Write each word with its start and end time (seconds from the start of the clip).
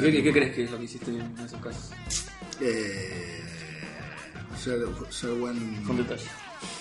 ¿Qué, 0.00 0.22
qué 0.22 0.32
crees 0.32 0.54
que 0.54 0.64
es 0.64 0.70
lo 0.70 0.78
que 0.78 0.84
hiciste 0.84 1.10
bien 1.10 1.34
en 1.38 1.44
esos 1.44 1.60
casos? 1.60 1.90
eh, 2.60 3.42
ser, 4.56 4.78
ser 5.10 5.30
buen. 5.32 5.82
Con 5.84 5.96
detalle. 5.96 6.24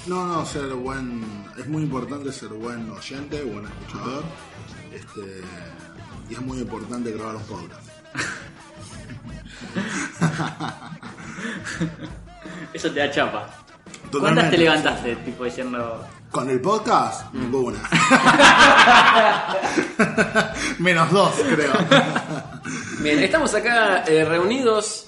No, 0.07 0.25
no, 0.25 0.45
ser 0.45 0.67
buen. 0.73 1.23
Es 1.57 1.67
muy 1.67 1.83
importante 1.83 2.31
ser 2.31 2.49
buen 2.49 2.89
oyente, 2.89 3.41
buen 3.43 3.65
escuchador. 3.65 4.23
Este, 4.93 5.41
y 6.29 6.33
es 6.33 6.41
muy 6.41 6.59
importante 6.59 7.11
grabar 7.11 7.35
un 7.35 7.43
podcast. 7.43 7.87
Eso 12.73 12.91
te 12.91 12.99
da 12.99 13.11
chapa. 13.11 13.49
¿Cuántas 14.11 14.51
te 14.51 14.57
levantaste? 14.57 15.15
Tipo 15.17 15.45
diciendo. 15.45 16.05
Con 16.33 16.49
el 16.49 16.59
podcast, 16.59 17.31
ninguna. 17.31 17.79
Menos 20.79 21.11
dos, 21.11 21.31
creo. 21.47 21.71
Bien, 23.01 23.19
estamos 23.19 23.53
acá 23.53 24.03
eh, 24.07 24.25
reunidos. 24.25 25.05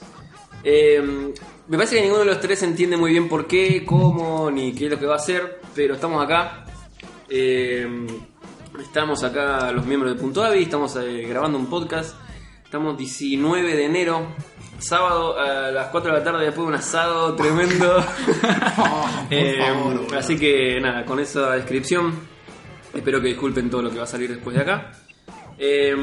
Eh, 0.63 1.33
me 1.67 1.77
parece 1.77 1.95
que 1.95 2.03
ninguno 2.03 2.19
de 2.19 2.27
los 2.27 2.39
tres 2.39 2.61
entiende 2.61 2.95
muy 2.95 3.09
bien 3.09 3.27
por 3.27 3.47
qué, 3.47 3.83
cómo, 3.83 4.51
ni 4.51 4.75
qué 4.75 4.85
es 4.85 4.91
lo 4.91 4.99
que 4.99 5.07
va 5.07 5.13
a 5.13 5.17
hacer, 5.17 5.61
pero 5.73 5.95
estamos 5.95 6.23
acá. 6.23 6.63
Eh, 7.27 8.05
estamos 8.79 9.23
acá 9.23 9.71
los 9.71 9.83
miembros 9.83 10.13
de 10.13 10.21
Punto 10.21 10.43
Avi, 10.43 10.61
estamos 10.61 10.95
eh, 10.97 11.25
grabando 11.27 11.57
un 11.57 11.65
podcast. 11.65 12.15
Estamos 12.63 12.99
19 12.99 13.75
de 13.75 13.85
enero, 13.85 14.27
sábado 14.79 15.37
a 15.39 15.71
las 15.71 15.87
4 15.87 16.11
de 16.11 16.17
la 16.17 16.23
tarde 16.23 16.45
después 16.45 16.65
de 16.65 16.73
un 16.73 16.75
asado 16.75 17.35
tremendo. 17.35 18.03
Eh, 19.31 19.57
favor, 19.57 20.05
así 20.15 20.37
que 20.37 20.79
nada, 20.79 21.03
con 21.03 21.19
esa 21.19 21.51
descripción, 21.53 22.13
espero 22.93 23.19
que 23.19 23.29
disculpen 23.29 23.71
todo 23.71 23.81
lo 23.81 23.89
que 23.89 23.97
va 23.97 24.03
a 24.03 24.07
salir 24.07 24.29
después 24.29 24.55
de 24.55 24.61
acá. 24.61 24.91
Eh, 25.57 25.95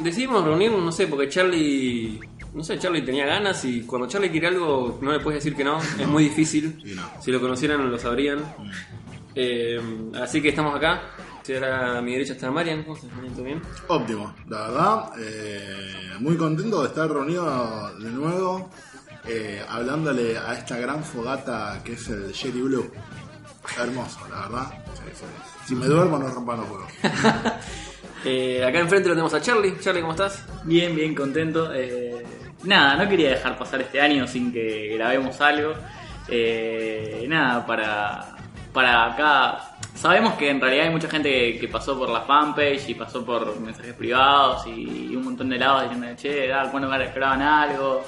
decidimos 0.00 0.44
reunirnos, 0.44 0.82
no 0.82 0.92
sé, 0.92 1.06
porque 1.06 1.28
Charlie, 1.28 2.20
no 2.52 2.62
sé, 2.62 2.78
Charlie 2.78 3.02
tenía 3.02 3.24
ganas 3.24 3.64
y 3.64 3.82
cuando 3.82 4.06
Charlie 4.08 4.30
quiere 4.30 4.48
algo 4.48 4.98
no 5.00 5.12
le 5.12 5.20
puedes 5.20 5.42
decir 5.42 5.56
que 5.56 5.64
no, 5.64 5.78
es 5.80 6.06
muy 6.06 6.24
difícil. 6.24 6.78
Sí, 6.84 6.94
no. 6.94 7.10
Si 7.20 7.30
lo 7.30 7.40
conocieran 7.40 7.90
lo 7.90 7.98
sabrían. 7.98 8.40
Eh, 9.34 9.80
así 10.20 10.42
que 10.42 10.50
estamos 10.50 10.74
acá. 10.76 11.02
Si 11.42 11.54
ahora 11.54 11.98
a 11.98 12.02
mi 12.02 12.12
derecha 12.12 12.34
está 12.34 12.50
Marian, 12.50 12.82
¿cómo 12.84 12.96
estás, 12.96 13.12
Marian? 13.12 13.34
¿Todo 13.34 13.44
bien? 13.44 13.62
Óptimo, 13.88 14.34
la 14.48 14.60
verdad, 14.68 15.10
eh, 15.18 16.10
muy 16.20 16.36
contento 16.36 16.82
de 16.82 16.88
estar 16.88 17.10
reunido 17.10 17.98
de 17.98 18.10
nuevo, 18.10 18.70
eh, 19.26 19.60
hablándole 19.68 20.38
a 20.38 20.52
esta 20.54 20.76
gran 20.78 21.02
fogata 21.02 21.80
que 21.84 21.94
es 21.94 22.08
el 22.08 22.32
Jerry 22.32 22.60
Blue. 22.62 22.90
Hermoso, 23.78 24.20
la 24.28 24.40
verdad. 24.48 24.66
Sí, 24.94 25.02
sí. 25.14 25.24
Si 25.66 25.74
me 25.74 25.86
duermo 25.86 26.18
no 26.18 26.28
rompan 26.28 26.58
los 26.60 26.68
huevos. 26.70 26.92
Eh, 28.24 28.64
acá 28.64 28.78
enfrente 28.80 29.08
lo 29.08 29.14
tenemos 29.14 29.34
a 29.34 29.40
Charlie. 29.40 29.78
Charlie, 29.80 30.00
¿cómo 30.00 30.12
estás? 30.12 30.44
Bien, 30.64 30.94
bien 30.94 31.14
contento. 31.14 31.72
Eh, 31.74 32.24
nada, 32.64 32.96
no 33.02 33.08
quería 33.08 33.30
dejar 33.30 33.58
pasar 33.58 33.80
este 33.80 34.00
año 34.00 34.26
sin 34.26 34.52
que 34.52 34.94
grabemos 34.96 35.40
algo. 35.40 35.74
Eh, 36.28 37.24
nada, 37.28 37.66
para, 37.66 38.36
para 38.72 39.12
acá. 39.12 39.71
Sabemos 39.94 40.34
que 40.34 40.50
en 40.50 40.60
realidad 40.60 40.86
hay 40.86 40.90
mucha 40.92 41.08
gente 41.08 41.28
que, 41.30 41.58
que 41.60 41.68
pasó 41.68 41.96
por 41.98 42.08
la 42.10 42.22
fanpage 42.22 42.88
y 42.88 42.94
pasó 42.94 43.24
por 43.24 43.58
mensajes 43.60 43.94
privados 43.94 44.66
y, 44.66 45.14
un 45.14 45.22
montón 45.24 45.48
de 45.48 45.58
lados 45.58 45.82
diciendo, 45.84 46.06
che, 46.16 46.48
da, 46.48 46.70
¿cuándo 46.70 46.88
graban 46.88 47.40
algo? 47.42 48.02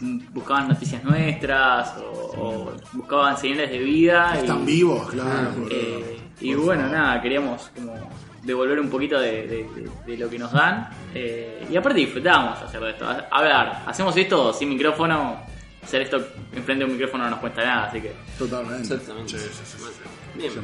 Mm, 0.00 0.20
Buscaban 0.32 0.68
noticias 0.68 1.02
nuestras 1.04 1.96
o, 1.98 2.32
o 2.36 2.72
buscaban 2.92 3.36
señales 3.38 3.70
de 3.70 3.78
vida. 3.78 4.32
y- 4.34 4.38
Están 4.38 4.66
vivos, 4.66 5.08
claro. 5.10 5.50
boludo. 5.56 5.68
eh, 5.70 6.18
y 6.40 6.54
Por 6.54 6.64
bueno, 6.64 6.82
favor. 6.82 6.96
nada, 6.98 7.22
queríamos 7.22 7.70
como 7.74 7.94
devolver 8.42 8.80
un 8.80 8.90
poquito 8.90 9.18
de, 9.20 9.46
de- 9.46 9.64
de- 9.74 9.90
de 10.04 10.16
lo 10.18 10.28
que 10.28 10.38
nos 10.38 10.50
dan. 10.52 10.90
eh, 11.14 11.64
y 11.70 11.76
aparte 11.76 12.00
disfrutamos 12.00 12.60
hacer 12.60 12.82
esto. 12.82 13.06
Ver, 13.06 13.54
hacemos 13.86 14.14
esto 14.16 14.52
sin 14.52 14.68
micrófono. 14.68 15.40
Hacer 15.82 16.02
esto 16.02 16.16
enfrente 16.52 16.84
de 16.84 16.84
un 16.84 16.92
micrófono 16.92 17.24
no 17.24 17.30
nos 17.30 17.40
cuesta 17.40 17.64
nada, 17.64 17.86
así 17.88 18.00
que. 18.00 18.14
Totalmente. 18.38 18.82
Exactamente. 18.82 19.38
Sí, 19.38 19.46
sí, 19.52 19.62
sí. 19.64 20.38
Bien. 20.38 20.52
100%. 20.52 20.56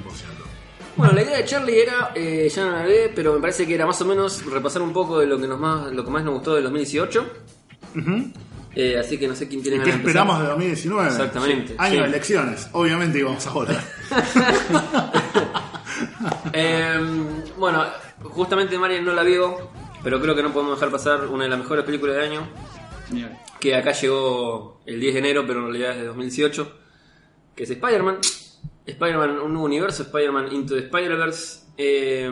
Bueno, 0.97 1.12
la 1.12 1.23
idea 1.23 1.37
de 1.37 1.45
Charlie 1.45 1.81
era, 1.81 2.11
eh, 2.15 2.51
ya 2.53 2.65
no 2.65 2.73
la 2.73 2.81
hablé, 2.81 3.12
pero 3.15 3.33
me 3.34 3.41
parece 3.41 3.67
que 3.67 3.75
era 3.75 3.87
más 3.87 4.01
o 4.01 4.05
menos 4.05 4.45
repasar 4.47 4.83
un 4.83 4.93
poco 4.93 5.21
de 5.21 5.27
lo 5.27 5.39
que 5.39 5.47
nos 5.47 5.59
más, 5.61 5.93
lo 5.93 6.05
que 6.05 6.11
más 6.11 6.25
nos 6.25 6.34
gustó 6.34 6.55
del 6.55 6.65
2018. 6.65 7.27
Eh, 8.75 8.99
así 8.99 9.19
que 9.19 9.27
no 9.29 9.34
sé 9.34 9.49
quién 9.49 9.62
tiene 9.62 9.79
¿Y 9.79 9.81
qué 9.81 9.91
esperamos 9.91 10.41
de 10.41 10.47
2019? 10.49 11.09
Exactamente, 11.09 11.75
Año 11.79 11.95
sí. 11.95 12.00
de 12.00 12.05
elecciones, 12.05 12.69
obviamente 12.73 13.19
íbamos 13.19 13.47
a 13.47 13.50
votar. 13.50 13.85
Eh, 16.53 16.99
bueno, 17.56 17.85
justamente 18.23 18.79
Marian 18.79 19.05
no 19.05 19.12
la 19.12 19.23
vio, 19.23 19.71
pero 20.03 20.21
creo 20.21 20.35
que 20.35 20.43
no 20.43 20.53
podemos 20.53 20.79
dejar 20.79 20.91
pasar 20.91 21.27
una 21.27 21.45
de 21.45 21.50
las 21.50 21.59
mejores 21.59 21.85
películas 21.85 22.17
del 22.17 22.25
año, 22.25 22.49
que 23.60 23.74
acá 23.74 23.92
llegó 23.92 24.80
el 24.86 25.00
10 25.00 25.14
de 25.14 25.20
enero, 25.20 25.44
pero 25.46 25.60
en 25.60 25.66
realidad 25.66 25.92
es 25.92 25.98
de 25.98 26.06
2018, 26.06 26.78
que 27.54 27.64
es 27.64 27.70
Spider-Man. 27.70 28.19
Spider-Man, 28.86 29.38
un 29.41 29.52
nuevo 29.52 29.66
universo, 29.66 30.02
Spider-Man 30.04 30.52
Into 30.52 30.74
the 30.74 30.80
Spider-Verse. 30.80 31.66
Eh, 31.76 32.30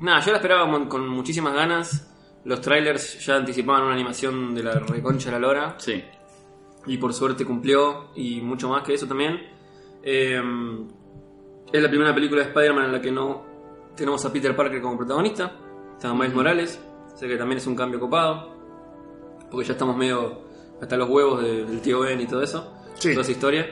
nada, 0.00 0.20
yo 0.20 0.32
la 0.32 0.38
esperaba 0.38 0.88
con 0.88 1.08
muchísimas 1.08 1.54
ganas. 1.54 2.14
Los 2.44 2.60
trailers 2.60 3.24
ya 3.24 3.36
anticipaban 3.36 3.82
una 3.82 3.94
animación 3.94 4.54
de 4.54 4.62
la 4.62 4.78
reconcha 4.78 5.30
de 5.30 5.32
la 5.32 5.38
lora. 5.38 5.74
Sí. 5.78 6.02
Y 6.86 6.96
por 6.96 7.12
suerte 7.12 7.44
cumplió, 7.44 8.10
y 8.14 8.40
mucho 8.40 8.68
más 8.68 8.82
que 8.82 8.94
eso 8.94 9.06
también. 9.06 9.38
Eh, 10.02 10.40
es 11.70 11.82
la 11.82 11.88
primera 11.88 12.14
película 12.14 12.42
de 12.42 12.48
Spider-Man 12.48 12.86
en 12.86 12.92
la 12.92 13.02
que 13.02 13.12
no 13.12 13.44
tenemos 13.94 14.24
a 14.24 14.32
Peter 14.32 14.56
Parker 14.56 14.80
como 14.80 14.96
protagonista. 14.96 15.52
Está 15.94 16.14
Miles 16.14 16.34
Morales, 16.34 16.80
o 17.12 17.16
sea 17.16 17.28
que 17.28 17.36
también 17.36 17.58
es 17.58 17.66
un 17.66 17.76
cambio 17.76 18.00
copado. 18.00 18.57
Porque 19.50 19.66
ya 19.66 19.72
estamos 19.72 19.96
medio 19.96 20.40
hasta 20.80 20.96
los 20.96 21.08
huevos 21.08 21.42
de- 21.42 21.64
del 21.64 21.80
tío 21.80 22.00
Ben 22.00 22.20
y 22.20 22.26
todo 22.26 22.42
eso. 22.42 22.72
Sí. 22.94 23.10
Toda 23.10 23.22
esa 23.22 23.32
historia. 23.32 23.66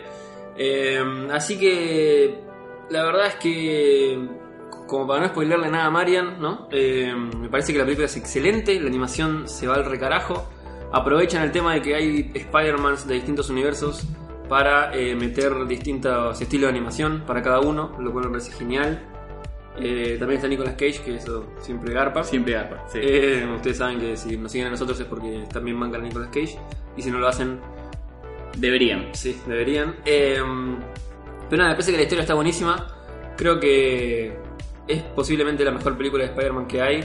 Eh, 0.56 1.28
así 1.32 1.58
que 1.58 2.38
la 2.90 3.04
verdad 3.04 3.26
es 3.26 3.34
que, 3.36 4.28
como 4.86 5.06
para 5.06 5.20
no 5.22 5.28
spoilerle 5.28 5.68
nada 5.70 5.86
a 5.86 5.90
Marian, 5.90 6.40
¿no? 6.40 6.68
Eh, 6.70 7.12
me 7.38 7.48
parece 7.48 7.72
que 7.72 7.78
la 7.78 7.84
película 7.84 8.06
es 8.06 8.16
excelente, 8.16 8.78
la 8.80 8.86
animación 8.88 9.48
se 9.48 9.66
va 9.66 9.74
al 9.74 9.84
recarajo. 9.84 10.48
Aprovechan 10.92 11.42
el 11.42 11.50
tema 11.52 11.74
de 11.74 11.82
que 11.82 11.94
hay 11.94 12.30
Spider-Mans 12.32 13.06
de 13.08 13.14
distintos 13.14 13.50
universos 13.50 14.04
para 14.48 14.94
eh, 14.96 15.16
meter 15.16 15.66
distintos 15.66 16.40
estilos 16.40 16.70
de 16.70 16.76
animación 16.76 17.24
para 17.26 17.42
cada 17.42 17.58
uno, 17.60 17.96
lo 17.98 18.12
cual 18.12 18.26
me 18.26 18.30
parece 18.30 18.52
genial. 18.52 19.04
Eh, 19.78 20.16
también 20.18 20.38
está 20.38 20.48
Nicolas 20.48 20.74
Cage, 20.74 21.02
que 21.04 21.16
eso 21.16 21.52
siempre 21.60 21.92
garpa. 21.92 22.24
Siempre 22.24 22.54
garpa, 22.54 22.84
sí. 22.88 22.98
Eh, 23.02 23.46
ustedes 23.54 23.76
saben 23.76 24.00
que 24.00 24.16
si 24.16 24.36
nos 24.36 24.50
siguen 24.50 24.68
a 24.68 24.70
nosotros 24.70 24.98
es 24.98 25.06
porque 25.06 25.44
también 25.52 25.76
mancan 25.76 26.00
a 26.00 26.04
Nicolas 26.04 26.28
Cage. 26.28 26.58
Y 26.96 27.02
si 27.02 27.10
no 27.10 27.18
lo 27.18 27.28
hacen, 27.28 27.60
Deberían. 28.56 29.08
sí, 29.12 29.38
deberían. 29.46 29.96
Eh, 30.04 30.40
pero 31.48 31.58
nada, 31.58 31.70
me 31.70 31.74
parece 31.74 31.90
que 31.92 31.98
la 31.98 32.02
historia 32.04 32.22
está 32.22 32.34
buenísima. 32.34 32.86
Creo 33.36 33.60
que 33.60 34.36
es 34.88 35.02
posiblemente 35.14 35.64
la 35.64 35.72
mejor 35.72 35.96
película 35.96 36.24
de 36.24 36.30
Spider-Man 36.30 36.66
que 36.66 36.80
hay. 36.80 37.04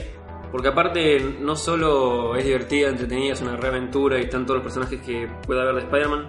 Porque 0.50 0.68
aparte 0.68 1.20
no 1.40 1.56
solo 1.56 2.36
es 2.36 2.44
divertida, 2.44 2.88
entretenida, 2.88 3.32
es 3.32 3.40
una 3.40 3.56
reaventura 3.56 4.18
y 4.18 4.24
están 4.24 4.44
todos 4.44 4.56
los 4.56 4.64
personajes 4.64 5.00
que 5.00 5.26
pueda 5.46 5.62
haber 5.62 5.76
de 5.76 5.80
Spider-Man, 5.82 6.28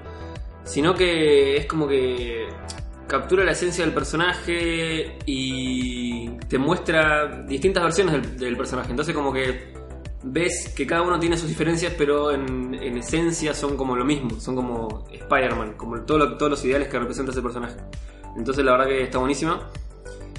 sino 0.63 0.95
que 0.95 1.57
es 1.57 1.65
como 1.65 1.87
que 1.89 2.47
captura 3.07 3.43
la 3.43 3.51
esencia 3.51 3.83
del 3.85 3.93
personaje 3.93 5.17
y 5.25 6.29
te 6.49 6.57
muestra 6.57 7.43
distintas 7.47 7.83
versiones 7.83 8.37
del, 8.39 8.57
personaje. 8.57 8.91
Entonces 8.91 9.13
como 9.13 9.31
que 9.33 9.73
ves 10.23 10.73
que 10.75 10.87
cada 10.87 11.01
uno 11.01 11.19
tiene 11.19 11.37
sus 11.37 11.49
diferencias, 11.49 11.93
pero 11.97 12.31
en, 12.31 12.73
en 12.75 12.97
esencia 12.97 13.53
son 13.53 13.75
como 13.75 13.95
lo 13.95 14.05
mismo, 14.05 14.39
son 14.39 14.55
como 14.55 15.05
Spider-Man, 15.11 15.73
como 15.77 15.99
todo 16.01 16.37
todos 16.37 16.49
los 16.51 16.65
ideales 16.65 16.87
que 16.87 16.97
representa 16.99 17.31
ese 17.31 17.41
personaje. 17.41 17.75
Entonces 18.37 18.63
la 18.63 18.71
verdad 18.71 18.87
que 18.87 19.03
está 19.03 19.17
buenísima. 19.19 19.69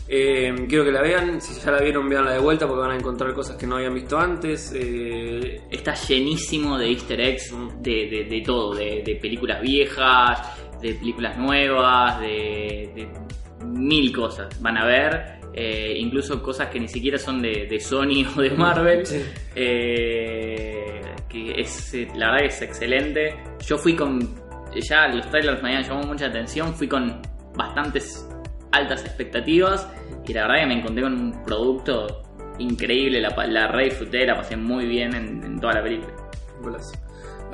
Eh, 0.07 0.67
quiero 0.69 0.85
que 0.85 0.93
la 0.93 1.01
vean, 1.01 1.41
si 1.41 1.59
ya 1.59 1.71
la 1.71 1.81
vieron, 1.81 2.07
veanla 2.11 2.33
de 2.33 2.39
vuelta 2.39 2.67
porque 2.67 2.83
van 2.83 2.91
a 2.91 2.97
encontrar 2.97 3.33
cosas 3.33 3.57
que 3.57 3.67
no 3.67 3.77
habían 3.77 3.95
visto 3.95 4.19
antes. 4.19 4.71
Eh, 4.75 5.63
Está 5.71 5.95
llenísimo 5.95 6.77
de 6.77 6.91
easter 6.91 7.21
eggs, 7.21 7.55
de, 7.81 7.91
de- 8.11 8.25
de 8.25 8.41
todo, 8.43 8.75
de, 8.75 9.03
de 9.05 9.15
películas 9.17 9.63
viejas, 9.63 10.41
de 10.85 10.95
películas 10.95 11.39
nuevas, 11.39 12.21
de, 12.21 12.93
de 12.95 13.09
mil 13.67 14.13
cosas. 14.13 14.61
Van 14.61 14.77
a 14.77 14.85
ver, 14.85 15.41
eh, 15.55 15.95
incluso 15.97 16.43
cosas 16.43 16.69
que 16.69 16.79
ni 16.79 16.89
siquiera 16.89 17.17
son 17.19 17.41
de, 17.41 17.67
de 17.67 17.81
Sony 17.81 18.27
o 18.37 18.41
de 18.43 18.51
Marvel. 18.51 19.07
Sí. 19.07 19.23
Eh, 19.55 21.01
que 21.29 21.61
es, 21.61 21.95
eh, 21.95 22.09
la 22.15 22.33
verdad 22.33 22.41
que 22.41 22.55
es 22.55 22.63
excelente. 22.63 23.37
Yo 23.67 23.79
fui 23.79 23.97
con, 23.97 24.21
ya 24.75 25.09
los 25.09 25.29
trailers 25.31 25.63
me 25.63 25.71
habían 25.71 25.85
llamado 25.85 26.07
mucha 26.07 26.27
atención, 26.27 26.75
fui 26.75 26.87
con 26.87 27.21
bastantes 27.57 28.29
altas 28.73 29.05
expectativas 29.05 29.89
y 30.27 30.35
la 30.35 30.43
verdad 30.43 30.61
que 30.61 30.67
me 30.67 30.79
encontré 30.81 31.03
con 31.03 31.15
un 31.15 31.45
producto 31.45 32.23
increíble, 32.59 33.21
la, 33.21 33.31
la 33.47 33.69
re 33.69 33.85
disfruté, 33.87 34.27
la 34.27 34.37
pasé 34.37 34.57
muy 34.57 34.87
bien 34.87 35.15
en, 35.15 35.43
en 35.45 35.59
toda 35.59 35.75
la 35.75 35.83
película. 35.83 36.13
Golazo. 36.61 37.04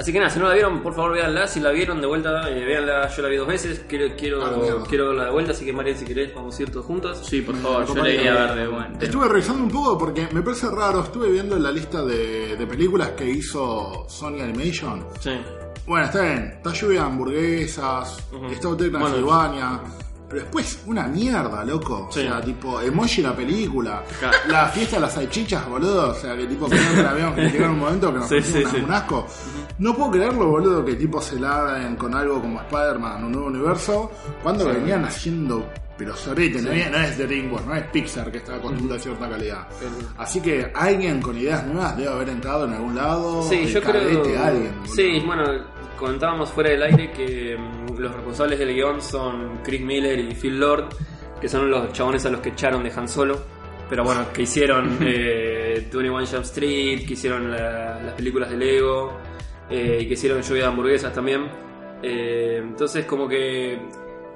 Así 0.01 0.13
que 0.15 0.19
nada, 0.19 0.31
si 0.31 0.39
no 0.39 0.49
la 0.49 0.55
vieron, 0.55 0.81
por 0.83 0.95
favor 0.95 1.13
véanla. 1.13 1.47
Si 1.47 1.61
la 1.61 1.71
vieron 1.73 2.01
de 2.01 2.07
vuelta, 2.07 2.49
eh, 2.49 2.65
véanla. 2.65 3.07
Yo 3.15 3.21
la 3.23 3.29
vi 3.29 3.37
dos 3.37 3.47
veces. 3.47 3.85
Quiero, 3.87 4.17
quiero, 4.17 4.43
Ah, 4.47 4.51
mierda. 4.57 4.83
quiero 4.89 5.09
verla 5.09 5.25
de 5.27 5.31
vuelta. 5.31 5.53
Así 5.53 5.67
que, 5.67 5.75
Marian, 5.75 5.99
si 5.99 6.07
querés, 6.07 6.35
vamos 6.35 6.59
a 6.59 6.63
ir 6.63 6.71
todos 6.73 6.87
juntos. 6.87 7.21
Sí, 7.23 7.43
por 7.43 7.55
Me 7.55 7.61
favor, 7.61 7.81
yo 7.87 7.95
la 7.95 8.01
acompaña. 8.01 8.15
iría 8.15 8.33
a 8.33 8.47
ver 8.55 8.55
de 8.65 8.67
bueno. 8.69 8.99
Estuve 8.99 9.29
revisando 9.29 9.63
un 9.65 9.71
poco 9.71 9.99
porque 9.99 10.27
me 10.33 10.41
parece 10.41 10.71
raro. 10.71 11.01
Estuve 11.03 11.31
viendo 11.31 11.59
la 11.59 11.71
lista 11.71 12.03
de, 12.03 12.57
de 12.57 12.67
películas 12.67 13.11
que 13.11 13.29
hizo 13.29 14.07
Sony 14.09 14.41
Animation. 14.41 15.05
Sí. 15.21 15.33
Bueno, 15.87 16.07
está 16.07 16.23
bien. 16.23 16.53
Está 16.57 16.73
lluvia 16.73 17.01
de 17.01 17.07
hamburguesas, 17.07 18.19
Ujú. 18.33 18.47
está 18.47 18.69
Hotel 18.69 18.91
Bueno. 18.91 19.07
Transilvania. 19.07 19.81
Pero 20.31 20.43
después, 20.43 20.81
una 20.87 21.09
mierda, 21.09 21.65
loco. 21.65 22.07
O 22.09 22.13
Sí. 22.13 22.21
sea, 22.21 22.41
tipo, 22.41 22.81
emoji 22.81 23.21
la 23.21 23.35
película. 23.35 24.05
Claro. 24.21 24.39
La 24.49 24.69
fiesta 24.69 24.95
de 24.95 25.03
las 25.03 25.15
salchichas, 25.15 25.69
boludo. 25.69 26.11
O 26.11 26.15
sea, 26.15 26.37
que 26.37 26.47
tipo, 26.47 26.69
que 26.69 26.77
la 27.03 27.13
vieron 27.15 27.35
que 27.35 27.49
llega 27.51 27.69
un 27.69 27.81
momento 27.81 28.13
que 28.13 28.19
nos 28.21 28.29
Sí, 28.29 28.37
pusimos 28.37 28.71
sí, 28.71 28.77
sí. 28.79 28.85
un 28.85 28.93
asco. 28.93 29.27
No 29.81 29.95
puedo 29.97 30.13
creerlo, 30.13 30.47
boludo, 30.51 30.85
que 30.85 30.95
tipo 30.95 31.21
se 31.21 31.41
laven 31.41 31.97
con 31.97 32.15
algo 32.15 32.41
como 32.41 32.61
Spider-Man, 32.61 33.25
un 33.25 33.33
nuevo 33.33 33.49
universo, 33.49 34.11
cuando 34.43 34.67
venían 34.67 35.05
haciendo. 35.05 35.69
Pero 35.99 36.17
sorete, 36.17 36.63
no, 36.63 36.71
es- 36.73 36.91
no 36.91 36.97
es 36.99 37.19
DreamWorks, 37.19 37.67
no 37.67 37.75
es 37.75 37.85
Pixar 37.89 38.31
que 38.33 38.39
está 38.39 38.55
acostumbrado 38.57 38.95
a 38.99 39.03
cierta 39.03 39.29
calidad. 39.29 39.67
Así 40.17 40.41
que 40.41 40.71
alguien 40.75 41.21
con 41.21 41.37
ideas 41.37 41.67
nuevas 41.67 41.95
debe 41.97 42.09
haber 42.11 42.29
entrado 42.31 42.65
en 42.65 42.73
algún 42.73 42.95
lado. 42.95 43.43
Sí, 43.43 43.67
yo 43.67 43.83
creo. 43.83 43.93
cadete 44.21 44.39
alguien, 44.39 44.73
boludo. 44.81 44.95
sí, 44.95 45.23
bueno, 45.27 45.45
comentábamos 45.99 46.49
fuera 46.51 46.71
del 46.71 46.83
aire 46.85 47.11
que 47.13 47.55
mm, 47.59 47.99
los 47.99 48.15
responsables 48.15 48.59
del 48.59 48.73
guion 48.75 49.03
son 49.03 49.59
Chris 49.63 49.83
Miller 49.83 50.19
y 50.21 50.35
Phil 50.35 50.59
Lord, 50.59 50.89
que 51.39 51.49
son 51.51 51.71
los 51.71 51.93
chabones 51.93 52.25
a 52.25 52.31
los 52.31 52.41
que 52.41 52.51
echaron 52.51 52.83
de 52.83 52.91
Han 52.97 53.07
Solo. 53.09 53.39
Pero 53.91 54.05
bueno, 54.05 54.25
que 54.33 54.43
hicieron 54.43 54.99
eh, 55.03 55.87
21 55.91 56.19
Jump 56.27 56.45
Street, 56.45 57.05
que 57.07 57.13
hicieron 57.13 57.51
la- 57.51 58.01
las 58.01 58.15
películas 58.15 58.49
de 58.51 58.57
Lego, 58.57 59.19
eh, 59.71 59.99
y 60.01 60.07
que 60.07 60.15
hicieron 60.15 60.43
Lluvia 60.43 60.63
de 60.63 60.69
Hamburguesas 60.69 61.13
también. 61.13 61.49
Eh, 62.03 62.59
entonces, 62.63 63.05
como 63.07 63.29
que 63.29 63.79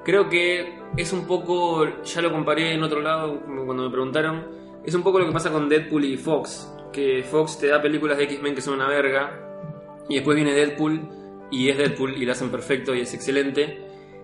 creo 0.04 0.28
que 0.28 0.78
es 0.96 1.12
un 1.12 1.26
poco, 1.26 2.02
ya 2.04 2.22
lo 2.22 2.30
comparé 2.30 2.74
en 2.74 2.82
otro 2.82 3.00
lado 3.00 3.40
cuando 3.44 3.84
me 3.84 3.90
preguntaron, 3.90 4.46
es 4.84 4.94
un 4.94 5.02
poco 5.02 5.18
lo 5.18 5.26
que 5.26 5.32
pasa 5.32 5.50
con 5.50 5.68
Deadpool 5.68 6.04
y 6.04 6.16
Fox, 6.16 6.72
que 6.92 7.22
Fox 7.22 7.58
te 7.58 7.68
da 7.68 7.80
películas 7.80 8.18
de 8.18 8.24
X-Men 8.24 8.54
que 8.54 8.60
son 8.60 8.74
una 8.74 8.88
verga, 8.88 9.40
y 10.08 10.16
después 10.16 10.36
viene 10.36 10.52
Deadpool, 10.52 11.00
y 11.50 11.70
es 11.70 11.78
Deadpool, 11.78 12.16
y 12.16 12.26
lo 12.26 12.32
hacen 12.32 12.50
perfecto 12.50 12.94
y 12.94 13.00
es 13.00 13.14
excelente. 13.14 13.82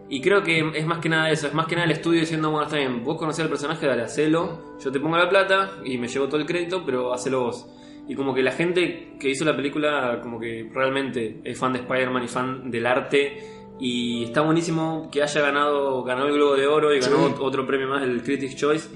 Y 0.08 0.20
creo 0.20 0.42
que 0.42 0.72
es 0.74 0.86
más 0.86 0.98
que 0.98 1.08
nada 1.08 1.30
eso, 1.30 1.46
es 1.46 1.54
más 1.54 1.66
que 1.66 1.76
nada 1.76 1.86
el 1.86 1.92
estudio 1.92 2.20
diciendo, 2.20 2.50
bueno, 2.50 2.66
está 2.66 2.76
bien, 2.76 3.02
vos 3.04 3.16
conocés 3.16 3.44
al 3.44 3.48
personaje, 3.48 3.86
dale, 3.86 4.02
hacelo, 4.02 4.76
yo 4.78 4.90
te 4.90 5.00
pongo 5.00 5.16
la 5.16 5.28
plata 5.28 5.78
y 5.84 5.98
me 5.98 6.08
llevo 6.08 6.26
todo 6.26 6.40
el 6.40 6.46
crédito, 6.46 6.82
pero 6.84 7.14
hacelo 7.14 7.44
vos. 7.44 7.66
Y 8.08 8.14
como 8.14 8.34
que 8.34 8.42
la 8.42 8.52
gente 8.52 9.12
que 9.20 9.30
hizo 9.30 9.44
la 9.44 9.54
película, 9.56 10.20
como 10.22 10.38
que 10.40 10.68
realmente 10.74 11.40
es 11.44 11.58
fan 11.58 11.72
de 11.72 11.80
Spider-Man 11.80 12.24
y 12.24 12.28
fan 12.28 12.70
del 12.70 12.86
arte, 12.86 13.38
y 13.78 14.24
está 14.24 14.40
buenísimo 14.42 15.08
que 15.10 15.22
haya 15.22 15.40
ganado, 15.40 16.02
ganó 16.02 16.26
el 16.26 16.34
Globo 16.34 16.54
de 16.56 16.66
Oro 16.66 16.94
y 16.94 17.00
ganó 17.00 17.28
Sí. 17.28 17.34
otro 17.40 17.66
premio 17.66 17.88
más, 17.88 18.02
el 18.02 18.22
Critics 18.22 18.56
Choice, 18.56 18.88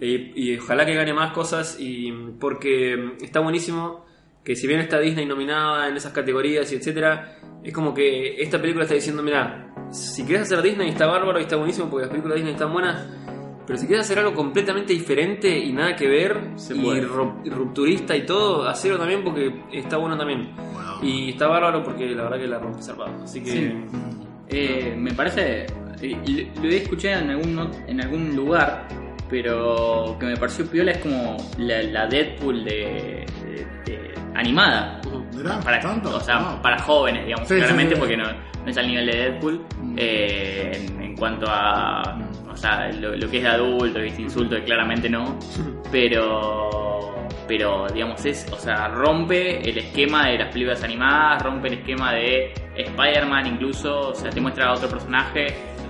y, 0.00 0.32
y 0.52 0.56
ojalá 0.58 0.86
que 0.86 0.94
gane 0.94 1.12
más 1.12 1.32
cosas, 1.32 1.76
y 1.80 2.10
porque 2.40 3.16
está 3.20 3.40
buenísimo 3.40 4.06
que 4.44 4.56
si 4.56 4.66
bien 4.66 4.80
está 4.80 4.98
Disney 4.98 5.26
nominada 5.26 5.88
en 5.88 5.96
esas 5.96 6.12
categorías 6.12 6.72
y 6.72 6.76
etcétera, 6.76 7.36
es 7.62 7.74
como 7.74 7.92
que 7.92 8.40
esta 8.40 8.58
película 8.60 8.84
está 8.84 8.94
diciendo, 8.94 9.22
mira, 9.22 9.74
si 9.90 10.22
quieres 10.24 10.42
hacer 10.42 10.62
Disney 10.62 10.88
está 10.88 11.06
bárbaro 11.06 11.38
y 11.38 11.42
está 11.42 11.56
buenísimo 11.56 11.90
porque 11.90 12.04
las 12.04 12.10
películas 12.10 12.36
de 12.36 12.40
Disney 12.40 12.54
están 12.54 12.72
buenas, 12.72 13.06
pero 13.70 13.78
si 13.80 13.86
quieres 13.86 14.04
hacer 14.04 14.18
algo 14.18 14.34
completamente 14.34 14.92
diferente 14.92 15.56
y 15.56 15.72
nada 15.72 15.94
que 15.94 16.08
ver, 16.08 16.40
Se 16.56 16.74
y 16.74 16.80
ru- 16.82 17.44
rupturista 17.44 18.16
y 18.16 18.26
todo, 18.26 18.68
hacerlo 18.68 18.98
también 18.98 19.22
porque 19.22 19.62
está 19.70 19.96
bueno 19.96 20.18
también. 20.18 20.50
Bueno. 20.72 20.98
Y 21.02 21.30
está 21.30 21.46
bárbaro 21.46 21.84
porque 21.84 22.08
la 22.08 22.24
verdad 22.24 22.38
que 22.38 22.48
la 22.48 22.58
rompe 22.58 22.82
zarpado. 22.82 23.12
Así 23.22 23.40
que... 23.44 23.50
Sí. 23.52 23.72
Eh, 24.48 24.94
me 24.98 25.12
parece. 25.14 25.66
Lo, 26.02 26.68
he 26.68 26.76
escuchado 26.78 27.22
en 27.22 27.30
algún, 27.30 27.54
not- 27.54 27.76
en 27.86 28.00
algún 28.00 28.34
lugar, 28.34 28.88
pero 29.28 30.16
que 30.18 30.26
me 30.26 30.36
pareció 30.36 30.66
piola 30.68 30.90
es 30.90 30.98
como 30.98 31.36
la, 31.58 31.80
la 31.84 32.06
Deadpool 32.08 32.64
de, 32.64 33.24
de- 33.44 33.66
de- 33.92 34.14
animada. 34.34 35.00
Mirá, 35.36 35.60
Para, 35.60 35.78
tanto. 35.78 36.16
o 36.16 36.20
sea, 36.20 36.38
Ah. 36.40 36.60
para 36.60 36.78
jóvenes, 36.82 37.24
digamos, 37.26 37.46
Sí, 37.46 37.54
claramente, 37.54 37.90
sí, 37.90 37.94
sí. 37.94 38.00
porque 38.00 38.16
no, 38.16 38.24
no 38.24 38.66
es 38.66 38.76
al 38.76 38.88
nivel 38.88 39.06
de 39.06 39.12
Deadpool. 39.16 39.60
eh, 39.96 40.72
en, 40.74 41.02
en 41.02 41.16
cuanto 41.16 41.46
a. 41.48 42.18
Sea, 42.60 42.92
lo, 42.92 43.12
que 43.30 43.38
es 43.38 43.42
de 43.42 43.48
adulto, 43.48 44.00
¿viste? 44.00 44.20
insulto, 44.22 44.56
que 44.56 44.64
claramente 44.64 45.08
no. 45.08 45.38
Pero. 45.90 46.68
Pero, 47.48 47.86
digamos, 47.92 48.24
es. 48.26 48.46
O 48.52 48.56
sea, 48.56 48.88
rompe 48.88 49.60
el 49.68 49.78
esquema 49.78 50.28
de 50.28 50.38
las 50.38 50.52
películas 50.52 50.84
animadas, 50.84 51.42
rompe 51.42 51.68
el 51.68 51.74
esquema 51.74 52.12
de 52.12 52.52
Spider-Man, 52.76 53.46
incluso. 53.46 54.10
O 54.10 54.14
sea, 54.14 54.30
te 54.30 54.40
muestra 54.40 54.66
a 54.66 54.74
otro 54.74 54.88
personaje. 54.88 55.46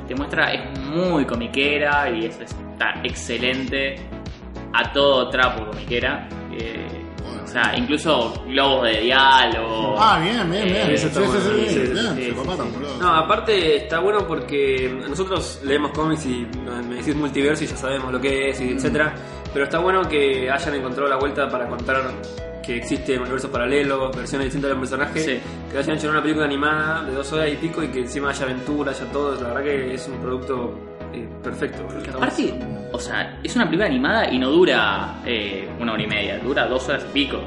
Te 0.07 0.15
muestra. 0.15 0.53
Es 0.53 0.79
muy 0.81 1.25
comiquera 1.27 2.09
y 2.11 2.27
eso 2.27 2.43
está 2.43 3.01
excelente. 3.03 3.97
A 4.73 4.93
todo 4.93 5.29
trapo 5.29 5.67
comiquera. 5.67 6.29
eh, 6.53 7.00
sea, 7.53 7.77
incluso 7.77 8.45
globos 8.47 8.85
de 8.85 9.01
diálogo. 9.01 9.97
Ah, 9.99 10.19
bien, 10.23 10.51
bien, 10.51 10.65
bien. 10.65 10.77
Eh, 10.77 10.85
Sí, 10.87 10.93
eso 10.95 11.03
sí, 11.03 11.07
está 11.09 11.21
sí, 11.21 11.27
bueno. 11.27 11.41
sí, 11.41 11.69
Sí, 11.69 11.79
bien, 11.81 11.97
sí, 12.17 12.23
se 12.23 12.25
sí, 12.31 12.33
coparon, 12.33 12.67
sí. 12.69 12.73
boludo. 12.75 12.97
No, 13.01 13.15
aparte 13.15 13.77
está 13.77 13.99
bueno 14.01 14.27
porque 14.27 15.01
nosotros 15.09 15.61
leemos 15.65 15.91
cómics 15.93 16.27
y 16.27 16.47
me 16.89 16.97
decís 16.97 17.15
multiverso 17.17 17.65
y 17.65 17.67
ya 17.67 17.77
sabemos 17.77 18.13
lo 18.13 18.21
que 18.21 18.51
es 18.51 18.61
y 18.61 18.71
etcétera, 18.71 19.15
pero 19.53 19.65
está 19.65 19.79
bueno 19.79 20.03
que 20.03 20.51
hayan 20.51 20.75
encontrado 20.75 21.09
la 21.09 21.17
vuelta 21.17 21.49
para 21.49 21.67
contar 21.69 22.03
que 22.63 22.77
existen 22.77 23.21
universos 23.21 23.51
paralelos, 23.51 24.15
versiones 24.15 24.47
distintas 24.47 24.71
del 24.71 24.79
personaje, 24.79 25.21
Sí. 25.21 25.41
que 25.73 25.79
hayan 25.79 25.97
hecho 25.97 26.11
una 26.11 26.21
película 26.23 26.45
animada 26.45 27.03
de 27.05 27.15
dos 27.15 27.33
horas 27.33 27.49
y 27.53 27.57
pico 27.57 27.83
y 27.83 27.89
que 27.89 28.01
encima 28.01 28.31
haya 28.31 28.45
aventura, 28.45 28.93
haya 28.93 29.05
todo, 29.11 29.35
la 29.41 29.49
verdad 29.49 29.63
que 29.65 29.95
es 29.95 30.07
un 30.09 30.19
producto 30.21 30.79
eh, 31.13 31.27
perfecto. 31.43 31.85
Aparte, 32.15 32.55
o 32.93 32.99
sea, 32.99 33.39
es 33.43 33.55
una 33.57 33.65
película 33.67 33.87
animada 33.87 34.31
y 34.31 34.39
no 34.39 34.51
dura 34.51 35.21
eh, 35.25 35.69
una 35.81 35.93
hora 35.93 36.03
y 36.03 36.07
media, 36.07 36.39
dura 36.39 36.67
dos 36.67 36.89
horas 36.89 37.05
y 37.09 37.13
pico. 37.13 37.39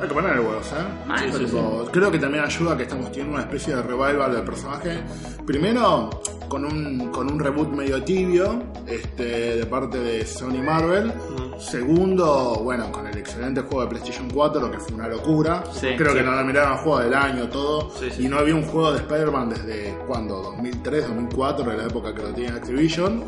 Hay 0.00 0.08
que 0.08 0.14
ponerle 0.14 0.40
huevos, 0.40 0.66
¿eh? 0.72 1.06
Mal, 1.06 1.18
Sí, 1.32 1.38
sí, 1.38 1.44
tipo, 1.44 1.88
Creo 1.92 2.10
que 2.10 2.18
también 2.18 2.44
ayuda 2.44 2.76
que 2.76 2.82
estamos 2.84 3.10
teniendo 3.10 3.34
una 3.34 3.42
especie 3.42 3.74
de 3.76 3.82
revival 3.82 4.32
del 4.32 4.42
personaje. 4.44 5.00
Primero, 5.46 6.10
con 6.48 6.64
un, 6.64 7.10
con 7.10 7.30
un 7.32 7.38
reboot 7.40 7.68
medio 7.70 8.02
tibio 8.02 8.62
este, 8.86 9.56
de 9.56 9.66
parte 9.66 9.98
de 9.98 10.26
Sony 10.26 10.62
Marvel. 10.62 11.12
Segundo, 11.58 12.60
bueno, 12.62 12.90
con 12.92 13.06
el 13.06 13.16
excelente 13.16 13.60
juego 13.62 13.82
de 13.82 13.88
PlayStation 13.88 14.28
4, 14.30 14.70
que 14.70 14.78
fue 14.78 14.94
una 14.94 15.08
locura. 15.08 15.62
Sí, 15.72 15.88
Creo 15.96 16.12
sí. 16.12 16.18
que 16.18 16.22
nos 16.24 16.34
nominaron 16.36 16.78
juego 16.78 16.98
del 17.00 17.14
año, 17.14 17.48
todo. 17.48 17.90
Sí, 17.98 18.10
sí. 18.10 18.24
Y 18.24 18.28
no 18.28 18.38
había 18.38 18.54
un 18.54 18.64
juego 18.64 18.92
de 18.92 18.98
Spider-Man 18.98 19.50
desde, 19.50 19.96
¿cuándo? 20.06 20.42
2003, 20.42 21.08
2004, 21.08 21.64
de 21.70 21.76
la 21.76 21.84
época 21.84 22.14
que 22.14 22.22
lo 22.22 22.32
tenía 22.34 22.54
Activision. 22.54 23.24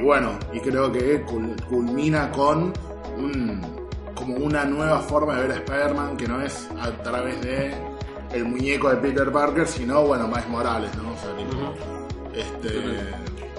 Y 0.00 0.02
bueno, 0.02 0.38
y 0.52 0.60
creo 0.60 0.90
que 0.90 1.24
cul- 1.26 1.60
culmina 1.66 2.30
con 2.32 2.72
un, 3.18 3.60
como 4.14 4.36
una 4.36 4.64
nueva 4.64 5.00
forma 5.00 5.36
de 5.36 5.42
ver 5.42 5.50
a 5.52 5.54
Spider-Man 5.56 6.16
que 6.16 6.26
no 6.26 6.40
es 6.40 6.68
a 6.80 6.90
través 7.02 7.40
de 7.42 7.74
el 8.32 8.44
muñeco 8.44 8.88
de 8.90 8.96
Peter 8.96 9.30
Parker, 9.30 9.66
sino 9.66 10.02
bueno, 10.02 10.26
más 10.28 10.48
Morales, 10.48 10.90
¿no? 10.96 11.10
O 11.12 11.16
sea, 11.16 11.36
tipo, 11.36 11.74
este, 12.34 12.70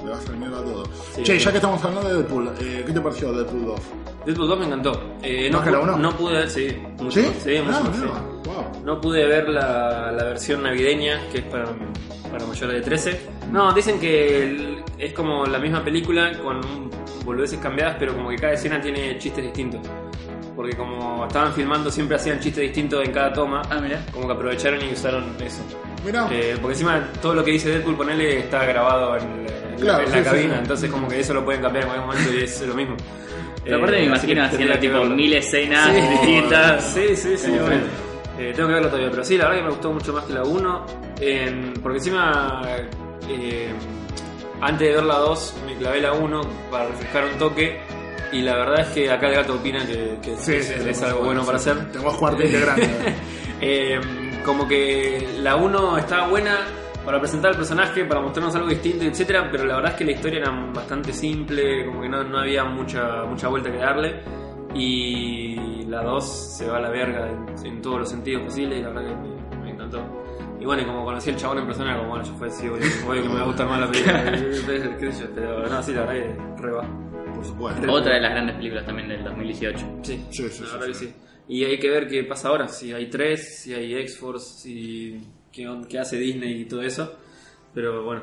le 0.03 0.09
va 0.09 0.15
a 0.15 0.19
hacer 0.19 0.35
mierda 0.37 0.59
a 0.59 0.63
todo. 0.63 0.85
Sí, 1.13 1.23
che, 1.23 1.37
sí. 1.37 1.45
ya 1.45 1.51
que 1.51 1.57
estamos 1.57 1.83
hablando 1.83 2.09
de 2.09 2.15
Deadpool, 2.15 2.51
eh, 2.59 2.83
¿qué 2.87 2.93
te 2.93 3.01
pareció 3.01 3.33
Deadpool 3.33 3.65
2? 3.65 3.79
Deadpool 4.25 4.47
2 4.47 4.59
me 4.59 4.65
encantó. 4.65 5.03
Eh, 5.21 5.49
no, 5.51 5.57
¿Más 5.59 5.67
que 5.67 5.71
la 5.75 5.97
no 5.97 6.17
pude 6.17 6.33
ver, 6.37 6.49
sí, 6.49 6.75
mucho 6.97 7.11
¿Sí? 7.11 7.31
sí, 7.43 7.59
mucho 7.63 7.77
Ah, 7.77 7.91
sí. 7.93 8.49
wow. 8.49 8.83
No 8.85 8.99
pude 9.01 9.25
ver 9.27 9.49
la, 9.49 10.11
la 10.11 10.23
versión 10.23 10.63
navideña, 10.63 11.19
que 11.31 11.39
es 11.39 11.43
para, 11.45 11.65
para 12.31 12.45
mayores 12.45 12.75
de 12.77 12.81
13. 12.81 13.19
No, 13.51 13.73
dicen 13.73 13.99
que 13.99 14.43
el- 14.43 14.83
es 14.97 15.13
como 15.13 15.45
la 15.45 15.59
misma 15.59 15.83
película 15.83 16.31
con 16.41 16.61
boludeces 17.25 17.59
cambiadas, 17.59 17.95
pero 17.99 18.13
como 18.15 18.29
que 18.29 18.37
cada 18.37 18.53
escena 18.53 18.79
tiene 18.81 19.17
chistes 19.17 19.43
distintos. 19.43 19.81
Porque 20.55 20.75
como 20.75 21.25
estaban 21.25 21.53
filmando, 21.53 21.89
siempre 21.89 22.15
hacían 22.17 22.39
chistes 22.39 22.63
distintos 22.63 23.03
en 23.05 23.11
cada 23.13 23.31
toma. 23.33 23.61
Ah, 23.69 23.79
mira. 23.81 24.03
Como 24.11 24.27
que 24.27 24.33
aprovecharon 24.33 24.79
y 24.83 24.91
usaron 24.93 25.23
eso. 25.43 25.61
Mirá, 26.05 26.27
Eh, 26.31 26.57
porque 26.59 26.73
encima 26.73 27.09
todo 27.21 27.35
lo 27.35 27.43
que 27.43 27.51
dice 27.51 27.69
Deadpool, 27.69 27.95
ponele, 27.95 28.39
está 28.39 28.65
grabado 28.65 29.15
en, 29.17 29.45
la- 29.45 29.69
en 29.69 29.75
Claro, 29.79 29.97
la, 29.99 30.03
en 30.03 30.09
sí, 30.09 30.11
la 30.15 30.23
sí, 30.23 30.23
cabina. 30.29 30.53
sí. 30.55 30.59
Entonces 30.61 30.89
como 30.91 31.07
que 31.07 31.19
eso 31.19 31.33
lo 31.33 31.45
pueden 31.45 31.61
cambiar 31.61 31.85
en 31.85 31.89
cualquier 31.91 32.07
momento 32.07 32.39
y 32.39 32.43
es 32.43 32.61
lo 32.67 32.73
mismo. 32.73 32.95
Pero 33.63 33.77
aparte 33.77 33.91
me 33.95 33.97
Eh, 33.97 34.01
que 34.01 34.07
imagino 34.07 34.43
haciendo 34.43 34.79
tipo 34.79 35.05
mil 35.05 35.33
escenas 35.33 35.89
Sí. 35.93 36.01
distintas. 36.01 36.83
Sí, 36.93 37.15
sí, 37.15 37.37
sí, 37.37 37.51
bueno. 37.51 38.10
Eh, 38.49 38.53
tengo 38.55 38.67
que 38.69 38.73
verlo 38.73 38.89
todavía, 38.89 39.11
pero 39.11 39.23
sí, 39.23 39.37
la 39.37 39.45
verdad 39.45 39.57
que 39.59 39.63
me 39.65 39.69
gustó 39.71 39.91
mucho 39.93 40.13
más 40.13 40.25
que 40.25 40.33
la 40.33 40.43
1. 40.43 40.85
en- 41.19 41.73
porque 41.83 41.99
encima, 41.99 42.61
eh, 43.29 43.69
antes 44.61 44.87
de 44.87 44.95
ver 44.95 45.03
la 45.03 45.17
2, 45.19 45.55
me 45.67 45.75
clavé 45.75 46.01
la 46.01 46.13
1 46.13 46.41
para 46.71 46.87
refrescar 46.87 47.25
un 47.25 47.37
toque. 47.37 47.79
Y 48.31 48.41
la 48.41 48.55
verdad 48.55 48.79
es 48.81 48.87
que 48.87 49.11
acá 49.11 49.27
el 49.27 49.35
gato 49.35 49.55
opina 49.55 49.85
que, 49.85 50.17
que 50.21 50.35
Sí, 50.37 50.53
es, 50.55 50.65
sí, 50.65 50.73
es 50.73 50.79
tenemos 50.79 51.03
algo 51.03 51.23
bueno 51.25 51.43
para 51.45 51.57
hacer. 51.57 51.91
Tenemos 51.91 52.15
cuarto 52.17 52.41
integrante. 52.43 52.89
Eh, 53.63 53.99
como 54.43 54.67
que 54.67 55.35
la 55.37 55.55
1 55.55 55.95
estaba 55.99 56.27
buena 56.27 56.61
para 57.05 57.19
presentar 57.19 57.51
el 57.51 57.57
personaje, 57.57 58.05
para 58.05 58.19
mostrarnos 58.19 58.55
algo 58.55 58.69
distinto, 58.69 59.05
etcétera, 59.05 59.47
pero 59.51 59.65
la 59.65 59.75
verdad 59.75 59.91
es 59.91 59.97
que 59.99 60.05
la 60.05 60.11
historia 60.13 60.39
era 60.39 60.49
bastante 60.73 61.13
simple, 61.13 61.85
como 61.85 62.01
que 62.01 62.09
no, 62.09 62.23
no 62.23 62.39
había 62.39 62.63
mucha, 62.63 63.23
mucha 63.25 63.49
vuelta 63.49 63.71
que 63.71 63.77
darle. 63.77 64.21
Y 64.73 65.83
la 65.87 66.03
2 66.03 66.25
se 66.57 66.67
va 66.67 66.77
a 66.77 66.81
la 66.81 66.89
verga 66.89 67.29
en, 67.29 67.65
en 67.65 67.81
todos 67.81 67.99
los 67.99 68.09
sentidos 68.09 68.43
posibles 68.43 68.79
y 68.79 68.81
la 68.81 68.89
verdad 68.89 69.09
que 69.09 69.55
me, 69.55 69.63
me 69.63 69.71
encantó. 69.71 70.01
Y 70.59 70.65
bueno, 70.65 70.83
y 70.83 70.85
como 70.85 71.03
conocí 71.05 71.29
al 71.31 71.35
chabón 71.37 71.59
en 71.59 71.65
persona, 71.65 71.97
como 71.97 72.09
bueno, 72.09 72.23
yo 72.23 72.33
fue 72.35 72.47
así, 72.47 72.67
obvio, 72.67 72.85
obvio 73.07 73.21
que 73.23 73.29
me 73.29 73.35
va 73.35 73.41
a 73.41 73.45
gustar 73.45 73.67
más 73.67 73.79
la 73.81 73.91
película, 73.91 74.31
qué 74.99 75.11
sé 75.11 75.23
yo, 75.23 75.29
pero 75.33 75.67
no, 75.67 75.83
sí, 75.83 75.91
la 75.93 76.05
verdad 76.05 76.13
que 76.55 76.61
re 76.61 76.71
va. 76.71 76.87
Por 77.35 77.45
supuesto. 77.45 77.91
Otra 77.91 78.13
de 78.15 78.21
las 78.21 78.31
grandes 78.31 78.55
películas 78.57 78.85
también 78.85 79.07
del 79.09 79.23
2018. 79.23 79.85
Sí, 80.03 80.25
Sí, 80.29 80.31
sí, 80.31 80.43
la 80.43 80.49
sí, 80.49 80.61
verdad 80.73 80.85
que 80.87 80.93
sí. 80.93 81.13
Y 81.47 81.63
hay 81.65 81.79
que 81.79 81.89
ver 81.89 82.07
qué 82.07 82.23
pasa 82.23 82.49
ahora, 82.49 82.67
si 82.67 82.93
hay 82.93 83.09
tres, 83.09 83.59
si 83.61 83.73
hay 83.73 83.95
X-Force, 83.95 84.59
si 84.61 85.19
qué, 85.51 85.67
on- 85.67 85.85
qué 85.85 85.97
hace 85.99 86.17
Disney 86.17 86.61
y 86.61 86.65
todo 86.65 86.83
eso. 86.83 87.17
Pero 87.73 88.03
bueno, 88.05 88.21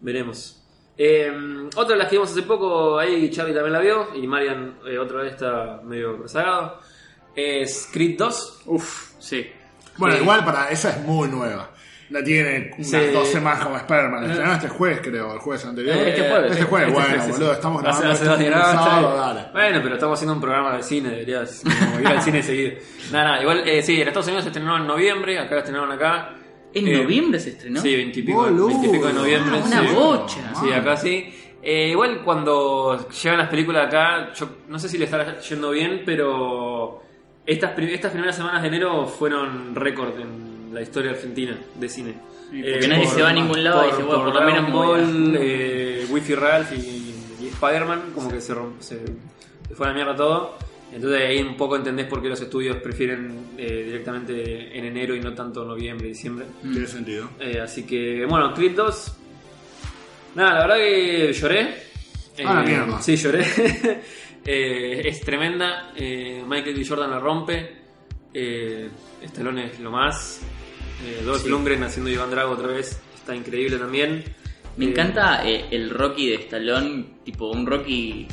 veremos. 0.00 0.57
Eh, 1.00 1.32
otra 1.76 1.94
de 1.94 1.98
las 1.98 2.08
que 2.08 2.16
vimos 2.16 2.30
hace 2.32 2.42
poco, 2.42 2.98
ahí 2.98 3.30
Charlie 3.30 3.54
también 3.54 3.72
la 3.72 3.78
vio, 3.80 4.08
y 4.16 4.26
Marian 4.26 4.78
eh, 4.86 4.98
otra 4.98 5.22
vez 5.22 5.34
está 5.34 5.80
medio 5.84 6.16
rezagado, 6.16 6.80
es 7.36 7.88
Creed 7.92 8.16
2. 8.18 8.62
Uf, 8.66 9.12
sí. 9.20 9.46
Bueno, 9.96 10.16
igual 10.16 10.44
para 10.44 10.70
esa 10.70 10.90
es 10.90 10.98
muy 11.04 11.28
nueva. 11.28 11.70
La 12.10 12.24
tiene 12.24 12.70
unas 12.74 12.88
Sí. 12.88 12.96
12 13.12 13.38
más 13.40 13.60
como 13.62 13.76
Spider-Man. 13.76 14.22
La 14.22 14.28
estrenaron 14.28 14.56
este 14.56 14.68
jueves, 14.70 15.00
creo, 15.02 15.34
el 15.34 15.40
jueves 15.40 15.64
anterior. 15.66 15.94
Eh, 15.94 16.08
este 16.08 16.28
jueves, 16.30 16.50
Este 16.52 16.64
jueves, 16.64 16.88
Este 16.88 16.94
bueno, 16.94 17.08
jueves, 17.10 17.24
sí. 17.26 17.32
boludo, 17.32 17.52
estamos 17.52 17.84
Hace- 17.84 18.00
grabando 18.00 18.32
hace 18.32 18.50
dos 18.50 18.60
sábado, 18.62 19.08
bien. 19.08 19.20
dale. 19.20 19.44
Bueno, 19.52 19.80
pero 19.82 19.94
estamos 19.94 20.18
haciendo 20.18 20.32
un 20.34 20.40
programa 20.40 20.76
de 20.78 20.82
cine, 20.82 21.10
deberías 21.10 21.62
como 21.84 22.00
ir 22.00 22.06
al 22.06 22.22
cine 22.22 22.42
seguido. 22.42 22.78
Nada, 23.12 23.24
nada, 23.24 23.42
igual 23.42 23.68
eh, 23.68 23.82
sí, 23.82 24.00
en 24.00 24.08
Estados 24.08 24.26
Unidos 24.26 24.44
se 24.44 24.48
estrenó 24.48 24.76
en 24.78 24.86
noviembre, 24.86 25.38
acá 25.38 25.54
la 25.56 25.58
estrenaron 25.60 25.92
acá. 25.92 26.30
¿En 26.78 26.88
Eh, 26.88 27.02
noviembre 27.02 27.40
se 27.40 27.50
estrenó? 27.50 27.80
Sí, 27.80 27.94
20 27.94 28.20
y 28.20 28.22
pico, 28.22 28.38
Boludo. 28.42 28.66
20 28.68 28.86
y 28.86 28.90
pico 28.90 29.06
de 29.08 29.12
noviembre. 29.12 29.58
Ah, 29.62 29.66
una 29.66 29.88
sí. 29.88 29.94
bocha. 29.94 30.54
Sí, 30.60 30.72
acá 30.72 30.96
sí. 30.96 31.34
Eh, 31.62 31.88
igual 31.90 32.22
cuando 32.24 33.08
llegan 33.10 33.38
las 33.38 33.48
películas 33.48 33.86
acá, 33.88 34.32
yo 34.34 34.48
no 34.68 34.78
sé 34.78 34.88
si 34.88 34.96
le 34.98 35.04
está 35.06 35.40
yendo 35.40 35.70
bien, 35.70 36.02
pero 36.06 37.02
estas, 37.44 37.72
pri- 37.72 37.92
estas 37.92 38.12
primeras 38.12 38.36
semanas 38.36 38.62
de 38.62 38.68
enero 38.68 39.06
fueron 39.06 39.74
récord 39.74 40.18
en 40.20 40.72
la 40.72 40.80
historia 40.82 41.10
argentina 41.12 41.58
de 41.74 41.88
cine. 41.88 42.14
Sí, 42.50 42.62
porque 42.62 42.88
nadie 42.88 43.06
se 43.06 43.22
va 43.22 43.30
a 43.30 43.32
ningún 43.32 43.62
lado 43.64 43.84
y 43.86 43.90
dice, 43.90 44.02
bueno, 44.02 44.24
por 44.24 44.32
lo 44.34 44.40
Dragon 44.40 44.54
menos 44.64 44.72
Ball, 44.72 45.36
eh, 45.38 46.06
Wi-Fi 46.08 46.34
Ralph 46.34 46.72
y, 46.72 47.14
y 47.44 47.48
Spider-Man, 47.52 48.02
como 48.14 48.30
que 48.30 48.40
se, 48.40 48.54
se, 48.78 49.00
se 49.68 49.74
fue 49.74 49.86
a 49.86 49.90
la 49.90 49.94
mierda 49.94 50.16
todo. 50.16 50.56
Entonces 50.92 51.20
ahí 51.20 51.40
un 51.42 51.56
poco 51.56 51.76
entendés 51.76 52.06
por 52.06 52.22
qué 52.22 52.28
los 52.28 52.40
estudios 52.40 52.76
prefieren 52.78 53.50
eh, 53.58 53.82
directamente 53.84 54.76
en 54.78 54.84
enero 54.86 55.14
y 55.14 55.20
no 55.20 55.34
tanto 55.34 55.64
noviembre, 55.64 56.08
diciembre. 56.08 56.46
Tiene 56.62 56.86
sentido. 56.86 57.30
Eh, 57.40 57.60
así 57.60 57.84
que, 57.84 58.24
bueno, 58.26 58.54
Creed 58.54 58.72
2. 58.74 59.12
Nada, 60.34 60.54
la 60.54 60.60
verdad 60.66 60.76
que 60.76 61.32
lloré. 61.32 61.74
Ah, 62.44 62.54
la 62.54 62.62
Eh, 62.62 62.66
mierda. 62.66 63.02
Sí, 63.02 63.16
lloré. 63.16 63.44
Eh, 64.50 65.02
es 65.06 65.20
tremenda. 65.20 65.92
Eh, 65.94 66.42
Michael 66.46 66.74
B. 66.76 66.86
Jordan 66.86 67.10
la 67.10 67.18
rompe. 67.18 67.70
Eh, 68.32 68.88
Stallone 69.22 69.66
es 69.66 69.80
lo 69.80 69.90
más. 69.90 70.40
Eh, 71.04 71.22
Dolph 71.22 71.44
Lundgren 71.46 71.82
haciendo 71.82 72.10
Iván 72.10 72.30
Drago 72.30 72.52
otra 72.52 72.68
vez. 72.68 72.98
Está 73.14 73.36
increíble 73.36 73.76
también. 73.76 74.24
Me 74.78 74.86
Eh, 74.86 74.88
encanta 74.88 75.46
eh, 75.46 75.66
el 75.70 75.90
Rocky 75.90 76.28
de 76.30 76.36
Stallone, 76.36 77.04
tipo 77.26 77.50
un 77.50 77.66
Rocky 77.66 78.26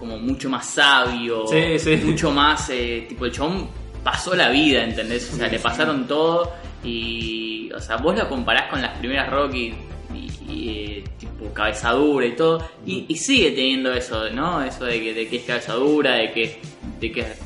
como 0.00 0.18
mucho 0.18 0.48
más 0.50 0.66
sabio, 0.70 1.44
Sí, 1.46 1.78
sí. 1.78 1.96
mucho 2.04 2.32
más, 2.32 2.68
eh, 2.70 3.04
tipo 3.08 3.26
el 3.26 3.32
chabón 3.32 3.68
pasó 4.02 4.34
la 4.34 4.48
vida, 4.48 4.82
¿entendés? 4.82 5.30
O 5.32 5.36
sea, 5.36 5.46
le 5.48 5.58
pasaron 5.60 6.08
todo 6.08 6.52
y, 6.82 7.70
o 7.72 7.78
sea, 7.80 7.96
vos 7.98 8.16
lo 8.18 8.28
comparás 8.28 8.70
con 8.70 8.80
las 8.82 8.96
primeras 8.98 9.30
Rocky 9.30 9.74
y, 10.14 10.52
y, 10.52 10.68
eh, 10.70 11.04
tipo 11.18 11.52
cabezadura 11.52 12.26
y 12.26 12.32
todo 12.34 12.66
y, 12.86 13.04
y 13.08 13.14
sigue 13.16 13.50
teniendo 13.52 13.92
eso, 13.92 14.30
¿no? 14.30 14.62
Eso 14.64 14.86
de 14.86 15.00
que, 15.00 15.14
de 15.14 15.28
que 15.28 15.36
es 15.36 15.42
cabezadura, 15.44 16.14
de 16.14 16.32
que, 16.32 16.60
de 16.98 17.12
que 17.12 17.20
es 17.20 17.38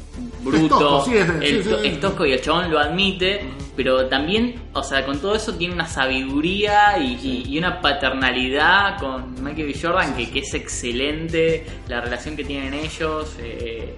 bruto, 0.42 0.78
tosco, 0.78 1.10
es- 1.12 1.28
el 1.28 1.42
sí, 1.42 1.62
sí, 1.64 1.68
to- 1.70 1.82
sí. 1.82 1.88
es 1.88 2.00
tosco 2.00 2.24
y 2.26 2.32
el 2.32 2.40
chabón 2.40 2.70
lo 2.70 2.78
admite, 2.78 3.40
pero 3.76 4.06
también, 4.06 4.54
o 4.72 4.82
sea, 4.82 5.04
con 5.04 5.18
todo 5.20 5.34
eso 5.34 5.54
tiene 5.54 5.74
una 5.74 5.86
sabiduría 5.86 6.98
y, 6.98 7.14
y- 7.22 7.44
y 7.54 7.58
una 7.58 7.80
paternalidad 7.80 8.98
con 8.98 9.34
Michael 9.42 9.66
B. 9.68 9.74
Jordan 9.80 10.14
que, 10.16 10.30
que 10.30 10.38
es 10.40 10.54
excelente, 10.54 11.64
la 11.88 12.00
relación 12.00 12.36
que 12.36 12.44
tienen 12.44 12.74
ellos, 12.74 13.36
eh, 13.40 13.94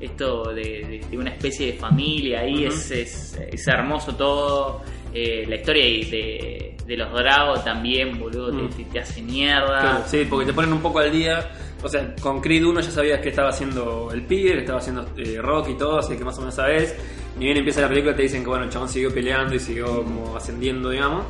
esto 0.00 0.52
de, 0.52 0.62
de- 0.62 1.06
de 1.10 1.18
una 1.18 1.30
especie 1.30 1.66
de 1.72 1.72
familia 1.78 2.40
ahí, 2.40 2.64
es, 2.66 2.90
es, 2.90 3.38
es 3.50 3.66
hermoso 3.68 4.14
todo. 4.14 4.82
eh, 5.16 5.46
la 5.48 5.54
historia 5.54 5.84
de, 5.84 6.76
los 6.96 7.12
Dragos 7.12 7.64
también, 7.64 8.18
boludo, 8.18 8.50
te- 8.50 8.62
Mm. 8.62 8.68
te, 8.70 8.84
te 8.92 8.98
hace 8.98 9.22
mierda. 9.22 9.80
Claro, 9.80 10.02
sí, 10.06 10.26
porque 10.28 10.46
te 10.46 10.52
ponen 10.52 10.72
un 10.72 10.80
poco 10.82 10.98
al 10.98 11.10
día. 11.12 11.50
O 11.84 11.88
sea, 11.88 12.14
con 12.20 12.40
Creed 12.40 12.64
1 12.64 12.80
ya 12.80 12.90
sabías 12.90 13.20
que 13.20 13.28
estaba 13.28 13.50
haciendo 13.50 14.10
el 14.12 14.22
pibe, 14.22 14.54
que 14.54 14.58
estaba 14.60 14.80
haciendo 14.80 15.06
eh, 15.16 15.38
rock 15.40 15.68
y 15.70 15.74
todo, 15.78 15.98
así 16.00 16.16
que 16.16 16.24
más 16.24 16.36
o 16.38 16.40
menos 16.40 16.54
sabes. 16.56 16.96
Ni 17.38 17.46
bien 17.46 17.56
empieza 17.58 17.80
la 17.80 17.88
película 17.88 18.14
te 18.14 18.22
dicen 18.22 18.42
que 18.42 18.48
bueno, 18.48 18.64
el 18.64 18.70
chabón 18.70 18.88
siguió 18.88 19.12
peleando 19.12 19.54
y 19.54 19.58
siguió 19.60 20.04
como 20.04 20.36
ascendiendo, 20.36 20.90
digamos. 20.90 21.24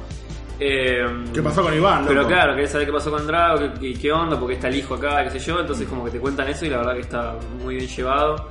Eh, 0.61 1.04
¿Qué 1.32 1.42
pasó 1.42 1.62
con 1.62 1.75
Iván? 1.75 2.04
Pero 2.06 2.20
loco? 2.23 2.28
claro, 2.32 2.54
querés 2.54 2.70
saber 2.70 2.87
qué 2.87 2.92
pasó 2.92 3.11
con 3.11 3.26
Drago, 3.26 3.73
qué- 3.80 3.94
qué 3.94 4.12
onda, 4.12 4.38
porque 4.38 4.54
está 4.54 4.68
el 4.68 4.76
hijo 4.76 4.94
acá, 4.94 5.25
qué 5.25 5.30
sé 5.30 5.38
yo. 5.40 5.58
Entonces 5.61 5.88
como 5.88 6.04
que 6.04 6.11
te 6.12 6.20
cuentan 6.20 6.49
eso 6.49 6.64
y 6.66 6.70
la 6.70 6.78
verdad 6.78 6.94
que 6.94 7.00
está 7.00 7.37
muy 7.62 7.76
bien 7.76 7.88
llevado. 7.88 8.50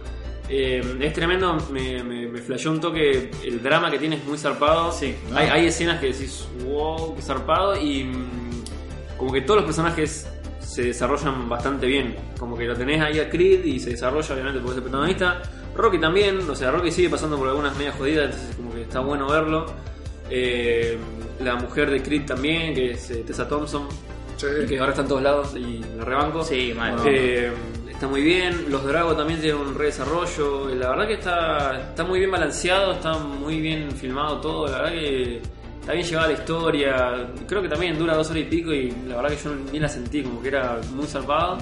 Eh, 0.50 0.82
es 1.00 1.14
tremendo, 1.14 1.56
me, 1.72 2.04
me, 2.04 2.28
me 2.28 2.42
flasheó 2.42 2.72
un 2.72 2.82
toque, 2.82 3.32
el 3.46 3.64
drama 3.64 3.90
que 3.90 3.98
tiene 4.00 4.18
es 4.18 4.26
muy 4.26 4.38
zarpado. 4.38 4.92
Sí. 4.92 5.16
Hay, 5.34 5.48
hay 5.48 5.68
escenas 5.68 6.00
que 6.02 6.08
decís, 6.08 6.46
wow, 6.66 7.16
qué 7.16 7.22
zarpado. 7.22 7.78
Y 7.80 8.04
mm, 8.04 8.64
como 9.18 9.32
que 9.32 9.42
todos 9.42 9.58
los 9.58 9.66
personajes 9.66 10.28
se 10.60 10.84
desarrollan 10.84 11.48
bastante 11.48 11.86
bien. 11.88 12.16
Como 12.38 12.58
que 12.58 12.66
lo 12.66 12.76
tenés 12.76 13.00
ahí 13.02 13.20
a 13.20 13.30
Creed 13.30 13.64
y 13.64 13.80
se 13.80 13.92
desarrolla 13.92 14.34
obviamente 14.34 14.60
porque 14.60 14.72
es 14.72 14.78
el 14.78 14.84
protagonista. 14.84 15.42
Rocky 15.76 16.00
también, 16.00 16.48
o 16.50 16.56
sea, 16.56 16.72
Rocky 16.72 16.92
sigue 16.92 17.10
pasando 17.10 17.38
por 17.38 17.48
algunas 17.48 17.76
medias 17.78 17.96
jodidas, 17.96 18.26
entonces 18.26 18.56
como 18.56 18.74
que 18.74 18.82
está 18.84 19.00
bueno 19.00 19.28
verlo. 19.28 19.66
Eh, 20.30 20.98
la 21.40 21.56
mujer 21.56 21.90
de 21.90 22.02
Creed 22.02 22.26
también, 22.26 22.74
que 22.74 22.92
es 22.92 23.10
eh, 23.12 23.24
Tessa 23.26 23.48
Thompson, 23.48 23.88
Sí. 24.36 24.48
que 24.68 24.80
ahora 24.80 24.92
está 24.92 25.04
en 25.04 25.08
todos 25.08 25.22
lados 25.22 25.56
y 25.56 25.82
la 25.98 26.04
rebanco. 26.06 26.44
Sí, 26.44 26.74
mal. 26.76 26.98
Eh, 27.06 27.52
está 27.90 28.08
muy 28.08 28.22
bien, 28.22 28.66
los 28.70 28.84
Dragos 28.84 29.16
también 29.16 29.40
tienen 29.40 29.62
un 29.62 29.76
re 29.76 29.86
desarrollo. 29.86 30.70
La 30.76 30.90
verdad 30.90 31.08
que 31.08 31.14
está, 31.14 31.80
está 31.90 32.04
muy 32.04 32.20
bien 32.20 32.32
balanceado, 32.32 32.94
está 32.94 33.14
muy 33.18 33.62
bien 33.62 33.92
filmado 33.92 34.42
todo. 34.42 34.68
La 34.68 34.80
verdad 34.80 34.92
que 34.92 35.42
está 35.80 35.94
bien 35.94 36.06
llevada 36.06 36.28
la 36.30 36.34
historia. 36.34 37.28
Creo 37.48 37.62
que 37.62 37.70
también 37.70 37.98
dura 37.98 38.16
dos 38.16 38.30
horas 38.32 38.42
y 38.42 38.46
pico 38.46 38.74
y 38.74 38.92
la 39.08 39.18
verdad 39.18 39.30
que 39.38 39.44
yo 39.44 39.56
ni 39.72 39.80
la 39.80 39.88
sentí, 39.88 40.24
como 40.24 40.42
que 40.42 40.48
era 40.50 40.80
muy 40.94 41.06
zarpado. 41.06 41.58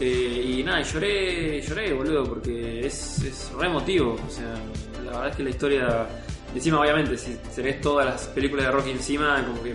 Eh, 0.00 0.56
y 0.58 0.62
nada, 0.62 0.80
lloré, 0.82 1.60
lloré, 1.60 1.92
boludo, 1.92 2.24
porque 2.24 2.86
es, 2.86 3.22
es 3.22 3.52
re 3.52 3.66
emotivo. 3.66 4.16
O 4.26 4.30
sea, 4.30 4.54
la 5.04 5.10
verdad 5.10 5.28
es 5.28 5.36
que 5.36 5.42
la 5.42 5.50
historia. 5.50 6.08
Encima, 6.54 6.80
obviamente, 6.80 7.16
si 7.16 7.36
tenés 7.54 7.80
todas 7.80 8.06
las 8.06 8.26
películas 8.28 8.66
de 8.66 8.72
Rocky 8.72 8.90
encima, 8.90 9.44
como 9.46 9.62
que. 9.62 9.74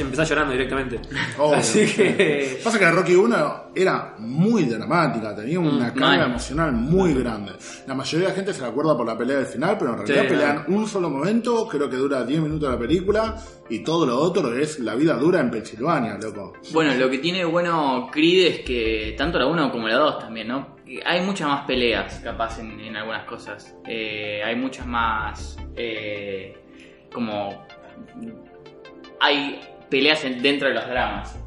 Empezás 0.00 0.28
llorando 0.28 0.52
directamente. 0.52 1.00
Obvio. 1.38 1.56
Así 1.58 1.86
que. 1.86 2.60
Pasa 2.62 2.78
que 2.78 2.90
Rocky 2.90 3.14
1 3.14 3.64
era 3.74 4.14
muy 4.18 4.64
dramática, 4.64 5.34
tenía 5.34 5.58
una 5.60 5.88
Mm, 5.90 5.94
carga 5.94 6.26
emocional 6.26 6.72
muy 6.72 7.14
grande. 7.14 7.52
La 7.86 7.94
mayoría 7.94 8.26
de 8.28 8.32
la 8.32 8.36
gente 8.36 8.52
se 8.54 8.62
la 8.62 8.68
acuerda 8.68 8.96
por 8.96 9.06
la 9.06 9.16
pelea 9.16 9.38
del 9.38 9.46
final, 9.46 9.76
pero 9.78 9.92
en 9.92 9.98
realidad 9.98 10.22
Sí, 10.22 10.28
pelean 10.28 10.64
un 10.68 10.86
solo 10.86 11.10
momento, 11.10 11.66
creo 11.68 11.88
que 11.90 11.96
dura 11.96 12.24
10 12.24 12.40
minutos 12.42 12.70
la 12.70 12.78
película, 12.78 13.36
y 13.70 13.80
todo 13.80 14.04
lo 14.06 14.18
otro 14.18 14.54
es 14.56 14.78
la 14.80 14.94
vida 14.94 15.14
dura 15.14 15.40
en 15.40 15.50
Pensilvania, 15.50 16.18
loco. 16.22 16.52
Bueno, 16.72 16.94
lo 16.94 17.08
que 17.10 17.18
tiene 17.18 17.44
bueno 17.44 18.08
Creed 18.12 18.46
es 18.46 18.58
que 18.60 19.14
tanto 19.16 19.38
la 19.38 19.46
1 19.46 19.70
como 19.72 19.88
la 19.88 19.96
2 19.96 20.18
también, 20.18 20.48
¿no? 20.48 20.76
Hay 21.06 21.22
muchas 21.22 21.48
más 21.48 21.64
peleas, 21.64 22.20
capaz, 22.22 22.58
en, 22.58 22.78
en 22.78 22.94
algunas 22.96 23.24
cosas. 23.24 23.74
Eh, 23.86 24.42
hay 24.44 24.56
muchas 24.56 24.86
más. 24.86 25.56
eh, 25.74 26.54
como. 27.10 27.66
Hay 29.20 29.60
peleas 29.92 30.24
en- 30.24 30.42
dentro 30.42 30.68
de 30.68 30.74
los 30.74 30.86
dramas, 30.88 31.38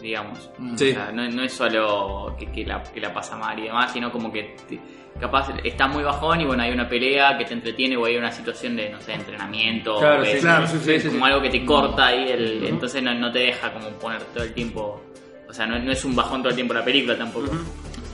digamos. 0.00 0.50
Sí. 0.76 0.90
O 0.90 0.94
sea, 0.94 1.10
no, 1.12 1.28
no 1.30 1.42
es 1.42 1.52
solo 1.52 2.36
que, 2.38 2.46
que 2.52 2.64
la, 2.64 2.82
que 2.82 3.00
la 3.00 3.12
pasa 3.12 3.36
mal 3.36 3.58
y 3.58 3.62
demás, 3.62 3.92
sino 3.92 4.12
como 4.12 4.30
que 4.30 4.54
te- 4.68 4.78
capaz 5.18 5.48
está 5.64 5.88
muy 5.88 6.02
bajón 6.04 6.42
y 6.42 6.44
bueno, 6.44 6.62
hay 6.62 6.70
una 6.72 6.86
pelea 6.86 7.38
que 7.38 7.46
te 7.46 7.54
entretiene 7.54 7.96
o 7.96 8.04
hay 8.04 8.16
una 8.18 8.30
situación 8.30 8.76
de, 8.76 8.90
no 8.90 9.00
sé, 9.00 9.14
entrenamiento. 9.14 9.98
Claro, 9.98 10.24
sí, 10.24 10.30
es- 10.32 10.40
claro, 10.42 10.66
sí, 10.66 10.78
sí, 10.84 10.92
es 10.92 11.02
sí, 11.02 11.08
como 11.08 11.24
sí. 11.26 11.32
algo 11.32 11.42
que 11.42 11.50
te 11.50 11.64
corta 11.64 12.06
ahí, 12.08 12.28
el, 12.30 12.64
entonces 12.66 13.02
no, 13.02 13.14
no 13.14 13.32
te 13.32 13.38
deja 13.40 13.72
como 13.72 13.88
poner 13.92 14.20
todo 14.34 14.44
el 14.44 14.52
tiempo. 14.52 15.02
O 15.48 15.52
sea, 15.52 15.66
no, 15.66 15.78
no 15.78 15.90
es 15.92 16.04
un 16.04 16.14
bajón 16.14 16.40
todo 16.42 16.50
el 16.50 16.54
tiempo 16.56 16.74
la 16.74 16.84
película 16.84 17.16
tampoco. 17.16 17.50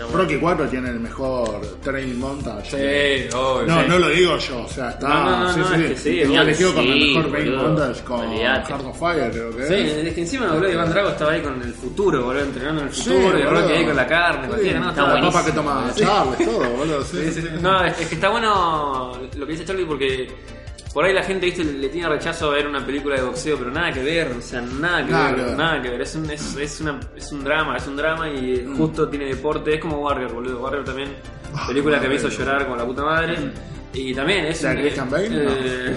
Bueno. 0.04 0.18
Rocky 0.18 0.36
4 0.36 0.68
tiene 0.68 0.90
el 0.90 1.00
mejor 1.00 1.60
training 1.82 2.16
montage. 2.18 2.70
Sí, 2.70 3.36
obvio, 3.36 3.66
No, 3.66 3.80
sí. 3.82 3.86
no 3.88 3.98
lo 3.98 4.08
digo 4.08 4.38
yo, 4.38 4.62
o 4.62 4.68
sea, 4.68 4.90
está. 4.90 5.08
No, 5.08 5.40
no, 5.40 5.52
sí, 5.54 5.60
sí, 5.76 5.82
es 5.84 5.90
que 5.90 5.96
sí, 5.98 6.20
elegido 6.20 6.74
como 6.74 6.92
el 6.92 7.00
mejor 7.14 7.30
training 7.30 7.56
montage 7.56 8.02
con 8.04 8.20
Olvidate. 8.20 8.68
Heart 8.72 8.84
of 8.86 8.98
Fire, 8.98 9.30
creo 9.30 9.56
que 9.56 9.66
Sí, 9.66 9.74
es. 9.74 10.06
es 10.06 10.14
que 10.14 10.20
encima, 10.22 10.52
boludo, 10.52 10.72
Iván 10.72 10.90
Drago 10.90 11.08
estaba 11.10 11.32
ahí 11.32 11.40
con 11.40 11.62
el 11.62 11.72
futuro, 11.74 12.24
boludo, 12.24 12.42
entrenando 12.44 12.80
en 12.82 12.88
el 12.88 12.92
futuro, 12.94 13.38
y. 13.38 13.42
Rocky 13.42 13.72
ahí 13.72 13.84
con 13.84 13.96
la 13.96 14.06
carne, 14.06 14.48
cualquiera, 14.48 14.80
¿no? 14.80 14.90
está 14.90 15.14
La 15.14 15.20
papa 15.20 15.44
que 15.44 15.52
toma 15.52 15.92
Charles, 15.94 16.38
todo, 16.44 16.70
boludo. 16.70 17.04
Sí, 17.04 17.30
sí, 17.32 17.42
sí. 17.42 17.48
No, 17.60 17.84
es 17.84 17.94
que 17.94 18.14
está 18.14 18.28
bueno 18.30 19.18
lo 19.36 19.46
que 19.46 19.52
dice 19.52 19.64
Charlie 19.64 19.84
porque 19.84 20.30
por 20.92 21.04
ahí 21.04 21.12
la 21.14 21.22
gente 21.22 21.46
¿viste? 21.46 21.64
le 21.64 21.88
tiene 21.88 22.08
rechazo 22.08 22.50
a 22.50 22.54
ver 22.54 22.66
una 22.66 22.84
película 22.84 23.16
de 23.16 23.22
boxeo, 23.22 23.56
pero 23.58 23.70
nada 23.70 23.92
que 23.92 24.02
ver, 24.02 24.32
o 24.38 24.42
sea, 24.42 24.60
nada 24.60 25.04
que 25.04 25.12
Nada 25.12 25.26
ver, 25.30 25.34
que 25.36 25.42
ver. 25.42 25.56
nada 25.56 25.82
que 25.82 25.88
ver. 25.90 26.00
Es 26.02 26.14
un, 26.14 26.30
es, 26.30 26.56
es 26.56 26.80
una, 26.80 27.00
es 27.16 27.32
un 27.32 27.44
drama, 27.44 27.76
es 27.76 27.86
un 27.86 27.96
drama 27.96 28.28
y 28.28 28.66
justo 28.76 29.08
tiene 29.08 29.26
deporte, 29.26 29.74
es 29.74 29.80
como 29.80 29.98
Warrior, 29.98 30.32
boludo. 30.32 30.60
Warrior 30.60 30.84
también, 30.84 31.08
película 31.66 32.00
que 32.00 32.08
me 32.08 32.14
hizo 32.16 32.28
llorar 32.28 32.66
con 32.66 32.78
la 32.78 32.84
puta 32.84 33.02
madre. 33.02 33.36
Y 33.94 34.14
también 34.14 34.46
es 34.46 34.62
¿La 34.62 34.74
Christian 34.74 35.10
Bale? 35.10 35.28
No. 35.28 35.50
eh, 35.54 35.96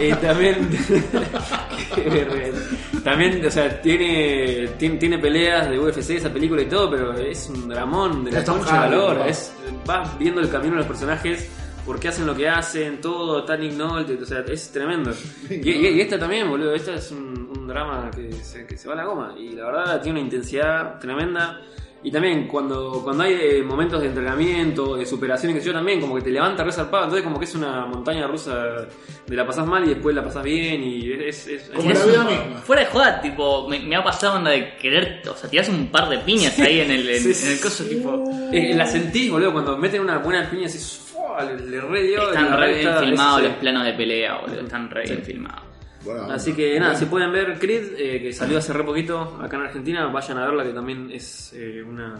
y 0.10 0.12
también 0.16 0.68
también 3.04 3.46
o 3.46 3.50
sea 3.50 3.80
tiene, 3.80 4.68
tiene 4.78 4.96
tiene 4.98 5.18
peleas 5.18 5.70
de 5.70 5.78
UFC 5.78 6.10
esa 6.10 6.30
película 6.30 6.60
y 6.60 6.66
todo 6.66 6.90
pero 6.90 7.14
es 7.14 7.48
un 7.48 7.66
dramón 7.68 8.24
de 8.24 8.32
la 8.32 8.44
concha 8.44 8.90
de 8.90 8.96
¿no? 8.96 9.24
es 9.24 9.52
vas 9.86 10.18
viendo 10.18 10.40
el 10.42 10.50
camino 10.50 10.72
de 10.72 10.78
los 10.80 10.86
personajes 10.86 11.48
por 11.86 11.98
qué 12.00 12.08
hacen 12.08 12.26
lo 12.26 12.34
que 12.34 12.48
hacen 12.48 13.00
todo 13.00 13.44
tan 13.44 13.62
ignorante 13.62 14.18
o 14.20 14.26
sea 14.26 14.40
es 14.48 14.70
tremendo 14.72 15.12
y, 15.50 15.70
y- 15.70 15.88
y 15.88 16.00
esta 16.00 16.18
también 16.18 16.48
boludo 16.50 16.74
esta 16.74 16.94
es 16.94 17.10
un, 17.12 17.50
un 17.56 17.66
drama 17.68 18.10
que 18.14 18.32
se, 18.32 18.66
que 18.66 18.76
se 18.76 18.88
va 18.88 18.94
a 18.94 18.96
la 18.98 19.04
goma 19.04 19.34
y 19.38 19.50
la 19.52 19.64
verdad 19.66 20.02
tiene 20.02 20.18
una 20.18 20.26
intensidad 20.26 20.98
tremenda 20.98 21.62
y 22.02 22.10
también 22.12 22.46
cuando, 22.46 23.00
cuando 23.02 23.24
hay 23.24 23.32
eh, 23.32 23.62
momentos 23.64 24.00
de 24.00 24.06
entrenamiento, 24.08 24.94
de 24.96 25.04
superación 25.04 25.50
y 25.50 25.54
que 25.54 25.60
yo 25.60 25.72
también, 25.72 26.00
como 26.00 26.14
que 26.14 26.22
te 26.22 26.30
levanta 26.30 26.62
resarpado, 26.62 27.04
entonces 27.04 27.24
como 27.24 27.36
que 27.36 27.46
es 27.46 27.54
una 27.56 27.84
montaña 27.86 28.28
rusa 28.28 28.86
de 29.26 29.34
la 29.34 29.44
pasás 29.44 29.66
mal 29.66 29.84
y 29.84 29.88
después 29.88 30.14
la 30.14 30.22
pasás 30.22 30.44
bien 30.44 30.84
y 30.84 31.10
es... 31.10 31.48
es, 31.48 31.70
Como 31.74 31.90
es- 31.90 31.98
la 31.98 32.04
vida 32.04 32.22
misma. 32.24 32.60
Fuera 32.60 32.82
de 32.82 32.88
joda, 32.88 33.20
tipo, 33.20 33.68
me, 33.68 33.80
me 33.80 33.96
ha 33.96 34.04
pasado 34.04 34.36
onda 34.36 34.52
de 34.52 34.76
querer, 34.76 35.22
o 35.28 35.34
sea, 35.34 35.50
tirás 35.50 35.68
un 35.68 35.88
par 35.88 36.08
de 36.08 36.18
piñas 36.18 36.56
ahí 36.60 36.78
en 36.80 36.92
el, 36.92 37.08
en, 37.08 37.20
Sí, 37.22 37.34
sí. 37.34 37.46
en 37.46 37.52
el 37.54 37.60
coso, 37.60 37.84
tipo. 37.84 38.24
eh, 38.52 38.72
la 38.76 38.86
sentís, 38.86 39.28
boludo, 39.32 39.52
cuando 39.52 39.76
meten 39.76 40.00
una 40.00 40.18
buena 40.18 40.48
piña 40.48 40.66
así, 40.66 40.78
¡fua! 40.78 41.05
Le, 41.44 41.58
le 41.58 41.80
re 41.80 42.02
dio 42.02 42.28
Están 42.28 42.58
re 42.58 42.74
bien 42.74 42.94
filmados 42.98 43.42
los 43.42 43.52
planos 43.54 43.84
de 43.84 43.92
pelea, 43.94 44.38
boludo. 44.40 44.60
Están 44.60 44.90
re 44.90 45.02
bien 45.04 45.22
filmados. 45.22 45.62
Bueno, 46.04 46.30
Así 46.30 46.52
que 46.52 46.78
nada, 46.78 46.94
si 46.94 47.06
pueden 47.06 47.32
ver 47.32 47.58
Creed, 47.58 47.94
eh, 47.98 48.22
que 48.22 48.32
salió 48.32 48.58
hace 48.58 48.72
re 48.72 48.84
poquito 48.84 49.38
acá 49.42 49.56
en 49.56 49.62
Argentina, 49.62 50.06
vayan 50.06 50.38
a 50.38 50.44
verla 50.46 50.62
que 50.64 50.70
también 50.70 51.10
es 51.12 51.52
eh, 51.54 51.82
una... 51.82 52.14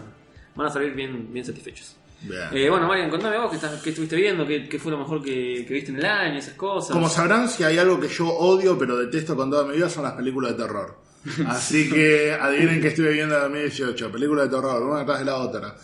Van 0.55 0.67
a 0.67 0.69
salir 0.69 0.93
bien, 0.93 1.31
bien 1.31 1.45
satisfechos. 1.45 1.95
bien. 2.21 2.41
Eh, 2.51 2.69
bueno, 2.69 2.85
Marian, 2.87 3.09
contame 3.09 3.37
vos 3.37 3.49
qué, 3.49 3.55
estás- 3.55 3.81
qué 3.81 3.91
estuviste 3.91 4.15
viendo, 4.17 4.45
qué, 4.45 4.67
qué 4.67 4.77
fue 4.79 4.91
lo 4.91 4.97
mejor 4.97 5.23
que, 5.23 5.63
que 5.65 5.73
viste 5.73 5.91
en 5.91 5.99
el 5.99 6.05
año, 6.05 6.37
esas 6.39 6.55
cosas. 6.55 6.91
Como 6.91 7.07
sabrán, 7.07 7.47
si 7.47 7.63
hay 7.63 7.77
algo 7.77 7.97
que 7.99 8.07
yo 8.09 8.27
odio 8.27 8.77
pero 8.77 8.97
detesto 8.97 9.35
con 9.37 9.49
toda 9.49 9.63
mi 9.65 9.75
vida 9.77 9.89
son 9.89 10.03
las 10.03 10.13
películas 10.13 10.57
de 10.57 10.63
terror. 10.63 10.97
Así 11.47 11.89
que 11.89 12.33
adivinen 12.33 12.81
que 12.81 12.87
estuve 12.89 13.11
viendo 13.13 13.35
en 13.35 13.41
2018, 13.43 14.11
películas 14.11 14.49
de 14.49 14.55
terror, 14.57 14.81
una 14.83 15.01
atrás 15.01 15.19
de 15.19 15.25
la 15.25 15.35
otra. 15.37 15.75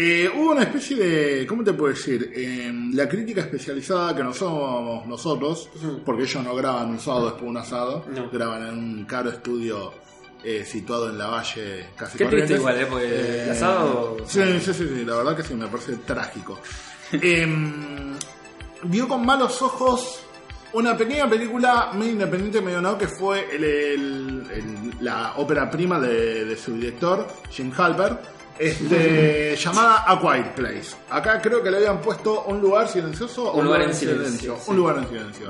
Eh, 0.00 0.30
hubo 0.32 0.52
una 0.52 0.62
especie 0.62 0.96
de, 0.96 1.44
¿cómo 1.46 1.64
te 1.64 1.72
puedo 1.72 1.92
decir? 1.92 2.30
Eh, 2.32 2.72
la 2.92 3.08
crítica 3.08 3.40
especializada 3.40 4.14
que 4.14 4.22
no 4.22 4.32
somos 4.32 5.04
nosotros, 5.08 5.68
porque 6.04 6.22
ellos 6.22 6.44
no 6.44 6.54
graban 6.54 6.90
un 6.90 7.00
sábado 7.00 7.24
después 7.24 7.42
de 7.42 7.48
un 7.48 7.56
asado, 7.56 8.04
No. 8.14 8.30
graban 8.30 8.68
en 8.68 8.74
un 8.78 9.04
caro 9.06 9.30
estudio 9.30 9.92
eh, 10.44 10.64
situado 10.64 11.08
en 11.10 11.18
la 11.18 11.26
valle 11.26 11.86
casi 11.96 12.16
Qué 12.16 12.26
triste 12.26 12.54
igual, 12.54 12.80
¿eh? 12.80 12.86
Porque 12.88 13.42
el 13.42 13.50
asado... 13.50 14.18
Sí, 14.24 14.40
sí, 14.60 14.72
sí, 14.72 14.86
sí, 14.88 15.04
la 15.04 15.16
verdad 15.16 15.36
que 15.36 15.42
sí, 15.42 15.54
me 15.54 15.66
parece 15.66 15.96
trágico. 15.96 16.60
Em, 17.12 18.14
vio 18.84 19.08
con 19.08 19.26
malos 19.26 19.60
ojos 19.62 20.20
una 20.74 20.96
pequeña 20.96 21.28
película 21.28 21.90
medio 21.94 22.12
independiente, 22.12 22.60
medio 22.60 22.80
no, 22.80 22.96
que 22.96 23.08
fue 23.08 23.48
el- 23.56 23.64
el- 23.64 24.46
el- 24.52 24.92
la 25.04 25.32
ópera 25.38 25.68
prima 25.68 25.98
de, 25.98 26.44
de 26.44 26.56
su 26.56 26.74
director, 26.74 27.26
Jim 27.50 27.72
Halper, 27.76 28.16
este, 28.58 29.56
llamada 29.56 30.04
A 30.06 30.20
Quiet 30.20 30.54
Place. 30.54 30.96
Acá 31.10 31.40
creo 31.40 31.62
que 31.62 31.70
le 31.70 31.78
habían 31.78 32.00
puesto 32.00 32.42
un 32.44 32.60
lugar 32.60 32.88
silencioso 32.88 33.52
o 33.52 33.58
Un 33.58 33.66
lugar 33.66 33.82
en 33.82 33.94
silencio, 33.94 34.56
sí. 34.56 34.62
Un 34.70 34.76
lugar 34.76 34.98
en 34.98 35.08
silencio. 35.08 35.48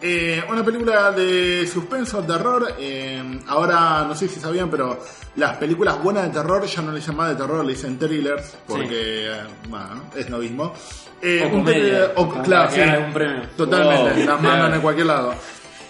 Eh, 0.00 0.42
una 0.48 0.62
película 0.62 1.10
de 1.10 1.66
suspenso, 1.72 2.22
terror. 2.22 2.74
eh, 2.78 3.40
ahora 3.48 4.04
no 4.06 4.14
sé 4.14 4.28
si 4.28 4.38
sabían, 4.38 4.70
pero 4.70 5.00
las 5.36 5.56
películas 5.56 6.02
buenas 6.02 6.24
de 6.24 6.30
terror 6.30 6.64
ya 6.66 6.82
no 6.82 6.92
le 6.92 7.00
llaman 7.00 7.30
de 7.30 7.36
terror, 7.36 7.64
le 7.64 7.72
dicen 7.72 7.98
thrillers, 7.98 8.56
porque 8.66 9.26
eh, 9.28 9.40
bueno, 9.68 10.02
es 10.14 10.28
novismo. 10.28 10.74
Eh, 11.22 11.40
O 11.42 11.46
un 11.46 11.64
comedia, 11.64 11.80
thriller- 11.82 12.12
o- 12.16 12.28
como 12.28 12.42
claro, 12.42 12.70
sí, 12.70 12.80
premio. 13.14 13.42
totalmente, 13.56 14.24
las 14.26 14.42
mandan 14.42 14.74
en 14.74 14.80
cualquier 14.82 15.06
lado. 15.06 15.34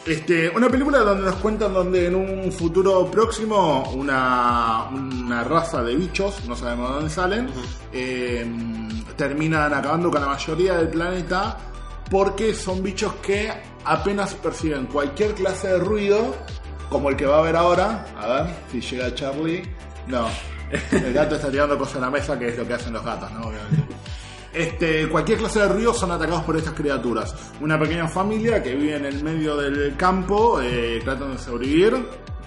Este, 0.06 0.48
una 0.50 0.68
película 0.68 1.00
donde 1.00 1.24
nos 1.24 1.34
cuentan 1.36 1.74
donde 1.74 2.06
en 2.06 2.14
un 2.14 2.52
futuro 2.52 3.10
próximo 3.10 3.90
una, 3.90 4.84
una 4.90 5.42
raza 5.42 5.82
de 5.82 5.96
bichos, 5.96 6.44
no 6.46 6.54
sabemos 6.54 6.94
dónde 6.94 7.10
salen, 7.10 7.48
eh, 7.92 8.46
terminan 9.16 9.74
acabando 9.74 10.08
con 10.10 10.20
la 10.20 10.28
mayoría 10.28 10.76
del 10.76 10.90
planeta 10.90 11.56
porque 12.08 12.54
son 12.54 12.84
bichos 12.84 13.14
que 13.14 13.50
apenas 13.84 14.34
perciben 14.34 14.86
cualquier 14.86 15.34
clase 15.34 15.68
de 15.68 15.78
ruido, 15.78 16.36
como 16.88 17.10
el 17.10 17.16
que 17.16 17.26
va 17.26 17.38
a 17.38 17.42
ver 17.42 17.56
ahora. 17.56 18.06
A 18.16 18.26
ver 18.28 18.54
si 18.70 18.80
llega 18.80 19.12
Charlie. 19.12 19.62
No, 20.06 20.28
el 20.92 21.12
gato 21.12 21.34
está 21.34 21.50
tirando 21.50 21.76
cosas 21.76 21.96
en 21.96 22.02
la 22.02 22.10
mesa, 22.10 22.38
que 22.38 22.48
es 22.48 22.56
lo 22.56 22.66
que 22.66 22.74
hacen 22.74 22.92
los 22.92 23.04
gatos, 23.04 23.30
¿no? 23.32 23.40
Obviamente. 23.48 23.96
Este, 24.56 25.06
cualquier 25.10 25.36
clase 25.36 25.60
de 25.60 25.68
ruido 25.68 25.92
son 25.92 26.10
atacados 26.12 26.42
por 26.44 26.56
estas 26.56 26.72
criaturas. 26.72 27.34
Una 27.60 27.78
pequeña 27.78 28.08
familia 28.08 28.62
que 28.62 28.74
vive 28.74 28.96
en 28.96 29.04
el 29.04 29.22
medio 29.22 29.54
del 29.54 29.94
campo, 29.98 30.62
eh, 30.62 30.98
tratando 31.04 31.34
de 31.34 31.38
sobrevivir 31.38 31.94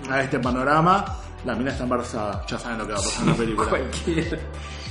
a 0.09 0.23
este 0.23 0.39
panorama. 0.39 1.05
La 1.45 1.53
mina 1.53 1.69
está 1.69 1.83
embarazada, 1.83 2.43
ya 2.47 2.57
saben 2.57 2.79
lo 2.79 2.87
que 2.87 2.93
va 2.93 2.99
a 2.99 3.03
pasar 3.03 3.21
en 3.21 3.27
la 3.27 3.35
película. 3.37 3.69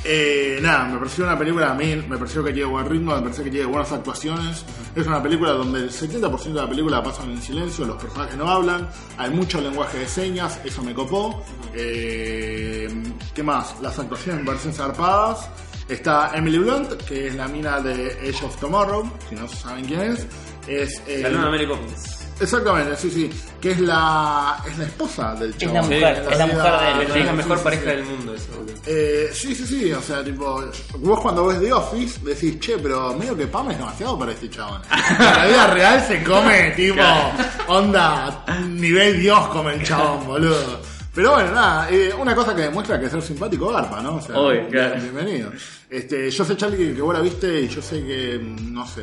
Eh, 0.04 0.60
nada, 0.62 0.84
me 0.84 0.98
pareció 0.98 1.24
una 1.24 1.36
película 1.36 1.72
a 1.72 1.74
mí, 1.74 1.96
me 2.08 2.16
pareció 2.16 2.44
que 2.44 2.52
tiene 2.52 2.70
buen 2.70 2.88
ritmo, 2.88 3.16
me 3.16 3.22
pareció 3.22 3.42
que 3.42 3.50
tiene 3.50 3.66
buenas 3.66 3.90
actuaciones. 3.90 4.64
Es 4.94 5.04
una 5.04 5.20
película 5.20 5.50
donde 5.50 5.80
el 5.80 5.90
70% 5.90 6.44
de 6.44 6.52
la 6.52 6.68
película 6.68 7.02
pasan 7.02 7.32
en 7.32 7.42
silencio, 7.42 7.84
los 7.84 8.00
personajes 8.00 8.36
no 8.36 8.48
hablan, 8.48 8.88
hay 9.16 9.30
mucho 9.30 9.60
lenguaje 9.60 9.98
de 9.98 10.06
señas, 10.06 10.60
eso 10.64 10.84
me 10.84 10.94
copó. 10.94 11.42
Eh, 11.74 12.88
¿Qué 13.34 13.42
más? 13.42 13.74
Las 13.82 13.98
actuaciones 13.98 14.42
me 14.42 14.46
parecen 14.46 14.72
zarpadas. 14.72 15.50
Está 15.88 16.32
Emily 16.34 16.58
Blunt, 16.58 16.92
que 17.04 17.28
es 17.28 17.34
la 17.34 17.48
mina 17.48 17.80
de 17.80 18.12
Age 18.28 18.44
of 18.44 18.56
Tomorrow, 18.60 19.10
si 19.28 19.34
no 19.34 19.48
saben 19.48 19.84
quién 19.86 20.00
es. 20.02 20.26
Es 20.66 21.00
eh, 21.06 21.20
La 21.22 21.30
nueva 21.30 21.50
Mary 21.50 21.66
Poppins. 21.66 22.16
Exactamente, 22.40 22.94
sí, 22.96 23.10
sí. 23.10 23.30
Que 23.60 23.72
es 23.72 23.80
la, 23.80 24.62
es 24.68 24.78
la 24.78 24.84
esposa 24.84 25.34
del 25.34 25.50
Es 25.50 25.56
chavo. 25.58 25.74
la 25.74 25.82
mujer, 25.82 26.24
Sí, 26.28 26.32
es 26.32 26.38
la 26.38 26.46
mujer 26.46 26.62
de 26.72 26.90
él. 26.92 27.00
Es 27.02 27.08
la 27.24 27.30
sí, 27.32 27.36
mejor 27.36 27.58
sí, 27.58 27.64
pareja 27.64 27.82
sí. 27.82 27.88
del 27.88 28.04
mundo 28.04 28.34
eso, 28.34 28.46
boludo. 28.56 28.74
Eh, 28.86 29.30
sí, 29.32 29.54
sí, 29.56 29.66
sí, 29.66 29.92
o 29.92 30.00
sea, 30.02 30.22
tipo, 30.22 30.62
vos 30.98 31.20
cuando 31.20 31.46
ves 31.46 31.58
The 31.60 31.72
Office 31.72 32.20
decís, 32.22 32.60
che, 32.60 32.78
pero 32.78 33.14
medio 33.14 33.36
que 33.36 33.46
Pam 33.46 33.70
es 33.70 33.78
demasiado 33.78 34.16
para 34.18 34.32
este 34.32 34.50
chabón. 34.50 34.82
En 35.18 35.24
la 35.24 35.46
vida 35.46 35.66
real 35.68 36.04
se 36.06 36.22
come, 36.22 36.70
tipo, 36.76 37.02
onda, 37.68 38.44
nivel 38.68 39.18
Dios 39.20 39.48
come 39.48 39.74
el 39.74 39.82
chabón, 39.82 40.26
boludo. 40.26 40.80
Pero 41.14 41.32
bueno, 41.32 41.52
nada, 41.52 41.88
eh, 41.90 42.12
una 42.18 42.34
cosa 42.34 42.54
que 42.54 42.62
demuestra 42.62 43.00
que 43.00 43.08
ser 43.10 43.20
simpático 43.22 43.72
garpa, 43.72 44.00
¿no? 44.00 44.16
O 44.16 44.20
sea, 44.20 44.36
Obvio, 44.38 44.68
claro. 44.68 44.94
bienvenido. 45.00 45.50
Este, 45.90 46.30
yo 46.30 46.44
sé, 46.44 46.56
Charlie, 46.56 46.94
que 46.94 47.02
vos 47.02 47.14
la 47.14 47.20
viste 47.20 47.62
y 47.62 47.68
yo 47.68 47.82
sé 47.82 48.04
que, 48.04 48.40
no 48.62 48.86
sé, 48.86 49.02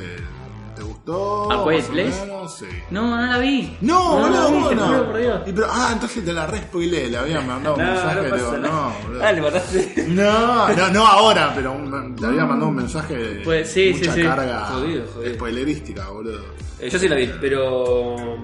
¿Te 0.75 0.83
gustó? 0.83 1.49
¿A 1.49 1.63
Quiet 1.69 1.85
Place? 1.85 2.11
Sí. 2.59 2.65
No, 2.91 3.15
no 3.15 3.25
la 3.31 3.37
vi. 3.37 3.77
No, 3.79 4.19
no, 4.19 4.29
la 4.29 4.41
boludo, 4.41 4.49
vi, 4.49 4.53
¿cómo 4.57 4.69
te 4.69 4.75
no? 4.75 4.87
juro 4.87 5.05
por 5.05 5.17
Dios. 5.21 5.41
Y 5.47 5.51
pero, 5.53 5.67
ah, 5.71 5.89
entonces 5.93 6.25
te 6.25 6.33
la 6.33 6.47
re 6.47 6.57
spoileé, 6.63 7.09
le 7.09 7.17
había 7.17 7.39
mandado 7.39 7.75
un 7.77 7.81
No, 7.81 7.91
mensaje, 7.93 8.15
no 8.15 8.21
le 8.23 8.29
pasa 8.29 8.43
digo, 8.43 8.57
nada. 8.57 8.73
no, 8.73 8.93
boludo. 9.07 9.23
Ah, 9.23 9.31
le 9.31 9.41
mandaste. 9.41 10.05
No, 10.09 10.67
no, 10.75 10.89
no 10.91 11.07
ahora, 11.07 11.53
pero 11.55 11.71
un- 11.71 12.15
le 12.19 12.27
había 12.27 12.43
mandado 12.45 12.67
un 12.71 12.75
mensaje 12.75 13.15
de 13.15 13.35
Pues, 13.45 13.71
sí, 13.71 13.91
mucha 13.97 14.11
sí, 14.13 14.19
sí. 14.21 14.27
carga 14.27 14.65
Jodido, 14.65 15.05
jodido. 15.13 15.33
spoilerística, 15.35 16.09
boludo. 16.09 16.43
Eh, 16.81 16.89
yo 16.89 16.99
sí 16.99 17.07
la 17.07 17.15
vi, 17.15 17.31
pero. 17.39 18.37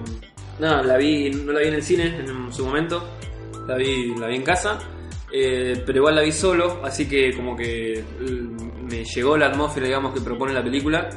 Nada, 0.58 0.82
la 0.84 0.96
vi, 0.96 1.30
no 1.32 1.52
la 1.52 1.60
vi 1.60 1.68
en 1.68 1.74
el 1.74 1.82
cine 1.82 2.16
en 2.18 2.50
su 2.50 2.64
momento. 2.64 3.10
La 3.66 3.76
vi, 3.76 4.14
la 4.16 4.26
vi 4.28 4.36
en 4.36 4.42
casa. 4.42 4.78
eh, 5.32 5.82
pero 5.86 5.98
igual 5.98 6.16
la 6.16 6.22
vi 6.22 6.32
solo, 6.32 6.80
así 6.84 7.08
que 7.08 7.34
como 7.34 7.56
que 7.56 8.04
mm, 8.20 8.84
me 8.90 9.04
llegó 9.04 9.36
la 9.36 9.46
atmósfera, 9.46 9.86
digamos, 9.86 10.12
que 10.14 10.20
propone 10.20 10.52
la 10.52 10.62
película. 10.62 11.08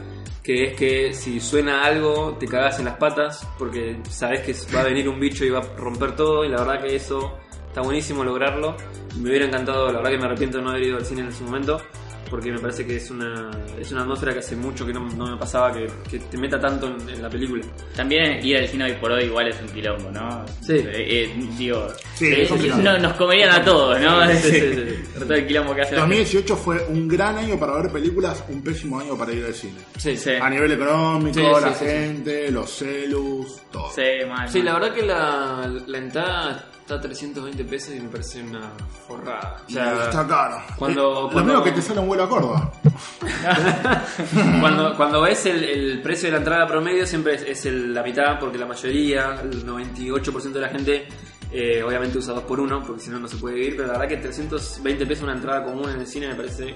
Que 0.44 0.66
es 0.66 0.78
que 0.78 1.14
si 1.14 1.40
suena 1.40 1.84
algo, 1.84 2.38
te 2.40 2.48
cagás 2.48 2.78
en 2.80 2.86
las 2.86 2.98
patas, 2.98 3.48
porque 3.58 3.98
sabes 4.10 4.42
que 4.42 4.54
va 4.76 4.82
a 4.82 4.84
venir 4.84 5.10
un 5.10 5.20
bicho 5.20 5.44
y 5.44 5.50
va 5.50 5.60
a 5.60 5.76
romper 5.76 6.16
todo. 6.16 6.46
Y 6.46 6.50
la 6.50 6.58
verdad 6.58 6.84
que 6.84 6.96
eso 6.96 7.38
está 7.68 7.82
buenísimo 7.82 8.24
lograrlo. 8.24 8.78
Me 9.20 9.30
hubiera 9.30 9.46
encantado, 9.46 9.88
la 9.88 9.98
verdad 9.98 10.12
que 10.12 10.18
me 10.20 10.26
arrepiento 10.26 10.58
de 10.60 10.64
no 10.64 10.70
haber 10.70 10.84
ido 10.84 10.98
al 10.98 11.06
cine 11.06 11.22
en 11.22 11.30
ese 11.30 11.44
momento 11.44 11.82
porque 12.30 12.52
me 12.52 12.60
parece 12.60 12.86
que 12.86 12.98
es 12.98 13.10
una, 13.12 13.52
es 13.80 13.92
una 13.92 14.02
atmósfera 14.02 14.34
que 14.34 14.40
hace 14.40 14.56
mucho 14.56 14.86
que 14.86 14.94
no, 14.94 15.02
no 15.16 15.32
me 15.32 15.38
pasaba 15.38 15.72
que, 15.74 15.88
que 16.10 16.20
te 16.20 16.38
meta 16.38 16.60
tanto 16.60 16.88
en, 16.88 17.10
en 17.10 17.22
la 17.22 17.30
película. 17.30 17.64
También 17.96 18.46
ir 18.46 18.58
al 18.58 18.68
cine 18.68 18.86
hoy 18.86 18.94
por 18.94 19.12
hoy 19.12 19.26
igual 19.26 19.48
es 19.48 19.60
un 19.62 19.68
quilombo, 19.70 20.10
¿no? 20.12 20.46
Sí. 20.62 20.74
Eh, 20.78 20.92
eh, 21.24 21.48
digo, 21.58 21.88
Sí, 22.16 22.28
eh, 22.28 22.50
no, 22.82 22.98
nos 22.98 23.14
comerían 23.14 23.50
a 23.52 23.64
todos, 23.64 24.00
¿no? 24.00 24.28
Sí, 24.32 24.38
sí, 24.52 24.58
el 25.30 25.48
quilombo 25.48 25.76
que 25.76 25.82
hace 25.82 25.96
la 25.96 26.02
gente. 26.02 26.16
2018 26.18 26.56
fue 26.58 26.86
un 26.90 27.08
gran 27.08 27.38
año 27.38 27.60
para 27.60 27.74
ver 27.82 27.92
películas, 27.92 28.44
un 28.50 28.62
pésimo 28.64 29.00
año 29.00 29.18
para 29.18 29.32
ir 29.32 29.46
al 29.46 29.54
cine. 29.54 29.80
Sí, 29.98 30.16
Sí. 30.18 30.32
A 30.42 30.50
nivel 30.50 30.72
económico, 30.72 31.34
Sí, 31.40 31.42
sí, 31.46 31.62
la 31.62 31.74
sí, 31.74 31.80
sí. 31.80 31.86
gente, 31.92 32.52
los 32.52 32.70
celus, 32.72 33.62
todo. 33.72 33.92
Sí, 33.94 34.02
mal, 34.28 34.50
Sí, 34.50 34.58
mal. 34.60 34.66
la 34.66 34.74
verdad 34.74 34.94
que 34.94 35.02
la, 35.04 35.72
la 35.88 35.98
entrada 35.98 36.70
está 36.80 36.96
a 36.96 37.02
320 37.02 37.64
pesos 37.66 37.96
y 37.96 38.00
me 38.00 38.10
parece 38.10 38.42
una 38.44 38.72
forrada. 39.08 39.58
O 39.68 39.72
sea, 39.72 40.04
está 40.04 40.28
caro. 40.28 40.62
cuando- 40.78 41.30
Eh, 41.32 41.36
Lo 41.36 41.44
mismo 41.44 41.64
que 41.64 41.72
te 41.72 41.82
sale 41.82 42.00
un 42.00 42.08
vuelo 42.16 42.24
a 42.24 42.30
Córdoba. 42.30 42.72
cuando, 44.62 44.96
cuando 44.96 45.22
ves 45.22 45.46
el, 45.46 45.64
el 45.64 46.02
precio 46.02 46.28
de 46.28 46.32
la 46.34 46.38
entrada 46.40 46.68
promedio 46.68 47.06
siempre 47.06 47.36
es, 47.36 47.42
es 47.44 47.66
el- 47.66 47.94
la 47.94 48.04
mitad 48.04 48.40
porque 48.40 48.58
la 48.58 48.66
mayoría, 48.66 49.40
el 49.42 49.66
98% 49.66 50.52
de 50.52 50.60
la 50.62 50.70
gente 50.70 51.08
eh, 51.52 51.84
obviamente 51.84 52.18
usa 52.18 52.34
2 52.34 52.44
por 52.44 52.60
1 52.60 52.84
porque 52.86 53.02
si 53.02 53.10
no 53.10 53.20
no 53.20 53.28
se 53.28 53.38
puede 53.38 53.56
vivir, 53.56 53.76
pero 53.78 53.88
la 53.88 53.94
verdad 54.00 54.08
que 54.10 54.18
320 54.18 55.06
pesos 55.06 55.24
una 55.24 55.34
entrada 55.34 55.64
común 55.64 55.90
en 55.90 56.00
el 56.00 56.08
cine 56.08 56.28
me 56.30 56.36
parece 56.36 56.76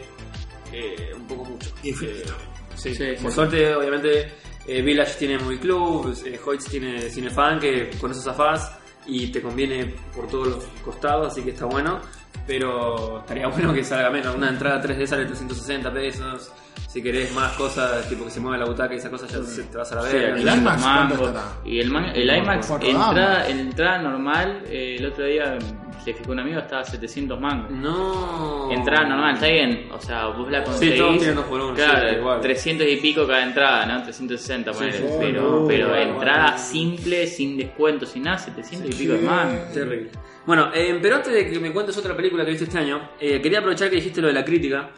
eh, 0.72 1.12
un 1.16 1.26
poco 1.28 1.46
mucho. 1.46 1.70
Infinito. 1.84 2.30
Eh, 2.34 2.76
sí, 2.76 2.94
Sí, 2.96 3.04
por 3.22 3.32
sí. 3.32 3.36
suerte 3.36 3.76
obviamente 3.76 4.32
eh, 4.68 4.82
Village 4.82 5.16
tiene 5.18 5.38
Movie 5.40 5.60
Club, 5.60 6.16
eh, 6.26 6.40
Hoyts 6.46 6.66
tiene 6.66 7.02
Cinefan 7.10 7.60
que 7.60 7.90
con 8.00 8.12
eso 8.12 8.22
zafás 8.22 8.72
y 9.06 9.32
te 9.32 9.42
conviene 9.42 9.96
por 10.16 10.28
todos 10.28 10.48
los 10.48 10.64
costados, 10.84 11.32
así 11.32 11.42
que 11.42 11.52
está 11.52 11.66
bueno. 11.66 12.00
Pero 12.48 13.20
estaría 13.20 13.48
bueno 13.50 13.74
que 13.74 13.84
salga 13.84 14.10
menos. 14.10 14.36
Una 14.36 14.50
entrada 14.50 14.82
3D 14.84 15.06
sale 15.06 15.26
360 15.26 15.94
pesos. 15.94 16.52
Si 16.92 17.04
querés 17.04 17.32
más 17.36 17.52
cosas, 17.54 18.10
tipo 18.10 18.26
que 18.26 18.32
se 18.32 18.40
mueve 18.40 18.58
la 18.58 18.66
butaca 18.66 18.96
y 18.96 18.98
esa 18.98 19.12
cosa, 19.12 19.28
ya 19.28 19.44
se- 19.44 19.62
te 19.66 19.78
vas 19.78 19.92
a 19.92 19.96
la 19.98 20.02
Sí, 20.02 20.08
verga. 20.18 20.28
¿El 20.28 20.34
alquilar 20.34 20.58
IMAX 20.58 20.82
mangos. 20.82 21.32
Y 21.64 21.80
el, 21.80 21.92
man- 21.92 22.12
el 22.16 22.36
IMAX, 22.38 22.70
entrada, 22.82 23.48
entrada 23.48 23.98
normal, 24.00 24.64
eh, 24.68 24.96
el 24.98 25.06
otro 25.06 25.26
día 25.26 25.56
se 26.04 26.16
fijó 26.16 26.32
un 26.32 26.40
amigo, 26.40 26.58
estaba 26.60 26.82
a 26.82 26.86
700 26.86 27.40
mangos. 27.40 27.70
No. 27.70 28.72
Entrada 28.72 29.08
normal, 29.08 29.36
está 29.36 29.48
bien, 29.50 29.88
o 29.92 30.02
sea, 30.02 30.28
vos 30.30 30.50
la 30.50 30.64
conseguís. 30.64 30.98
todos 30.98 31.18
tienen 31.20 31.44
por 31.44 31.62
uno, 31.62 31.76
Claro, 31.76 32.10
sí, 32.10 32.16
igual. 32.16 32.42
300 32.42 32.88
y 32.88 32.96
pico 32.96 33.28
cada 33.28 33.44
entrada, 33.44 33.86
¿no? 33.86 34.02
360, 34.02 34.72
ponele. 34.72 34.98
sí, 34.98 35.04
pero, 35.20 35.60
sí. 35.60 35.66
pero 35.68 35.96
entrada 35.96 36.58
simple, 36.58 37.28
sin 37.28 37.56
descuento, 37.56 38.08
sin 38.08 38.24
nada, 38.24 38.40
700 38.40 38.90
y 38.90 38.94
pico 38.98 39.14
de 39.14 39.20
Sí. 39.20 39.26
mangos. 39.26 39.74
Terrible. 39.74 40.10
Bueno, 40.44 40.72
eh, 40.74 40.98
pero 41.00 41.18
antes 41.18 41.32
de 41.32 41.48
que 41.52 41.60
me 41.60 41.72
cuentes 41.72 41.96
otra 41.98 42.16
película 42.16 42.44
que 42.44 42.50
viste 42.50 42.66
este 42.66 42.80
año, 42.80 43.12
eh, 43.20 43.40
quería 43.40 43.60
aprovechar 43.60 43.92
que 43.92 43.98
dijiste 43.98 44.22
lo 44.22 44.28
de 44.30 44.34
la 44.34 44.44
crítica, 44.44 44.90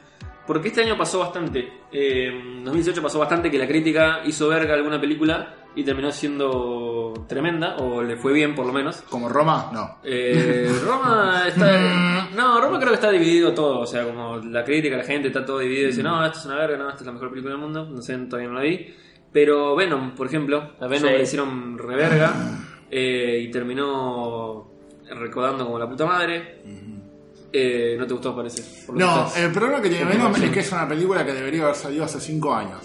porque 0.51 0.67
este 0.67 0.81
año 0.81 0.97
pasó 0.97 1.19
bastante. 1.19 1.59
Eh, 1.89 2.27
en 2.27 2.65
2018 2.65 3.01
pasó 3.01 3.19
bastante 3.19 3.49
que 3.49 3.57
la 3.57 3.65
crítica 3.65 4.19
hizo 4.25 4.49
verga 4.49 4.73
alguna 4.73 4.99
película 4.99 5.55
y 5.73 5.81
terminó 5.85 6.11
siendo 6.11 7.13
tremenda, 7.25 7.77
o 7.77 8.03
le 8.03 8.17
fue 8.17 8.33
bien 8.33 8.53
por 8.53 8.65
lo 8.65 8.73
menos. 8.73 9.01
Como 9.03 9.29
Roma, 9.29 9.69
no. 9.71 9.99
Eh, 10.03 10.69
Roma 10.85 11.43
está. 11.47 12.27
No, 12.35 12.59
Roma 12.59 12.79
creo 12.79 12.89
que 12.89 12.95
está 12.95 13.11
dividido 13.11 13.53
todo. 13.53 13.79
O 13.79 13.85
sea, 13.85 14.03
como 14.03 14.39
la 14.39 14.65
crítica, 14.65 14.97
la 14.97 15.05
gente 15.05 15.29
está 15.29 15.45
todo 15.45 15.59
dividido. 15.59 15.87
Dice, 15.87 16.03
no, 16.03 16.25
esto 16.25 16.39
es 16.39 16.45
una 16.47 16.55
verga, 16.57 16.75
no, 16.75 16.89
esta 16.89 16.99
es 16.99 17.05
la 17.05 17.13
mejor 17.13 17.29
película 17.29 17.53
del 17.53 17.61
mundo. 17.63 17.85
No 17.89 18.01
sé, 18.01 18.17
todavía 18.17 18.49
no 18.49 18.55
la 18.55 18.63
vi. 18.63 18.93
Pero 19.31 19.73
Venom, 19.77 20.15
por 20.15 20.27
ejemplo, 20.27 20.73
a 20.81 20.87
Venom 20.87 21.07
Sí. 21.11 21.15
le 21.15 21.23
hicieron 21.23 21.77
reverga 21.77 22.33
eh, 22.91 23.39
y 23.41 23.49
terminó 23.49 24.69
recordando 25.09 25.63
como 25.63 25.79
la 25.79 25.87
puta 25.87 26.05
madre. 26.05 26.61
Eh, 27.53 27.95
no 27.99 28.07
te 28.07 28.13
gustó, 28.13 28.35
parece. 28.35 28.63
No, 28.93 29.25
estás- 29.27 29.37
el 29.43 29.51
problema 29.51 29.81
que 29.81 29.89
tiene 29.89 30.05
Venom 30.05 30.33
es 30.35 30.49
que 30.51 30.59
es 30.61 30.71
una 30.71 30.87
película 30.87 31.25
que 31.25 31.33
debería 31.33 31.63
haber 31.63 31.75
salido 31.75 32.05
hace 32.05 32.19
5 32.19 32.53
años. 32.53 32.79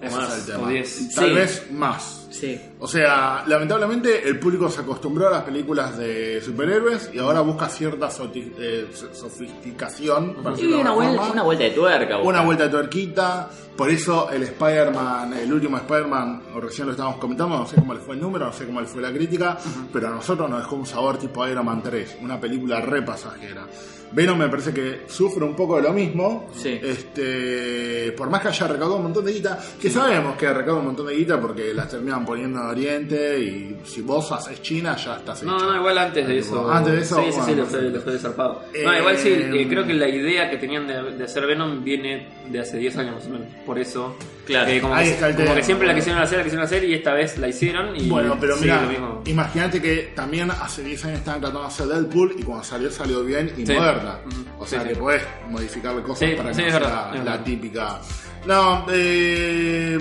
Ese 0.00 0.16
Más, 0.16 0.36
es 0.38 0.48
el 0.48 0.54
o 0.54 0.56
tema. 0.58 0.70
10. 0.70 1.14
Tal 1.14 1.28
Sí. 1.28 1.34
vez 1.34 1.70
más. 1.70 2.21
Sí. 2.32 2.60
O 2.80 2.88
sea, 2.88 3.44
lamentablemente 3.46 4.26
el 4.26 4.38
público 4.38 4.68
se 4.68 4.80
acostumbró 4.80 5.28
a 5.28 5.30
las 5.30 5.42
películas 5.42 5.96
de 5.96 6.40
superhéroes 6.40 7.10
y 7.12 7.18
ahora 7.18 7.40
busca 7.40 7.68
cierta 7.68 8.08
eh, 8.34 8.88
sofisticación. 9.12 10.42
decirlo 10.42 10.76
de 10.76 10.82
una, 10.82 10.92
vuelta, 10.92 11.30
una 11.30 11.42
vuelta 11.42 11.64
de 11.64 11.70
tuerca. 11.70 12.16
Una 12.18 12.24
busca. 12.24 12.44
vuelta 12.44 12.64
de 12.64 12.70
tuerquita. 12.70 13.50
Por 13.76 13.90
eso 13.90 14.30
el 14.30 14.42
Spider-Man, 14.42 15.32
el 15.34 15.52
último 15.52 15.76
Spider-Man, 15.78 16.42
recién 16.60 16.86
lo 16.86 16.92
estábamos 16.92 17.18
comentando, 17.18 17.56
no 17.56 17.66
sé 17.66 17.76
cómo 17.76 17.94
le 17.94 18.00
fue 18.00 18.14
el 18.14 18.20
número, 18.20 18.46
no 18.46 18.52
sé 18.52 18.66
cómo 18.66 18.80
le 18.80 18.86
fue 18.86 19.00
la 19.00 19.10
crítica, 19.10 19.56
pero 19.90 20.08
a 20.08 20.10
nosotros 20.10 20.48
nos 20.48 20.60
dejó 20.60 20.76
un 20.76 20.86
sabor 20.86 21.16
tipo 21.16 21.46
Iron 21.48 21.64
Man 21.64 21.82
3, 21.82 22.18
una 22.20 22.38
película 22.38 22.80
re 22.80 23.02
pasajera. 23.02 23.66
Venom 24.12 24.38
me 24.38 24.48
parece 24.48 24.72
que 24.72 25.04
sufre 25.06 25.42
un 25.44 25.56
poco 25.56 25.76
de 25.76 25.82
lo 25.82 25.92
mismo. 25.92 26.48
Sí. 26.54 26.78
Este, 26.82 28.12
por 28.12 28.28
más 28.28 28.42
que 28.42 28.48
haya 28.48 28.66
recaudado 28.68 28.96
un 28.96 29.04
montón 29.04 29.24
de 29.24 29.32
guita, 29.32 29.58
que 29.80 29.90
sabemos 29.90 30.36
que 30.36 30.46
ha 30.46 30.52
recaudado 30.52 30.80
un 30.80 30.86
montón 30.86 31.06
de 31.06 31.16
guita 31.16 31.40
porque 31.40 31.72
las 31.72 31.88
poniendo 32.24 32.60
en 32.60 32.66
Oriente 32.66 33.38
y 33.40 33.76
si 33.84 34.00
vos 34.02 34.30
haces 34.32 34.60
China 34.62 34.96
ya 34.96 35.16
estás 35.16 35.42
No, 35.42 35.56
hecho. 35.56 35.66
no, 35.66 35.76
igual 35.76 35.98
antes 35.98 36.26
de 36.26 36.38
eso. 36.38 36.70
antes 36.70 36.92
de 36.94 37.00
eso, 37.00 37.16
Sí, 37.24 37.32
sí, 37.32 37.40
sí, 37.46 37.54
le 37.54 38.00
fue, 38.00 38.18
zarpado. 38.18 38.62
No, 38.84 38.92
Eh, 38.92 38.98
igual 38.98 39.16
sí, 39.18 39.28
eh, 39.30 39.66
creo 39.68 39.86
que 39.86 39.94
la 39.94 40.08
idea 40.08 40.50
que 40.50 40.56
tenían 40.56 40.86
de, 40.86 41.12
de 41.12 41.24
hacer 41.24 41.46
Venom 41.46 41.82
viene 41.84 42.28
de 42.48 42.60
hace 42.60 42.76
10 42.78 42.96
años 42.98 43.14
más 43.16 43.26
o 43.26 43.30
menos. 43.30 43.46
Por 43.66 43.78
eso. 43.78 44.16
Claro. 44.46 44.70
eh, 44.70 44.80
como, 44.80 44.94
Ahí 44.94 45.06
que, 45.06 45.10
está 45.12 45.28
el 45.28 45.34
como 45.34 45.44
tema. 45.46 45.56
que 45.56 45.62
siempre 45.62 45.86
la 45.86 45.94
quisieron 45.94 46.20
hacer, 46.22 46.38
la 46.38 46.44
quisieron 46.44 46.64
hacer 46.66 46.84
y 46.84 46.94
esta 46.94 47.14
vez 47.14 47.38
la 47.38 47.48
hicieron. 47.48 47.94
Y 47.96 48.08
Bueno, 48.08 48.36
pero 48.40 48.56
mira, 48.56 48.82
lo 48.82 48.88
mismo. 48.88 49.22
imagínate 49.26 49.80
que 49.80 50.12
también 50.16 50.50
hace 50.50 50.82
10 50.82 51.04
años 51.04 51.18
estaban 51.20 51.40
tratando 51.40 51.60
de 51.62 51.66
hacer 51.68 51.86
Deadpool 51.86 52.34
y 52.38 52.42
cuando 52.42 52.64
salió 52.64 52.90
salió 52.90 53.22
bien 53.24 53.52
y 53.56 53.64
Sí. 53.66 53.72
moderna. 53.72 54.18
O 54.58 54.66
sea 54.66 54.82
Sí, 54.82 54.88
que 54.88 54.94
sí. 54.94 55.00
podés 55.00 55.22
modificarle 55.48 56.02
cosas 56.02 56.28
Sí, 56.28 56.34
para 56.36 56.48
que 56.50 56.54
sí, 56.56 56.62
no 56.62 56.70
sea 56.70 56.80
la 56.80 57.10
verdad. 57.12 57.40
típica. 57.44 58.00
No, 58.46 58.86
eh, 58.90 59.98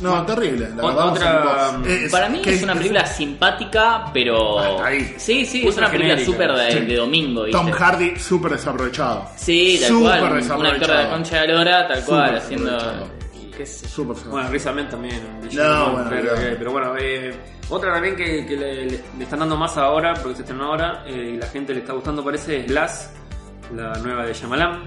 no, 0.00 0.24
terrible. 0.26 0.68
La 0.76 0.82
Ot- 0.82 0.86
verdad, 0.88 1.08
otra- 1.08 1.70
tipo, 1.78 1.88
eh, 1.88 2.08
Para 2.10 2.28
mí 2.28 2.40
que 2.40 2.54
es 2.54 2.62
una 2.62 2.74
película 2.74 3.06
simpática, 3.06 4.04
pero. 4.12 4.58
Hasta 4.60 4.86
ahí. 4.86 5.14
Sí, 5.16 5.44
sí, 5.46 5.66
es 5.66 5.76
una 5.76 5.90
película 5.90 6.18
súper 6.24 6.52
de, 6.52 6.70
Sí. 6.72 6.80
de 6.80 6.96
domingo, 6.96 7.44
¿viste? 7.44 7.58
Tom 7.58 7.70
Hardy 7.70 8.16
súper 8.18 8.52
desaprovechado. 8.52 9.26
Sí, 9.36 9.78
tal 9.80 9.88
Súper 9.88 10.02
cual. 10.10 10.22
Un- 10.24 10.30
Un 10.32 10.36
desaprovechado. 10.38 10.74
actor 10.82 10.96
de 10.96 11.02
la 11.04 11.10
concha 11.10 11.40
de 11.40 11.48
la 11.48 11.54
lora, 11.54 11.88
tal 11.88 12.04
cual, 12.04 12.36
haciendo. 12.36 12.70
desaprovechado. 12.72 13.06
yo. 13.06 13.24
Súper 13.66 14.16
Bueno, 14.30 14.48
Ahmed 14.48 14.86
también. 14.88 15.20
No, 15.52 15.90
bueno, 15.92 16.10
pero, 16.10 16.72
bueno, 16.72 16.94
eh, 16.98 17.32
otra 17.68 17.92
también 17.94 18.16
que, 18.16 18.44
que 18.44 18.56
le, 18.56 18.74
le- 18.86 19.00
le 19.16 19.22
están 19.24 19.38
dando 19.38 19.56
más 19.56 19.76
ahora, 19.76 20.12
porque 20.14 20.34
se 20.36 20.42
estrenó 20.42 20.64
ahora, 20.64 21.04
eh, 21.06 21.34
y 21.34 21.36
la 21.36 21.46
gente 21.46 21.72
le 21.72 21.78
está 21.80 21.92
gustando 21.92 22.24
parece, 22.24 22.60
es 22.62 22.66
Glass, 22.66 23.12
la 23.72 23.92
nueva 23.98 24.26
de 24.26 24.34
Shyamalan, 24.34 24.82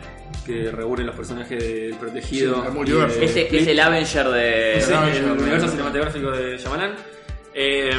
que 0.47 0.71
reúne 0.71 1.03
los 1.03 1.15
personajes 1.15 1.61
del 1.63 1.95
protegido. 1.95 2.55
Sí, 2.55 2.61
el 2.67 2.73
multiverso. 2.73 3.21
Ese 3.21 3.55
es 3.55 3.67
el 3.67 3.79
Avenger 3.79 4.29
de. 4.29 4.81
Sí, 4.81 4.93
el 5.17 5.25
universo 5.31 5.67
cinematográfico 5.67 6.31
de 6.31 6.57
Shyamalan. 6.57 6.95
Eh, 7.59 7.89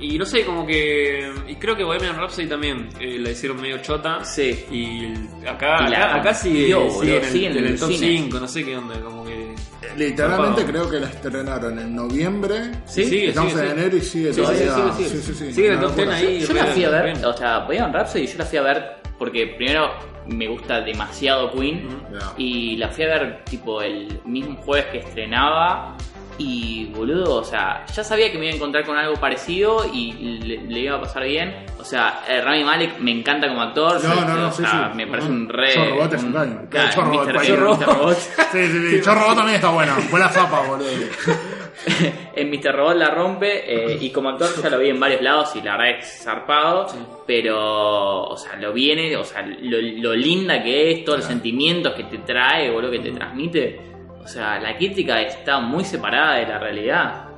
y 0.00 0.18
no 0.18 0.24
sé, 0.24 0.42
como 0.44 0.66
que. 0.66 1.30
Y 1.46 1.56
creo 1.56 1.76
que 1.76 1.84
Bohemian 1.84 2.16
Rhapsody 2.16 2.46
también 2.46 2.88
eh, 2.98 3.18
la 3.18 3.30
hicieron 3.30 3.60
medio 3.60 3.78
chota. 3.78 4.24
Sí. 4.24 4.64
Y 4.70 5.46
acá, 5.46 5.84
Y 5.86 5.90
la 5.90 6.04
acá, 6.06 6.14
acá 6.16 6.34
sigue, 6.34 6.70
en 6.72 6.82
el, 6.82 6.90
sigue 7.24 7.46
en 7.46 7.52
en 7.52 7.58
el 7.58 7.66
el 7.72 7.78
top 7.78 7.92
cine. 7.92 8.18
5, 8.24 8.40
no 8.40 8.48
sé 8.48 8.64
qué 8.64 8.76
onda, 8.76 8.98
como 9.00 9.24
que. 9.24 9.54
Literalmente 9.98 10.62
Zarpado. 10.62 10.88
creo 10.88 10.90
que 10.90 11.00
la 11.00 11.08
estrenaron 11.10 11.78
en 11.78 11.94
noviembre. 11.94 12.56
Sí, 12.86 13.04
sigue, 13.04 13.28
Estamos 13.28 13.52
sigue, 13.52 13.62
en 13.64 13.68
sigue. 13.70 13.80
enero 13.82 13.96
y 13.96 14.00
sigue 14.00 14.32
Sí, 14.32 14.34
sí, 14.34 14.40
todavía. 14.40 14.74
sigue, 14.74 14.92
sigue. 15.08 15.08
Sí, 15.08 15.22
sí, 15.26 15.34
sí. 15.34 15.52
Sigue 15.52 15.66
en 15.68 15.72
el 15.74 15.80
top 15.80 15.94
10 15.96 16.06
locura. 16.08 16.16
ahí. 16.16 16.40
Yo 16.40 16.54
la 16.54 16.64
fui 16.66 16.84
a 16.84 16.90
ver, 16.90 17.04
Bien. 17.04 17.24
o 17.26 17.32
sea, 17.36 17.58
Bohemian 17.58 17.92
Rhapsody, 17.92 18.26
yo 18.26 18.38
la 18.38 18.44
fui 18.46 18.58
a 18.58 18.62
ver 18.62 18.82
porque 19.18 19.46
primero 19.58 19.90
me 20.26 20.46
gusta 20.48 20.80
demasiado 20.80 21.50
Queen 21.52 21.88
y 22.36 22.76
la 22.76 22.88
fui 22.88 23.04
a 23.04 23.08
ver 23.08 23.44
tipo 23.44 23.82
el 23.82 24.20
mismo 24.24 24.56
jueves 24.62 24.86
que 24.86 24.98
estrenaba 24.98 25.96
y 26.38 26.86
boludo, 26.86 27.36
o 27.36 27.44
sea, 27.44 27.84
ya 27.94 28.02
sabía 28.02 28.32
que 28.32 28.38
me 28.38 28.46
iba 28.46 28.54
a 28.54 28.56
encontrar 28.56 28.84
con 28.86 28.96
algo 28.96 29.14
parecido 29.16 29.84
y 29.92 30.12
le, 30.12 30.62
le 30.62 30.80
iba 30.80 30.96
a 30.96 31.00
pasar 31.00 31.24
bien. 31.24 31.66
O 31.78 31.84
sea, 31.84 32.22
eh, 32.26 32.40
Rami 32.40 32.64
Malek 32.64 32.98
me 33.00 33.10
encanta 33.10 33.48
como 33.48 33.60
actor, 33.60 34.02
No, 34.02 34.14
yo- 34.14 34.20
no, 34.24 34.36
no, 34.36 34.48
o 34.48 34.52
sea, 34.52 34.88
sí. 34.90 34.96
me 34.96 35.06
parece 35.06 35.28
un 35.28 35.48
re... 35.48 35.74
Yo 35.74 35.84
Robot 35.90 36.14
es 36.14 36.22
un- 36.22 36.32
caño. 36.32 36.60
Claro, 36.70 37.42
Yo 37.44 37.56
Robot. 37.56 38.16
Sí, 38.16 38.66
sí, 38.66 38.90
sí. 38.90 39.00
Yo 39.04 39.14
Robot 39.14 39.36
también 39.36 39.56
está 39.56 39.68
bueno. 39.70 39.94
Buena 40.10 40.28
zapa, 40.30 40.60
boludo. 40.62 40.88
en 42.36 42.50
Mr. 42.50 42.74
Robot 42.74 42.96
la 42.96 43.10
rompe 43.10 43.64
eh, 43.66 43.98
y 44.00 44.10
como 44.10 44.28
actor 44.30 44.50
ya 44.62 44.70
lo 44.70 44.78
vi 44.78 44.90
en 44.90 45.00
varios 45.00 45.22
lados 45.22 45.54
y 45.56 45.62
la 45.62 45.76
verdad 45.76 45.98
es 45.98 46.22
zarpado, 46.22 46.86
pero, 47.26 48.24
o 48.24 48.36
sea, 48.36 48.56
lo 48.56 48.72
viene, 48.72 49.16
o 49.16 49.24
sea, 49.24 49.42
lo, 49.42 49.80
lo 49.80 50.14
linda 50.14 50.62
que 50.62 50.90
es, 50.90 51.04
todos 51.04 51.20
los 51.20 51.28
sentimientos 51.28 51.94
que 51.94 52.04
te 52.04 52.18
trae, 52.18 52.70
o 52.70 52.80
lo 52.80 52.90
que 52.90 52.98
te 52.98 53.10
transmite, 53.10 53.80
o 54.22 54.28
sea, 54.28 54.60
la 54.60 54.76
crítica 54.76 55.20
está 55.20 55.60
muy 55.60 55.84
separada 55.84 56.36
de 56.36 56.46
la 56.46 56.58
realidad. 56.58 57.28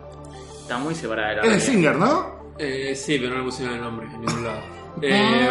Está 0.60 0.78
muy 0.78 0.94
separada 0.94 1.28
de 1.30 1.36
la 1.36 1.42
Es 1.42 1.48
realidad. 1.48 1.66
Singer, 1.66 1.96
¿no? 1.96 2.54
Eh, 2.58 2.94
sí, 2.94 3.18
pero 3.18 3.32
no 3.32 3.38
le 3.38 3.44
pusieron 3.44 3.74
el 3.74 3.80
nombre 3.80 4.06
en 4.06 4.20
ningún 4.20 4.44
lado. 4.44 4.60
Eh, 5.02 5.50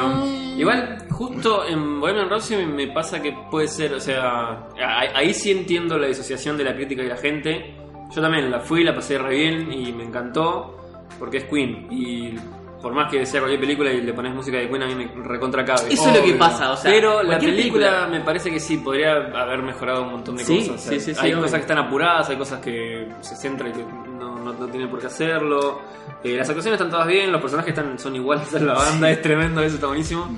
igual, 0.57 1.05
justo 1.11 1.67
en 1.67 1.99
Bohemian 1.99 2.29
Rhapsody 2.29 2.65
me 2.65 2.87
pasa 2.87 3.21
que 3.21 3.33
puede 3.51 3.67
ser, 3.67 3.93
o 3.93 3.99
sea, 3.99 4.69
ahí 5.13 5.33
sí 5.33 5.51
entiendo 5.51 5.97
la 5.97 6.07
disociación 6.07 6.57
de 6.57 6.63
la 6.63 6.73
crítica 6.73 7.03
y 7.03 7.07
la 7.07 7.17
gente. 7.17 7.75
Yo 8.15 8.21
también 8.21 8.51
la 8.51 8.59
fui, 8.59 8.83
la 8.83 8.93
pasé 8.93 9.17
re 9.17 9.35
bien 9.35 9.71
y 9.71 9.91
me 9.91 10.03
encantó 10.03 10.77
porque 11.17 11.37
es 11.37 11.43
Queen. 11.45 11.87
Y 11.89 12.35
por 12.81 12.93
más 12.93 13.09
que 13.09 13.25
sea 13.25 13.39
cualquier 13.39 13.61
película 13.61 13.91
y 13.91 14.01
le 14.01 14.13
pones 14.13 14.35
música 14.35 14.57
de 14.57 14.67
Queen, 14.67 14.83
a 14.83 14.87
mí 14.87 14.95
me 14.95 15.23
recontra 15.23 15.63
cabe. 15.63 15.93
Eso 15.93 16.09
es 16.09 16.17
lo 16.19 16.23
que 16.23 16.33
pasa, 16.33 16.71
o 16.71 16.77
sea, 16.77 16.91
Pero 16.91 17.23
la 17.23 17.39
película, 17.39 18.07
me 18.11 18.19
parece 18.19 18.51
que 18.51 18.59
sí, 18.59 18.77
podría 18.77 19.13
haber 19.13 19.63
mejorado 19.63 20.03
un 20.03 20.11
montón 20.11 20.35
de 20.35 20.43
Sí, 20.43 20.57
cosas. 20.57 20.75
O 20.75 20.77
sea, 20.77 20.93
sí, 20.93 20.99
sí, 20.99 21.15
sí, 21.15 21.19
hay 21.21 21.33
cosas 21.33 21.53
que 21.53 21.61
están 21.61 21.77
apuradas, 21.77 22.29
hay 22.29 22.35
cosas 22.35 22.59
que 22.59 23.07
se 23.21 23.35
centran 23.35 23.71
y 23.71 23.73
que 23.73 23.83
no, 23.83 24.37
no, 24.37 24.53
no 24.53 24.67
tienen 24.67 24.89
por 24.89 24.99
qué 24.99 25.07
hacerlo. 25.07 25.81
Eh, 26.23 26.35
las 26.35 26.49
actuaciones 26.49 26.79
están 26.79 26.91
todas 26.91 27.07
bien, 27.07 27.31
los 27.31 27.41
personajes 27.41 27.69
están, 27.69 27.97
son 27.97 28.15
iguales 28.15 28.53
a 28.53 28.59
la 28.59 28.73
banda, 28.73 29.09
es 29.09 29.21
tremendo, 29.21 29.61
eso 29.61 29.75
está 29.75 29.87
buenísimo. 29.87 30.29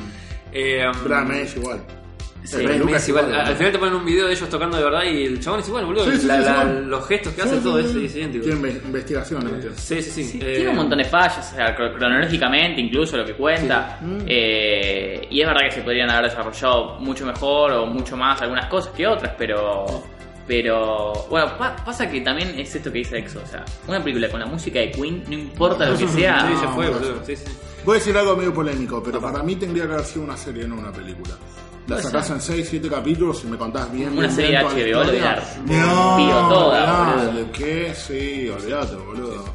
Eh, 0.51 0.87
um, 0.87 1.03
Brad 1.03 1.25
May 1.25 1.41
es 1.41 1.55
igual. 1.57 1.81
Sí, 2.45 2.57
El 2.57 2.67
peluca 2.67 2.95
es 2.97 3.03
es 3.03 3.09
igual. 3.09 3.33
Al 3.35 3.55
final 3.55 3.71
te 3.71 3.79
ponen 3.79 3.95
un 3.95 4.05
video 4.05 4.27
de 4.27 4.33
ellos 4.33 4.49
tocando 4.49 4.77
de 4.77 4.83
verdad 4.83 5.03
y 5.03 5.23
el 5.25 5.39
chabón 5.39 5.59
es 5.61 5.67
igual, 5.67 5.85
boludo. 5.85 6.05
Sí, 6.11 6.17
sí, 6.19 6.27
La- 6.27 6.35
sí, 6.35 6.39
es 6.41 6.45
la- 6.45 6.51
igual. 6.53 6.89
los 6.89 7.07
gestos 7.07 7.33
que 7.33 7.41
Sí, 7.41 7.47
hace, 7.47 7.57
sí, 7.57 7.63
todo 7.63 7.79
sí, 7.81 7.85
es, 7.85 7.95
es 8.11 8.15
idéntico. 8.15 8.45
Tiene 8.45 8.59
inve- 8.59 8.85
investigaciones. 8.85 9.51
metió. 9.51 9.71
Sí, 9.75 10.01
sí, 10.01 10.11
sí. 10.11 10.23
Sí, 10.23 10.39
Eh, 10.41 10.53
tiene 10.55 10.69
un 10.69 10.75
montón 10.77 10.97
de 10.99 11.05
fallas, 11.05 11.51
o 11.51 11.55
sea, 11.55 11.75
cro- 11.77 11.93
cronológicamente 11.97 12.81
incluso 12.81 13.17
lo 13.17 13.25
que 13.25 13.33
cuenta. 13.33 13.99
Eh, 14.25 15.27
y 15.29 15.41
es 15.41 15.47
verdad 15.47 15.61
que 15.65 15.71
se 15.71 15.81
podrían 15.81 16.09
haber 16.09 16.29
desarrollado 16.29 16.99
mucho 16.99 17.25
mejor 17.25 17.71
o 17.71 17.85
mucho 17.85 18.15
más 18.17 18.41
algunas 18.41 18.65
cosas 18.67 18.93
que 18.93 19.07
otras, 19.07 19.33
pero. 19.37 19.85
Pero. 20.47 21.11
Bueno, 21.29 21.57
pa- 21.57 21.75
pasa 21.77 22.07
que 22.09 22.21
también 22.21 22.49
es 22.59 22.75
esto 22.75 22.91
que 22.91 22.99
dice 22.99 23.17
Exo, 23.17 23.41
o 23.43 23.47
sea, 23.47 23.65
una 23.87 23.99
película 24.03 24.29
con 24.29 24.39
la 24.39 24.45
música 24.45 24.79
de 24.79 24.91
Queen, 24.91 25.23
no 25.27 25.33
importa 25.33 25.87
lo 25.89 25.97
que 25.97 26.07
sea. 26.07 26.47
Sí, 26.47 26.55
se 26.61 26.67
fue, 26.67 26.85
no, 26.85 26.91
boludo. 26.93 27.25
Sí, 27.25 27.35
sí. 27.35 27.45
Voy 27.83 27.95
a 27.95 27.99
decir 27.99 28.15
algo 28.17 28.35
medio 28.35 28.53
polémico, 28.53 29.01
pero 29.03 29.19
para 29.19 29.41
mí 29.43 29.55
tendría 29.55 29.85
que 29.87 29.93
haber 29.93 30.05
sido 30.05 30.23
una 30.25 30.37
serie, 30.37 30.67
no 30.67 30.75
una 30.75 30.91
película. 30.91 31.35
La 31.87 32.01
sacás 32.01 32.29
en 32.31 32.41
6, 32.41 32.67
7 32.69 32.89
capítulos 32.89 33.43
y 33.43 33.47
me 33.47 33.57
contás 33.57 33.91
bien. 33.91 34.09
Una 34.13 34.21
bien, 34.21 34.31
serie 34.31 34.57
de 34.57 34.63
HBO, 34.63 35.01
olvidar. 35.01 35.43
No, 35.65 36.17
Pido 36.17 36.49
toda, 36.49 37.01
olvidate, 37.01 37.27
boludo. 37.27 37.51
¿Qué? 37.51 37.93
Sí, 37.95 38.49
olvídate, 38.49 38.95
boludo. 38.95 39.45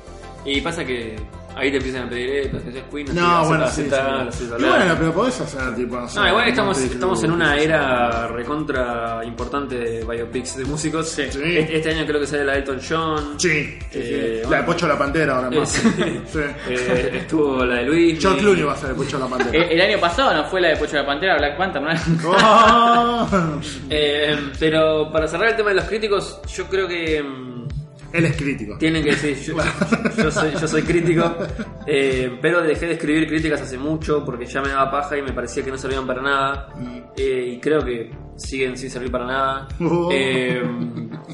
Y 0.44 0.60
pasa 0.60 0.84
que 0.84 1.16
ahí 1.56 1.70
te 1.70 1.76
empiezan 1.78 2.06
a 2.06 2.08
pedir 2.10 2.30
eh, 2.30 2.50
las 2.52 2.62
canciones 2.62 2.82
Queen. 2.90 3.14
No, 3.14 3.46
bueno, 3.46 3.68
sí. 3.68 3.82
Sí. 4.30 4.44
Y 4.44 4.62
bueno, 4.62 4.94
pero 4.98 5.12
podés 5.12 5.40
hacer 5.40 5.74
tipo. 5.74 5.96
No, 5.96 6.08
sé, 6.08 6.18
No, 6.20 6.28
igual 6.28 6.48
estamos, 6.48 6.76
Motley 6.78 6.94
estamos 6.94 7.24
en 7.24 7.30
una 7.32 7.56
era 7.56 8.26
recontra 8.28 9.20
importante 9.24 9.76
de 9.76 10.04
biopics 10.04 10.56
de 10.56 10.64
músicos. 10.64 11.08
Sí. 11.08 11.22
Este, 11.22 11.76
este 11.76 11.90
año 11.90 12.06
creo 12.06 12.20
que 12.20 12.26
sale 12.26 12.44
la 12.44 12.52
de 12.52 12.58
Elton 12.58 12.80
John. 12.88 13.34
Sí, 13.40 13.78
Eh, 13.92 14.42
la 14.48 14.58
de. 14.58 14.62
Pocho 14.64 14.86
la 14.88 14.98
Pantera 14.98 15.36
ahora 15.36 15.50
más. 15.50 15.68
Sí. 15.70 15.88
Eh, 16.70 17.10
estuvo 17.22 17.64
la 17.64 17.76
de 17.76 17.84
Luis. 17.84 18.20
George 18.20 18.40
Clooney 18.40 18.62
va 18.62 18.72
a 18.72 18.76
ser 18.76 18.90
el 18.90 18.96
Pocho 18.96 19.18
la 19.18 19.26
Eh, 19.26 19.28
Pantera. 19.30 19.64
El 19.66 19.80
año 19.80 19.98
pasado 20.00 20.34
no 20.34 20.44
fue 20.44 20.60
la 20.60 20.68
de 20.68 20.76
Pocho 20.76 20.92
de 20.92 20.98
la 21.02 21.06
Pantera, 21.06 21.36
Black 21.36 21.56
Panther, 21.56 21.82
¿no? 21.82 21.90
Oh. 22.26 23.28
Eh, 23.90 24.36
pero 24.58 25.10
para 25.12 25.26
cerrar 25.26 25.48
el 25.50 25.56
tema 25.56 25.70
de 25.70 25.76
los 25.76 25.84
críticos, 25.84 26.40
yo 26.54 26.66
creo 26.66 26.86
que 26.86 27.22
mm, 27.22 27.59
Él 28.12 28.24
es 28.24 28.36
crítico. 28.36 28.76
tienen 28.78 29.04
que 29.04 29.10
decir, 29.10 29.36
yo, 29.36 29.56
yo 30.16 30.30
soy, 30.30 30.52
yo 30.52 30.68
soy 30.68 30.82
crítico, 30.82 31.32
eh, 31.86 32.38
pero 32.40 32.60
dejé 32.62 32.86
de 32.86 32.92
escribir 32.94 33.28
críticas 33.28 33.62
hace 33.62 33.78
mucho 33.78 34.24
porque 34.24 34.46
ya 34.46 34.60
me 34.60 34.70
daba 34.70 34.90
paja 34.90 35.16
y 35.16 35.22
me 35.22 35.32
parecía 35.32 35.64
que 35.64 35.70
no 35.70 35.78
servían 35.78 36.06
para 36.06 36.22
nada. 36.22 36.74
Eh, 37.16 37.54
y 37.54 37.60
creo 37.60 37.84
que 37.84 38.10
siguen 38.36 38.76
sin 38.76 38.90
servir 38.90 39.10
para 39.10 39.26
nada. 39.26 39.68
Oh. 39.80 40.08
Eh, 40.12 40.62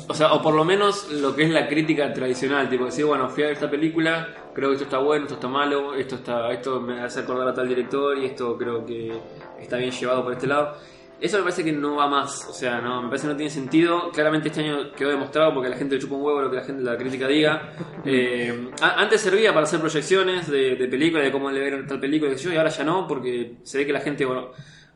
o 0.09 0.15
sea, 0.15 0.33
o 0.33 0.43
por 0.43 0.55
lo 0.55 0.65
menos 0.65 1.11
lo 1.11 1.35
que 1.35 1.45
es 1.45 1.51
la 1.51 1.67
crítica 1.67 2.12
tradicional, 2.12 2.69
tipo 2.69 2.85
decir, 2.85 3.05
bueno, 3.05 3.29
fui 3.29 3.43
a 3.43 3.47
ver 3.47 3.55
esta 3.55 3.71
película, 3.71 4.29
creo 4.55 4.71
que 4.71 4.75
esto 4.75 4.85
está 4.85 4.99
bueno, 4.99 5.25
esto 5.25 5.35
está 5.35 5.49
malo, 5.49 5.95
esto 5.95 6.17
está, 6.17 6.51
esto 6.53 6.81
me 6.81 7.01
hace 7.01 7.21
acordar 7.21 7.49
a 7.49 7.55
tal 7.55 7.69
director 7.69 8.19
y 8.19 8.27
esto 8.27 8.57
creo 8.57 8.85
que 8.85 9.12
está 9.61 9.77
bien 9.77 9.91
llevado 9.91 10.25
por 10.25 10.33
este 10.33 10.47
lado. 10.47 10.77
Eso 11.19 11.39
me 11.39 11.45
parece 11.45 11.65
que 11.65 11.73
no 11.73 11.97
va 11.97 12.09
más, 12.09 12.47
o 12.47 12.53
sea, 12.53 12.79
no, 12.81 13.03
me 13.03 13.09
parece 13.09 13.27
que 13.27 13.33
no 13.33 13.37
tiene 13.37 13.51
sentido. 13.51 14.11
Claramente 14.11 14.49
este 14.49 14.61
año 14.61 14.93
quedó 14.93 15.09
demostrado 15.09 15.55
porque 15.55 15.71
la 15.71 15.77
gente 15.77 15.95
le 15.95 16.01
chupa 16.01 16.15
un 16.15 16.23
huevo 16.23 16.43
lo 16.43 16.51
que 16.51 16.57
la 16.57 16.65
gente, 16.65 16.83
la 16.83 16.97
crítica 16.97 17.29
diga. 17.29 17.73
Eh, 18.09 18.71
antes 18.81 19.21
servía 19.21 19.53
para 19.53 19.65
hacer 19.65 19.81
proyecciones 19.81 20.49
de, 20.49 20.77
de 20.77 20.87
películas, 20.87 21.25
de 21.25 21.33
cómo 21.33 21.51
le 21.51 21.61
vieron 21.61 21.85
tal 21.89 21.99
película, 21.99 22.33
y 22.33 22.57
ahora 22.57 22.69
ya 22.69 22.85
no, 22.85 23.05
porque 23.09 23.57
se 23.65 23.79
ve 23.79 23.87
que 23.87 23.93
la 23.93 24.01
gente 24.01 24.25
bueno, 24.25 24.51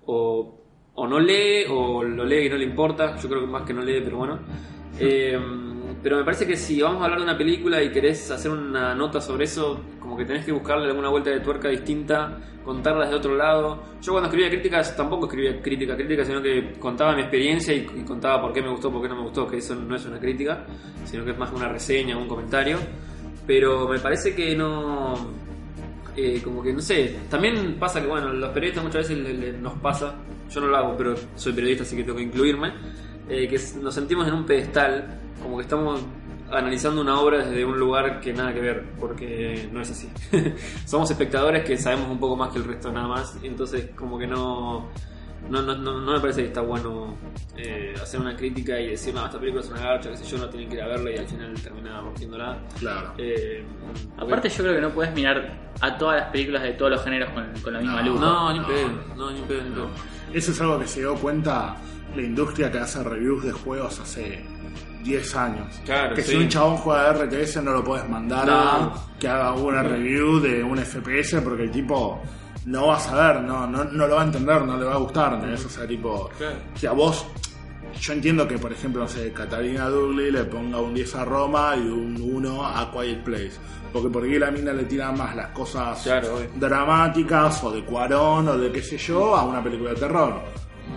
o, 0.07 0.61
o 0.95 1.09
no 1.09 1.19
lee 1.19 1.65
o 1.69 2.05
lo 2.05 2.25
lee 2.25 2.47
y 2.47 2.49
no 2.49 2.57
le 2.57 2.65
importa. 2.65 3.17
Yo 3.17 3.29
creo 3.29 3.41
que 3.41 3.47
más 3.49 3.63
que 3.63 3.75
no 3.75 3.83
lee, 3.83 4.01
pero 4.05 4.19
bueno. 4.19 4.39
Eh, 5.03 5.39
pero 6.03 6.17
me 6.17 6.25
parece 6.25 6.47
que 6.47 6.57
si 6.57 6.81
vamos 6.81 7.01
a 7.03 7.05
hablar 7.05 7.19
de 7.19 7.25
una 7.25 7.37
película 7.39 7.83
y 7.83 7.91
querés 7.91 8.31
hacer 8.31 8.51
una 8.51 8.95
nota 8.95 9.21
sobre 9.21 9.45
eso, 9.45 9.81
como 10.01 10.17
que 10.17 10.25
tenés 10.25 10.45
que 10.45 10.53
buscarle 10.53 10.87
alguna 10.89 11.09
vuelta 11.11 11.31
de 11.31 11.41
tuerca 11.41 11.69
distinta, 11.69 12.39
contarla 12.65 13.05
desde 13.05 13.17
otro 13.17 13.35
lado. 13.37 13.83
Yo 14.01 14.13
cuando 14.13 14.29
escribía 14.29 14.49
críticas 14.51 14.97
tampoco 14.97 15.27
escribía 15.27 15.61
crítica, 15.61 15.97
crítica, 15.97 16.25
sino 16.25 16.41
que 16.41 16.73
contaba 16.79 17.15
mi 17.15 17.23
experiencia 17.23 17.75
y, 17.75 17.87
y 17.97 18.03
contaba 18.05 18.41
por 18.41 18.53
qué 18.53 18.63
me 18.63 18.71
gustó, 18.71 18.91
por 18.91 19.03
qué 19.03 19.09
no 19.09 19.17
me 19.17 19.23
gustó, 19.23 19.47
que 19.47 19.59
eso 19.59 19.75
no 19.75 19.95
es 19.97 20.05
una 20.07 20.19
crítica, 20.19 20.65
sino 21.05 21.25
que 21.25 21.33
es 21.33 21.39
más 21.39 21.53
una 21.53 21.69
reseña, 21.69 22.17
un 22.17 22.29
comentario. 22.29 22.79
Pero 23.47 23.89
me 23.89 23.99
parece 23.99 24.35
que 24.35 24.55
no... 24.57 25.15
eh, 26.17 26.41
como 26.45 26.63
que 26.63 26.73
no 26.73 26.81
sé, 26.81 27.17
también 27.29 27.77
pasa 27.79 28.01
que 28.01 28.07
bueno, 28.07 28.33
los 28.33 28.51
periodistas 28.51 28.85
muchas 28.85 29.09
veces 29.09 29.19
le- 29.25 29.35
le- 29.35 29.59
nos 29.59 29.75
pasa, 29.81 30.15
yo 30.51 30.61
no 30.61 30.67
lo 30.69 30.77
hago, 30.77 30.97
pero 30.97 31.15
soy 31.35 31.53
periodista 31.53 31.83
así 31.85 31.97
que 31.97 32.05
tengo 32.05 32.17
que 32.19 32.25
incluirme, 32.25 32.73
eh, 33.29 33.49
que 33.49 33.59
nos 33.81 33.95
sentimos 33.95 34.27
en 34.29 34.35
un 34.35 34.45
pedestal, 34.45 35.19
como 35.43 35.57
que 35.57 35.63
estamos 35.63 36.01
analizando 36.51 37.01
una 37.01 37.19
obra 37.21 37.45
desde 37.45 37.65
un 37.65 37.79
lugar 37.79 38.21
que 38.21 38.33
nada 38.33 38.53
que 38.53 38.61
ver, 38.61 38.85
porque 38.99 39.69
no 39.73 39.81
es 39.81 39.91
así. 39.91 40.11
Somos 40.85 41.11
espectadores 41.11 41.65
que 41.65 41.77
sabemos 41.77 42.11
un 42.11 42.19
poco 42.19 42.37
más 42.37 42.53
que 42.53 42.59
el 42.59 42.65
resto 42.65 42.93
nada 42.93 43.09
más, 43.09 43.39
y 43.43 43.47
entonces 43.47 43.91
como 43.95 44.19
que 44.19 44.27
no... 44.27 44.89
No, 45.49 45.63
no, 45.63 45.75
no, 45.75 45.99
no 45.99 46.13
me 46.13 46.21
parece 46.21 46.43
que 46.43 46.49
está 46.49 46.61
bueno 46.61 47.17
eh, 47.57 47.95
hacer 48.01 48.21
una 48.21 48.37
crítica 48.37 48.79
y 48.79 48.89
decir, 48.89 49.15
no, 49.15 49.25
esta 49.25 49.41
película 49.41 49.65
es 49.65 49.71
una 49.71 49.81
garcha, 49.81 50.11
qué 50.11 50.19
sé 50.19 50.25
yo, 50.25 50.37
no 50.39 50.49
tienen 50.51 50.69
que 50.69 50.77
ir 50.77 50.83
a 50.83 50.87
verla 50.87 51.11
y 51.13 51.17
al 51.17 51.27
final 51.27 51.55
termina 51.63 52.01
rompiéndola. 52.01 52.59
Claro. 52.79 53.15
Eh, 53.17 53.65
Aparte, 54.19 54.51
yo 54.51 54.63
creo 54.63 54.75
que 54.75 54.81
no 54.83 54.91
puedes 54.91 55.15
mirar 55.15 55.73
a 55.81 55.97
todas 55.97 56.21
las 56.21 56.31
películas 56.31 56.63
de 56.63 56.73
todos 56.75 56.91
los 56.91 57.03
géneros 57.03 57.31
con, 57.31 57.51
con 57.63 57.73
la 57.73 57.81
misma 57.81 58.03
luz. 58.03 58.21
No, 58.21 58.53
ni 58.53 58.59
un 58.59 58.67
pedo, 58.67 58.89
no, 59.17 59.31
ni 59.31 59.41
un 59.41 59.49
pedo. 59.49 59.91
Eso 60.33 60.53
es 60.53 60.61
algo 60.61 60.79
que 60.79 60.87
se 60.87 61.01
dio 61.01 61.15
cuenta 61.17 61.75
la 62.15 62.23
industria 62.23 62.71
que 62.71 62.79
hace 62.79 63.03
reviews 63.03 63.43
de 63.43 63.53
juegos 63.53 63.99
hace 63.99 64.45
10 65.03 65.37
años. 65.37 65.81
Claro, 65.85 66.15
que 66.15 66.23
sí. 66.23 66.33
si 66.33 66.37
un 66.37 66.49
chabón 66.49 66.77
juega 66.79 67.13
de 67.13 67.25
RTS 67.27 67.63
no 67.63 67.73
lo 67.73 67.85
puedes 67.85 68.09
mandar 68.09 68.47
No. 68.47 68.53
a 68.55 69.07
que 69.19 69.29
haga 69.29 69.53
una 69.53 69.83
review 69.83 70.41
de 70.41 70.63
un 70.63 70.79
FPS 70.79 71.41
porque 71.43 71.65
el 71.65 71.71
tipo 71.71 72.21
no 72.67 72.89
va 72.89 72.97
a 72.97 73.01
saber, 73.01 73.43
no, 73.43 73.67
no, 73.67 73.85
no 73.85 74.07
lo 74.07 74.17
va 74.17 74.23
a 74.23 74.25
entender, 74.25 74.63
no 74.65 74.77
le 74.77 74.85
va 74.85 74.95
a 74.95 74.99
gustar. 74.99 75.35
¿entendés? 75.35 75.65
O 75.65 75.69
sea, 75.69 75.87
tipo, 75.87 76.29
Claro. 76.39 76.57
si 76.75 76.87
a 76.87 76.93
vos, 76.93 77.27
yo 78.01 78.13
entiendo 78.13 78.47
que 78.47 78.59
por 78.59 78.73
ejemplo, 78.73 79.03
no 79.03 79.09
sé, 79.09 79.33
Catalina 79.33 79.89
Dudley 79.89 80.31
le 80.31 80.45
ponga 80.45 80.79
un 80.81 80.95
10 80.95 81.15
a 81.17 81.25
Roma 81.25 81.75
y 81.77 81.81
un 81.89 82.17
1 82.21 82.67
a 82.67 82.91
Quiet 82.93 83.23
Place. 83.25 83.53
Porque 83.93 84.09
por 84.09 84.23
ahí 84.23 84.39
la 84.39 84.53
mina 84.53 84.73
le 84.73 84.85
tira 84.85 85.11
más 85.11 85.35
las 85.35 85.49
cosas 85.49 86.01
Claro, 86.05 86.39
dramáticas 86.55 87.65
o 87.65 87.73
de 87.73 87.85
Cuarón 87.85 88.47
o 88.49 88.57
de 88.57 88.71
qué 88.71 88.83
sé 88.83 88.97
yo 88.97 89.35
a 89.35 89.45
una 89.45 89.63
película 89.63 89.91
de 89.91 89.97
terror. 89.97 90.41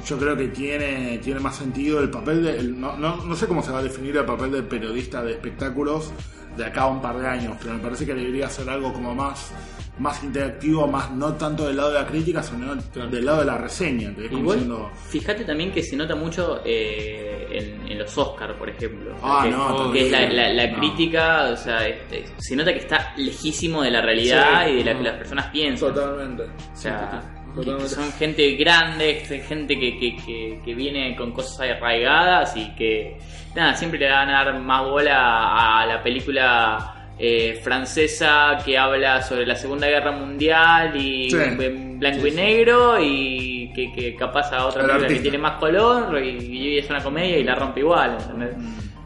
Yo 0.06 0.18
creo 0.18 0.36
que 0.36 0.48
tiene, 0.50 1.18
tiene 1.20 1.40
más 1.40 1.56
sentido 1.56 2.00
el 2.02 2.10
papel 2.10 2.44
de. 2.44 2.58
el- 2.60 2.80
no, 2.80 2.98
no, 2.98 3.18
no 3.26 3.36
sé 3.36 3.48
cómo 3.48 3.62
se 3.64 3.72
va 3.72 3.80
a 3.80 3.84
definir 3.84 4.16
el 4.18 4.26
papel 4.26 4.52
del 4.52 4.64
periodista 4.66 5.24
de 5.24 5.32
espectáculos 5.34 6.12
de 6.58 6.66
acá 6.66 6.82
a 6.84 6.88
un 6.88 7.02
par 7.02 7.18
de 7.18 7.28
años, 7.28 7.56
pero 7.60 7.74
me 7.74 7.80
parece 7.80 8.06
que 8.06 8.14
debería 8.14 8.48
ser 8.48 8.70
algo 8.70 8.94
como 8.94 9.16
más, 9.16 9.52
más 9.98 10.24
interactivo, 10.24 10.86
más 10.86 11.10
no 11.10 11.34
tanto 11.34 11.66
del 11.66 11.78
lado 11.78 11.90
de 11.94 12.00
la 12.02 12.06
crítica, 12.06 12.44
sino 12.44 12.76
del 12.76 13.26
lado 13.26 13.40
de 13.40 13.46
la 13.46 13.58
reseña. 13.58 14.14
Igual, 14.30 14.68
fíjate 15.10 15.46
también 15.46 15.72
que 15.72 15.82
se 15.82 15.96
nota 15.96 16.16
mucho 16.16 16.62
eh, 16.64 17.48
en, 17.50 17.92
en 17.92 17.98
los 17.98 18.16
Oscars, 18.18 18.54
por 18.54 18.70
ejemplo. 18.70 19.16
Ah, 19.24 19.42
que, 19.46 19.50
no, 19.50 19.92
que 19.92 20.06
es 20.06 20.12
la, 20.12 20.18
terrible. 20.20 20.54
la- 20.54 20.66
la 20.66 20.72
No. 20.74 20.78
crítica, 20.80 21.50
o 21.52 21.58
sea, 21.58 21.88
este, 21.88 22.26
se 22.38 22.56
nota 22.56 22.72
que 22.72 22.80
está 22.80 23.14
lejísimo 23.18 23.82
de 23.82 23.90
la 23.90 24.02
realidad 24.02 24.66
Sí. 24.66 24.72
y 24.74 24.76
de 24.76 24.84
la 24.84 24.98
que 24.98 25.04
las 25.06 25.16
personas 25.18 25.48
piensan. 25.48 25.92
Totalmente. 25.94 26.44
O 26.44 26.76
sea, 26.76 27.33
que- 27.54 27.60
que 27.60 27.66
Totalmente. 27.66 27.90
son 27.96 28.12
gente 28.14 28.52
grande, 28.56 29.16
gente 29.48 29.80
que, 29.80 29.98
que, 29.98 30.60
que, 30.64 30.74
viene 30.76 31.16
con 31.16 31.32
cosas 31.32 31.70
arraigadas 31.70 32.56
y 32.58 32.74
que, 32.76 33.18
nada, 33.56 33.74
siempre 33.76 34.00
le 34.00 34.10
van 34.10 34.30
a 34.30 34.44
dar 34.46 34.60
más 34.60 34.84
bola 34.84 35.80
a 35.82 35.86
la 35.86 36.02
película 36.02 36.90
eh, 37.20 37.60
francesa 37.64 38.58
que 38.66 38.76
habla 38.78 39.22
sobre 39.22 39.46
la 39.46 39.56
Segunda 39.56 39.88
Guerra 39.88 40.12
Mundial 40.12 40.96
y 41.00 41.30
Sí. 41.30 41.38
en 41.38 42.00
blanco 42.00 42.26
y 42.28 42.32
negro 42.32 42.98
y 43.00 43.72
que, 43.74 43.92
que 43.94 44.16
capaz 44.16 44.52
a 44.52 44.66
otra 44.66 44.82
El 44.82 44.88
película 44.90 45.08
que 45.10 45.20
tiene 45.22 45.38
más 45.38 45.60
color 45.60 46.22
y, 46.24 46.30
y 46.30 46.78
es 46.80 46.90
una 46.90 47.02
comedia 47.04 47.38
y 47.38 47.44
la 47.44 47.54
rompe 47.56 47.82
igual, 47.82 48.18
¿entendés? 48.20 48.56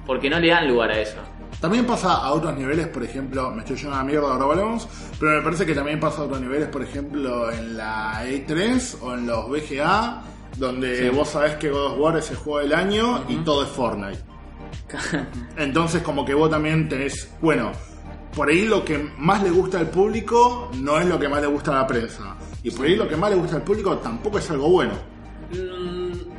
Porque 0.06 0.30
no 0.30 0.40
le 0.40 0.48
dan 0.48 0.68
lugar 0.70 0.92
a 0.92 1.00
eso. 1.02 1.18
También 1.60 1.86
pasa 1.88 2.13
a 2.13 2.34
otros 2.34 2.56
niveles, 2.56 2.88
por 2.88 3.04
ejemplo, 3.04 3.50
me 3.52 3.63
estoy 3.63 3.80
a 3.88 3.96
la 3.96 4.04
mierda, 4.04 4.32
ahora 4.32 4.46
volvemos, 4.46 4.88
pero 5.20 5.38
me 5.38 5.41
parece 5.41 5.65
que 5.65 5.74
también 5.74 6.00
pasa 6.00 6.22
a 6.22 6.26
otros 6.26 6.39
niveles, 6.39 6.67
por 6.67 6.84
ejemplo, 6.84 7.52
en 7.52 7.76
la 7.76 8.24
E3 8.26 8.98
o 9.02 9.13
en 9.15 9.26
los 9.26 9.50
VGA, 9.50 10.22
donde 10.58 11.10
vos 11.10 11.30
sabés 11.30 11.56
que 11.56 11.72
God 11.72 11.93
of 11.93 12.00
War 12.00 12.17
es 12.17 12.30
el 12.30 12.38
juego 12.38 12.60
del 12.60 12.74
año 12.74 13.24
y 13.28 13.38
todo 13.38 13.63
es 13.63 13.70
Fortnite. 13.70 14.20
Entonces 15.58 16.04
como 16.04 16.24
que 16.24 16.36
vos 16.36 16.50
también 16.50 16.88
tenés, 16.88 17.32
bueno, 17.41 17.72
por 18.36 18.50
ahí 18.50 18.65
lo 18.65 18.86
que 18.86 19.00
más 19.17 19.41
le 19.41 19.50
gusta 19.50 19.80
al 19.80 19.89
público 19.89 20.70
no 20.76 21.00
es 21.00 21.08
lo 21.08 21.17
que 21.17 21.28
más 21.28 21.41
le 21.41 21.48
gusta 21.48 21.72
a 21.72 21.82
la 21.82 21.88
prensa. 21.88 22.36
Y 22.62 22.70
por 22.70 22.86
ahí 22.86 22.96
lo 22.96 23.08
que 23.08 23.15
más 23.15 23.32
le 23.32 23.36
gusta 23.36 23.56
al 23.56 23.63
público 23.63 23.98
tampoco 23.98 24.38
es 24.38 24.50
algo 24.52 24.70
bueno. 24.70 24.93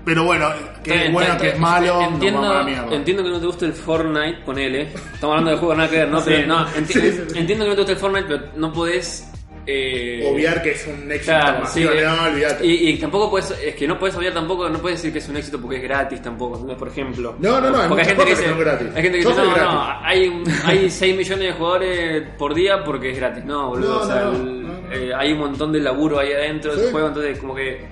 Pero 0.09 0.25
bueno, 0.25 0.49
que 0.83 1.07
es 1.07 1.13
bueno, 1.13 1.33
está- 1.33 1.43
que 1.43 1.49
es 1.51 1.59
malo, 1.59 2.01
entiendo, 2.01 2.41
no 2.41 2.93
entiendo 2.93 3.23
que 3.23 3.29
no 3.31 3.39
te 3.41 3.47
guste 3.47 3.67
el 3.67 3.73
Fortnite, 3.75 4.39
ponele. 4.45 4.83
Estamos 4.83 5.23
hablando 5.35 5.51
de 5.51 5.57
juegos 5.59 5.77
nada 5.77 5.91
que 5.91 5.97
ver, 5.99 6.09
¿no? 6.09 6.25
Pero, 6.25 6.47
no, 6.47 6.67
enti- 6.69 7.37
entiendo 7.37 7.65
que 7.65 7.69
no 7.71 7.75
te 7.75 7.81
guste 7.83 7.93
el 7.93 7.99
Fortnite, 7.99 8.27
pero 8.27 8.43
no 8.57 8.73
podés. 8.73 9.31
Eh, 9.71 10.27
Obviar 10.33 10.63
que 10.63 10.71
es 10.71 10.87
un 10.87 11.13
éxito 11.13 11.33
Claro, 11.37 11.67
sí, 11.67 11.83
eh, 11.83 12.03
no, 12.03 12.65
y, 12.65 12.89
y 12.89 12.97
tampoco 12.99 13.29
puedes, 13.29 13.51
es 13.51 13.75
que 13.75 13.87
no 13.87 13.99
puedes 13.99 14.17
obviar 14.17 14.33
tampoco, 14.33 14.67
no 14.71 14.79
puedes 14.79 14.97
decir 14.99 15.13
que 15.13 15.19
es 15.19 15.29
un 15.29 15.37
éxito 15.37 15.61
porque 15.61 15.77
es 15.77 15.83
gratis 15.83 16.23
tampoco, 16.23 16.67
por 16.75 16.89
ejemplo. 16.89 17.37
No, 17.39 17.61
no, 17.61 17.69
no, 17.69 17.79
hay 17.83 17.87
porque 17.89 18.01
hay 18.05 18.09
gente 18.09 18.25
que 18.25 18.31
dice, 18.31 18.55
gratis. 18.59 18.89
hay 18.97 19.03
gente 19.03 19.19
que 19.19 19.25
Yo 19.25 19.29
dice, 19.29 19.43
no, 19.43 19.49
no, 19.49 19.55
gratis. 19.55 20.03
hay, 20.05 20.29
un- 20.29 20.45
hay 20.65 20.89
6 20.91 21.15
millones 21.19 21.49
de 21.49 21.53
jugadores 21.53 22.23
por 22.39 22.55
día 22.55 22.83
porque 22.83 23.11
es 23.11 23.19
gratis. 23.19 23.45
No, 23.45 23.69
boludo, 23.69 23.95
No, 23.97 24.01
o 24.01 24.07
sea, 24.07 24.25
no, 24.25 24.33
no, 24.33 24.37
el- 24.39 24.63
no, 24.63 24.69
no. 24.69 24.93
eh, 24.95 25.13
hay 25.15 25.33
un 25.35 25.39
montón 25.41 25.71
de 25.71 25.81
laburo 25.81 26.19
ahí 26.19 26.33
adentro 26.33 26.71
de 26.71 26.77
Sí. 26.79 26.83
ese 26.85 26.93
juego, 26.93 27.09
entonces 27.09 27.39
como 27.39 27.55
que 27.55 27.87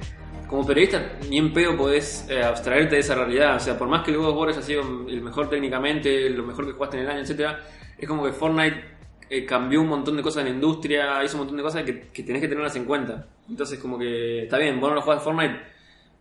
como 0.49 0.67
periodista 0.67 1.19
ni 1.29 1.39
en 1.39 1.53
pedo 1.53 1.77
podés 1.77 2.27
eh, 2.29 2.43
abstraerte 2.43 2.97
de 2.97 3.01
esa 3.01 3.15
realidad, 3.15 3.57
o 3.57 3.61
sea, 3.61 3.77
por 3.77 3.89
más 3.89 4.05
que 4.05 4.17
of 4.17 4.37
War 4.37 4.51
haya 4.51 4.63
sido 4.63 4.83
el 5.09 5.21
mejor 5.21 5.49
técnicamente, 5.49 6.31
lo 6.31 6.45
mejor 6.45 6.67
que 6.67 6.73
jugaste 6.73 6.99
en 6.99 7.05
el 7.05 7.11
año, 7.11 7.21
etcétera, 7.21 7.61
es 7.99 8.09
como 8.09 8.25
que 8.25 8.33
Fortnite 8.33 8.97
eh, 9.29 9.45
cambió 9.45 9.81
un 9.81 9.89
montón 9.89 10.17
de 10.17 10.23
cosas 10.23 10.43
en 10.43 10.51
la 10.51 10.55
industria, 10.55 11.25
hizo 11.25 11.35
un 11.35 11.41
montón 11.41 11.57
de 11.57 11.63
cosas 11.63 11.83
que, 11.83 12.09
que 12.09 12.23
tenés 12.23 12.41
que 12.41 12.49
tenerlas 12.49 12.77
en 12.77 12.85
cuenta. 12.85 13.27
Entonces, 13.49 13.79
como 13.79 13.99
que 13.99 14.45
está 14.45 14.59
bien, 14.59 14.81
vos 14.81 14.91
no 14.91 14.97
lo 14.97 15.03
jugás 15.03 15.23
Fortnite, 15.23 15.61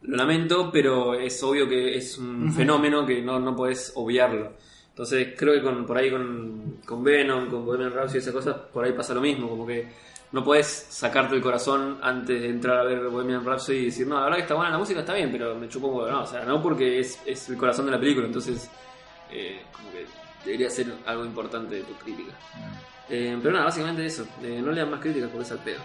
lo 0.01 0.17
lamento, 0.17 0.71
pero 0.71 1.13
es 1.13 1.41
obvio 1.43 1.67
que 1.67 1.95
es 1.95 2.17
un 2.17 2.51
fenómeno 2.53 3.05
que 3.05 3.21
no, 3.21 3.39
no 3.39 3.55
podés 3.55 3.91
obviarlo. 3.95 4.53
Entonces, 4.89 5.33
creo 5.37 5.53
que 5.53 5.61
con, 5.61 5.85
por 5.85 5.97
ahí 5.97 6.09
con, 6.09 6.77
con 6.85 7.03
Venom, 7.03 7.49
con 7.49 7.65
Bohemian 7.65 7.91
Rhapsody 7.91 8.17
y 8.17 8.21
esas 8.21 8.33
cosas, 8.33 8.55
por 8.71 8.85
ahí 8.85 8.93
pasa 8.93 9.13
lo 9.13 9.21
mismo, 9.21 9.49
como 9.49 9.67
que 9.67 9.85
no 10.31 10.43
puedes 10.43 10.67
sacarte 10.89 11.35
el 11.35 11.41
corazón 11.41 11.99
antes 12.01 12.41
de 12.41 12.49
entrar 12.49 12.79
a 12.79 12.83
ver 12.83 13.07
Bohemian 13.07 13.45
Rhapsody 13.45 13.77
y 13.77 13.85
decir, 13.85 14.07
no, 14.07 14.15
la 14.15 14.23
verdad 14.23 14.37
que 14.37 14.41
está 14.43 14.55
buena 14.55 14.71
la 14.71 14.77
música, 14.77 14.99
está 14.99 15.13
bien, 15.13 15.31
pero 15.31 15.55
me 15.55 15.69
chupo 15.69 15.87
un 15.87 15.97
huevo. 15.97 16.09
No, 16.09 16.23
o 16.23 16.25
sea, 16.25 16.43
no 16.43 16.61
porque 16.61 16.99
es, 16.99 17.19
es 17.25 17.49
el 17.49 17.57
corazón 17.57 17.85
de 17.85 17.91
la 17.91 17.99
película, 17.99 18.27
entonces, 18.27 18.69
eh, 19.31 19.61
como 19.71 19.91
que 19.91 20.05
debería 20.43 20.69
ser 20.69 20.93
algo 21.05 21.25
importante 21.25 21.75
de 21.75 21.81
tu 21.83 21.93
crítica. 21.93 22.33
Eh, 23.09 23.37
pero 23.41 23.53
nada, 23.53 23.65
básicamente 23.65 24.05
eso. 24.05 24.25
Eh, 24.43 24.61
no 24.63 24.71
lean 24.71 24.89
más 24.89 24.99
críticas 24.99 25.29
porque 25.29 25.45
es 25.45 25.51
al 25.51 25.59
pedo. 25.59 25.81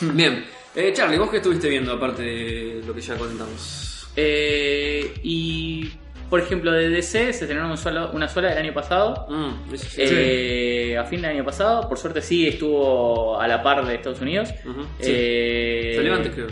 Bien. 0.14 0.44
Eh, 0.74 0.92
Charlie, 0.92 1.18
¿vos 1.18 1.30
qué 1.30 1.38
estuviste 1.38 1.68
viendo 1.68 1.92
aparte 1.92 2.22
de 2.22 2.82
lo 2.86 2.94
que 2.94 3.00
ya 3.00 3.16
contamos? 3.16 4.08
Eh, 4.14 5.14
y 5.22 5.90
por 6.28 6.40
ejemplo, 6.40 6.72
de 6.72 6.88
DC 6.90 7.32
se 7.32 7.44
estrenó 7.44 7.70
un 7.70 7.76
solo- 7.78 8.10
una 8.12 8.28
sola 8.28 8.52
el 8.52 8.58
año 8.58 8.72
pasado. 8.74 9.26
Mm, 9.28 9.74
eso 9.74 9.88
sí. 9.88 10.00
Eh, 10.04 10.96
A 10.98 11.04
fin 11.04 11.22
del 11.22 11.30
año 11.32 11.44
pasado, 11.44 11.88
por 11.88 11.96
suerte 11.98 12.20
sí 12.22 12.46
estuvo 12.48 13.40
a 13.40 13.46
la 13.48 13.62
par 13.62 13.84
de 13.86 13.94
Estados 13.94 14.20
Unidos. 14.20 14.50
Ujú, 14.64 14.82
sí. 15.00 15.10
Eh, 15.14 15.92
Salió 15.96 16.14
antes, 16.14 16.32
creo. 16.34 16.48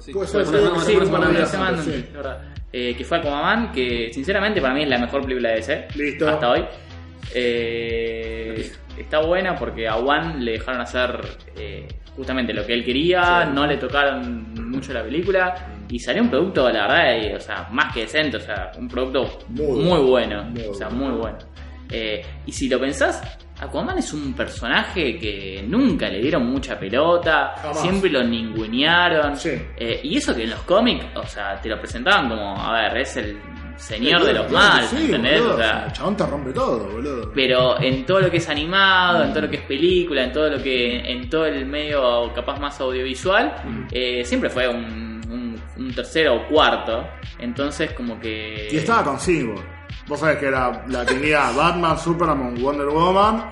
Sí. 0.00 0.12
Puede 0.12 0.26
ser, 0.28 0.44
Puede 0.44 0.46
sí, 0.46 0.62
ser, 0.62 0.74
sí, 0.74 0.80
sí, 0.80 0.92
sí, 1.04 1.10
bueno, 1.10 1.26
sí, 1.26 1.30
una 1.36 1.46
sí, 1.46 1.52
semana 1.52 1.82
sí. 1.82 1.90
antes, 1.94 2.10
la 2.12 2.16
verdad. 2.18 2.42
Eh, 2.72 2.94
que 2.96 3.04
fue 3.04 3.18
Aquaman, 3.18 3.70
que 3.72 4.10
sinceramente 4.12 4.60
para 4.60 4.74
mí 4.74 4.82
es 4.82 4.88
la 4.88 4.98
mejor 4.98 5.22
película 5.22 5.50
de 5.50 5.54
DC 5.56 5.88
Listo. 5.94 6.28
hasta 6.28 6.50
hoy. 6.50 6.64
Eh, 7.34 8.70
está 8.98 9.20
buena 9.20 9.54
porque 9.56 9.88
a 9.88 9.96
One 9.96 10.38
le 10.40 10.52
dejaron 10.52 10.80
hacer 10.80 11.20
eh, 11.56 11.86
justamente 12.16 12.52
lo 12.52 12.64
que 12.66 12.74
él 12.74 12.84
quería, 12.84 13.44
no 13.46 13.66
le 13.66 13.76
tocaron 13.76 14.70
mucho 14.70 14.92
la 14.92 15.02
película 15.02 15.54
y 15.92 15.98
salió 15.98 16.22
un 16.22 16.30
producto, 16.30 16.70
la 16.70 16.86
verdad, 16.88 17.36
o 17.36 17.40
sea, 17.40 17.68
más 17.70 17.92
que 17.92 18.00
decente, 18.00 18.38
o 18.38 18.40
sea, 18.40 18.72
un 18.78 18.88
producto 18.88 19.40
Muy 19.50 19.84
muy, 19.84 19.98
bueno. 20.00 20.42
Muy 20.44 20.62
o 20.62 20.74
sea, 20.74 20.88
muy 20.88 21.12
bueno. 21.12 21.36
Eh, 21.90 22.24
y 22.46 22.52
si 22.52 22.66
lo 22.66 22.80
pensás, 22.80 23.20
Aquaman 23.60 23.98
es 23.98 24.10
un 24.14 24.32
personaje 24.32 25.18
que 25.18 25.62
nunca 25.68 26.08
le 26.08 26.20
dieron 26.22 26.46
mucha 26.46 26.78
pelota, 26.80 27.52
Jamás. 27.60 27.80
siempre 27.82 28.08
lo 28.10 28.24
ningunearon. 28.24 29.36
Sí. 29.36 29.50
Eh, 29.76 30.00
y 30.02 30.16
eso 30.16 30.34
que 30.34 30.44
en 30.44 30.50
los 30.50 30.60
cómics, 30.60 31.04
o 31.14 31.26
sea, 31.26 31.60
te 31.60 31.68
lo 31.68 31.78
presentaban 31.78 32.30
como, 32.30 32.58
a 32.58 32.72
ver, 32.80 32.96
es 32.96 33.16
el 33.18 33.36
señor 33.76 34.24
de 34.24 34.32
los 34.32 34.46
Claro 34.46 34.64
que 34.64 34.74
males, 34.74 34.90
sí, 34.90 34.96
¿entendés? 35.04 35.40
boludo, 35.40 35.54
O 35.54 35.58
sea, 35.58 35.84
el 35.86 35.92
chabón 35.92 36.16
te 36.16 36.26
rompe 36.26 36.52
todo, 36.52 36.88
boludo. 36.90 37.32
pero 37.34 37.80
en 37.80 38.06
todo 38.06 38.20
lo 38.20 38.30
que 38.30 38.36
es 38.38 38.48
animado, 38.48 39.24
en 39.24 39.30
todo 39.32 39.42
lo 39.42 39.50
que 39.50 39.56
es 39.56 39.62
película, 39.62 40.24
en 40.24 40.32
todo 40.32 40.48
lo 40.50 40.62
que, 40.62 41.00
en 41.00 41.28
todo 41.28 41.44
el 41.46 41.66
medio 41.66 42.32
capaz 42.34 42.58
más 42.60 42.80
audiovisual, 42.80 43.54
eh, 43.90 44.24
siempre 44.24 44.48
fue 44.50 44.68
un, 44.68 45.01
un- 45.92 45.96
tercero 45.96 46.34
o 46.36 46.48
cuarto. 46.48 47.06
Entonces 47.38 47.92
como 47.92 48.18
que... 48.20 48.68
Y 48.70 48.76
estaba 48.76 49.04
con 49.04 49.18
Cyborg. 49.18 49.64
Vos 50.06 50.20
sabés 50.20 50.38
que 50.38 50.46
era, 50.46 50.84
la 50.88 51.04
tenía 51.04 51.50
Batman, 51.56 51.98
Superman, 51.98 52.54
Wonder 52.60 52.86
Woman, 52.88 53.44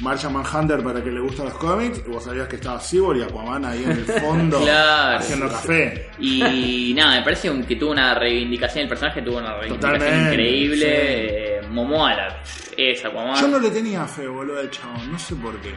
Martian 0.00 0.32
Manhunter 0.32 0.82
para 0.82 1.02
que 1.02 1.10
le 1.10 1.20
gustan 1.20 1.46
los 1.46 1.54
cómics, 1.54 2.00
y 2.06 2.10
vos 2.10 2.22
sabías 2.24 2.46
que 2.46 2.56
estaba 2.56 2.78
Cyborg 2.78 3.18
y 3.18 3.22
Aquaman 3.22 3.64
ahí 3.64 3.82
en 3.84 3.90
el 3.90 4.04
fondo 4.04 4.60
Claro. 4.62 5.18
haciendo 5.18 5.48
café. 5.48 6.08
Y 6.20 6.92
nada, 6.96 7.16
me 7.18 7.22
parece 7.24 7.50
que 7.66 7.76
tuvo 7.76 7.90
una 7.92 8.14
reivindicación, 8.14 8.84
el 8.84 8.88
personaje 8.88 9.22
tuvo 9.22 9.38
una 9.38 9.54
reivindicación 9.58 9.98
Totalmente, 10.00 10.30
increíble. 10.34 10.76
sí. 10.76 10.84
eh, 10.88 11.60
Momoa 11.70 12.14
la- 12.14 12.42
es 12.76 13.04
Aquaman. 13.04 13.40
Yo 13.40 13.48
no 13.48 13.58
le 13.58 13.70
tenía 13.70 14.06
fe, 14.06 14.26
boludo, 14.28 14.60
al 14.60 14.70
chabón, 14.70 15.10
no 15.12 15.18
sé 15.18 15.34
por 15.34 15.56
qué. 15.60 15.74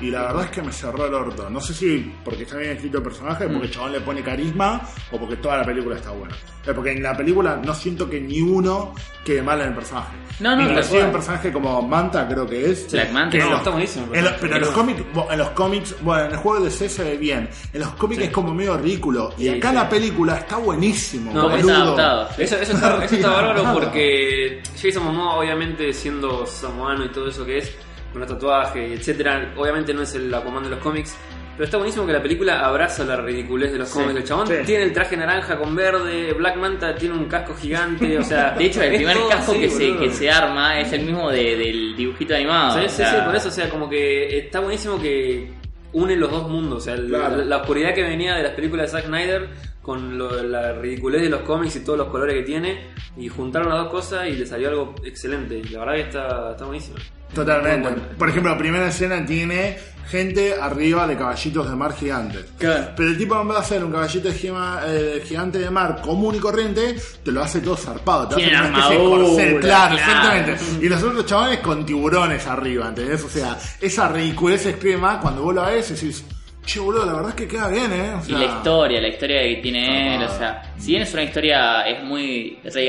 Y 0.00 0.10
la 0.10 0.22
verdad 0.22 0.44
es 0.44 0.50
que 0.50 0.62
me 0.62 0.72
cerró 0.72 1.06
el 1.06 1.14
orto. 1.14 1.48
No 1.48 1.60
sé 1.60 1.72
si 1.72 2.14
porque 2.24 2.42
está 2.42 2.58
bien 2.58 2.72
escrito 2.72 2.98
el 2.98 3.04
personaje, 3.04 3.46
porque 3.48 3.66
el 3.66 3.70
chabón 3.72 3.92
le 3.92 4.00
pone 4.00 4.22
carisma, 4.22 4.82
o 5.10 5.18
porque 5.18 5.36
toda 5.36 5.56
la 5.58 5.64
película 5.64 5.96
está 5.96 6.10
buena. 6.10 6.34
Eh, 6.66 6.72
Porque 6.74 6.90
en 6.90 7.00
la 7.02 7.16
película 7.16 7.60
no 7.64 7.72
siento 7.72 8.10
que 8.10 8.20
ni 8.20 8.40
uno 8.40 8.92
quede 9.24 9.40
mal 9.40 9.60
en 9.60 9.68
el 9.68 9.74
personaje. 9.74 10.16
No, 10.40 10.56
no, 10.56 10.62
Inclusive 10.68 11.04
un 11.04 11.12
personaje 11.12 11.52
como 11.52 11.80
Manta, 11.80 12.26
creo 12.28 12.44
que 12.44 12.72
es. 12.72 12.90
Black 12.90 13.12
Manta, 13.12 13.38
no, 13.38 13.50
los- 13.50 13.58
está 13.58 13.70
buenísimo 13.70 14.12
en 14.12 14.24
los- 14.24 14.32
pero 14.34 14.56
en 14.56 14.60
los 14.62 14.70
cómics, 14.70 15.02
en 15.30 15.38
los 15.38 15.50
cómics, 15.50 15.96
bueno, 16.02 16.24
en 16.24 16.30
el 16.32 16.36
juego 16.38 16.64
de 16.64 16.70
C 16.72 16.88
se 16.88 17.04
ve 17.04 17.16
bien. 17.18 17.48
En 17.72 17.80
los 17.80 17.90
cómics 17.90 18.22
es 18.24 18.30
como 18.30 18.52
medio 18.52 18.76
ridículo. 18.76 19.32
Y 19.38 19.42
Sí, 19.42 19.48
acá 19.50 19.68
en 19.68 19.74
sí. 19.76 19.80
la 19.80 19.88
película 19.88 20.36
está 20.38 20.56
buenísimo, 20.56 21.32
No, 21.32 21.42
boludo. 21.48 21.56
está 21.70 21.76
adaptado. 21.82 22.28
Eso, 22.36 22.56
eso 22.56 22.72
está, 22.72 23.04
eso 23.04 23.14
está 23.14 23.30
bárbaro 23.30 23.72
porque 23.72 24.60
Jason 24.82 25.04
Momoa, 25.04 25.36
obviamente, 25.36 25.92
siendo 25.92 26.44
samoano 26.46 27.04
y 27.04 27.10
todo 27.10 27.28
eso 27.28 27.44
que 27.46 27.58
es, 27.58 27.72
con 28.16 28.22
el 28.22 28.28
tatuaje, 28.28 28.94
etcétera, 28.94 29.52
obviamente 29.56 29.92
no 29.92 30.02
es 30.02 30.14
el 30.14 30.32
Aquaman 30.32 30.62
de 30.64 30.70
los 30.70 30.78
cómics. 30.78 31.16
Pero 31.52 31.64
está 31.64 31.76
buenísimo 31.78 32.06
que 32.06 32.12
la 32.12 32.22
película 32.22 32.60
abraza 32.66 33.02
la 33.04 33.16
ridiculez 33.16 33.72
de 33.72 33.78
los 33.78 33.88
cómics. 33.90 34.14
El 34.16 34.24
chabón 34.24 34.46
sí. 34.46 34.54
tiene 34.66 34.84
el 34.84 34.92
traje 34.92 35.16
naranja 35.16 35.56
con 35.58 35.74
verde, 35.74 36.32
Black 36.34 36.56
Manta 36.56 36.94
tiene 36.94 37.14
un 37.14 37.24
casco 37.26 37.54
gigante, 37.54 38.18
o 38.18 38.22
sea... 38.22 38.50
De 38.58 38.66
hecho, 38.66 38.82
el 38.82 38.94
primer 38.94 39.16
casco 39.30 39.52
así, 39.52 39.60
que, 39.60 39.70
se, 39.70 39.96
que 39.96 40.10
se 40.10 40.30
arma 40.30 40.78
es 40.80 40.92
el 40.92 41.02
mismo 41.06 41.30
de- 41.30 41.56
del 41.56 41.96
dibujito 41.96 42.34
animado. 42.34 42.78
Sí, 42.78 42.84
o 42.84 42.88
sí, 42.90 42.96
sea, 42.96 43.10
sí, 43.10 43.16
por 43.24 43.36
eso, 43.36 43.48
o 43.48 43.52
sea, 43.52 43.70
como 43.70 43.88
que 43.88 44.38
está 44.38 44.60
buenísimo 44.60 45.00
que 45.00 45.50
une 45.94 46.14
los 46.16 46.30
dos 46.30 46.46
mundos, 46.48 46.78
o 46.78 46.80
sea, 46.80 46.94
Claro. 46.96 47.36
la, 47.38 47.44
la 47.44 47.56
oscuridad 47.58 47.94
que 47.94 48.02
venía 48.02 48.34
de 48.34 48.42
las 48.42 48.52
películas 48.52 48.92
de 48.92 48.98
Zack 48.98 49.06
Snyder 49.08 49.48
con 49.80 50.18
lo- 50.18 50.42
la 50.42 50.72
ridiculez 50.74 51.22
de 51.22 51.30
los 51.30 51.40
cómics 51.40 51.76
y 51.76 51.84
todos 51.84 51.98
los 51.98 52.08
colores 52.08 52.34
que 52.36 52.42
tiene, 52.42 52.88
y 53.16 53.28
juntaron 53.28 53.70
las 53.70 53.78
dos 53.84 53.88
cosas 53.90 54.28
y 54.28 54.32
le 54.32 54.44
salió 54.44 54.68
algo 54.68 54.94
excelente, 55.04 55.56
y 55.56 55.62
la 55.70 55.78
verdad 55.80 55.94
que 55.94 56.00
está, 56.02 56.50
está 56.50 56.64
buenísimo. 56.66 56.96
Totalmente. 57.36 57.90
Por 58.18 58.28
ejemplo, 58.28 58.50
la 58.52 58.58
primera 58.58 58.88
escena 58.88 59.24
tiene 59.24 59.78
gente 60.10 60.54
arriba 60.60 61.04
de 61.06 61.16
caballitos 61.16 61.68
de 61.68 61.74
mar 61.74 61.92
gigantes. 61.92 62.44
Claro. 62.58 62.90
Pero 62.96 63.08
el 63.10 63.18
tipo 63.18 63.40
en 63.40 63.48
vez 63.48 63.56
de 63.56 63.60
hacer 63.62 63.84
un 63.84 63.90
caballito 63.90 64.28
de 64.28 64.34
gima- 64.34 64.80
eh, 64.86 65.22
gigante 65.26 65.58
de 65.58 65.68
mar 65.68 66.00
común 66.00 66.36
y 66.36 66.38
corriente, 66.38 66.96
te 67.24 67.32
lo 67.32 67.42
hace 67.42 67.60
todo 67.60 67.76
zarpado. 67.76 68.28
Te 68.28 68.36
Tiene 68.36 68.56
hace 68.56 68.68
una 68.68 68.78
especie 68.78 68.98
de 68.98 69.04
corcel, 69.10 69.60
claro, 69.60 69.60
claro. 69.60 69.94
exactamente. 69.96 70.86
Y 70.86 70.88
los 70.88 71.02
otros 71.02 71.26
chavales 71.26 71.58
con 71.58 71.84
tiburones 71.84 72.46
arriba, 72.46 72.86
¿entendés? 72.88 73.24
O 73.24 73.28
sea, 73.28 73.58
esa 73.80 74.08
ridiculez 74.08 74.64
más 74.96 75.18
cuando 75.18 75.42
vos 75.42 75.54
lo 75.54 75.66
ves 75.66 75.90
y 75.90 75.94
decís, 75.94 76.24
che, 76.64 76.78
boludo, 76.78 77.04
la 77.04 77.12
verdad 77.14 77.30
es 77.30 77.34
que 77.36 77.48
queda 77.48 77.68
bien, 77.68 77.92
¿eh? 77.92 78.14
O 78.14 78.28
Y 78.28 78.32
la 78.32 78.44
historia, 78.44 79.00
la 79.00 79.08
historia 79.08 79.42
que 79.42 79.56
tiene 79.56 80.16
él, 80.16 80.22
o 80.22 80.28
sea, 80.38 80.72
si 80.78 80.92
bien 80.92 81.02
es 81.02 81.12
una 81.12 81.22
historia, 81.24 81.82
es 81.82 82.04
muy 82.04 82.58
rey, 82.72 82.88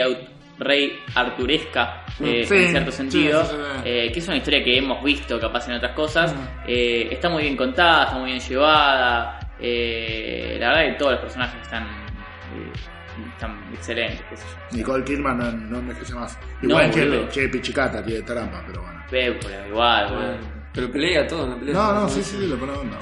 rey 0.60 1.00
arturesca, 1.16 2.04
eh, 2.20 2.46
Sí, 2.48 2.56
en 2.56 2.70
cierto 2.72 2.92
sí, 2.92 2.98
sentido, 2.98 3.44
sí, 3.46 3.52
sí. 3.52 3.82
eh, 3.86 4.12
que 4.14 4.20
es 4.20 4.28
una 4.28 4.38
historia 4.38 4.64
que 4.64 4.78
hemos 4.78 5.04
visto 5.04 5.40
capaz 5.40 5.68
en 5.68 5.76
otras 5.76 5.94
cosas, 5.94 6.34
eh, 6.68 7.08
está 7.12 7.30
muy 7.30 7.44
bien 7.44 7.56
contada, 7.58 8.06
está 8.06 8.18
muy 8.18 8.32
bien 8.32 8.40
llevada, 8.42 9.40
eh, 9.60 10.58
la 10.60 10.70
verdad 10.70 10.86
que 10.86 10.94
todos 11.00 11.12
los 11.14 11.22
personajes 11.22 11.62
están, 11.62 11.84
eh, 11.84 12.72
están 13.34 13.60
excelentes, 13.74 14.22
qué 14.30 14.38
sé 14.38 14.44
yo. 14.72 14.78
Nicole 14.78 15.04
Kidman 15.04 15.38
no, 15.38 15.52
no 15.52 15.78
envejece 15.80 16.14
más. 16.14 16.38
No, 16.62 16.70
Igual 16.70 16.92
que, 16.92 17.02
boludo. 17.06 17.30
che, 17.30 17.48
Pichicata 17.50 18.04
tiene 18.04 18.22
trampa, 18.24 18.64
pero 18.68 18.82
bueno. 18.82 18.98
Igual. 19.70 20.38
Pero 20.74 20.92
pelea 20.92 21.26
todo 21.28 21.48
la 21.48 21.56
pelea. 21.56 21.74
No, 21.74 21.94
no, 21.94 22.10
sí, 22.10 22.22
sí, 22.24 22.36
buenísimo. 22.38 22.66
le 22.66 22.74
pone 22.74 22.78
onda. 22.80 22.98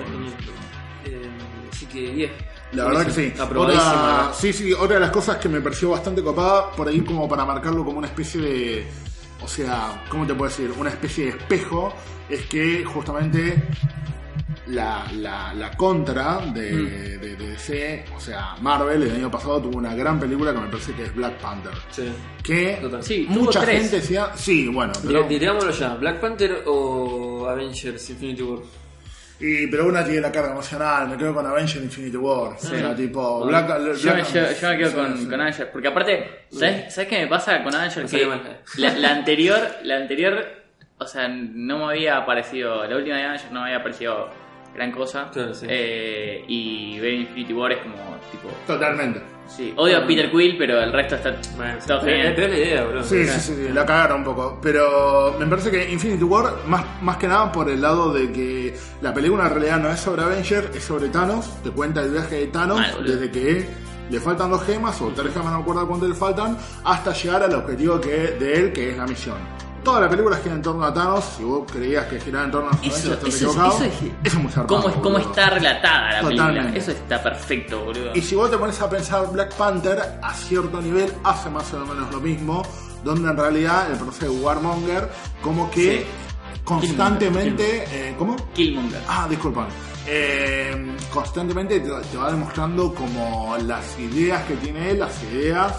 Eh, 1.06 1.22
así 1.72 1.86
que 1.88 2.00
10. 2.12 2.32
La 2.74 2.86
verdad 2.86 3.06
que 3.06 3.12
sí. 3.12 3.34
Otra, 3.56 4.34
sí, 4.34 4.54
sí, 4.54 4.74
otra 4.74 4.96
de 4.96 5.00
las 5.02 5.12
cosas 5.12 5.38
que 5.38 5.50
me 5.50 5.62
pareció 5.62 5.90
bastante 5.92 6.22
copada, 6.24 6.72
por 6.72 6.88
ahí 6.88 7.02
como 7.02 7.28
para 7.28 7.46
marcarlo 7.46 7.84
como 7.84 7.98
una 8.00 8.08
especie 8.08 8.42
de, 8.42 8.88
o 9.42 9.48
sea, 9.48 10.04
¿cómo 10.10 10.26
te 10.26 10.34
puedo 10.34 10.50
decir? 10.50 10.72
Una 10.78 10.90
especie 10.90 11.26
de 11.26 11.30
espejo 11.32 11.94
es 12.30 12.46
que 12.48 12.84
justamente 12.86 13.62
la, 14.68 15.06
la, 15.14 15.54
la 15.54 15.72
contra 15.78 16.38
de, 16.48 16.72
Mm. 16.72 16.86
de, 16.86 17.18
de 17.20 17.36
DC, 17.36 18.06
o 18.16 18.20
sea, 18.20 18.56
Marvel 18.62 19.04
el 19.04 19.12
año 19.16 19.30
pasado 19.30 19.62
tuvo 19.62 19.78
una 19.78 19.94
gran 19.96 20.20
película 20.20 20.54
que 20.54 20.60
me 20.60 20.68
parece 20.68 20.94
que 20.94 21.04
es 21.04 21.16
Black 21.16 21.38
Panther. 21.40 21.74
Sí. 21.92 22.12
Que 22.42 22.78
Total. 22.82 23.04
Sí, 23.04 23.26
mucha 23.30 23.64
gente 23.66 23.98
decía, 23.98 24.32
sí, 24.36 24.68
bueno, 24.68 24.94
pero, 25.06 25.24
Digámoslo 25.24 25.72
ya, 25.72 25.94
¿Black 25.96 26.20
Panther 26.20 26.64
o 26.66 27.48
Avengers 27.48 28.10
Infinity 28.10 28.42
War? 28.42 28.60
Y, 29.40 29.68
pero 29.68 29.88
una 29.88 30.04
tiene 30.04 30.22
la 30.22 30.32
carga 30.32 30.52
emocional, 30.52 31.10
me 31.10 31.18
quedo 31.18 31.34
con 31.34 31.46
Avengers 31.46 31.84
Infinity 31.84 32.16
War, 32.18 32.54
o 32.54 32.58
sea, 32.58 32.96
tipo, 32.96 33.46
Black, 33.46 33.68
Yo, 33.68 34.14
Black- 34.14 34.28
yo- 34.34 34.52
yo 34.62 34.70
me 34.70 34.78
quedo 34.78 34.90
sí, 34.90 34.96
con, 34.96 35.18
sí. 35.18 35.28
con 35.30 35.42
Avenger, 35.42 35.72
porque 35.72 35.88
aparte, 35.90 36.30
¿sabes, 36.52 36.94
¿sabes 36.94 37.10
qué 37.10 37.20
me 37.20 37.28
pasa 37.28 37.62
con 37.64 37.76
Avenger? 37.76 38.04
No 38.04 38.10
Que 38.10 38.82
la, 38.82 38.94
la 38.94 39.12
anterior, 39.16 39.60
la 39.84 39.98
anterior, 39.98 40.46
o 40.98 41.06
sea, 41.08 41.28
no 41.28 41.80
me 41.80 41.84
había 41.94 42.26
parecido, 42.26 42.86
la 42.88 42.96
última 42.96 43.18
de 43.18 43.24
Avenger 43.24 43.52
no 43.52 43.62
me 43.62 43.68
había 43.68 43.84
parecido 43.84 44.30
gran 44.76 44.92
cosa, 44.92 45.30
Claro, 45.32 45.54
sí. 45.54 45.66
eh, 45.70 46.44
y 46.48 47.00
ver 47.00 47.14
Infinity 47.14 47.54
War 47.54 47.72
es 47.72 47.80
como, 47.80 47.96
tipo, 48.32 48.50
Totalmente. 48.68 49.22
sí, 49.48 49.74
odio 49.78 49.98
a 50.00 50.06
Peter 50.06 50.30
Quill, 50.30 50.58
pero 50.58 50.82
el 50.82 50.92
resto 50.92 51.16
está 51.16 51.36
Bueno, 51.56 51.78
todo 51.88 52.02
pero, 52.02 52.12
genial. 52.18 52.34
pero 52.36 52.48
es 52.48 52.54
la 52.54 52.66
idea, 52.66 52.84
bro. 52.84 53.04
Sí, 53.04 53.26
sí, 53.26 53.40
sí, 53.40 53.70
la 53.74 53.86
cagaron 53.86 54.20
un 54.20 54.24
poco. 54.26 54.60
Pero 54.62 55.36
me 55.40 55.46
parece 55.46 55.72
que 55.72 55.92
Infinity 55.92 56.24
War, 56.24 56.54
más, 56.68 56.84
más 57.02 57.18
que 57.18 57.28
nada 57.28 57.52
por 57.52 57.70
el 57.70 57.82
lado 57.82 58.12
de 58.14 58.32
que 58.32 58.76
la 59.02 59.14
película 59.14 59.46
en 59.46 59.52
realidad 59.52 59.80
no 59.80 59.90
es 59.90 60.00
sobre 60.00 60.24
Avengers, 60.24 60.76
es 60.76 60.84
sobre 60.84 61.08
Thanos. 61.10 61.62
Te 61.64 61.72
cuenta 61.72 62.02
el 62.02 62.12
viaje 62.12 62.36
de 62.42 62.48
Thanos 62.48 62.80
Mal, 62.80 63.06
desde 63.06 63.32
que 63.32 63.66
le 64.10 64.20
faltan 64.20 64.52
dos 64.52 64.64
gemas, 64.64 65.02
o 65.02 65.08
tres 65.10 65.32
gemas, 65.34 65.52
no 65.52 65.58
me 65.58 65.62
acuerdo 65.64 65.88
cuánto 65.88 66.08
le 66.08 66.14
faltan, 66.14 66.58
hasta 66.84 67.12
llegar 67.14 67.42
al 67.44 67.56
objetivo 67.56 68.00
que, 68.00 68.10
de 68.10 68.54
él, 68.54 68.72
que 68.74 68.92
es 68.92 68.98
la 68.98 69.08
misión. 69.08 69.38
Toda 69.86 70.02
la 70.02 70.10
película 70.10 70.36
gira 70.38 70.56
en 70.56 70.62
torno 70.62 70.84
a 70.84 70.94
Thanos. 70.94 71.24
Si 71.38 71.44
vos 71.44 71.72
creías 71.72 72.06
que 72.08 72.20
giraba 72.20 72.46
en 72.46 72.52
torno 72.52 72.70
a 72.70 72.74
Avengers, 72.74 72.98
Eso, 72.98 73.14
estás 73.14 73.28
eso, 73.30 73.36
es- 73.38 73.42
equivocado. 73.44 73.76
eso 73.76 73.84
es, 73.86 73.94
Eso 73.94 74.12
es 74.24 74.34
muy 74.36 74.52
zarpado, 74.52 74.82
cómo, 74.82 74.90
es- 74.94 75.02
cómo 75.02 75.18
está 75.20 75.50
relatada 75.52 76.22
la 76.22 76.28
película. 76.28 76.72
Eso 76.76 76.92
está 76.92 77.22
perfecto, 77.24 77.86
boludo. 77.86 78.12
Y 78.16 78.22
si 78.22 78.36
vos 78.36 78.50
te 78.52 78.58
pones 78.58 78.82
a 78.82 78.90
pensar, 78.90 79.32
Black 79.32 79.54
Panther 79.56 80.20
a 80.22 80.34
cierto 80.34 80.82
nivel 80.82 81.14
hace 81.24 81.50
más 81.52 81.72
o 81.74 81.86
menos 81.86 82.12
lo 82.12 82.20
mismo, 82.20 82.64
donde 83.04 83.30
en 83.30 83.38
realidad 83.38 83.92
el 83.92 83.98
proceso 84.00 84.34
de 84.34 84.40
Warmonger 84.40 85.10
como 85.42 85.70
que 85.70 86.00
Sí. 86.00 86.06
constantemente... 86.64 87.86
eh, 87.92 88.16
¿Cómo? 88.18 88.36
Killmonger. 88.54 89.02
Ah, 89.08 89.28
disculpan. 89.30 89.68
Eh, 90.08 90.96
constantemente 91.12 91.80
te, 91.80 91.90
te 91.90 92.18
va 92.18 92.32
demostrando 92.32 92.94
como 92.94 93.56
las 93.66 93.98
ideas 94.00 94.44
que 94.46 94.56
tiene 94.56 94.92
él, 94.92 95.00
las 95.00 95.22
ideas, 95.24 95.74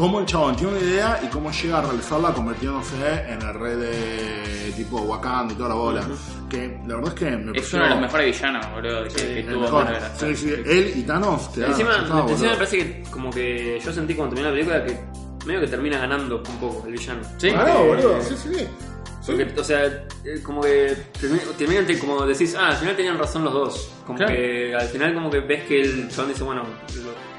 cómo 0.00 0.18
el 0.20 0.24
chabón 0.26 0.56
tiene 0.56 0.72
una 0.72 0.80
idea 0.80 1.20
y 1.22 1.26
cómo 1.28 1.50
llega 1.52 1.78
a 1.78 1.82
realizarla 1.82 2.32
convirtiéndose 2.32 2.96
en 3.28 3.42
el 3.42 3.54
rey 3.54 3.76
de 3.76 4.72
tipo 4.76 4.98
Wakanda 5.02 5.52
y 5.52 5.56
toda 5.56 5.68
la 5.68 5.74
bola. 5.74 6.08
Que 6.48 6.80
la 6.86 6.96
verdad 6.96 7.12
es 7.12 7.18
que 7.20 7.30
me 7.36 7.58
Es 7.58 7.72
uno 7.74 7.84
de 7.84 7.90
los 7.90 8.00
mejores 8.00 8.26
villanos, 8.38 8.66
boludo, 8.72 9.04
que, 9.04 9.14
que 9.14 9.40
el 9.40 9.46
tuvo 9.46 9.60
mejor. 9.60 9.86
Sí, 10.16 10.36
sí, 10.36 10.50
él 10.66 10.92
y 10.96 11.02
Thanos 11.02 11.52
te 11.52 11.60
dan- 11.60 11.70
Encima, 11.72 11.90
está, 11.90 12.00
encima 12.02 12.22
boludo. 12.22 12.38
me 12.50 12.54
parece 12.56 12.76
que 12.78 13.02
como 13.10 13.30
que 13.30 13.80
yo 13.84 13.92
sentí 13.92 14.14
cuando 14.14 14.34
terminó 14.34 14.48
la 14.54 14.54
película 14.54 14.84
que 14.86 15.46
medio 15.46 15.60
que 15.60 15.66
termina 15.68 15.98
ganando 15.98 16.36
un 16.38 16.42
poco 16.58 16.86
el 16.86 16.92
villano. 16.92 17.20
Sí. 17.36 17.50
Claro, 17.50 17.84
boludo, 17.84 18.22
sí, 18.22 18.34
sí. 18.36 18.66
Porque, 19.26 19.60
o 19.60 19.62
sea, 19.64 19.84
eh, 19.84 20.40
como 20.42 20.62
que 20.62 20.96
termi- 21.20 21.54
terminan 21.56 21.86
te- 21.86 21.98
como 21.98 22.26
decís, 22.26 22.56
ah, 22.58 22.68
al 22.68 22.76
final 22.76 22.96
tenían 22.96 23.18
razón 23.18 23.44
los 23.44 23.52
dos. 23.52 23.90
Como 24.06 24.16
Claro. 24.18 24.32
que 24.34 24.74
al 24.74 24.88
final 24.88 25.14
como 25.14 25.30
que 25.30 25.40
ves 25.40 25.64
que 25.68 25.82
el 25.82 26.08
chabón 26.08 26.30
dice, 26.32 26.42
bueno, 26.42 26.62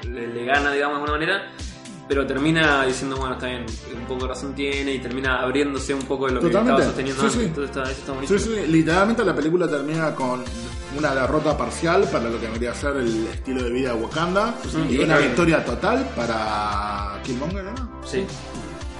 lo- 0.04 0.08
le, 0.10 0.26
le 0.28 0.44
gana, 0.44 0.72
digamos, 0.72 0.98
de 0.98 1.02
alguna 1.04 1.12
manera, 1.12 1.50
pero 2.12 2.26
termina 2.26 2.84
diciendo, 2.84 3.16
bueno, 3.16 3.36
está 3.36 3.46
bien, 3.46 3.64
un 3.96 4.04
poco 4.06 4.24
de 4.24 4.28
razón 4.28 4.54
tiene 4.54 4.92
y 4.92 4.98
termina 4.98 5.40
abriéndose 5.40 5.94
un 5.94 6.02
poco 6.02 6.26
de 6.26 6.32
lo 6.34 6.40
que 6.40 6.48
estaba 6.48 6.82
sosteniendo 6.82 7.22
Sí, 7.22 7.26
antes. 7.26 7.40
sí. 7.40 7.46
Entonces 7.46 7.70
está, 7.76 7.90
eso 8.22 8.34
está 8.36 8.38
sí, 8.38 8.70
literalmente 8.70 9.24
la 9.24 9.34
película 9.34 9.66
termina 9.66 10.14
con 10.14 10.44
una 10.98 11.14
derrota 11.14 11.56
parcial 11.56 12.04
para 12.12 12.28
lo 12.28 12.38
que 12.38 12.48
debería 12.48 12.74
ser 12.74 12.96
el 12.98 13.28
estilo 13.28 13.62
de 13.62 13.70
vida 13.70 13.94
de 13.94 14.02
Wakanda 14.02 14.54
y 14.90 14.98
una 14.98 15.16
victoria 15.16 15.64
total 15.64 16.06
para 16.14 17.18
Killmonger, 17.24 17.64
¿no? 17.64 17.74
Sí. 18.04 18.26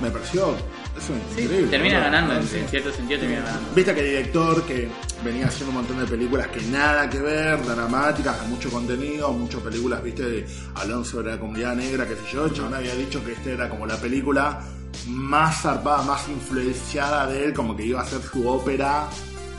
Me 0.01 0.11
pareció 0.11 0.55
eso 0.97 1.15
es 1.15 1.35
Sí, 1.37 1.43
increíble. 1.43 1.69
termina 1.71 2.01
ganando, 2.01 2.35
en, 2.35 2.43
cierto 2.47 2.93
sentido 2.93 3.21
termina 3.21 3.41
ganando. 3.43 3.69
Viste 3.75 3.95
que 3.95 4.01
el 4.01 4.07
director 4.07 4.63
que 4.65 4.89
venía 5.25 5.47
haciendo 5.47 5.71
un 5.71 5.77
montón 5.77 5.99
de 5.99 6.07
películas 6.07 6.49
que 6.49 6.61
nada 6.63 7.09
que 7.09 7.19
ver, 7.19 7.65
dramáticas, 7.65 8.37
con 8.37 8.51
mucho 8.51 8.71
contenido, 8.71 9.33
muchas 9.33 9.61
películas, 9.63 10.03
viste, 10.03 10.23
de- 10.23 10.47
hablando 10.75 11.05
sobre 11.05 11.31
la 11.33 11.39
comunidad 11.39 11.75
negra, 11.77 12.07
qué 12.07 12.15
sé 12.17 12.23
yo, 12.33 12.49
chabón 12.51 12.75
había 12.75 12.95
dicho 12.95 13.25
que 13.25 13.33
esta 13.33 13.51
era 13.51 13.69
como 13.69 13.87
la 13.87 13.97
película 13.97 14.61
más 15.09 15.63
zarpada, 15.63 16.03
más 16.03 16.29
influenciada 16.29 17.27
de 17.27 17.47
él, 17.47 17.55
como 17.55 17.75
que 17.77 17.87
iba 17.87 18.01
a 18.03 18.05
ser 18.07 18.21
su 18.23 18.47
ópera 18.47 19.09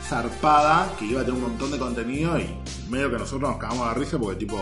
zarpada, 0.08 0.92
que 0.98 1.06
iba 1.06 1.20
a 1.20 1.24
tener 1.24 1.36
un 1.40 1.48
montón 1.48 1.70
de 1.70 1.78
contenido 1.78 2.38
y 2.38 2.46
medio 2.88 3.10
que 3.10 3.18
nosotros 3.18 3.50
nos 3.50 3.58
cagamos 3.58 3.88
de 3.94 4.00
risa 4.00 4.18
porque 4.18 4.36
tipo, 4.40 4.58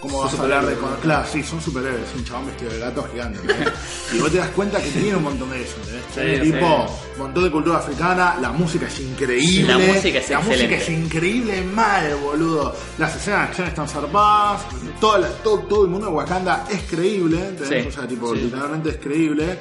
¿cómo 0.00 0.22
vas 0.22 0.34
a 0.34 0.42
hablar 0.42 0.66
de... 0.66 0.74
con- 0.76 0.94
Claro, 1.02 1.26
sí, 1.30 1.42
son 1.42 1.60
superhéroes, 1.60 2.14
un 2.16 2.24
chabón 2.24 2.46
vestido 2.46 2.72
de 2.72 2.78
gato 2.78 3.08
gigante. 3.12 3.40
y 4.12 4.18
vos 4.18 4.30
te 4.30 4.38
das 4.38 4.48
cuenta 4.50 4.80
que 4.82 4.90
tiene 4.90 5.16
un 5.16 5.22
montón 5.24 5.50
de 5.50 5.62
eso. 5.62 5.74
Tiene 6.14 6.36
Sí, 6.44 6.52
tipo, 6.52 6.58
sí. 6.88 6.92
un 7.16 7.18
montón 7.22 7.44
de 7.44 7.50
cultura 7.50 7.78
africana, 7.78 8.36
la 8.40 8.52
música 8.52 8.86
es 8.86 9.00
increíble. 9.00 9.68
La 9.68 9.78
música 9.78 10.18
es 10.18 10.30
La 10.30 10.40
música 10.40 10.76
es 10.76 10.88
increíble 10.88 11.62
mal, 11.62 12.14
boludo. 12.22 12.74
Las 12.98 13.16
escenas 13.16 13.40
de 13.40 13.46
acción 13.48 13.68
están 13.68 13.88
zarpadas. 13.88 14.62
Toda 15.00 15.18
la- 15.18 15.28
todo, 15.42 15.58
todo 15.60 15.84
el 15.84 15.90
mundo 15.90 16.06
de 16.06 16.12
Wakanda 16.12 16.66
es 16.70 16.82
creíble. 16.82 17.38
¿entendés? 17.48 17.82
Sí. 17.82 17.88
O 17.88 17.92
sea, 17.92 18.06
tipo, 18.08 18.34
literalmente 18.34 18.90
es 18.90 18.96
creíble. 18.98 19.58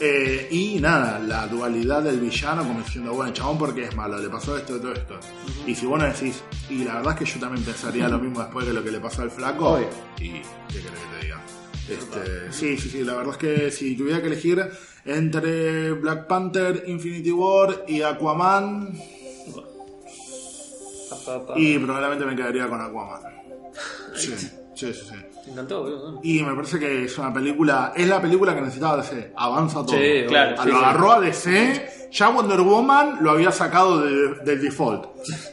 Eh, 0.00 0.48
y 0.50 0.78
nada, 0.80 1.18
la 1.18 1.46
dualidad 1.48 2.02
del 2.02 2.20
villano 2.20 2.62
como 2.62 2.80
diciendo, 2.80 3.12
bueno, 3.12 3.32
chabón, 3.32 3.58
porque 3.58 3.84
es 3.84 3.96
malo? 3.96 4.18
Le 4.18 4.28
pasó 4.28 4.56
esto, 4.56 4.80
todo 4.80 4.92
esto. 4.92 5.18
Y 5.66 5.74
si 5.74 5.86
vos 5.86 5.98
no 5.98 6.06
decís, 6.06 6.42
y 6.70 6.84
la 6.84 6.94
verdad 6.94 7.14
es 7.14 7.18
que 7.18 7.24
yo 7.24 7.40
también 7.40 7.64
pensaría 7.64 8.08
lo 8.08 8.18
mismo 8.18 8.40
después 8.40 8.66
de 8.66 8.74
lo 8.74 8.84
que 8.84 8.92
le 8.92 9.00
pasó 9.00 9.22
al 9.22 9.30
flaco. 9.30 9.70
Obvio. 9.70 9.88
Y, 10.18 10.40
¿qué 10.68 10.82
querés 10.82 10.92
que 10.92 11.18
te 11.18 11.24
diga? 11.24 11.42
Este, 11.88 12.52
sí, 12.52 12.76
sí, 12.76 12.90
sí, 12.90 13.02
la 13.02 13.14
verdad 13.14 13.32
es 13.32 13.38
que 13.38 13.70
si 13.70 13.96
tuviera 13.96 14.20
que 14.20 14.28
elegir 14.28 14.70
entre 15.04 15.92
Black 15.92 16.26
Panther, 16.26 16.84
Infinity 16.86 17.32
War 17.32 17.84
y 17.88 18.02
Aquaman, 18.02 18.92
y 21.56 21.78
probablemente 21.78 22.24
me 22.24 22.36
quedaría 22.36 22.68
con 22.68 22.80
Aquaman. 22.80 23.22
Sí, 24.14 24.34
sí, 24.36 24.50
sí, 24.74 24.92
sí. 24.92 25.14
Me 25.46 25.52
encantó, 25.52 25.82
boludo. 25.82 26.20
Y 26.22 26.42
me 26.42 26.54
parece 26.54 26.78
que 26.78 27.04
es 27.04 27.16
una 27.18 27.32
película, 27.32 27.92
es 27.96 28.06
la 28.06 28.20
película 28.20 28.54
que 28.54 28.60
necesitaba 28.60 28.98
DC, 28.98 29.32
avanza 29.36 29.84
todo. 29.86 29.96
Sí, 29.96 30.24
Claro, 30.28 30.56
A- 30.60 30.62
sí, 30.64 30.68
lo 30.70 30.78
sí. 30.78 30.84
agarró 30.84 31.12
a 31.12 31.20
DC, 31.20 32.08
ya 32.12 32.28
Wonder 32.28 32.60
Woman 32.60 33.18
lo 33.20 33.30
había 33.30 33.50
sacado 33.52 34.00
de- 34.02 34.34
del 34.44 34.60
default. 34.62 35.06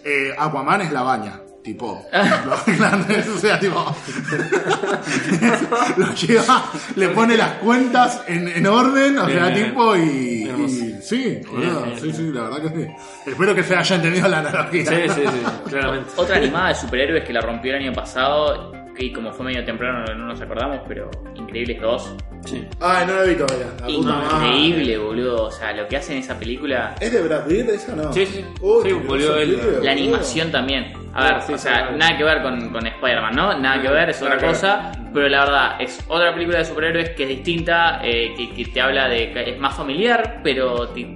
Eh, 0.04 0.32
Aquaman 0.38 0.82
es 0.82 0.92
la 0.92 1.02
baña, 1.04 1.40
tipo. 1.64 2.06
lo- 2.46 3.36
o 3.36 3.38
sea, 3.38 3.60
tipo. 3.60 3.96
lo 5.98 6.14
lleva, 6.14 6.64
le 6.96 7.10
pone 7.10 7.38
las 7.38 7.52
cuentas 7.60 8.22
en, 8.28 8.48
en 8.48 8.68
orden, 8.68 9.18
o 9.20 9.26
Bien, 9.26 9.40
sea, 9.40 9.48
bien, 9.50 9.66
tipo, 9.70 9.96
y. 9.96 10.96
Sí, 11.02 11.40
boludo, 11.50 11.84
bien, 11.84 12.00
sí, 12.00 12.12
sí, 12.14 12.32
la 12.32 12.44
verdad 12.50 12.62
que 12.62 12.70
sí. 12.86 12.92
Espero 13.28 13.56
que 13.56 13.64
se 13.64 13.76
haya 13.76 13.96
entendido 13.96 14.28
la 14.28 14.40
analogía. 14.40 14.86
Sí, 14.86 14.96
sí, 15.14 15.22
sí, 15.26 15.70
claramente. 15.70 16.10
Otra 16.16 16.38
animada 16.38 16.70
de 16.70 16.76
superhéroes 16.76 17.24
que 17.24 17.34
la 17.34 17.42
rompió 17.42 17.76
el 17.76 17.84
año 17.84 17.94
pasado, 17.94 18.72
y 18.98 19.12
como 19.12 19.32
fue 19.32 19.46
medio 19.48 19.64
temprano 19.66 20.06
no 20.16 20.26
nos 20.28 20.42
acordamos, 20.42 20.80
pero 20.88 21.10
Increíbles 21.36 21.82
2. 21.82 22.16
Sí. 22.46 22.64
Ay, 22.80 23.06
no 23.08 23.16
la 23.16 23.24
vi 23.24 23.36
todavía. 23.36 23.66
la 23.80 23.86
puta 23.88 24.10
madre. 24.14 24.48
Increíble, 24.48 24.98
boludo. 25.00 25.44
O 25.46 25.52
sea, 25.52 25.74
lo 25.74 25.88
que 25.88 25.98
hacen 25.98 26.18
en 26.18 26.24
esa 26.24 26.38
película. 26.38 26.96
¿Es 27.02 27.12
de 27.12 27.22
Brad 27.22 27.46
Pitt 27.48 27.70
esa 27.70 27.96
no? 27.96 28.14
Sí, 28.14 28.26
sí. 28.26 28.46
Uy, 28.62 28.84
Sí, 28.84 28.88
qué 28.90 28.94
volvió 28.94 29.26
groso 29.28 29.38
él. 29.40 29.50
pibe, 29.50 29.62
La 29.66 29.72
boludo. 29.78 29.92
animación 29.92 30.52
también. 30.52 30.94
A 31.14 31.24
ver, 31.24 31.42
Sí, 31.42 31.54
o 31.54 31.58
sí, 31.58 31.64
sea, 31.64 31.74
claro. 31.74 31.98
nada 31.98 32.18
que 32.18 32.24
ver 32.24 32.42
con, 32.42 32.70
con 32.70 32.86
Spider-Man, 32.88 33.36
¿no? 33.36 33.58
Nada 33.58 33.82
que 33.82 33.88
ver, 33.90 34.10
es 34.10 34.18
otra 34.22 34.36
Nada 34.36 34.42
que 34.42 34.48
cosa. 34.48 34.92
Pero 35.14 35.28
la 35.30 35.40
verdad, 35.46 35.82
es 35.82 36.04
otra 36.08 36.34
película 36.34 36.60
de 36.60 36.66
superhéroes 36.66 37.10
que 37.12 37.24
es 37.24 37.30
distinta, 37.30 38.00
eh, 38.04 38.34
que, 38.38 38.52
que 38.54 38.66
te 38.72 38.82
habla 38.82 39.08
de. 39.08 39.32
que 39.32 39.50
es 39.52 39.58
más 39.60 39.76
familiar, 39.76 40.42
pero. 40.44 40.88
te- 40.90 41.16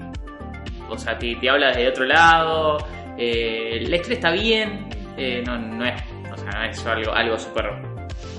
o 0.90 0.98
sea, 0.98 1.18
te, 1.20 1.36
te 1.36 1.50
habla 1.50 1.68
desde 1.68 1.88
otro 1.90 2.06
lado. 2.06 2.78
eh, 3.18 3.84
la 3.88 3.96
historia 3.98 4.16
está 4.16 4.32
bien, 4.32 4.88
eh, 5.18 5.44
no, 5.46 5.58
no 5.60 5.86
es. 5.86 5.94
O 6.40 6.52
sea, 6.52 6.60
no 6.62 6.66
es 6.72 6.86
algo, 6.86 7.12
algo 7.14 7.38
súper 7.38 7.66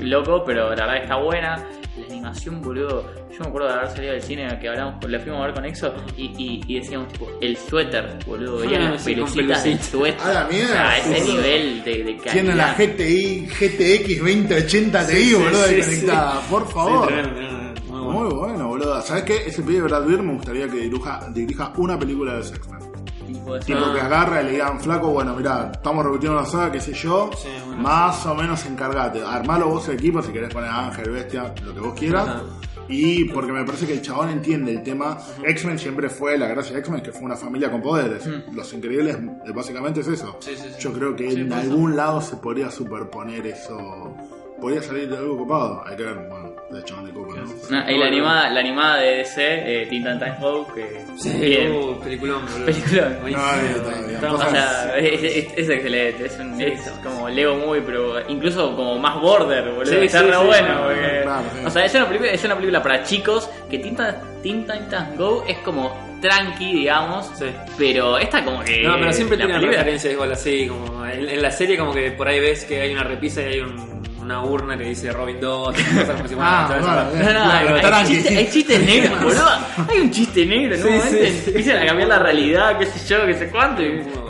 loco, 0.00 0.42
pero 0.44 0.74
la 0.74 0.86
verdad 0.86 0.96
está 1.02 1.16
buena. 1.16 1.64
La 1.98 2.06
animación, 2.06 2.62
boludo. 2.62 3.04
Yo 3.30 3.40
me 3.40 3.46
acuerdo 3.48 3.68
de 3.68 3.74
haber 3.74 3.88
salido 3.90 4.12
del 4.12 4.22
cine 4.22 4.58
que 4.60 4.68
hablamos, 4.68 5.04
la 5.10 5.18
fuimos 5.20 5.40
a 5.42 5.46
ver 5.46 5.54
con 5.54 5.64
Exo 5.66 5.94
y, 6.16 6.24
y, 6.38 6.60
y 6.66 6.80
decíamos, 6.80 7.12
tipo, 7.12 7.28
el 7.40 7.56
suéter, 7.56 8.18
boludo. 8.26 8.58
Veían 8.58 8.82
Ah, 8.82 8.90
las 8.92 9.02
sí, 9.02 9.14
pelucitas 9.14 9.64
del 9.64 9.80
suéter. 9.82 10.20
A 10.26 10.32
la 10.32 10.44
mierda. 10.44 10.70
O 10.70 10.74
sea, 10.76 10.98
ese 10.98 11.24
nivel 11.32 11.84
de, 11.84 11.90
de 12.04 12.16
calidad. 12.16 12.32
Tiene 12.32 12.54
la 12.54 12.74
GTI, 12.74 13.46
GTX 13.46 14.18
2080 14.20 15.06
Ti, 15.06 15.12
sí, 15.14 15.34
boludo, 15.34 15.64
sí, 15.64 15.74
desconectada. 15.74 16.40
Por 16.48 16.66
Sí, 16.66 16.72
favor. 16.72 17.06
tremendo, 17.06 17.34
tremendo. 17.34 17.70
Muy 17.90 18.00
bueno. 18.00 18.12
Muy 18.12 18.34
bueno, 18.34 18.68
boludo. 18.68 19.02
¿Sabes 19.02 19.24
qué? 19.24 19.36
Ese 19.46 19.62
pibe 19.62 19.74
de 19.74 19.82
Brad 19.82 20.06
Pitt 20.06 20.18
me 20.20 20.32
gustaría 20.34 20.68
que 20.68 20.76
dirija, 20.76 21.20
dirija 21.32 21.72
una 21.76 21.98
película 21.98 22.34
de 22.34 22.40
X-Men. 22.40 22.89
Tipo 23.32 23.54
de- 23.54 23.60
Tipo 23.60 23.92
que 23.94 24.00
agarra 24.00 24.42
y 24.42 24.44
le 24.46 24.50
digan, 24.52 24.80
flaco, 24.80 25.08
bueno, 25.08 25.34
mira, 25.36 25.70
estamos 25.74 26.04
repitiendo 26.04 26.40
la 26.40 26.46
saga, 26.46 26.72
qué 26.72 26.80
sé 26.80 26.92
yo, 26.92 27.30
Sí, 27.36 27.48
bueno, 27.66 27.82
más 27.82 28.24
o 28.26 28.34
menos 28.34 28.64
encargate. 28.66 29.22
Armalo 29.22 29.68
vos 29.68 29.88
el 29.88 29.94
equipo 29.94 30.22
si 30.22 30.32
querés 30.32 30.52
poner 30.52 30.70
Ángel, 30.70 31.10
Bestia, 31.10 31.54
lo 31.64 31.74
que 31.74 31.80
vos 31.80 31.94
quieras. 31.98 32.28
Ajá. 32.28 32.42
Y 32.92 33.26
porque 33.26 33.52
me 33.52 33.64
parece 33.64 33.86
que 33.86 33.92
el 33.92 34.02
chabón 34.02 34.30
entiende 34.30 34.72
el 34.72 34.82
tema. 34.82 35.16
X-Men 35.44 35.78
siempre 35.78 36.08
fue 36.10 36.36
la 36.36 36.48
gracia 36.48 36.72
de 36.72 36.80
X-Men, 36.80 37.02
que 37.02 37.12
fue 37.12 37.22
una 37.22 37.36
familia 37.36 37.70
con 37.70 37.80
poderes. 37.80 38.26
Los 38.52 38.72
Increíbles, 38.72 39.16
básicamente 39.54 40.00
es 40.00 40.08
eso. 40.08 40.36
Sí. 40.40 40.56
Yo 40.80 40.92
creo 40.92 41.14
que 41.14 41.30
en 41.30 41.52
algún 41.52 41.94
lado 41.94 42.20
se 42.20 42.34
podría 42.38 42.68
superponer 42.68 43.46
eso. 43.46 44.12
Podría 44.60 44.82
salir 44.82 45.08
de 45.08 45.16
algo 45.16 45.38
copado. 45.38 45.82
Hay 45.86 45.96
que 45.96 46.02
ver, 46.04 46.14
bueno, 46.14 46.50
de 46.70 46.84
chabón 46.84 47.06
de 47.06 47.12
copa, 47.12 47.34
¿no? 47.36 47.44
No, 47.84 47.90
y 47.90 47.98
la 47.98 48.06
animada, 48.06 48.50
la 48.50 48.60
animada 48.60 48.96
de 48.98 49.16
DC, 49.16 49.42
eh, 49.82 49.86
Teen 49.86 50.02
Titans 50.04 50.38
Go, 50.40 50.66
que 50.74 51.00
Sí, 51.18 51.30
bien. 51.40 51.72
uh, 51.72 51.98
peliculón, 52.00 52.42
boludo. 52.46 52.66
Peliculón. 52.66 53.16
Buenísimo. 53.22 54.20
No, 54.22 54.34
O 54.34 54.38
sea, 54.50 54.98
es, 54.98 55.22
es- 55.22 55.52
es 55.56 55.68
excelente, 55.70 56.26
es, 56.26 56.38
un, 56.38 56.56
Sí, 56.58 56.64
es 56.64 56.90
como 57.02 57.28
Lego 57.28 57.56
Movie, 57.56 57.82
pero 57.82 58.28
incluso 58.30 58.76
como 58.76 58.98
más 58.98 59.20
border, 59.20 59.70
boludo. 59.72 59.86
Sí, 59.90 59.96
está 59.96 60.20
sí, 60.20 60.26
re 60.26 60.32
sí, 60.36 60.44
bueno. 60.46 60.68
sí, 60.68 60.74
porque- 60.84 61.20
claro, 61.22 61.42
sí. 61.54 61.66
O 61.66 61.70
sea, 61.70 61.84
es 61.86 61.94
una, 61.94 62.06
película, 62.06 62.30
es 62.32 62.44
una 62.44 62.54
película 62.56 62.82
para 62.82 63.02
chicos 63.02 63.50
que 63.70 63.78
Teen 63.78 63.96
Teen 64.42 64.66
Titans 64.66 65.16
Go 65.18 65.44
es 65.48 65.58
como 65.58 66.10
tranqui, 66.20 66.72
digamos, 66.72 67.30
Sí. 67.34 67.46
pero 67.78 68.18
esta 68.18 68.44
como 68.44 68.62
que... 68.62 68.82
No, 68.82 68.94
pero 68.98 69.12
siempre 69.12 69.38
película- 69.38 69.58
referencias 69.58 70.12
igual 70.12 70.32
así, 70.32 70.66
como 70.68 71.06
en, 71.06 71.28
en 71.30 71.40
la 71.42 71.50
serie 71.50 71.78
como 71.78 71.92
que 71.94 72.10
por 72.12 72.28
ahí 72.28 72.40
ves 72.40 72.64
que 72.66 72.80
hay 72.82 72.92
una 72.92 73.04
repisa 73.04 73.40
y 73.42 73.44
hay 73.46 73.60
un- 73.60 74.00
una 74.30 74.42
urna 74.44 74.78
que 74.78 74.84
dice 74.84 75.12
Robin 75.12 75.40
2, 75.40 75.74
cosas 75.98 76.16
como 76.16 76.28
si, 76.28 76.34
bueno, 76.34 76.50
Ah, 76.50 77.08
No, 77.14 77.32
no, 77.32 77.52
hay, 77.52 78.46
chistes, 78.50 78.78
sí. 78.78 78.86
negros, 78.86 79.22
boludo. 79.22 79.48
Hay 79.88 79.98
un 80.00 80.10
chiste 80.10 80.46
negro, 80.46 80.74
en 80.76 80.82
un 80.82 80.88
Sí, 80.88 80.94
momento 80.96 81.18
sí. 81.26 81.42
empiezan 81.48 81.82
a 81.82 81.86
cambiar 81.86 82.08
la 82.08 82.18
realidad, 82.20 82.78
qué 82.78 82.86
sé 82.86 83.08
yo, 83.14 83.26
qué 83.26 83.34
sé 83.34 83.48
cuánto. 83.50 83.82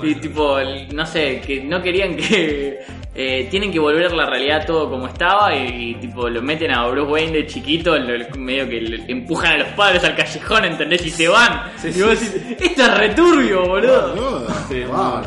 Y, 0.03 0.15
tipo, 0.17 0.59
no 0.93 1.07
sé, 1.07 1.41
que 1.47 1.61
no 1.63 1.83
querían 1.83 2.17
que. 2.17 2.81
eh, 3.15 3.49
tienen 3.51 3.71
que 3.73 3.79
volver 3.79 4.13
la 4.13 4.25
realidad 4.25 4.65
todo 4.65 4.89
como 4.89 5.07
estaba 5.09 5.55
y, 5.55 5.95
tipo 6.01 6.29
lo 6.31 6.41
meten 6.41 6.71
a 6.71 6.87
Bruce 6.87 7.11
Wayne 7.11 7.33
de 7.33 7.47
chiquito, 7.47 7.99
lo- 7.99 8.37
medio 8.39 8.67
que 8.69 8.81
le 8.81 9.05
empujan 9.13 9.53
a 9.55 9.59
los 9.59 9.69
padres 9.71 10.03
al 10.05 10.15
callejón, 10.17 10.65
¿entendés? 10.65 11.05
Y 11.05 11.11
se 11.11 11.29
van. 11.29 11.65
Sí, 11.77 11.89
y 11.95 12.01
vos 12.03 12.17
sí, 12.19 12.27
decís, 12.27 12.57
esto 12.71 12.83
es 12.83 12.97
returbio, 12.99 13.67
boludo. 13.67 14.47
Sí, 14.69 14.85
bueno. 14.89 15.23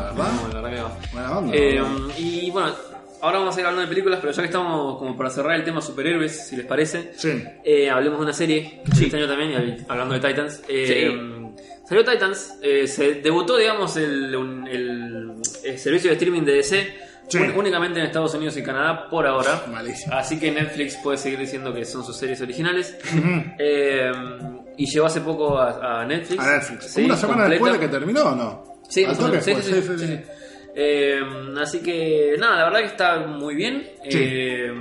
Eh, 1.52 1.82
y 2.18 2.50
bueno, 2.50 2.72
ahora 3.24 3.38
vamos 3.38 3.56
a 3.56 3.60
ir 3.60 3.66
hablando 3.66 3.82
de 3.82 3.88
películas, 3.88 4.18
pero 4.20 4.32
ya 4.32 4.42
que 4.42 4.46
estamos 4.46 4.98
como 4.98 5.16
para 5.16 5.30
cerrar 5.30 5.56
el 5.56 5.64
tema 5.64 5.80
superhéroes, 5.80 6.46
si 6.48 6.56
les 6.56 6.66
parece, 6.66 7.12
Sí. 7.16 7.42
eh, 7.64 7.90
hablemos 7.90 8.18
de 8.18 8.24
una 8.24 8.32
serie 8.32 8.80
salió 8.92 9.04
este 9.06 9.16
año 9.16 9.26
también, 9.28 9.84
hablando 9.88 10.14
de 10.18 10.20
Titans. 10.28 10.62
Eh, 10.68 11.30
Salió 11.86 12.02
Titans, 12.02 12.54
eh, 12.62 12.86
se 12.86 13.14
debutó, 13.16 13.58
digamos, 13.58 13.94
el, 13.98 14.34
un- 14.34 14.66
el- 14.66 15.32
el 15.64 15.78
servicio 15.78 16.08
de 16.08 16.14
streaming 16.14 16.42
de 16.42 16.52
DC. 16.54 16.94
Sí. 17.28 17.38
un- 17.38 17.52
únicamente 17.56 17.98
en 18.00 18.04
Estados 18.06 18.34
Unidos 18.34 18.54
y 18.58 18.62
Canadá 18.62 19.08
por 19.08 19.26
ahora. 19.26 19.64
Malísimo. 19.70 20.14
Así 20.14 20.38
que 20.38 20.50
Netflix 20.50 20.96
puede 20.96 21.16
seguir 21.18 21.38
diciendo 21.38 21.72
que 21.74 21.84
son 21.86 22.04
sus 22.04 22.16
series 22.16 22.40
originales. 22.42 22.96
Eh, 23.58 24.12
y 24.76 24.86
llegó 24.86 25.06
hace 25.06 25.20
poco 25.22 25.58
a, 25.58 26.00
a 26.00 26.04
Netflix. 26.06 26.42
A 26.42 26.52
Netflix. 26.56 26.84
Sí, 26.92 27.04
¿Una 27.04 27.16
semana 27.16 27.42
completa. 27.44 27.50
después 27.64 27.72
de 27.72 27.78
que 27.80 27.88
terminó 27.88 28.22
o 28.24 28.34
no? 28.34 28.64
Sí, 28.88 29.06
Sí, 29.06 29.54
sí, 29.54 29.54
sí, 29.62 29.98
sí. 29.98 30.20
Eh, 30.74 31.20
así 31.60 31.80
que 31.80 32.34
nada, 32.38 32.56
la 32.56 32.64
verdad 32.64 32.80
que 32.80 32.86
está 32.86 33.18
muy 33.26 33.54
bien. 33.54 33.90
Sí. 34.08 34.18
Eh, 34.20 34.72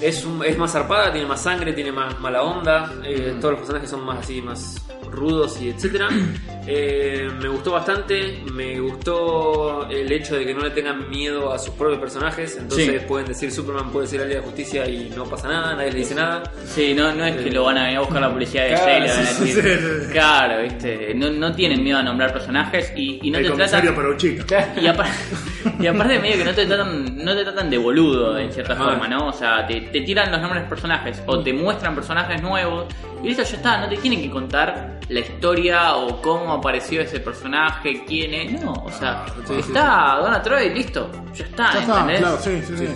es, 0.00 0.24
un- 0.24 0.44
es 0.44 0.56
más 0.58 0.72
zarpada, 0.72 1.12
tiene 1.12 1.26
más 1.26 1.42
sangre, 1.42 1.72
tiene 1.72 1.92
más 1.92 2.18
mala 2.20 2.42
onda. 2.42 2.92
eh, 3.04 3.34
Todos 3.40 3.52
los 3.52 3.60
personajes 3.60 3.90
son 3.90 4.04
más 4.04 4.18
así, 4.20 4.40
más 4.42 4.80
rudos 5.10 5.60
y 5.60 5.68
etcétera. 5.70 6.08
Eh, 6.66 7.28
me 7.42 7.48
gustó 7.50 7.72
bastante. 7.72 8.42
Me 8.50 8.80
gustó 8.80 9.86
el 9.90 10.10
hecho 10.10 10.34
de 10.36 10.46
que 10.46 10.54
no 10.54 10.60
le 10.62 10.70
tengan 10.70 11.10
miedo 11.10 11.52
a 11.52 11.58
sus 11.58 11.74
propios 11.74 12.00
personajes. 12.00 12.56
Entonces 12.58 13.02
Sí. 13.02 13.06
pueden 13.06 13.26
decir 13.26 13.52
Superman 13.52 13.90
puede 13.90 14.06
decir 14.06 14.22
al 14.22 14.28
día 14.28 14.38
de 14.38 14.44
justicia 14.44 14.88
y 14.88 15.10
no 15.14 15.24
pasa 15.24 15.46
nada, 15.48 15.74
nadie 15.74 15.92
le 15.92 15.98
dice 15.98 16.14
nada. 16.14 16.42
Sí, 16.64 16.94
no, 16.94 17.12
no 17.12 17.22
es 17.26 17.36
que 17.36 17.50
lo 17.50 17.64
van 17.64 17.76
a 17.76 17.82
venir 17.82 17.98
a 17.98 18.00
buscar 18.00 18.22
la 18.22 18.32
policía 18.32 18.62
de 18.64 18.68
Claro, 18.70 18.86
DC 18.86 18.96
y 18.96 19.00
le 19.02 19.08
van 19.08 19.18
a 19.18 19.26
sí, 19.26 19.44
decir. 19.44 20.00
sí. 20.06 20.12
Claro, 20.12 20.62
viste. 20.62 21.14
No, 21.14 21.30
no 21.30 21.54
tienen 21.54 21.84
miedo 21.84 21.98
a 21.98 22.02
nombrar 22.02 22.32
personajes 22.32 22.92
y, 22.96 23.18
y 23.22 23.30
no 23.30 23.38
el 23.40 23.46
te 23.50 23.52
tratan. 23.52 23.94
Peruchito. 23.94 24.44
Y, 24.80 24.86
apar- 24.86 25.10
y 25.80 25.86
aparte 25.86 26.18
medio 26.18 26.36
que 26.38 26.44
no 26.46 26.54
te 26.54 26.64
tratan, 26.64 27.24
no 27.24 27.36
te 27.36 27.42
tratan 27.42 27.68
de 27.68 27.76
boludo 27.76 28.38
en 28.38 28.50
cierta 28.50 28.72
Ah. 28.72 28.76
forma, 28.76 29.06
¿no? 29.06 29.28
O 29.28 29.32
sea, 29.34 29.66
te, 29.66 29.83
te 29.92 30.00
tiran 30.02 30.30
los 30.30 30.40
nombres 30.40 30.62
de 30.64 30.68
personajes 30.68 31.22
o 31.26 31.40
te 31.40 31.52
muestran 31.52 31.94
personajes 31.94 32.42
nuevos 32.42 32.86
y 33.22 33.28
listo, 33.28 33.42
ya 33.42 33.56
está, 33.56 33.78
no 33.80 33.88
te 33.88 33.96
tienen 33.96 34.20
que 34.22 34.30
contar 34.30 35.00
la 35.08 35.20
historia 35.20 35.96
o 35.96 36.20
cómo 36.20 36.52
apareció 36.52 37.00
ese 37.00 37.20
personaje, 37.20 38.04
quién 38.06 38.34
es, 38.34 38.62
no, 38.62 38.72
o 38.72 38.90
sea, 38.90 39.24
Ah, 39.24 39.26
sí, 39.46 39.54
sí, 39.54 39.60
está 39.60 40.18
Donna 40.20 40.42
Troy, 40.42 40.70
listo, 40.74 41.10
ya 41.34 41.44
está, 41.44 41.72
Ya 41.74 41.80
está, 41.80 41.92
¿entendés? 42.00 42.20
claro, 42.20 42.38
sí, 42.38 42.62
sí, 42.66 42.76
sí. 42.76 42.88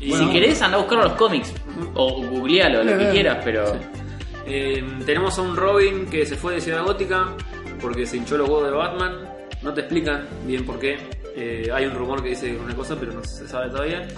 Y 0.00 0.10
Bueno. 0.10 0.26
si 0.26 0.32
querés 0.32 0.62
anda 0.62 0.76
a 0.76 0.80
buscarlo 0.80 1.04
a 1.04 1.08
los 1.08 1.16
cómics 1.16 1.52
o 1.94 2.22
googlealo, 2.22 2.84
lo 2.84 2.98
que 2.98 3.10
quieras, 3.10 3.38
pero... 3.44 3.76
Eh, 4.50 4.82
tenemos 5.04 5.38
a 5.38 5.42
un 5.42 5.54
Robin 5.56 6.06
que 6.06 6.24
se 6.24 6.34
fue 6.36 6.54
de 6.54 6.60
Ciudad 6.62 6.82
Gótica 6.82 7.34
porque 7.82 8.06
se 8.06 8.16
hinchó 8.16 8.38
los 8.38 8.48
huevos 8.48 8.64
de 8.70 8.76
Batman. 8.76 9.12
No 9.62 9.74
te 9.74 9.82
explican 9.82 10.26
bien 10.46 10.64
por 10.64 10.78
qué. 10.78 10.96
Eh, 11.36 11.68
hay 11.70 11.84
un 11.84 11.94
rumor 11.94 12.22
que 12.22 12.30
dice 12.30 12.56
una 12.56 12.74
cosa, 12.74 12.96
pero 12.98 13.12
no 13.12 13.22
se 13.24 13.46
sabe 13.46 13.68
todavía. 13.68 14.08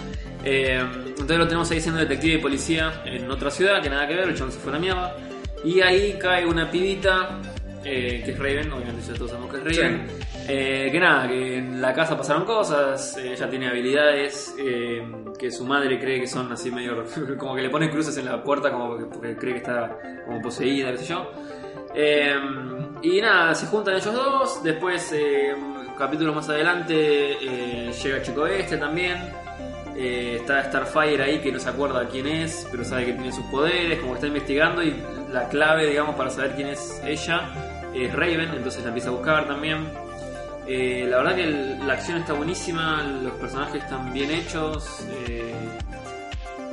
Eh, 0.43 0.83
entonces 1.07 1.37
lo 1.37 1.45
tenemos 1.45 1.69
ahí 1.71 1.79
siendo 1.79 1.99
detective 1.99 2.35
y 2.35 2.37
policía 2.37 3.01
en 3.05 3.29
otra 3.29 3.51
ciudad, 3.51 3.81
que 3.81 3.89
nada 3.89 4.07
que 4.07 4.15
ver, 4.15 4.29
el 4.29 4.35
chabón 4.35 4.51
se 4.51 4.59
fue 4.59 4.71
a 4.71 4.75
la 4.75 4.79
mierda. 4.79 5.15
Y 5.63 5.81
ahí 5.81 6.17
cae 6.19 6.45
una 6.45 6.69
pibita, 6.69 7.39
eh, 7.83 8.21
que 8.25 8.31
es 8.31 8.39
Raven, 8.39 8.71
obviamente 8.71 9.01
ya 9.07 9.13
todos 9.13 9.31
sabemos 9.31 9.51
que 9.53 9.57
es 9.57 9.77
Raven. 9.77 10.07
Eh, 10.47 10.89
que 10.91 10.99
nada, 10.99 11.27
que 11.27 11.57
en 11.57 11.79
la 11.79 11.93
casa 11.93 12.17
pasaron 12.17 12.45
cosas, 12.45 13.15
ella 13.17 13.49
tiene 13.49 13.67
habilidades 13.67 14.55
que 15.37 15.51
su 15.51 15.65
madre 15.65 15.99
cree 15.99 16.19
que 16.19 16.27
son 16.27 16.51
así 16.51 16.71
medio. 16.71 17.05
como 17.37 17.55
que 17.55 17.61
le 17.61 17.69
pone 17.69 17.89
cruces 17.89 18.17
en 18.17 18.25
la 18.25 18.43
puerta 18.43 18.71
como 18.71 18.89
porque, 18.89 19.05
porque 19.05 19.35
cree 19.35 19.53
que 19.53 19.59
está 19.59 19.97
como 20.25 20.41
poseída, 20.41 20.91
qué 20.91 20.97
sé 20.97 21.05
yo. 21.05 21.31
Y 23.03 23.21
nada, 23.21 23.53
se 23.53 23.67
juntan 23.67 23.95
ellos 23.95 24.13
dos. 24.13 24.63
Después, 24.63 25.13
capítulos 25.97 26.35
más 26.35 26.49
adelante, 26.49 27.37
llega 28.03 28.21
Chico 28.23 28.47
Este 28.47 28.77
también. 28.77 29.40
Eh, 30.03 30.37
está 30.37 30.63
Starfire 30.63 31.21
ahí 31.21 31.39
que 31.41 31.51
no 31.51 31.59
se 31.59 31.69
acuerda 31.69 32.07
quién 32.07 32.25
es, 32.25 32.67
pero 32.71 32.83
sabe 32.83 33.05
que 33.05 33.13
tiene 33.13 33.31
sus 33.31 33.45
poderes, 33.45 33.99
como 33.99 34.15
está 34.15 34.25
investigando. 34.25 34.81
Y 34.81 34.95
la 35.31 35.47
clave, 35.47 35.87
digamos, 35.87 36.15
para 36.15 36.31
saber 36.31 36.55
quién 36.55 36.69
es 36.69 36.99
ella 37.05 37.51
es 37.93 38.11
Raven, 38.11 38.49
entonces 38.55 38.81
la 38.81 38.87
empieza 38.87 39.09
a 39.09 39.11
buscar 39.11 39.47
también. 39.47 39.87
Eh, 40.65 41.05
la 41.07 41.17
verdad 41.17 41.35
que 41.35 41.45
la 41.85 41.93
acción 41.93 42.17
está 42.17 42.33
buenísima, 42.33 43.03
los 43.03 43.33
personajes 43.33 43.83
están 43.83 44.11
bien 44.11 44.31
hechos. 44.31 45.05
eh, 45.27 45.53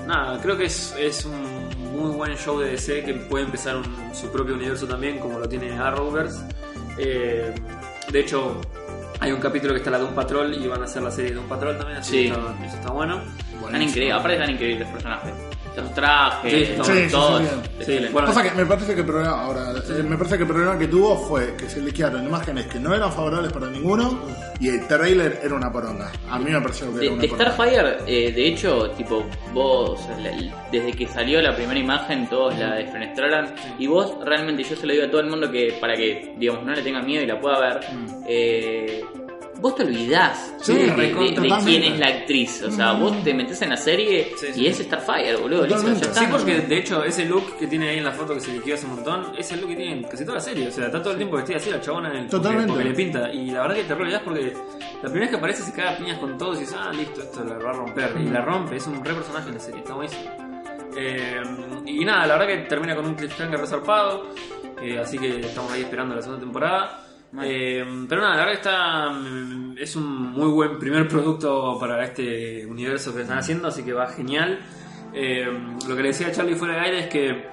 nada, 0.06 0.40
creo 0.40 0.56
que 0.56 0.64
es, 0.64 0.96
es 0.98 1.26
un 1.26 1.68
muy 1.92 2.10
buen 2.16 2.34
show 2.34 2.58
de 2.58 2.70
DC 2.70 3.04
que 3.04 3.12
puede 3.12 3.44
empezar 3.44 3.76
su 4.14 4.32
propio 4.32 4.54
universo 4.54 4.86
también, 4.86 5.18
como 5.18 5.38
lo 5.38 5.46
tiene 5.46 5.78
Arrowverse. 5.78 6.46
De 6.96 8.20
hecho, 8.20 8.58
hay 9.20 9.32
un 9.32 9.40
capítulo 9.40 9.72
que 9.74 9.78
está 9.78 9.90
la 9.90 9.98
de 9.98 10.04
un 10.04 10.14
patrol 10.14 10.54
y 10.54 10.66
van 10.68 10.80
a 10.82 10.84
hacer 10.84 11.02
la 11.02 11.10
serie 11.10 11.32
de 11.32 11.38
un 11.38 11.48
patrol 11.48 11.76
también, 11.76 11.98
así 11.98 12.10
Sí. 12.10 12.22
que 12.24 12.28
está- 12.28 12.66
eso 12.66 12.76
está 12.76 12.90
bueno. 12.90 13.20
Están 13.64 13.82
increíbles, 13.82 14.14
aparte 14.14 14.34
están 14.34 14.50
increíbles 14.50 14.80
los 14.80 14.90
personajes. 14.90 15.32
Los 15.78 15.94
trajes, 15.94 16.68
Sí, 16.84 17.08
todo. 17.10 17.40
Sí, 17.80 17.98
bueno, 18.12 18.28
Pasa 18.28 18.42
que 18.42 18.50
me 18.52 18.66
parece 18.66 18.94
que 18.94 19.00
el 19.00 19.06
problema 19.06 19.40
ahora, 19.42 19.72
eh, 19.88 20.02
me 20.02 20.16
parece 20.16 20.36
que 20.36 20.42
el 20.42 20.48
problema 20.48 20.78
que 20.78 20.88
tuvo 20.88 21.16
fue 21.16 21.54
que 21.56 21.68
se 21.68 21.80
liquearon 21.80 22.24
imágenes 22.26 22.66
que 22.66 22.78
no 22.80 22.94
eran 22.94 23.12
favorables 23.12 23.52
para 23.52 23.68
ninguno 23.68 24.18
y 24.60 24.68
el 24.68 24.86
trailer 24.88 25.40
era 25.42 25.54
una 25.54 25.70
poronga. 25.70 26.10
A 26.28 26.38
mí 26.38 26.50
me 26.50 26.60
pareció 26.60 26.92
que 26.92 26.98
De, 26.98 27.04
era 27.06 27.12
una 27.14 27.22
de 27.22 27.28
poronga. 27.28 27.52
Starfire, 27.54 27.96
eh, 28.06 28.32
de 28.32 28.48
hecho, 28.48 28.90
tipo, 28.90 29.24
vos, 29.52 30.00
la- 30.20 30.52
desde 30.72 30.92
que 30.92 31.06
salió 31.06 31.40
la 31.40 31.54
primera 31.54 31.78
imagen, 31.78 32.28
todos 32.28 32.58
la 32.58 32.74
desfenestraron. 32.74 33.46
Y 33.78 33.86
vos, 33.86 34.14
realmente, 34.24 34.62
yo 34.64 34.76
se 34.76 34.86
lo 34.86 34.92
digo 34.92 35.04
a 35.06 35.10
todo 35.10 35.20
el 35.20 35.28
mundo 35.30 35.50
que, 35.50 35.76
para 35.80 35.94
que, 35.94 36.34
digamos, 36.38 36.64
no 36.64 36.72
le 36.74 36.82
tenga 36.82 37.00
miedo 37.02 37.22
y 37.22 37.26
la 37.26 37.40
pueda 37.40 37.58
ver, 37.60 37.80
eh, 38.26 39.04
vos 39.60 39.74
te 39.74 39.82
olvidás 39.84 40.54
Sí, 40.60 40.72
de, 40.74 40.86
de- 40.86 40.94
recontra, 40.96 41.42
de 41.58 41.64
quién 41.64 41.82
es 41.84 41.98
la 41.98 42.06
actriz. 42.08 42.62
O 42.62 42.70
sea, 42.70 42.92
vos 42.92 43.22
te 43.24 43.34
metes 43.34 43.60
en 43.62 43.70
la 43.70 43.76
serie 43.76 44.32
Sí, 44.38 44.46
sí. 44.52 44.60
y 44.62 44.66
es 44.66 44.78
Starfire, 44.78 45.36
boludo. 45.36 45.62
listo, 45.62 45.76
Totalmente. 45.76 46.04
ya 46.06 46.10
está. 46.12 46.20
Sí, 46.20 46.26
porque 46.30 46.60
de 46.60 46.78
hecho 46.78 47.04
ese 47.04 47.24
look 47.24 47.56
que 47.58 47.66
tiene 47.66 47.88
ahí 47.90 47.98
en 47.98 48.04
la 48.04 48.12
foto 48.12 48.34
que 48.34 48.40
se 48.40 48.52
liquidó 48.52 48.74
hace 48.74 48.86
un 48.86 48.94
montón, 48.96 49.32
es 49.36 49.50
el 49.52 49.60
look 49.60 49.70
que 49.70 49.76
tiene 49.76 49.92
en 49.92 50.02
casi 50.04 50.24
toda 50.24 50.36
la 50.36 50.40
serie. 50.42 50.68
O 50.68 50.70
sea, 50.70 50.86
está 50.86 51.00
todo 51.02 51.12
el 51.12 51.18
tiempo 51.18 51.36
vestida 51.36 51.56
así 51.56 51.70
la 51.70 51.80
chabona 51.80 52.08
en 52.10 52.16
el, 52.16 52.20
porque- 52.26 52.36
Totalmente. 52.36 52.72
porque 52.72 52.84
le 52.88 52.94
pinta. 52.94 53.32
Y 53.32 53.50
la 53.50 53.62
verdad 53.62 53.76
que 53.76 53.84
te 53.84 53.94
re 53.94 54.02
olvidás 54.02 54.22
porque 54.22 54.52
la 54.52 55.00
primera 55.02 55.20
vez 55.20 55.30
que 55.30 55.36
aparece 55.36 55.62
se 55.62 55.72
caga 55.72 55.90
a 55.92 55.96
piñas 55.96 56.18
con 56.18 56.38
todos 56.38 56.56
y 56.56 56.60
dices, 56.60 56.76
ah, 56.78 56.90
listo, 56.92 57.20
esto 57.22 57.44
la 57.44 57.58
va 57.58 57.70
a 57.70 57.72
romper. 57.74 58.14
Y 58.20 58.24
la 58.30 58.40
rompe, 58.42 58.76
es 58.76 58.86
un 58.86 59.04
re 59.04 59.14
personaje 59.14 59.48
en 59.48 59.54
la 59.54 59.60
serie, 59.60 59.80
está 59.80 59.94
buenísimo. 59.94 60.22
Eh, 60.96 61.42
y 61.86 62.04
nada, 62.04 62.26
la 62.26 62.36
verdad 62.38 62.46
que 62.48 62.56
termina 62.68 62.96
con 62.96 63.06
un 63.06 63.14
cliffhanger 63.14 63.60
resarpado. 63.60 64.26
eh, 64.80 64.98
así 64.98 65.18
que 65.18 65.40
estamos 65.40 65.72
ahí 65.72 65.82
esperando 65.82 66.14
la 66.14 66.22
segunda 66.22 66.40
temporada. 66.40 67.04
Eh, 67.42 67.84
pero 68.08 68.22
nada, 68.22 68.36
la 68.36 68.44
verdad 68.46 68.54
está. 68.54 69.10
mm, 69.10 69.76
Es 69.78 69.94
un 69.96 70.32
muy 70.32 70.48
buen 70.50 70.78
primer 70.78 71.06
producto 71.06 71.76
para 71.78 72.02
este 72.04 72.64
universo 72.66 73.14
que 73.14 73.22
están 73.22 73.38
haciendo, 73.38 73.68
así 73.68 73.84
que 73.84 73.92
va 73.92 74.06
genial. 74.08 74.58
Eh, 75.14 75.46
lo 75.86 75.94
que 75.96 76.02
le 76.02 76.08
decía 76.08 76.28
a 76.28 76.32
Charlie 76.32 76.54
fuera 76.56 76.74
de 76.74 76.80
aire 76.80 76.98
es 77.00 77.06
que 77.08 77.46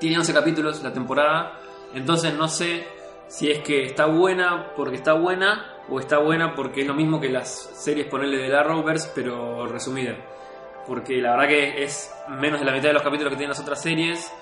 tiene 0.00 0.18
11 0.18 0.32
capítulos 0.34 0.82
la 0.82 0.92
temporada, 0.92 1.58
entonces 1.94 2.34
no 2.34 2.48
sé 2.48 2.86
si 3.28 3.50
es 3.50 3.60
que 3.60 3.84
está 3.84 4.06
buena 4.06 4.72
porque 4.76 4.96
está 4.96 5.12
buena 5.14 5.64
o 5.88 6.00
está 6.00 6.18
buena 6.18 6.54
porque 6.54 6.82
es 6.82 6.86
lo 6.86 6.94
mismo 6.94 7.20
que 7.20 7.28
las 7.30 7.48
series 7.74 8.06
ponerle 8.06 8.38
de 8.38 8.48
la 8.48 8.60
Arrowverse, 8.60 9.10
pero 9.14 9.66
resumida. 9.66 10.16
Porque 10.86 11.20
la 11.20 11.32
verdad 11.32 11.48
que 11.48 11.82
es 11.84 12.12
menos 12.28 12.58
de 12.60 12.66
la 12.66 12.72
mitad 12.72 12.88
de 12.88 12.94
los 12.94 13.02
capítulos 13.02 13.30
que 13.30 13.36
tienen 13.36 13.50
las 13.50 13.60
otras 13.60 13.80
series 13.80 14.32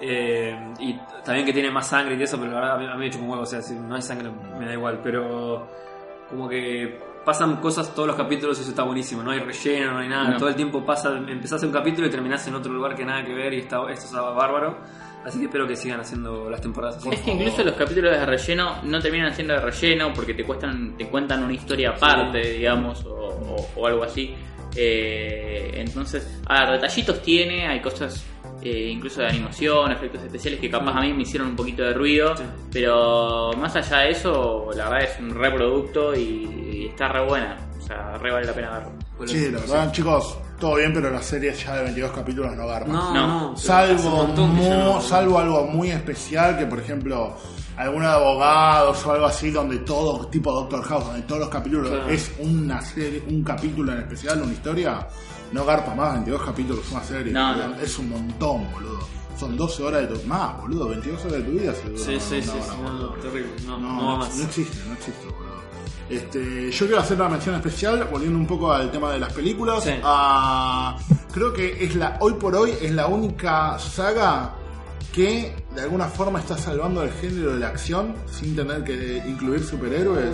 eh, 0.00 0.56
y 0.78 0.94
también 1.24 1.44
que 1.46 1.52
tiene 1.52 1.70
más 1.70 1.88
sangre 1.88 2.14
y 2.16 2.22
eso, 2.22 2.38
pero 2.38 2.52
la 2.52 2.60
verdad 2.60 2.76
a 2.76 2.78
mí, 2.78 2.86
a 2.86 2.94
mí 2.94 3.00
me 3.04 3.10
chupa 3.10 3.24
un 3.24 3.30
huevo, 3.30 3.42
o 3.42 3.46
sea, 3.46 3.60
si 3.62 3.74
no 3.74 3.94
hay 3.94 4.02
sangre 4.02 4.30
me 4.58 4.66
da 4.66 4.72
igual, 4.72 5.00
pero 5.02 5.66
como 6.28 6.48
que 6.48 6.98
pasan 7.24 7.56
cosas 7.56 7.94
todos 7.94 8.06
los 8.08 8.16
capítulos 8.16 8.58
y 8.58 8.62
eso 8.62 8.70
está 8.70 8.82
buenísimo, 8.82 9.22
no 9.22 9.30
hay 9.30 9.40
relleno, 9.40 9.92
no 9.92 9.98
hay 9.98 10.08
nada, 10.08 10.30
No. 10.30 10.36
todo 10.38 10.48
el 10.48 10.54
tiempo 10.54 10.84
pasa, 10.84 11.10
empezás 11.28 11.62
un 11.64 11.72
capítulo 11.72 12.06
y 12.06 12.10
terminás 12.10 12.46
en 12.48 12.54
otro 12.54 12.72
lugar 12.72 12.94
que 12.94 13.04
nada 13.04 13.24
que 13.24 13.34
ver 13.34 13.52
y 13.52 13.58
está, 13.60 13.78
esto 13.90 14.06
está 14.06 14.22
bárbaro, 14.22 14.78
así 15.24 15.38
que 15.38 15.44
espero 15.44 15.66
que 15.66 15.76
sigan 15.76 16.00
haciendo 16.00 16.48
las 16.48 16.62
temporadas 16.62 16.96
así. 16.96 17.10
Es 17.10 17.20
que 17.20 17.32
incluso 17.32 17.62
los 17.62 17.74
capítulos 17.74 18.12
de 18.18 18.24
relleno 18.24 18.76
no 18.84 19.00
terminan 19.00 19.34
siendo 19.34 19.52
de 19.52 19.60
relleno 19.60 20.12
porque 20.14 20.32
te 20.32 20.44
cuestan, 20.44 20.96
te 20.96 21.08
cuentan 21.08 21.44
una 21.44 21.52
historia 21.52 21.90
aparte, 21.90 22.38
digamos, 22.40 23.04
o, 23.04 23.10
o- 23.12 23.68
o 23.76 23.86
algo 23.86 24.02
así. 24.04 24.34
Eh, 24.76 25.72
entonces, 25.74 26.26
a 26.46 26.60
ver, 26.64 26.80
detallitos 26.80 27.22
tiene, 27.22 27.66
hay 27.66 27.80
cosas 27.80 28.24
eh, 28.62 28.90
incluso 28.92 29.20
de 29.22 29.28
animación, 29.28 29.90
efectos 29.90 30.22
especiales 30.22 30.60
que 30.60 30.70
capaz 30.70 30.92
a 30.96 31.00
mí 31.00 31.12
me 31.14 31.22
hicieron 31.22 31.48
un 31.48 31.56
poquito 31.56 31.82
de 31.82 31.94
ruido, 31.94 32.36
Sí. 32.36 32.42
pero 32.72 33.52
más 33.56 33.74
allá 33.76 33.98
de 34.00 34.10
eso, 34.10 34.68
la 34.76 34.88
verdad 34.90 35.08
es 35.10 35.18
un 35.18 35.30
reproducto 35.34 36.14
y, 36.14 36.20
y 36.82 36.86
está 36.90 37.08
re 37.08 37.24
buena, 37.26 37.56
o 37.78 37.82
sea, 37.86 38.18
re 38.18 38.30
vale 38.30 38.46
la 38.46 38.52
pena 38.52 38.70
verlo. 38.70 38.92
Sí, 39.26 39.50
la 39.50 39.60
verdad, 39.60 39.92
chicos, 39.92 40.36
todo 40.58 40.76
bien, 40.76 40.92
pero 40.92 41.10
las 41.10 41.24
series 41.26 41.62
ya 41.64 41.76
de 41.76 41.84
22 41.84 42.12
capítulos 42.12 42.54
no 42.56 42.66
garpan. 42.66 42.92
No, 42.92 43.14
No. 43.50 43.56
Salvo, 43.56 44.26
mu- 44.26 44.68
no- 44.70 45.00
salvo 45.00 45.38
algo 45.38 45.64
muy 45.66 45.90
especial, 45.90 46.58
que 46.58 46.66
por 46.66 46.78
ejemplo, 46.80 47.36
alguno 47.80 48.06
de 48.06 48.12
abogados 48.12 49.06
o 49.06 49.12
algo 49.12 49.26
así, 49.26 49.50
donde 49.50 49.78
todo, 49.78 50.26
tipo 50.26 50.52
Doctor 50.52 50.82
House, 50.84 51.06
donde 51.06 51.22
todos 51.22 51.40
los 51.40 51.48
capítulos 51.48 51.90
Claro. 51.90 52.08
es 52.08 52.32
una 52.38 52.82
serie, 52.82 53.22
un 53.28 53.42
capítulo 53.42 53.92
en 53.92 54.00
especial, 54.00 54.42
una 54.42 54.52
historia, 54.52 55.08
no 55.52 55.64
garpa 55.64 55.94
más 55.94 56.12
22 56.14 56.42
capítulos 56.42 56.90
una 56.92 57.02
serie. 57.02 57.32
No, 57.32 57.56
no. 57.56 57.74
Es 57.80 57.98
un 57.98 58.10
montón, 58.10 58.70
boludo. 58.72 59.00
Son 59.38 59.56
12 59.56 59.82
horas 59.82 60.02
de 60.02 60.18
tu... 60.18 60.26
Más, 60.26 60.60
boludo, 60.60 60.88
22 60.88 61.20
horas 61.24 61.32
de 61.38 61.42
tu 61.42 61.50
vida. 61.52 61.72
dura 61.72 61.98
Sí, 61.98 62.20
sí, 62.20 62.42
sí, 62.42 62.50
terrible, 63.22 63.50
no, 63.66 63.78
No, 63.78 64.18
no 64.18 64.24
existe, 64.24 64.78
no 64.86 64.92
existe, 64.92 65.24
boludo. 65.24 65.50
Este, 66.10 66.70
yo 66.72 66.86
quiero 66.86 67.00
hacer 67.00 67.16
una 67.16 67.28
mención 67.30 67.54
especial, 67.54 68.06
volviendo 68.10 68.38
un 68.38 68.46
poco 68.46 68.72
al 68.72 68.90
tema 68.90 69.12
de 69.12 69.20
las 69.20 69.32
películas. 69.32 69.84
Sí. 69.84 69.92
Ah, 70.02 70.98
creo 71.32 71.52
que 71.52 71.82
es 71.82 71.94
la, 71.94 72.18
hoy 72.20 72.34
por 72.34 72.54
hoy, 72.54 72.74
es 72.82 72.90
la 72.90 73.06
única 73.06 73.78
saga 73.78 74.56
que 75.12 75.52
de 75.74 75.80
alguna 75.82 76.06
forma 76.06 76.38
está 76.40 76.56
salvando 76.56 77.02
el 77.02 77.10
género 77.12 77.54
de 77.54 77.60
la 77.60 77.68
acción 77.68 78.14
sin 78.30 78.54
tener 78.54 78.84
que 78.84 79.22
incluir 79.26 79.62
superhéroes, 79.64 80.30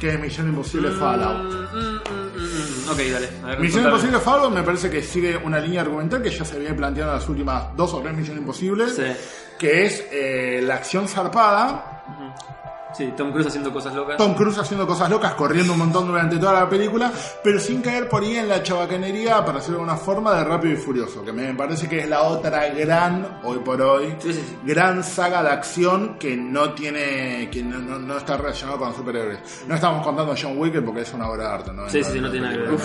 que 0.00 0.14
es 0.14 0.20
Misión 0.20 0.48
Imposible 0.48 0.90
Fallout. 0.92 1.42
Mm, 1.44 1.76
mm, 1.76 2.00
mm, 2.04 2.86
mm. 2.86 2.90
Ok, 2.90 2.98
dale. 3.12 3.28
A 3.42 3.46
ver, 3.48 3.60
Misión 3.60 3.82
contame. 3.82 3.88
Imposible 3.88 4.18
Fallout 4.20 4.52
me 4.52 4.62
parece 4.62 4.90
que 4.90 5.02
sigue 5.02 5.36
una 5.36 5.58
línea 5.58 5.80
argumental 5.82 6.22
que 6.22 6.30
ya 6.30 6.44
se 6.44 6.58
viene 6.58 6.74
planteando 6.74 7.12
en 7.14 7.18
las 7.20 7.28
últimas 7.28 7.76
dos 7.76 7.92
o 7.94 8.00
tres 8.00 8.14
Misiones 8.16 8.40
Imposibles, 8.42 8.94
Sí. 8.96 9.02
que 9.58 9.86
es 9.86 10.04
eh, 10.12 10.60
la 10.62 10.76
acción 10.76 11.06
zarpada, 11.08 12.04
Sí, 12.96 13.12
Tom 13.16 13.30
Cruise 13.32 13.46
haciendo 13.46 13.72
cosas 13.72 13.94
locas. 13.94 14.16
Tom 14.16 14.34
Cruise 14.34 14.58
haciendo 14.58 14.86
cosas 14.86 15.08
locas, 15.08 15.34
corriendo 15.34 15.72
un 15.72 15.78
montón 15.78 16.06
durante 16.08 16.36
toda 16.38 16.52
la 16.52 16.68
película, 16.68 17.10
pero 17.42 17.58
sin 17.60 17.80
caer 17.82 18.08
por 18.08 18.22
ahí 18.22 18.36
en 18.36 18.48
la 18.48 18.62
chabacanería 18.62 19.44
para 19.44 19.58
hacer 19.58 19.76
una 19.76 19.96
forma 19.96 20.34
de 20.36 20.44
Rápido 20.44 20.74
y 20.74 20.76
Furioso, 20.76 21.24
que 21.24 21.32
me 21.32 21.54
parece 21.54 21.88
que 21.88 22.00
es 22.00 22.08
la 22.08 22.22
otra 22.22 22.68
gran, 22.70 23.40
hoy 23.44 23.58
por 23.60 23.80
hoy, 23.80 24.14
Sí, 24.18 24.32
sí, 24.34 24.44
sí. 24.48 24.58
gran 24.64 25.02
saga 25.04 25.42
de 25.42 25.50
acción 25.50 26.16
que 26.18 26.36
no 26.36 26.72
tiene, 26.74 27.48
que 27.50 27.62
no, 27.62 27.78
no- 27.78 27.98
no 27.98 28.16
está 28.18 28.36
relacionado 28.36 28.78
con 28.78 28.94
superhéroes. 28.94 29.38
No 29.68 29.74
estamos 29.74 30.04
contando 30.04 30.34
John 30.40 30.58
Wick 30.58 30.82
porque 30.84 31.02
es 31.02 31.12
una 31.14 31.28
obra 31.30 31.44
de 31.48 31.54
arte, 31.54 31.72
¿no? 31.72 31.88
Sí, 31.88 32.02
sí, 32.04 32.12
sí, 32.14 32.20
no 32.20 32.30
tiene 32.30 32.46
nada 32.48 32.58
que 32.62 32.70
ver. 32.70 32.80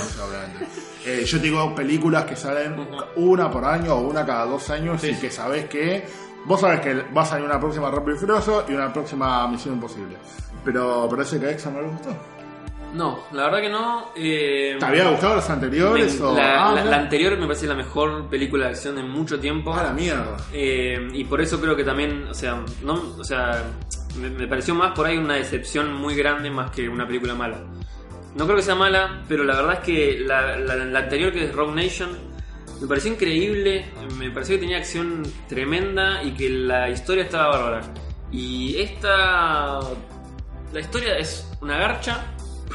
Eh, 1.08 1.24
yo 1.26 1.38
te 1.40 1.44
digo 1.44 1.76
películas 1.76 2.24
que 2.26 2.36
salen 2.36 2.88
una 3.16 3.50
por 3.52 3.64
año 3.64 3.94
o 3.94 4.02
una 4.02 4.26
cada 4.26 4.46
dos 4.46 4.70
años 4.72 5.04
y 5.04 5.14
que 5.16 5.30
sabes 5.30 5.66
que 5.66 6.08
vos 6.46 6.60
sabes 6.62 6.80
que 6.82 6.94
va 7.16 7.22
a 7.24 7.26
salir 7.26 7.46
una 7.46 7.60
próxima 7.60 7.90
Rápido 7.92 8.16
y 8.16 8.20
Furioso 8.20 8.66
y 8.70 8.74
una 8.74 8.92
próxima 8.94 9.48
Misión 9.48 9.76
Imposible. 9.76 10.18
Pero 10.64 11.08
parece 11.10 11.40
que 11.40 11.46
a 11.68 11.72
no 11.72 11.82
le 11.82 11.88
gustó. 11.88 12.10
No, 12.94 13.20
la 13.34 13.44
verdad 13.44 13.60
que 13.62 13.70
no. 13.70 14.06
Eh, 14.16 14.78
¿Te 14.80 14.86
había 14.86 15.10
gustado 15.10 15.36
las 15.36 15.50
anteriores? 15.50 16.18
me- 16.20 16.26
o... 16.26 16.34
la, 16.36 16.70
Ah, 16.70 16.72
la- 16.82 16.96
anterior 16.96 17.38
me 17.38 17.46
parece 17.46 17.68
la 17.68 17.76
mejor 17.76 18.28
película 18.30 18.66
de 18.66 18.72
acción 18.72 18.98
en 18.98 19.10
mucho 19.10 19.38
tiempo. 19.40 19.74
Ah, 19.74 19.84
la 19.84 19.92
mierda. 19.92 20.38
Eh, 20.54 21.10
y 21.12 21.26
por 21.26 21.42
eso 21.42 21.60
creo 21.60 21.76
que 21.76 21.84
también, 21.84 22.26
o 22.30 22.34
sea, 22.34 22.58
no, 22.84 22.94
o 23.18 23.24
sea, 23.24 23.64
me, 24.18 24.30
me 24.30 24.48
pareció 24.48 24.74
más 24.76 24.94
por 24.94 25.06
ahí 25.08 25.18
una 25.18 25.34
decepción 25.36 25.94
muy 25.94 26.16
grande 26.16 26.50
más 26.50 26.72
que 26.72 26.88
una 26.88 27.06
película 27.06 27.36
mala. 27.36 27.58
No 28.34 28.46
creo 28.46 28.56
que 28.58 28.64
sea 28.64 28.76
mala, 28.76 29.24
pero 29.28 29.44
la 29.44 29.56
verdad 29.58 29.74
es 29.74 29.80
que 29.80 30.20
la 30.26 31.00
anterior 31.00 31.34
que 31.34 31.46
es 31.46 31.54
Rogue 31.56 31.74
Nation 31.76 32.10
me 32.82 32.88
pareció 32.88 33.12
increíble, 33.12 33.86
me 34.18 34.30
pareció 34.32 34.56
que 34.56 34.62
tenía 34.62 34.78
acción 34.78 35.24
tremenda 35.48 36.24
y 36.24 36.32
que 36.32 36.50
la 36.50 36.90
historia 36.90 37.24
estaba 37.24 37.50
bárbara. 37.58 37.94
Y 38.32 38.78
esta, 38.78 39.80
la 40.74 40.80
historia 40.80 41.18
es 41.18 41.50
una 41.62 41.78
garcha, 41.78 42.32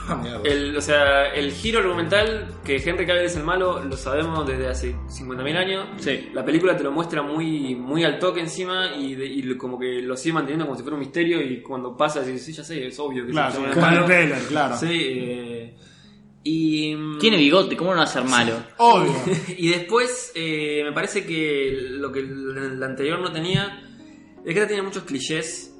Ah, 0.08 0.22
el, 0.44 0.76
o 0.76 0.80
sea, 0.80 1.26
el 1.34 1.52
giro 1.52 1.80
argumental 1.80 2.46
que 2.64 2.76
Henry 2.76 3.06
Cavill 3.06 3.24
es 3.24 3.36
el 3.36 3.42
malo 3.42 3.84
lo 3.84 3.96
sabemos 3.96 4.46
desde 4.46 4.68
hace 4.68 4.94
50.000 5.08 5.56
años. 5.56 5.86
Sí. 5.98 6.30
La 6.32 6.44
película 6.44 6.76
te 6.76 6.84
lo 6.84 6.90
muestra 6.92 7.22
muy, 7.22 7.74
muy 7.74 8.04
al 8.04 8.18
toque 8.18 8.40
encima 8.40 8.94
y, 8.96 9.14
de- 9.16 9.26
y 9.26 9.56
como 9.56 9.78
que 9.78 10.00
lo 10.00 10.16
sigue 10.16 10.32
manteniendo 10.34 10.64
como 10.66 10.76
si 10.76 10.82
fuera 10.82 10.94
un 10.94 11.00
misterio 11.00 11.42
y 11.42 11.60
cuando 11.60 11.96
pasa 11.96 12.22
dices, 12.22 12.44
sí, 12.44 12.52
ya 12.52 12.64
sé, 12.64 12.86
es 12.86 12.98
obvio 13.00 13.26
que 13.26 13.32
Claro, 13.32 13.52
se 13.52 13.60
llama 13.60 13.74
como 13.74 13.86
en 13.86 13.92
el 13.92 13.94
malo". 13.98 14.06
trailer, 14.06 14.38
claro. 14.48 14.76
Sí, 14.76 14.86
eh, 14.90 15.76
y... 16.42 17.18
Tiene 17.18 17.36
bigote, 17.36 17.76
¿cómo 17.76 17.90
no 17.90 17.98
va 17.98 18.04
a 18.04 18.06
ser 18.06 18.24
malo? 18.24 18.54
Obvio. 18.78 19.12
y 19.56 19.68
después 19.68 20.32
eh, 20.34 20.82
me 20.84 20.92
parece 20.92 21.26
que 21.26 21.76
lo 21.90 22.10
que 22.10 22.20
el, 22.20 22.82
anterior 22.82 23.20
no 23.20 23.30
tenía 23.30 23.82
es 24.44 24.54
que 24.54 24.66
tiene 24.66 24.82
muchos 24.82 25.04
clichés 25.04 25.74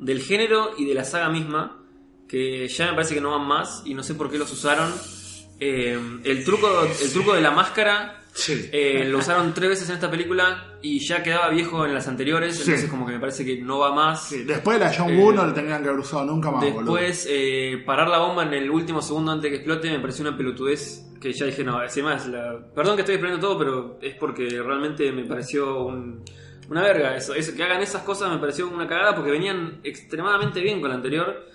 del 0.00 0.20
género 0.20 0.72
y 0.76 0.84
de 0.84 0.94
la 0.94 1.04
saga 1.04 1.28
misma 1.28 1.84
que 2.26 2.66
ya 2.68 2.86
me 2.86 2.94
parece 2.94 3.14
que 3.14 3.20
no 3.20 3.30
van 3.30 3.46
más 3.46 3.82
y 3.84 3.94
no 3.94 4.02
sé 4.02 4.14
por 4.14 4.30
qué 4.30 4.38
los 4.38 4.52
usaron. 4.52 4.92
Eh, 5.60 5.98
el, 6.24 6.44
truco, 6.44 6.68
el 6.84 7.12
truco 7.12 7.34
de 7.34 7.40
la 7.42 7.50
máscara 7.50 8.16
Sí. 8.32 8.68
eh, 8.72 9.04
lo 9.06 9.18
usaron 9.18 9.52
tres 9.52 9.70
veces 9.70 9.88
en 9.88 9.96
esta 9.96 10.08
película 10.10 10.78
y 10.80 11.00
ya 11.00 11.20
quedaba 11.22 11.48
viejo 11.50 11.84
en 11.84 11.92
las 11.92 12.06
anteriores, 12.08 12.54
Sí. 12.56 12.62
entonces 12.64 12.88
como 12.88 13.04
que 13.04 13.12
me 13.14 13.18
parece 13.18 13.44
que 13.44 13.60
no 13.60 13.80
va 13.80 13.92
más. 13.92 14.28
Sí, 14.28 14.44
Después 14.44 14.78
de 14.78 14.84
la 14.84 14.94
John 14.96 15.10
Eh, 15.10 15.18
Woo 15.18 15.32
no 15.32 15.44
le 15.46 15.52
tendrían 15.52 15.82
que 15.82 15.88
haber 15.88 16.00
usado 16.00 16.24
nunca 16.24 16.50
más. 16.50 16.62
Después, 16.64 17.26
eh, 17.28 17.82
parar 17.84 18.08
la 18.08 18.18
bomba 18.18 18.44
en 18.44 18.54
el 18.54 18.70
último 18.70 19.02
segundo 19.02 19.32
antes 19.32 19.42
de 19.44 19.50
que 19.50 19.56
explote 19.56 19.90
me 19.90 19.98
pareció 19.98 20.26
una 20.26 20.36
pelotudez 20.36 21.04
que 21.20 21.32
ya 21.32 21.44
dije, 21.44 21.64
no, 21.64 21.82
es 21.82 21.96
la... 22.28 22.56
Perdón 22.74 22.94
que 22.96 23.02
estoy 23.02 23.16
explicando 23.16 23.46
todo, 23.46 23.58
pero 23.58 23.98
es 24.00 24.14
porque 24.14 24.48
realmente 24.64 25.10
me 25.12 25.24
pareció 25.24 25.84
un- 25.84 26.22
una 26.70 26.82
verga 26.82 27.16
eso, 27.16 27.34
eso. 27.34 27.52
Que 27.54 27.64
hagan 27.64 27.82
esas 27.82 28.02
cosas 28.04 28.30
me 28.30 28.38
pareció 28.38 28.68
una 28.68 28.86
cagada 28.86 29.14
porque 29.16 29.32
venían 29.32 29.80
extremadamente 29.82 30.60
bien 30.60 30.80
con 30.80 30.88
la 30.90 30.96
anterior. 30.96 31.46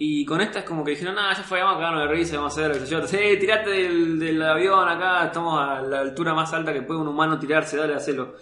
Y 0.00 0.24
con 0.24 0.40
esta 0.40 0.60
es 0.60 0.64
como 0.64 0.84
que 0.84 0.92
dijeron, 0.92 1.16
nada, 1.16 1.34
ya 1.34 1.42
fue, 1.42 1.60
vamos 1.60 1.76
a 1.76 1.80
cagarnos 1.80 2.08
de 2.08 2.14
risa, 2.14 2.36
vamos 2.36 2.56
a 2.56 2.60
hacer 2.60 2.92
lo 2.92 3.06
que 3.08 3.36
tirate 3.36 3.70
del, 3.70 4.18
del 4.20 4.40
avión 4.42 4.88
acá, 4.88 5.26
estamos 5.26 5.60
a 5.60 5.80
la 5.82 5.98
altura 6.00 6.34
más 6.34 6.52
alta 6.52 6.72
que 6.72 6.82
puede 6.82 7.00
un 7.00 7.08
humano 7.08 7.36
tirarse, 7.36 7.76
dale, 7.76 7.94
hacelo. 7.94 8.36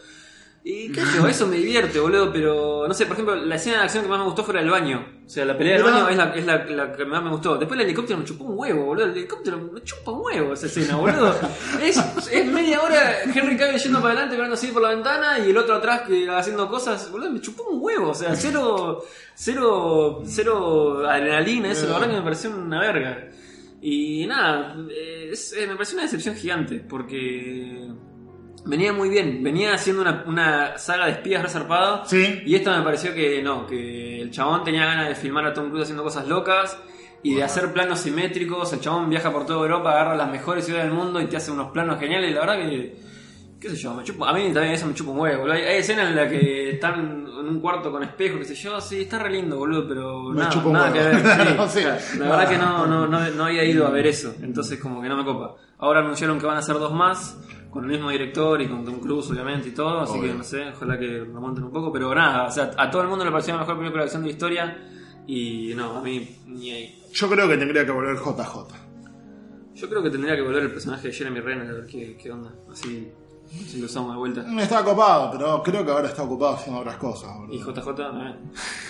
Y 0.69 0.91
qué 0.91 1.01
sé 1.03 1.19
yo, 1.19 1.29
eso 1.29 1.47
me 1.47 1.59
divierte, 1.59 2.01
boludo, 2.01 2.33
pero 2.33 2.89
no 2.89 2.93
sé, 2.93 3.07
por 3.07 3.13
ejemplo, 3.13 3.37
la 3.37 3.55
escena 3.55 3.77
de 3.79 3.83
acción 3.85 4.03
que 4.03 4.09
más 4.11 4.19
me 4.19 4.25
gustó 4.25 4.43
fue 4.43 4.53
la 4.55 4.63
del 4.63 4.71
baño. 4.71 5.07
O 5.25 5.29
sea, 5.29 5.45
la 5.45 5.57
pelea 5.57 5.75
del 5.75 5.85
baño 5.85 6.09
es, 6.09 6.17
la, 6.17 6.35
es 6.35 6.45
la, 6.45 6.65
la 6.65 6.93
que 6.93 7.05
más 7.05 7.23
me 7.23 7.31
gustó. 7.31 7.57
Después 7.57 7.79
el 7.79 7.87
helicóptero 7.87 8.19
me 8.19 8.25
chupó 8.25 8.43
un 8.47 8.59
huevo, 8.59 8.85
boludo. 8.87 9.05
El 9.05 9.13
helicóptero 9.13 9.59
me 9.59 9.81
chupa 9.85 10.11
un 10.11 10.23
huevo 10.25 10.55
esa 10.55 10.67
escena, 10.67 10.97
boludo. 10.97 11.33
es, 11.81 11.97
es 12.33 12.47
media 12.47 12.81
hora 12.83 13.23
Henry 13.33 13.57
Cavill 13.57 13.79
yendo 13.81 14.01
para 14.01 14.15
adelante, 14.15 14.35
mirando 14.35 14.55
así 14.55 14.67
por 14.73 14.83
la 14.83 14.89
ventana 14.89 15.39
y 15.39 15.51
el 15.51 15.57
otro 15.57 15.77
atrás 15.77 16.03
que 16.03 16.29
haciendo 16.29 16.69
cosas, 16.69 17.13
boludo, 17.13 17.31
me 17.31 17.41
chupó 17.41 17.63
un 17.69 17.79
huevo. 17.81 18.09
O 18.11 18.15
sea, 18.15 18.35
cero, 18.35 19.05
cero, 19.37 20.23
cero 20.27 21.09
adrenalina, 21.09 21.71
eso 21.71 21.87
la 21.87 21.93
verdad 21.93 22.09
que 22.09 22.17
me 22.17 22.23
pareció 22.23 22.51
una 22.51 22.81
verga. 22.81 23.29
Y 23.81 24.27
nada, 24.27 24.77
es- 25.31 25.53
eh, 25.53 25.69
me 25.69 25.75
pareció 25.77 25.95
una 25.95 26.03
decepción 26.07 26.35
gigante, 26.35 26.81
porque 26.89 27.89
venía 28.67 28.93
muy 28.93 29.09
bien, 29.09 29.43
venía 29.43 29.75
haciendo 29.75 30.03
una, 30.03 30.25
una 30.27 30.79
saga 30.79 31.07
de 31.07 31.13
espías 31.13 31.43
resarpada. 31.43 32.05
Sí. 32.07 32.43
Y 32.45 32.55
esta 32.55 32.77
me 32.77 32.85
pareció 32.85 33.15
que 33.15 33.43
no, 33.43 33.67
que 33.67 34.21
el 34.23 34.31
chabón 34.31 34.65
tenía 34.65 34.85
ganas 34.85 35.09
de 35.09 35.15
filmar 35.15 35.47
a 35.47 35.55
Tom 35.55 35.69
Cruise 35.69 35.85
haciendo 35.85 36.03
cosas 36.03 36.27
locas 36.29 36.79
y 37.23 37.35
de 37.35 37.43
hacer 37.43 37.73
planos 37.73 38.01
simétricos. 38.01 38.73
El 38.73 38.81
chabón 38.81 39.09
viaja 39.11 39.33
por 39.33 39.47
toda 39.47 39.61
Europa, 39.61 39.93
agarra 39.93 40.15
las 40.17 40.31
mejores 40.31 40.65
ciudades 40.65 40.87
del 40.89 40.95
mundo 40.97 41.21
y 41.21 41.27
te 41.27 41.37
hace 41.37 41.51
unos 41.51 41.71
planos 41.73 41.99
geniales. 41.99 42.31
Y 42.31 42.35
la 42.35 42.41
verdad 42.41 42.57
que, 42.59 42.97
qué 43.61 43.71
sé 43.71 43.77
yo, 43.77 43.95
me 43.95 44.03
chupa- 44.05 44.29
a 44.31 44.33
mí 44.33 44.53
también 44.53 44.75
eso 44.75 44.87
me 44.87 44.95
chupa 44.95 45.11
un 45.13 45.19
huevo. 45.21 45.41
boludo. 45.43 45.55
Hay, 45.55 45.63
hay 45.63 45.79
escenas 45.79 46.11
en 46.11 46.17
las 46.17 46.29
que 46.31 46.71
están 46.71 47.01
en 47.01 47.27
un 47.49 47.61
cuarto 47.61 47.91
con 47.93 48.03
espejo, 48.03 48.39
qué 48.39 48.45
sé 48.45 48.55
yo, 48.55 48.81
sí, 48.81 49.03
está 49.03 49.19
re 49.21 49.31
lindo, 49.31 49.57
boludo, 49.57 49.87
pero 49.89 50.23
Me 50.31 50.43
nada, 50.43 50.93
que 50.93 50.99
ver. 50.99 51.17
sí. 51.21 51.55
No, 51.57 51.69
sí. 51.69 51.81
La 52.19 52.29
verdad 52.31 52.49
que 52.49 52.59
no, 52.59 52.87
no, 52.87 53.07
no, 53.07 53.31
no 53.31 53.45
había 53.45 53.63
ido 53.65 53.87
a 53.87 53.91
ver 53.91 54.07
eso, 54.09 54.35
entonces 54.43 54.79
como 54.81 55.01
que 55.01 55.09
no 55.09 55.17
me 55.17 55.25
copa. 55.25 55.55
Ahora 55.79 56.01
anunciaron 56.01 56.39
que 56.41 56.47
van 56.47 56.57
a 56.57 56.59
hacer 56.61 56.77
dos 56.79 56.93
más, 56.93 57.37
con 57.77 57.85
el 57.85 57.91
mismo 57.91 58.09
director 58.11 58.61
y 58.63 58.69
con 58.69 58.87
Tom 58.87 59.01
Cruise 59.01 59.31
obviamente 59.31 59.69
y 59.69 59.73
todo, 59.73 60.01
así 60.01 60.19
Obvio. 60.19 60.33
que 60.33 60.39
no 60.39 60.45
sé, 60.45 60.69
ojalá 60.71 60.99
que 60.99 61.19
remonten 61.21 61.65
un 61.65 61.71
poco, 61.71 61.93
pero 61.93 62.15
nada, 62.15 62.47
o 62.47 62.51
sea, 62.51 62.71
a 62.75 62.91
todo 62.91 63.03
el 63.03 63.09
mundo 63.09 63.23
le 63.23 63.31
pareció 63.31 63.53
la 63.53 63.61
mejor 63.61 63.77
película 63.77 64.03
de 64.03 64.05
acción 64.07 64.23
de 64.23 64.29
la 64.29 64.33
historia 64.33 64.89
y 65.27 65.75
no, 65.77 65.99
a 65.99 66.03
mí 66.03 66.39
ni 66.47 66.71
ahí. 66.71 67.03
Yo 67.13 67.29
creo 67.29 67.47
que 67.47 67.59
tendría 67.59 67.85
que 67.85 67.93
volver 67.93 68.17
JJ. 68.17 68.75
Yo 69.75 69.89
creo 69.91 70.03
que 70.03 70.09
tendría 70.09 70.35
que 70.37 70.41
volver 70.41 70.63
el 70.63 70.71
personaje 70.71 71.09
de 71.09 71.15
Jeremy 71.15 71.41
Renner 71.41 71.69
a 71.69 71.73
ver 71.75 71.87
qué, 71.87 72.17
qué 72.17 72.33
onda. 72.33 72.51
Así, 72.73 73.13
si 73.67 73.79
lo 73.79 73.85
usamos 73.85 74.13
de 74.13 74.19
vuelta. 74.19 74.63
Está 74.63 74.81
ocupado, 74.81 75.31
pero 75.33 75.63
creo 75.63 75.85
que 75.85 75.91
ahora 75.91 76.09
está 76.09 76.23
ocupado 76.23 76.55
haciendo 76.55 76.81
otras 76.81 76.97
cosas, 76.97 77.37
boludo. 77.37 77.55
Y 77.55 77.59
JJ, 77.59 77.89
eh. 78.01 78.35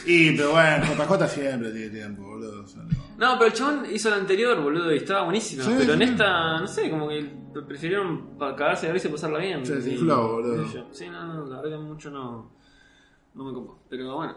Y, 0.06 0.36
pero 0.36 0.52
bueno, 0.52 0.84
JJ 0.86 1.28
siempre 1.28 1.72
tiene 1.72 1.88
tiempo, 1.90 2.22
boludo. 2.22 2.62
o 2.62 2.66
sea, 2.68 2.82
no. 2.84 3.05
No, 3.18 3.34
pero 3.38 3.46
el 3.46 3.52
chabón 3.52 3.86
hizo 3.92 4.10
la 4.10 4.16
anterior, 4.16 4.60
boludo, 4.62 4.92
y 4.92 4.98
estaba 4.98 5.22
buenísima. 5.24 5.62
Sí, 5.64 5.74
pero 5.78 5.94
en 5.94 6.02
esta, 6.02 6.60
no 6.60 6.66
sé, 6.66 6.90
como 6.90 7.08
que 7.08 7.30
prefirieron 7.66 8.36
pa- 8.38 8.54
cagarse 8.54 8.86
de 8.88 8.92
risa 8.92 9.08
y 9.08 9.12
pasarla 9.12 9.38
bien. 9.38 9.64
Se 9.64 9.76
desinfló, 9.76 10.32
boludo. 10.34 10.66
Sí, 10.92 11.08
no, 11.08 11.24
no, 11.26 11.46
la 11.46 11.62
verdad 11.62 11.78
que 11.78 11.82
mucho 11.84 12.10
no, 12.10 12.50
no 13.34 13.44
me 13.44 13.52
copó. 13.54 13.78
Pero 13.88 14.16
bueno, 14.16 14.36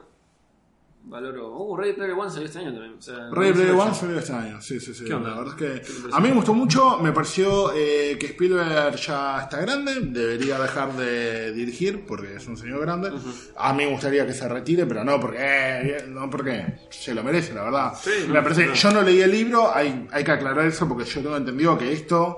valoro. 1.04 1.58
Uh, 1.58 1.76
Ready 1.76 1.94
Player 1.94 2.14
One 2.14 2.30
salió 2.30 2.46
este 2.46 2.60
año 2.60 2.74
también. 2.74 2.96
O 2.98 3.02
sea, 3.02 3.30
Ready 3.32 3.54
Player 3.54 3.72
One 3.72 3.94
salió 3.94 4.20
este 4.20 4.34
año, 4.34 4.62
sí, 4.62 4.80
sí, 4.80 4.94
sí. 4.94 5.06
¿Qué 5.06 5.14
onda? 5.14 5.30
La 5.30 5.38
verdad 5.38 5.54
es 5.54 5.60
¿Qué 5.60 5.80
te 5.80 6.10
que 6.10 6.16
a 6.16 6.20
mí 6.20 6.30
me 6.30 6.36
gustó 6.36 6.54
mucho, 6.54 7.00
me 7.00 7.12
pareció 7.12 7.74
eh, 7.74 8.18
que 8.20 8.28
Spielberg 8.28 8.96
ya 8.96 9.42
está 9.42 9.62
grande, 9.62 10.00
debería 10.02 10.60
dejar 10.60 10.94
de 10.94 11.52
dirigir 11.54 12.06
porque 12.06 12.36
es 12.36 12.48
un 12.48 12.58
señor 12.58 12.82
grande. 12.82 13.12
A 13.58 13.74
mí 13.74 13.86
me 13.86 13.92
gustaría 13.92 14.26
que 14.26 14.34
se 14.34 14.48
retire, 14.48 14.86
pero 14.86 15.04
no 15.04 15.20
porque, 15.20 15.38
eh, 15.40 16.06
no 16.08 16.30
porque 16.30 16.80
se 16.90 17.14
lo 17.14 17.24
merece, 17.24 17.54
la 17.54 17.64
verdad. 17.64 17.94
Sí, 18.00 18.12
me 18.28 18.36
no, 18.36 18.44
parece, 18.44 18.68
no. 18.68 18.74
yo 18.74 18.92
no 18.92 19.02
leí 19.02 19.22
el 19.22 19.32
libro, 19.32 19.74
hay, 19.74 20.08
hay 20.12 20.24
que 20.24 20.32
aclarar 20.32 20.66
eso 20.66 20.88
porque 20.88 21.06
yo 21.06 21.22
tengo 21.22 21.38
entendido 21.38 21.78
que 21.78 21.92
esto 21.92 22.38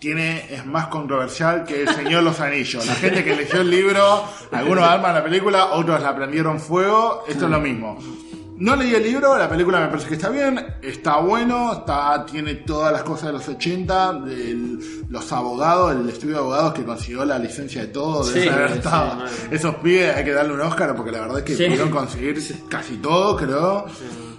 tiene 0.00 0.52
es 0.52 0.64
más 0.66 0.86
controversial 0.88 1.64
que 1.64 1.82
El 1.82 1.88
Señor 1.94 2.20
de 2.20 2.30
los 2.30 2.40
Anillos. 2.40 2.84
La 2.86 2.94
gente 2.94 3.22
que 3.22 3.36
leyó 3.36 3.60
el 3.60 3.70
libro, 3.70 4.24
algunos 4.50 4.82
arman 4.84 5.14
la 5.14 5.22
película, 5.22 5.66
otros 5.72 6.00
la 6.02 6.16
prendieron 6.16 6.58
fuego, 6.58 7.22
esto 7.28 7.44
es 7.44 7.50
lo 7.50 7.60
mismo. 7.60 7.98
No 8.56 8.76
leí 8.76 8.94
el 8.94 9.02
libro, 9.02 9.38
la 9.38 9.48
película 9.48 9.80
me 9.80 9.86
parece 9.88 10.06
que 10.08 10.14
está 10.16 10.28
bien, 10.28 10.62
está 10.82 11.16
bueno, 11.16 11.72
está, 11.72 12.26
tiene 12.26 12.56
todas 12.56 12.92
las 12.92 13.02
cosas 13.04 13.28
de 13.28 13.32
los 13.32 13.48
80, 13.48 14.12
de 14.20 14.56
los 15.08 15.32
abogados, 15.32 15.92
el 15.96 16.06
estudio 16.10 16.34
de 16.34 16.40
abogados 16.40 16.74
que 16.74 16.84
consiguió 16.84 17.24
la 17.24 17.38
licencia 17.38 17.80
de 17.82 17.86
todo, 17.88 18.22
Sí, 18.22 18.40
debe 18.40 18.50
haber 18.50 18.72
sí, 18.72 18.76
estado. 18.78 19.24
Esos 19.50 19.76
pibes 19.76 20.14
hay 20.14 20.24
que 20.24 20.32
darle 20.32 20.52
un 20.52 20.60
Oscar 20.60 20.94
porque 20.94 21.10
la 21.10 21.20
verdad 21.20 21.38
es 21.38 21.44
que 21.44 21.56
Sí. 21.56 21.64
pudieron 21.64 21.88
conseguir 21.90 22.38
casi 22.68 22.96
todo, 22.98 23.34
creo. 23.36 23.86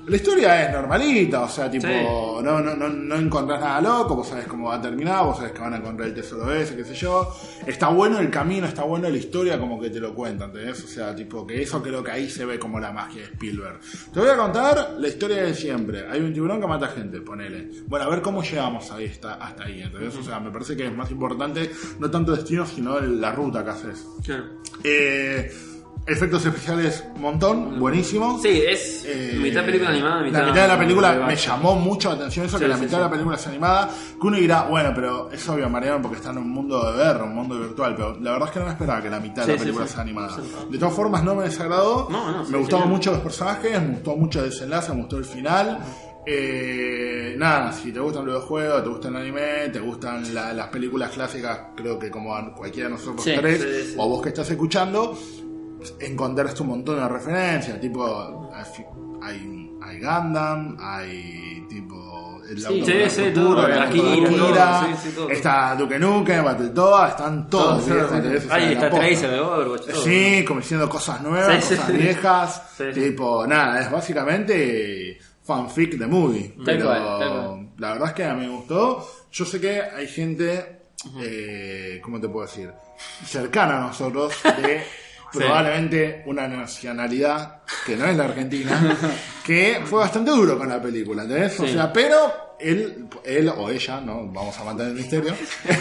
La 0.08 0.16
historia 0.16 0.66
es 0.66 0.74
normalita, 0.74 1.42
o 1.44 1.50
sea, 1.50 1.70
tipo, 1.70 1.88
Sí. 1.88 2.44
no, 2.44 2.60
no, 2.60 2.76
no, 2.76 2.90
no 2.90 3.16
encontrás 3.16 3.62
nada 3.62 3.80
loco, 3.82 4.16
vos 4.16 4.28
sabés 4.28 4.48
cómo 4.48 4.70
va 4.70 4.76
a 4.76 4.82
terminar, 4.82 5.24
vos 5.26 5.38
sabés 5.38 5.52
que 5.54 5.62
van 5.62 5.74
a 5.74 5.78
encontrar 5.78 6.08
el 6.10 6.16
tesoro 6.16 6.52
ese, 6.54 6.76
qué 6.76 6.84
sé 6.84 6.96
yo. 6.96 7.32
Está 7.66 7.90
bueno 7.90 8.20
el 8.20 8.30
camino, 8.30 8.66
está 8.68 8.84
bueno 8.84 9.08
la 9.10 9.18
historia 9.18 9.60
como 9.60 9.80
que 9.80 9.90
te 9.90 10.00
lo 10.00 10.14
cuentan, 10.16 10.50
¿entendés? 10.50 10.84
O 10.84 10.88
sea, 10.88 11.16
tipo, 11.16 11.46
que 11.46 11.62
eso 11.62 11.82
creo 11.84 12.04
que 12.04 12.12
ahí 12.12 12.30
se 12.30 12.46
ve 12.46 12.58
como 12.58 12.80
la 12.80 12.92
magia 12.92 13.22
de 13.22 13.28
Spielberg. 13.28 13.80
Te 14.14 14.20
voy 14.20 14.30
a 14.30 14.38
contar 14.38 14.96
la 14.98 15.08
historia 15.08 15.44
de 15.44 15.54
siempre. 15.54 16.06
Hay 16.10 16.20
un 16.20 16.34
tiburón 16.34 16.60
que 16.60 16.68
mata 16.68 16.88
gente, 16.88 17.22
ponele. 17.22 17.70
Bueno, 17.88 18.06
a 18.06 18.10
ver 18.10 18.22
cómo 18.22 18.42
llegamos 18.44 18.92
ahí, 18.92 19.06
hasta, 19.08 19.36
hasta 19.36 19.64
ahí, 19.66 19.82
¿entendés? 19.82 20.16
O 20.16 20.24
sea, 20.24 20.40
me 20.40 20.50
parece 20.52 20.76
que 20.76 20.88
es 20.88 20.94
más 20.94 21.12
importante 21.12 21.72
no 22.00 22.10
tanto 22.10 22.32
destino, 22.36 22.66
sino 22.66 23.00
la 23.00 23.32
ruta 23.32 23.64
que 23.64 23.70
haces. 23.70 24.06
Claro. 24.26 24.46
Eh, 24.84 25.52
efectos 26.08 26.46
especiales, 26.46 27.04
montón, 27.18 27.80
buenísimo. 27.80 28.40
Sí, 28.42 28.64
es 28.68 29.06
Eh, 29.06 29.38
mitad 29.42 29.64
película 29.64 29.90
animada, 29.92 30.22
mitad. 30.24 30.40
La 30.42 30.46
mitad 30.48 30.62
de 30.64 30.68
la 30.68 30.80
película 30.80 31.14
me 31.28 31.36
llamó 31.36 31.76
mucho 31.76 32.10
la 32.10 32.16
atención 32.16 32.46
eso, 32.48 32.58
Sí, 32.58 32.64
que 32.64 32.68
la 32.70 32.76
sí, 32.76 32.82
mitad 32.82 32.92
sí. 32.92 32.98
de 32.98 33.04
la 33.04 33.10
película 33.12 33.36
es 33.36 33.48
animada. 33.48 33.90
Que 34.20 34.28
uno 34.28 34.38
dirá, 34.38 34.64
bueno, 34.64 34.92
pero 34.96 35.32
es 35.32 35.48
obvio, 35.48 35.70
Mariano, 35.70 36.02
porque 36.02 36.18
está 36.18 36.32
en 36.32 36.40
un 36.40 36.50
mundo 36.50 36.92
de 36.92 36.98
ver, 36.98 37.22
un 37.22 37.36
mundo 37.36 37.60
virtual. 37.60 37.94
Pero 37.96 38.18
la 38.20 38.32
verdad 38.32 38.48
es 38.50 38.54
que 38.54 38.60
no 38.60 38.66
me 38.66 38.72
esperaba 38.72 39.02
que 39.02 39.10
la 39.10 39.20
mitad 39.20 39.46
de 39.46 39.54
la 39.54 39.60
película 39.60 39.88
sea 39.88 40.02
animada. 40.02 40.38
De 40.70 40.78
todas 40.78 40.94
formas, 40.94 41.24
no 41.24 41.36
me 41.36 41.44
desagradó. 41.46 42.08
No, 42.10 42.32
no, 42.32 42.44
me 42.50 42.58
gustaban 42.58 42.84
genial. 42.84 42.88
mucho 42.88 43.12
los 43.12 43.22
personajes, 43.22 43.82
me 43.82 43.88
gustó 43.96 44.16
mucho 44.18 44.40
el 44.44 44.50
desenlace, 44.50 44.92
me 44.94 45.00
gustó 45.02 45.18
el 45.18 45.26
final. 45.26 45.80
Eh, 46.26 47.36
nada, 47.38 47.72
si 47.74 47.92
te 47.92 48.00
gustan 48.00 48.26
los 48.26 48.36
videojuegos, 48.36 48.84
te 48.84 48.90
gusta 48.90 49.08
el 49.10 49.16
anime, 49.18 49.70
te 49.74 49.80
gustan 49.80 50.34
la- 50.34 50.54
las 50.54 50.68
películas 50.68 51.10
clásicas, 51.12 51.60
creo 51.76 51.98
que 51.98 52.10
como 52.12 52.36
a 52.36 52.54
cualquiera 52.54 52.90
de 52.90 52.96
nosotros 52.96 53.24
Sí, 53.24 53.34
tres, 53.36 53.60
sí, 53.62 53.92
sí. 53.92 53.96
o 53.98 54.08
vos 54.08 54.22
que 54.22 54.30
estás 54.30 54.50
escuchando, 54.52 55.18
encontraste 56.00 56.62
un 56.62 56.70
montón 56.70 56.98
de 56.98 57.08
referencias, 57.08 57.80
tipo 57.80 58.52
hay, 59.22 59.78
hay, 59.82 60.00
Gundam, 60.00 60.78
hay 60.80 61.66
tipo 61.70 62.42
el 62.50 62.60
Sí, 62.60 62.84
sí, 62.86 62.94
sí, 63.10 63.32
todo, 63.34 63.62
Akira, 63.62 64.98
está 65.30 65.76
Duke 65.76 65.98
Nukem, 65.98 66.44
Battletoads, 66.44 67.12
están 67.12 67.50
todos, 67.50 67.84
Ahí 68.50 68.74
está. 68.74 68.90
Tracer 68.90 69.32
de 69.32 69.40
Overwatch. 69.40 69.92
Sí, 70.04 70.44
como 70.46 70.60
diciendo 70.60 70.90
cosas 70.90 71.22
nuevas, 71.22 71.66
cosas 71.66 71.94
viejas, 71.94 72.64
tipo, 72.94 73.48
nada, 73.48 73.80
es 73.80 73.92
básicamente 73.92 75.18
fanfic 75.44 75.98
de 75.98 76.08
movie. 76.08 76.56
Pero 76.64 77.62
la 77.78 77.94
verdad 77.94 78.10
es 78.10 78.14
que 78.14 78.26
a 78.26 78.34
mí 78.34 78.46
me 78.46 78.52
gustó. 78.52 79.08
Yo 79.32 79.46
sé 79.46 79.62
que 79.62 79.82
hay 79.82 80.08
gente, 80.08 80.82
eh, 81.22 82.00
¿cómo 82.04 82.20
te 82.20 82.28
puedo 82.28 82.46
decir? 82.46 82.72
Cercana 83.26 83.78
a 83.78 83.88
nosotros, 83.88 84.34
de 84.44 84.84
probablemente 85.34 86.24
una 86.26 86.48
nacionalidad 86.48 87.62
que 87.86 87.96
no 87.96 88.06
es 88.06 88.18
la 88.18 88.26
Argentina, 88.26 88.98
que 89.46 89.82
fue 89.86 90.00
bastante 90.00 90.32
duro 90.32 90.58
con 90.58 90.68
la 90.70 90.82
película, 90.82 91.24
¿entendés? 91.24 91.60
O 91.60 91.68
sea, 91.68 91.92
pero 91.94 92.18
él, 92.60 93.08
él 93.26 93.50
o 93.50 93.70
ella, 93.70 94.00
no 94.02 94.28
vamos 94.28 94.58
a 94.60 94.64
mantener 94.64 94.92
el 94.92 94.98
misterio, 94.98 95.34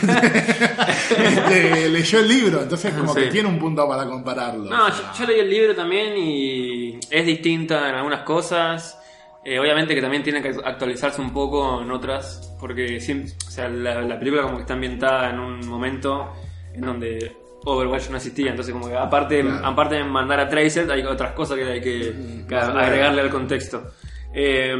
este, 1.18 1.88
leyó 1.88 2.20
el 2.20 2.28
libro, 2.28 2.62
entonces 2.62 2.94
como 2.94 3.14
Sí. 3.14 3.20
que 3.22 3.26
tiene 3.28 3.48
un 3.48 3.58
punto 3.58 3.86
para 3.88 4.04
compararlo. 4.06 4.70
No, 4.70 4.86
o 4.86 4.90
yo, 5.18 5.26
leí 5.26 5.40
el 5.40 5.50
libro 5.50 5.74
también 5.74 6.16
y 6.16 6.98
es 7.10 7.26
distinta 7.26 7.88
en 7.88 7.94
algunas 7.96 8.22
cosas. 8.22 8.96
Eh, 9.42 9.58
obviamente 9.58 9.94
que 9.94 10.02
también 10.02 10.22
tiene 10.22 10.42
que 10.42 10.50
actualizarse 10.64 11.20
un 11.20 11.32
poco 11.32 11.80
en 11.80 11.90
otras, 11.90 12.54
porque 12.60 13.00
siempre, 13.00 13.32
o 13.46 13.50
sea, 13.50 13.68
la, 13.70 14.02
la 14.02 14.18
película 14.18 14.42
como 14.42 14.56
que 14.56 14.62
está 14.62 14.74
ambientada 14.74 15.30
en 15.30 15.38
un 15.38 15.66
momento 15.66 16.34
en 16.74 16.82
donde 16.82 17.36
Overwatch 17.64 18.08
no 18.10 18.16
existía, 18.16 18.50
entonces 18.50 18.72
como 18.72 18.88
que 18.88 18.96
aparte, 18.96 19.42
Claro. 19.42 19.66
aparte 19.66 19.94
de 19.96 20.04
mandar 20.04 20.40
a 20.40 20.48
Tracer 20.48 20.90
hay 20.90 21.02
otras 21.02 21.32
cosas 21.32 21.58
que 21.58 21.64
hay 21.64 21.80
que, 21.80 22.44
que 22.48 22.54
agregarle 22.56 23.20
al 23.22 23.30
contexto. 23.30 23.90
Eh, 24.32 24.76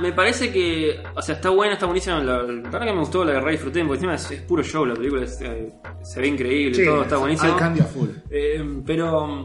me 0.00 0.12
parece 0.12 0.52
que, 0.52 1.02
o 1.14 1.22
sea, 1.22 1.36
está 1.36 1.48
buena, 1.48 1.72
está 1.74 1.86
buenísima. 1.86 2.18
La, 2.22 2.42
la 2.42 2.42
verdad 2.42 2.80
que 2.84 2.92
me 2.92 2.98
gustó, 3.00 3.24
la 3.24 3.32
verdad 3.32 3.50
disfruté, 3.50 3.80
porque 3.80 3.94
encima 3.94 4.14
es, 4.16 4.30
es 4.30 4.42
puro 4.42 4.62
show, 4.62 4.84
la 4.84 4.94
película 4.94 5.24
es, 5.24 5.40
eh, 5.40 5.72
se 6.02 6.20
ve 6.20 6.26
increíble, 6.28 6.74
Sí, 6.74 6.84
todo 6.84 7.02
está 7.02 7.16
buenísimo. 7.16 7.56
Full. 7.58 8.08
Eh, 8.30 8.82
pero 8.86 9.42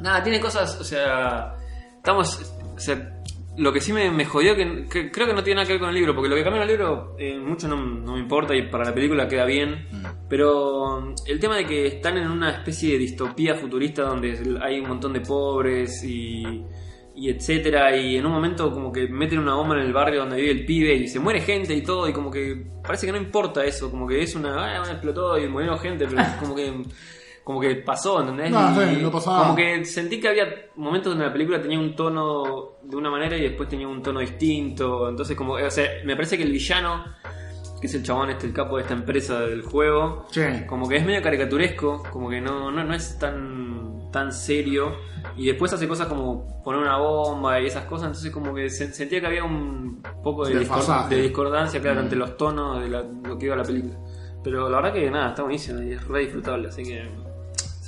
nada, 0.00 0.22
tiene 0.22 0.40
cosas, 0.40 0.80
o 0.80 0.84
sea, 0.84 1.54
estamos, 1.96 2.54
o 2.74 2.78
sea, 2.78 3.21
lo 3.56 3.72
que 3.72 3.80
sí 3.80 3.92
me, 3.92 4.10
me 4.10 4.24
jodió, 4.24 4.56
que, 4.56 4.86
que 4.88 5.10
creo 5.10 5.26
que 5.26 5.34
no 5.34 5.42
tiene 5.42 5.56
nada 5.56 5.66
que 5.66 5.74
ver 5.74 5.80
con 5.80 5.90
el 5.90 5.94
libro, 5.94 6.14
porque 6.14 6.28
lo 6.28 6.36
que 6.36 6.42
cambia 6.42 6.62
en 6.62 6.70
el 6.70 6.76
libro 6.76 7.16
eh, 7.18 7.38
mucho 7.38 7.68
no, 7.68 7.76
no 7.76 8.14
me 8.14 8.20
importa 8.20 8.54
y 8.54 8.68
para 8.68 8.84
la 8.84 8.94
película 8.94 9.28
queda 9.28 9.44
bien, 9.44 9.86
pero 10.28 11.14
el 11.26 11.38
tema 11.38 11.56
de 11.56 11.66
que 11.66 11.86
están 11.86 12.16
en 12.16 12.30
una 12.30 12.50
especie 12.50 12.92
de 12.92 12.98
distopía 12.98 13.54
futurista 13.54 14.02
donde 14.02 14.58
hay 14.62 14.80
un 14.80 14.88
montón 14.88 15.12
de 15.12 15.20
pobres 15.20 16.02
y, 16.02 16.64
y 17.14 17.28
etcétera, 17.28 17.94
y 17.94 18.16
en 18.16 18.24
un 18.24 18.32
momento 18.32 18.72
como 18.72 18.90
que 18.90 19.06
meten 19.08 19.38
una 19.38 19.54
bomba 19.54 19.74
en 19.74 19.82
el 19.82 19.92
barrio 19.92 20.20
donde 20.20 20.36
vive 20.36 20.52
el 20.52 20.64
pibe 20.64 20.94
y 20.94 21.08
se 21.08 21.20
muere 21.20 21.40
gente 21.40 21.74
y 21.74 21.82
todo, 21.82 22.08
y 22.08 22.12
como 22.12 22.30
que 22.30 22.64
parece 22.82 23.06
que 23.06 23.12
no 23.12 23.18
importa 23.18 23.64
eso, 23.64 23.90
como 23.90 24.08
que 24.08 24.22
es 24.22 24.34
una, 24.34 24.80
ah, 24.80 24.90
explotó 24.90 25.38
y 25.38 25.46
murieron 25.46 25.78
gente, 25.78 26.06
pero 26.08 26.22
como 26.40 26.54
que 26.54 26.72
como 27.44 27.60
que 27.60 27.74
pasó, 27.76 28.20
¿entendés? 28.20 28.50
No, 28.50 28.74
sí, 28.74 28.98
no 29.02 29.10
pasó 29.10 29.30
nada. 29.32 29.42
Como 29.44 29.56
que 29.56 29.84
sentí 29.84 30.20
que 30.20 30.28
había 30.28 30.46
momentos 30.76 31.12
donde 31.12 31.26
la 31.26 31.32
película 31.32 31.60
tenía 31.60 31.78
un 31.78 31.94
tono 31.96 32.76
de 32.82 32.96
una 32.96 33.10
manera 33.10 33.36
y 33.36 33.42
después 33.42 33.68
tenía 33.68 33.88
un 33.88 34.02
tono 34.02 34.20
distinto. 34.20 35.08
Entonces, 35.08 35.36
como, 35.36 35.54
o 35.54 35.70
sea, 35.70 35.86
me 36.04 36.14
parece 36.14 36.36
que 36.36 36.44
el 36.44 36.52
villano, 36.52 37.04
que 37.80 37.86
es 37.88 37.94
el 37.94 38.02
chabón, 38.04 38.30
este, 38.30 38.46
el 38.46 38.52
capo 38.52 38.76
de 38.76 38.82
esta 38.82 38.94
empresa 38.94 39.40
del 39.40 39.62
juego, 39.62 40.26
Sí. 40.30 40.42
como 40.68 40.88
que 40.88 40.96
es 40.96 41.04
medio 41.04 41.20
caricaturesco, 41.20 42.02
como 42.12 42.30
que 42.30 42.40
no, 42.40 42.70
no, 42.70 42.84
no 42.84 42.94
es 42.94 43.18
tan, 43.18 44.10
tan 44.12 44.32
serio. 44.32 44.94
Y 45.36 45.46
después 45.46 45.72
hace 45.72 45.88
cosas 45.88 46.06
como 46.06 46.62
poner 46.62 46.80
una 46.80 46.96
bomba 46.98 47.60
y 47.60 47.66
esas 47.66 47.84
cosas, 47.86 48.08
entonces 48.08 48.30
como 48.30 48.54
que 48.54 48.70
se- 48.70 48.92
sentía 48.92 49.20
que 49.20 49.26
había 49.26 49.42
un 49.44 50.00
poco 50.22 50.44
de, 50.44 50.52
discor- 50.54 50.76
Desfasaje. 50.76 51.16
de 51.16 51.22
discordancia, 51.22 51.80
claro, 51.80 52.00
Mm. 52.00 52.04
entre 52.04 52.18
los 52.18 52.36
tonos 52.36 52.80
de 52.82 52.88
la- 52.88 53.02
lo 53.24 53.36
que 53.36 53.46
iba 53.46 53.56
la 53.56 53.64
película. 53.64 53.94
Pero 54.44 54.68
la 54.68 54.76
verdad 54.80 54.92
que 54.92 55.10
nada, 55.10 55.28
está 55.30 55.42
buenísimo 55.42 55.80
y 55.82 55.92
es 55.92 56.06
re 56.06 56.20
disfrutable, 56.20 56.68
así 56.68 56.82
que 56.82 57.08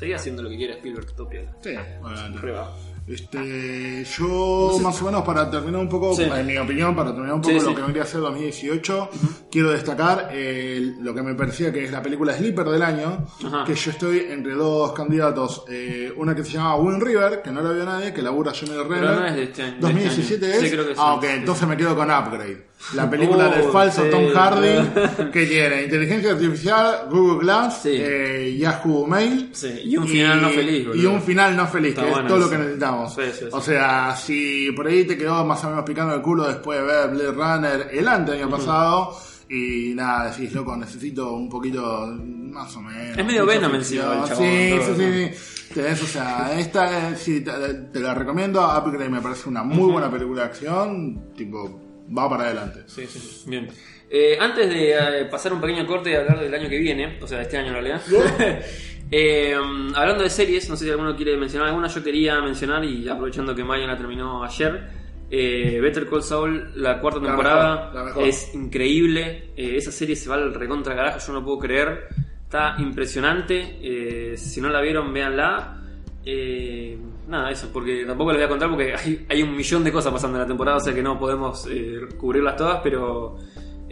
seguía 0.04 0.16
haciendo 0.16 0.42
lo 0.42 0.50
que 0.50 0.56
quiera 0.56 0.74
Spielberg, 0.74 1.06
todo 1.14 1.28
piola. 1.28 1.52
Sí, 1.62 1.70
bueno. 2.00 2.68
Este, 3.06 4.02
yo 4.16 4.78
más 4.82 5.02
o 5.02 5.04
menos 5.04 5.22
para 5.24 5.50
terminar 5.50 5.78
un 5.80 5.88
poco, 5.90 6.14
Sí. 6.16 6.22
en 6.22 6.46
mi 6.46 6.56
opinión, 6.56 6.96
para 6.96 7.10
terminar 7.10 7.34
un 7.34 7.42
poco 7.42 7.52
Sí, 7.52 7.60
lo 7.62 7.68
sí. 7.70 7.74
que 7.76 7.82
vendría 7.82 8.02
a 8.02 8.06
ser 8.06 8.20
2018, 8.22 9.10
quiero 9.50 9.72
destacar 9.72 10.30
eh, 10.32 10.94
lo 11.02 11.14
que 11.14 11.22
me 11.22 11.34
parecía 11.34 11.70
que 11.70 11.84
es 11.84 11.92
la 11.92 12.00
película 12.02 12.32
Sleeper 12.34 12.64
del 12.66 12.82
año, 12.82 13.26
Ajá. 13.44 13.64
que 13.66 13.74
yo 13.74 13.90
estoy 13.90 14.20
entre 14.30 14.54
dos 14.54 14.92
candidatos, 14.92 15.64
eh, 15.68 16.14
una 16.16 16.34
que 16.34 16.44
se 16.44 16.52
llama 16.52 16.76
Wind 16.76 17.02
River, 17.02 17.42
que 17.42 17.50
no 17.50 17.60
la 17.60 17.72
vio 17.72 17.84
nadie, 17.84 18.14
que 18.14 18.22
labura 18.22 18.52
Johnny 18.58 18.72
Renner. 18.82 19.02
no 19.20 19.26
es 19.26 19.34
de 19.36 19.42
este 19.42 19.62
año, 19.64 19.74
de 19.74 19.80
2017 19.80 20.34
este 20.46 20.46
año. 20.46 20.54
es. 20.64 20.70
Sí, 20.70 20.70
creo 20.74 20.86
que 20.88 20.94
sí. 20.94 21.00
Ah, 21.02 21.14
ok, 21.14 21.24
Sí, 21.24 21.30
entonces 21.34 21.68
me 21.68 21.76
quedo 21.76 21.94
con 21.94 22.10
Upgrade. 22.10 22.66
La 22.92 23.08
película 23.08 23.48
Oh, 23.48 23.54
del 23.54 23.70
falso 23.72 24.02
sí. 24.04 24.10
Tom 24.10 24.26
Hardy, 24.34 25.30
que 25.32 25.46
tiene 25.46 25.84
inteligencia 25.84 26.32
artificial, 26.32 27.06
Google 27.10 27.38
Glass, 27.40 27.82
Sí. 27.82 27.88
eh, 27.92 28.56
Yahoo 28.58 29.06
Mail. 29.06 29.48
Sí, 29.52 29.68
y 29.84 29.96
un 29.96 30.06
final 30.06 30.42
no 30.42 30.50
feliz, 30.50 30.86
boludo. 30.86 31.02
Y 31.02 31.06
un 31.06 31.22
final 31.22 31.56
no 31.56 31.66
feliz, 31.66 31.90
Está 31.90 32.02
que 32.04 32.10
es 32.20 32.26
todo 32.26 32.38
lo 32.38 32.50
que 32.50 32.58
necesitamos. 32.58 33.16
O 33.52 33.60
sea, 33.60 34.14
si 34.16 34.70
por 34.72 34.86
ahí 34.86 35.04
te 35.04 35.16
quedó 35.16 35.44
más 35.44 35.64
o 35.64 35.70
menos 35.70 35.84
picando 35.84 36.14
el 36.14 36.20
culo 36.22 36.46
después 36.46 36.78
de 36.78 36.84
ver 36.86 37.08
Blade 37.10 37.32
Runner 37.32 37.88
el 37.92 38.06
ante 38.08 38.32
año 38.32 38.50
pasado, 38.50 39.16
Y 39.48 39.92
nada, 39.94 40.30
decís, 40.30 40.52
loco, 40.54 40.74
necesito 40.76 41.34
un 41.34 41.48
poquito, 41.50 42.06
más 42.18 42.74
o 42.76 42.80
menos. 42.80 43.16
Es 43.18 43.24
medio 43.26 43.44
Venom 43.44 43.74
encima 43.74 44.02
el 44.22 44.24
chabón, 44.24 44.28
Sí, 44.46 44.70
todo. 44.70 44.96
sí, 44.96 45.02
sí, 45.02 45.34
sí. 45.68 45.74
Tenés, 45.74 46.02
o 46.02 46.06
sea, 46.06 46.58
esta, 46.58 47.14
sí, 47.14 47.40
te, 47.42 47.52
te 47.92 48.00
la 48.00 48.14
recomiendo. 48.14 48.60
Upgrade 48.62 49.10
me 49.10 49.20
parece 49.20 49.48
una 49.50 49.62
muy 49.62 49.92
buena 49.92 50.10
película 50.10 50.42
de 50.42 50.46
acción. 50.48 51.34
Tipo, 51.36 51.83
va 52.16 52.28
para 52.28 52.44
adelante. 52.44 52.82
Sí, 52.86 53.06
sí, 53.06 53.18
sí. 53.18 53.50
Bien. 53.50 53.68
Eh, 54.10 54.36
antes 54.38 54.68
de 54.68 54.92
eh, 54.92 55.24
pasar 55.26 55.52
un 55.52 55.60
pequeño 55.60 55.86
corte 55.86 56.10
y 56.10 56.14
hablar 56.14 56.40
del 56.40 56.54
año 56.54 56.68
que 56.68 56.78
viene, 56.78 57.18
o 57.20 57.26
sea, 57.26 57.38
de 57.38 57.44
este 57.44 57.56
año 57.56 57.68
en 57.68 57.72
realidad. 57.72 58.02
eh, 59.10 59.54
hablando 59.94 60.22
de 60.22 60.30
series, 60.30 60.68
no 60.68 60.76
sé 60.76 60.84
si 60.84 60.90
alguno 60.90 61.16
quiere 61.16 61.36
mencionar 61.36 61.68
alguna, 61.68 61.88
yo 61.88 62.02
quería 62.02 62.40
mencionar, 62.40 62.84
y 62.84 63.08
aprovechando 63.08 63.54
que 63.54 63.64
Maya 63.64 63.86
la 63.86 63.96
terminó 63.96 64.44
ayer, 64.44 64.88
eh, 65.30 65.80
Better 65.80 66.08
Call 66.08 66.22
Saul, 66.22 66.72
la 66.76 67.00
cuarta 67.00 67.20
La 67.20 67.26
temporada, 67.28 67.76
mejor, 67.76 67.94
la 67.94 68.04
mejor. 68.04 68.28
es 68.28 68.54
increíble. 68.54 69.50
Esa 69.56 69.90
serie 69.90 70.14
se 70.14 70.28
va 70.28 70.36
al 70.36 70.54
recontra 70.54 70.94
carajo, 70.94 71.18
yo 71.26 71.32
no 71.32 71.44
puedo 71.44 71.58
creer. 71.58 72.08
Está 72.44 72.76
impresionante. 72.78 74.36
si 74.36 74.60
no 74.60 74.68
la 74.68 74.80
vieron, 74.80 75.12
véanla. 75.12 75.80
Eh, 76.26 76.96
nada, 77.28 77.50
eso, 77.50 77.70
porque 77.72 78.04
tampoco 78.04 78.32
les 78.32 78.38
voy 78.38 78.46
a 78.46 78.48
contar 78.48 78.68
porque 78.68 78.94
hay, 78.94 79.26
hay 79.28 79.42
un 79.42 79.56
millón 79.56 79.84
de 79.84 79.92
cosas 79.92 80.12
pasando 80.12 80.36
en 80.36 80.42
la 80.42 80.48
temporada, 80.48 80.78
o 80.78 80.80
sea 80.80 80.94
que 80.94 81.02
no 81.02 81.18
podemos 81.18 81.66
eh, 81.70 82.00
cubrirlas 82.18 82.56
todas, 82.56 82.80
pero 82.82 83.38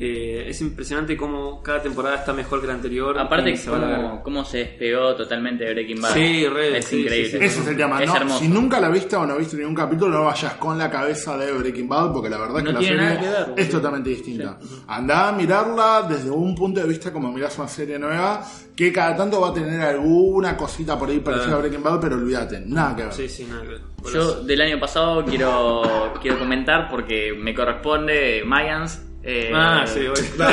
eh, 0.05 0.49
es 0.49 0.61
impresionante 0.61 1.17
cómo 1.17 1.63
cada 1.63 1.81
temporada 1.81 2.17
está 2.17 2.33
mejor 2.33 2.61
que 2.61 2.67
la 2.67 2.75
anterior. 2.75 3.17
Aparte, 3.19 3.57
se 3.57 3.71
cómo, 3.71 4.21
cómo 4.23 4.45
se 4.45 4.59
despegó 4.59 5.15
totalmente 5.15 5.65
de 5.65 5.73
Breaking 5.75 6.01
Bad. 6.01 6.15
Sí, 6.15 6.49
re, 6.49 6.79
es 6.79 6.85
sí, 6.87 7.03
increíble. 7.03 7.31
sí, 7.31 7.39
sí. 7.39 7.45
Ese 7.45 7.61
es 7.61 7.67
el 7.69 7.77
tema. 7.77 8.03
Es 8.03 8.09
no, 8.09 8.17
hermoso. 8.17 8.39
si 8.41 8.49
nunca 8.49 8.81
la 8.81 8.89
viste 8.89 9.15
o 9.15 9.25
no 9.25 9.37
viste 9.37 9.57
ningún 9.57 9.77
capítulo, 9.77 10.19
no 10.19 10.25
vayas 10.25 10.55
con 10.55 10.77
la 10.77 10.91
cabeza 10.91 11.37
de 11.37 11.53
Breaking 11.53 11.89
Bad, 11.89 12.13
porque 12.13 12.29
la 12.29 12.39
verdad 12.39 12.59
es 12.59 12.65
No 12.65 12.71
que 12.71 12.75
la 12.75 12.81
serie 12.83 12.97
nada 12.97 13.21
que 13.21 13.29
ver, 13.29 13.55
es 13.57 13.71
totalmente 13.71 14.11
distinta. 14.11 14.59
Andá 14.89 15.29
a 15.29 15.33
mirarla 15.33 16.07
desde 16.09 16.31
un 16.31 16.55
punto 16.55 16.81
de 16.81 16.89
vista 16.89 17.13
como 17.13 17.31
mirás 17.31 17.57
una 17.59 17.69
serie 17.69 17.97
nueva, 17.99 18.45
que 18.75 18.93
cada 18.93 19.15
tanto 19.15 19.41
va 19.41 19.51
a 19.51 19.55
tener 19.55 19.81
alguna 19.81 20.57
cosita 20.57 20.99
por 20.99 21.11
ahí 21.11 21.21
parecida 21.21 21.55
a 21.55 21.59
Breaking 21.59 21.83
Bad, 21.83 22.01
pero 22.01 22.17
olvídate, 22.17 22.61
nada 22.67 22.97
que 22.97 23.03
ver. 23.05 23.13
Sí, 23.13 23.29
sí, 23.29 23.45
nada 23.45 23.63
que 23.63 23.69
ver. 23.69 23.81
Por 24.03 24.13
Yo 24.13 24.21
eso. 24.21 24.43
del 24.43 24.61
año 24.63 24.81
pasado 24.81 25.25
quiero, 25.25 25.83
quiero 26.21 26.39
comentar 26.39 26.89
porque 26.91 27.33
me 27.39 27.55
corresponde 27.55 28.43
Mayans. 28.45 29.01
Eh, 29.25 29.51
Ah, 29.55 29.85
sí, 29.87 30.01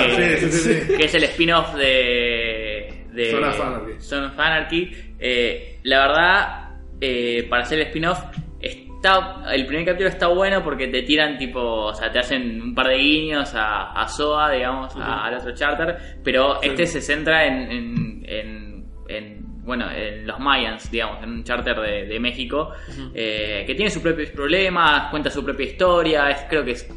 que, 0.06 0.38
sí, 0.38 0.52
sí, 0.52 0.98
que 0.98 1.06
es 1.06 1.16
el 1.16 1.24
spin-off 1.24 1.74
de, 1.76 3.06
de 3.12 3.32
Son 3.32 3.44
of 3.44 3.60
Anarchy. 3.60 4.02
Son 4.02 4.24
of 4.26 4.40
Anarchy. 4.40 4.92
Eh, 5.20 5.80
la 5.84 6.08
verdad, 6.08 6.70
eh, 7.02 7.48
para 7.50 7.64
hacer 7.64 7.80
el 7.80 7.88
spin-off, 7.88 8.20
está, 8.62 9.44
el 9.54 9.66
primer 9.66 9.86
capítulo 9.86 10.10
está 10.10 10.28
bueno 10.28 10.64
porque 10.64 10.88
te 10.88 11.04
tiran 11.04 11.38
tipo, 11.38 11.60
o 11.62 11.94
sea, 11.96 12.12
te 12.12 12.20
hacen 12.20 12.62
un 12.62 12.76
par 12.76 12.88
de 12.88 12.98
guiños 12.98 13.54
a, 13.56 13.92
a 13.94 14.08
SOA, 14.08 14.52
digamos, 14.52 14.96
a- 14.96 15.26
al 15.26 15.36
otro 15.36 15.54
charter, 15.54 15.98
pero 16.24 16.62
este 16.62 16.86
se 16.86 17.02
centra 17.02 17.46
en, 17.46 17.72
en, 17.72 18.26
en- 18.28 18.86
en, 19.08 19.64
bueno, 19.66 19.90
en 19.92 20.26
los 20.28 20.40
Mayans, 20.40 20.90
digamos, 20.92 21.24
en 21.24 21.30
un 21.30 21.44
charter 21.44 21.80
de, 21.80 22.06
de 22.08 22.20
México, 22.20 22.72
que 23.14 23.74
tiene 23.76 23.90
sus 23.92 24.02
propios 24.02 24.30
problemas, 24.32 25.10
cuenta 25.12 25.30
su 25.30 25.44
propia 25.44 25.66
historia, 25.66 26.30
es, 26.32 26.46
creo 26.50 26.64
que 26.66 26.72
es 26.72 26.88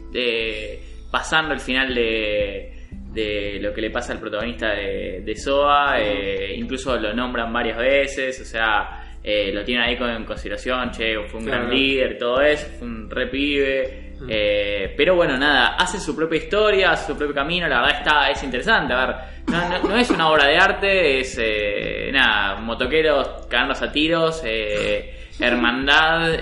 pasando 1.13 1.53
el 1.55 1.61
final 1.61 1.95
de, 1.95 2.73
de 3.13 3.59
lo 3.61 3.73
que 3.73 3.81
le 3.83 3.91
pasa 3.91 4.13
al 4.15 4.19
protagonista 4.19 4.71
de, 4.75 5.21
de 5.25 5.37
SOA, 5.37 6.01
eh, 6.01 6.55
incluso 6.57 6.97
lo 6.99 7.13
nombran 7.15 7.53
varias 7.53 7.79
veces, 7.79 8.41
o 8.41 8.45
sea, 8.45 9.17
eh, 9.23 9.53
lo 9.53 9.63
tienen 9.63 9.85
ahí 9.85 9.97
con, 9.97 10.11
en 10.11 10.25
consideración, 10.25 10.91
che, 10.91 11.15
fue 11.29 11.39
un 11.39 11.47
Claro. 11.47 11.63
gran 11.67 11.75
líder, 11.77 12.19
todo 12.19 12.41
eso, 12.41 12.67
fue 12.79 12.89
un 12.89 13.09
re 13.09 13.29
pibe, 13.29 14.15
eh, 14.29 14.95
pero 14.97 15.15
bueno, 15.17 15.37
nada, 15.37 15.77
hace 15.77 16.01
su 16.01 16.17
propia 16.17 16.39
historia, 16.39 16.91
hace 16.93 17.13
su 17.13 17.17
propio 17.19 17.35
camino, 17.35 17.69
la 17.69 17.83
verdad 17.83 17.99
está, 17.99 18.31
es 18.31 18.43
interesante, 18.43 18.93
a 18.95 19.07
ver, 19.07 19.17
no, 19.49 19.69
no- 19.69 19.89
no 19.91 19.97
es 19.97 20.11
una 20.11 20.29
obra 20.31 20.47
de 20.47 20.57
arte, 20.57 21.21
es 21.21 21.39
eh, 21.41 22.11
nada, 22.13 22.57
motoqueros 22.61 23.47
cagándose 23.49 23.85
a 23.85 23.93
tiros, 23.93 24.43
hermandad, 25.41 26.35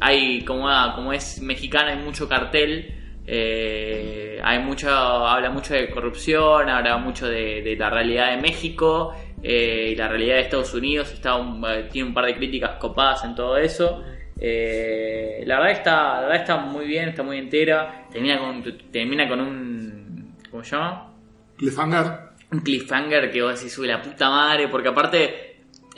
hay 0.00 0.44
como, 0.44 0.68
como 0.94 1.12
es 1.12 1.40
mexicano, 1.42 1.90
hay 1.90 1.98
mucho 1.98 2.28
cartel, 2.28 2.94
eh, 3.32 4.40
hay 4.42 4.58
mucho, 4.58 4.90
habla 4.90 5.50
mucho 5.50 5.74
de 5.74 5.88
corrupción, 5.88 6.68
habla 6.68 6.96
mucho 6.98 7.28
de, 7.28 7.62
de 7.62 7.76
la 7.76 7.88
realidad 7.90 8.34
de 8.34 8.42
México 8.42 9.14
eh, 9.42 9.90
y 9.92 9.94
la 9.94 10.08
realidad 10.08 10.34
de 10.36 10.40
Estados 10.42 10.74
Unidos, 10.74 11.12
está 11.12 11.36
un- 11.36 11.64
eh, 11.64 11.88
tiene 11.92 12.08
un 12.08 12.14
par 12.14 12.26
de 12.26 12.34
críticas 12.34 12.72
copadas 12.80 13.24
en 13.24 13.34
todo 13.36 13.56
eso. 13.56 14.02
Eh, 14.38 15.42
la 15.46 15.56
verdad 15.58 15.72
está, 15.72 16.14
la 16.14 16.20
verdad 16.22 16.40
está 16.40 16.56
muy 16.56 16.86
bien, 16.86 17.10
está 17.10 17.22
muy 17.22 17.38
entera, 17.38 18.06
termina 18.10 18.38
con, 18.38 18.62
termina 18.90 19.28
con 19.28 19.40
un, 19.40 20.34
¿cómo 20.50 20.64
se 20.64 20.74
llama? 20.76 21.12
Cliffhanger. 21.56 22.06
un 22.52 22.60
cliffhanger 22.60 23.30
que 23.30 23.42
vos 23.42 23.58
decís, 23.58 23.78
uy, 23.78 23.86
la 23.86 24.02
puta 24.02 24.28
madre, 24.28 24.66
porque 24.68 24.88
aparte 24.88 25.49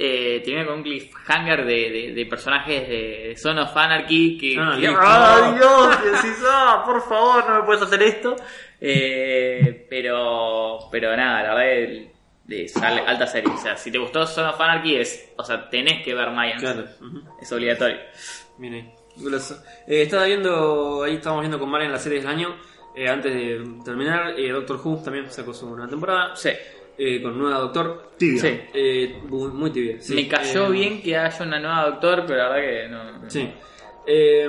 eh, 0.04 0.40
termina 0.44 0.66
con 0.66 0.76
un 0.78 0.82
cliffhanger 0.82 1.64
de, 1.64 1.90
de, 1.90 2.12
de 2.14 2.26
personajes 2.26 2.88
de, 2.88 2.94
de 3.28 3.36
Son 3.36 3.56
of 3.58 3.76
Anarchy 3.76 4.36
que, 4.38 4.56
Ah. 4.58 4.76
¡Ah, 5.00 5.54
Dios! 5.56 6.04
Decís, 6.22 6.42
ah, 6.46 6.82
por 6.84 7.00
favor, 7.08 7.48
no 7.48 7.60
me 7.60 7.62
puedes 7.66 7.82
hacer 7.82 8.02
esto. 8.02 8.34
Eh, 8.80 9.86
pero, 9.88 10.78
pero 10.90 11.16
nada, 11.16 11.42
la 11.42 11.54
verdad 11.54 11.72
es, 11.72 12.08
es 12.48 12.76
al- 12.82 13.06
alta 13.06 13.26
serie. 13.26 13.50
O 13.52 13.56
sea, 13.56 13.76
si 13.76 13.90
te 13.92 13.98
gustó 13.98 14.26
Son 14.26 14.46
of 14.48 14.60
Anarchy, 14.60 14.96
es, 14.96 15.32
o 15.36 15.44
sea, 15.44 15.68
tenés 15.70 16.02
que 16.04 16.14
ver 16.14 16.30
Mayans. 16.30 16.60
Claro. 16.60 16.84
Es 17.40 17.52
obligatorio. 17.52 17.98
Goloso. 19.16 19.62
Eh, 19.86 20.02
estaba 20.02 20.24
viendo, 20.24 21.02
ahí 21.04 21.14
estábamos 21.16 21.42
viendo 21.42 21.58
con 21.58 21.70
Marian 21.70 21.92
las 21.92 22.02
series 22.02 22.22
del 22.22 22.32
año. 22.32 22.56
eh, 22.94 23.08
antes 23.08 23.32
de 23.32 23.64
terminar, 23.84 24.38
eh, 24.38 24.50
Doctor 24.50 24.80
Who 24.84 25.02
también 25.02 25.30
sacó 25.30 25.54
su 25.54 25.68
nueva 25.70 25.88
temporada. 25.88 26.34
Sí, 26.36 26.50
eh, 27.04 27.22
con 27.22 27.38
nueva 27.38 27.58
Doctor. 27.58 28.12
Tibia. 28.18 28.40
sí. 28.40 28.60
Eh, 28.74 29.20
muy, 29.28 29.70
tibia. 29.70 29.96
sí. 30.00 30.14
Me 30.14 30.28
cayó 30.28 30.66
Eh, 30.68 30.70
bien 30.72 31.02
que 31.02 31.16
haya 31.16 31.44
una 31.44 31.58
nueva 31.58 31.84
Doctor, 31.86 32.24
pero 32.26 32.38
la 32.38 32.48
verdad 32.50 32.68
que 32.68 32.88
no. 32.88 33.30
Sí. 33.30 33.50
Eh, 34.06 34.44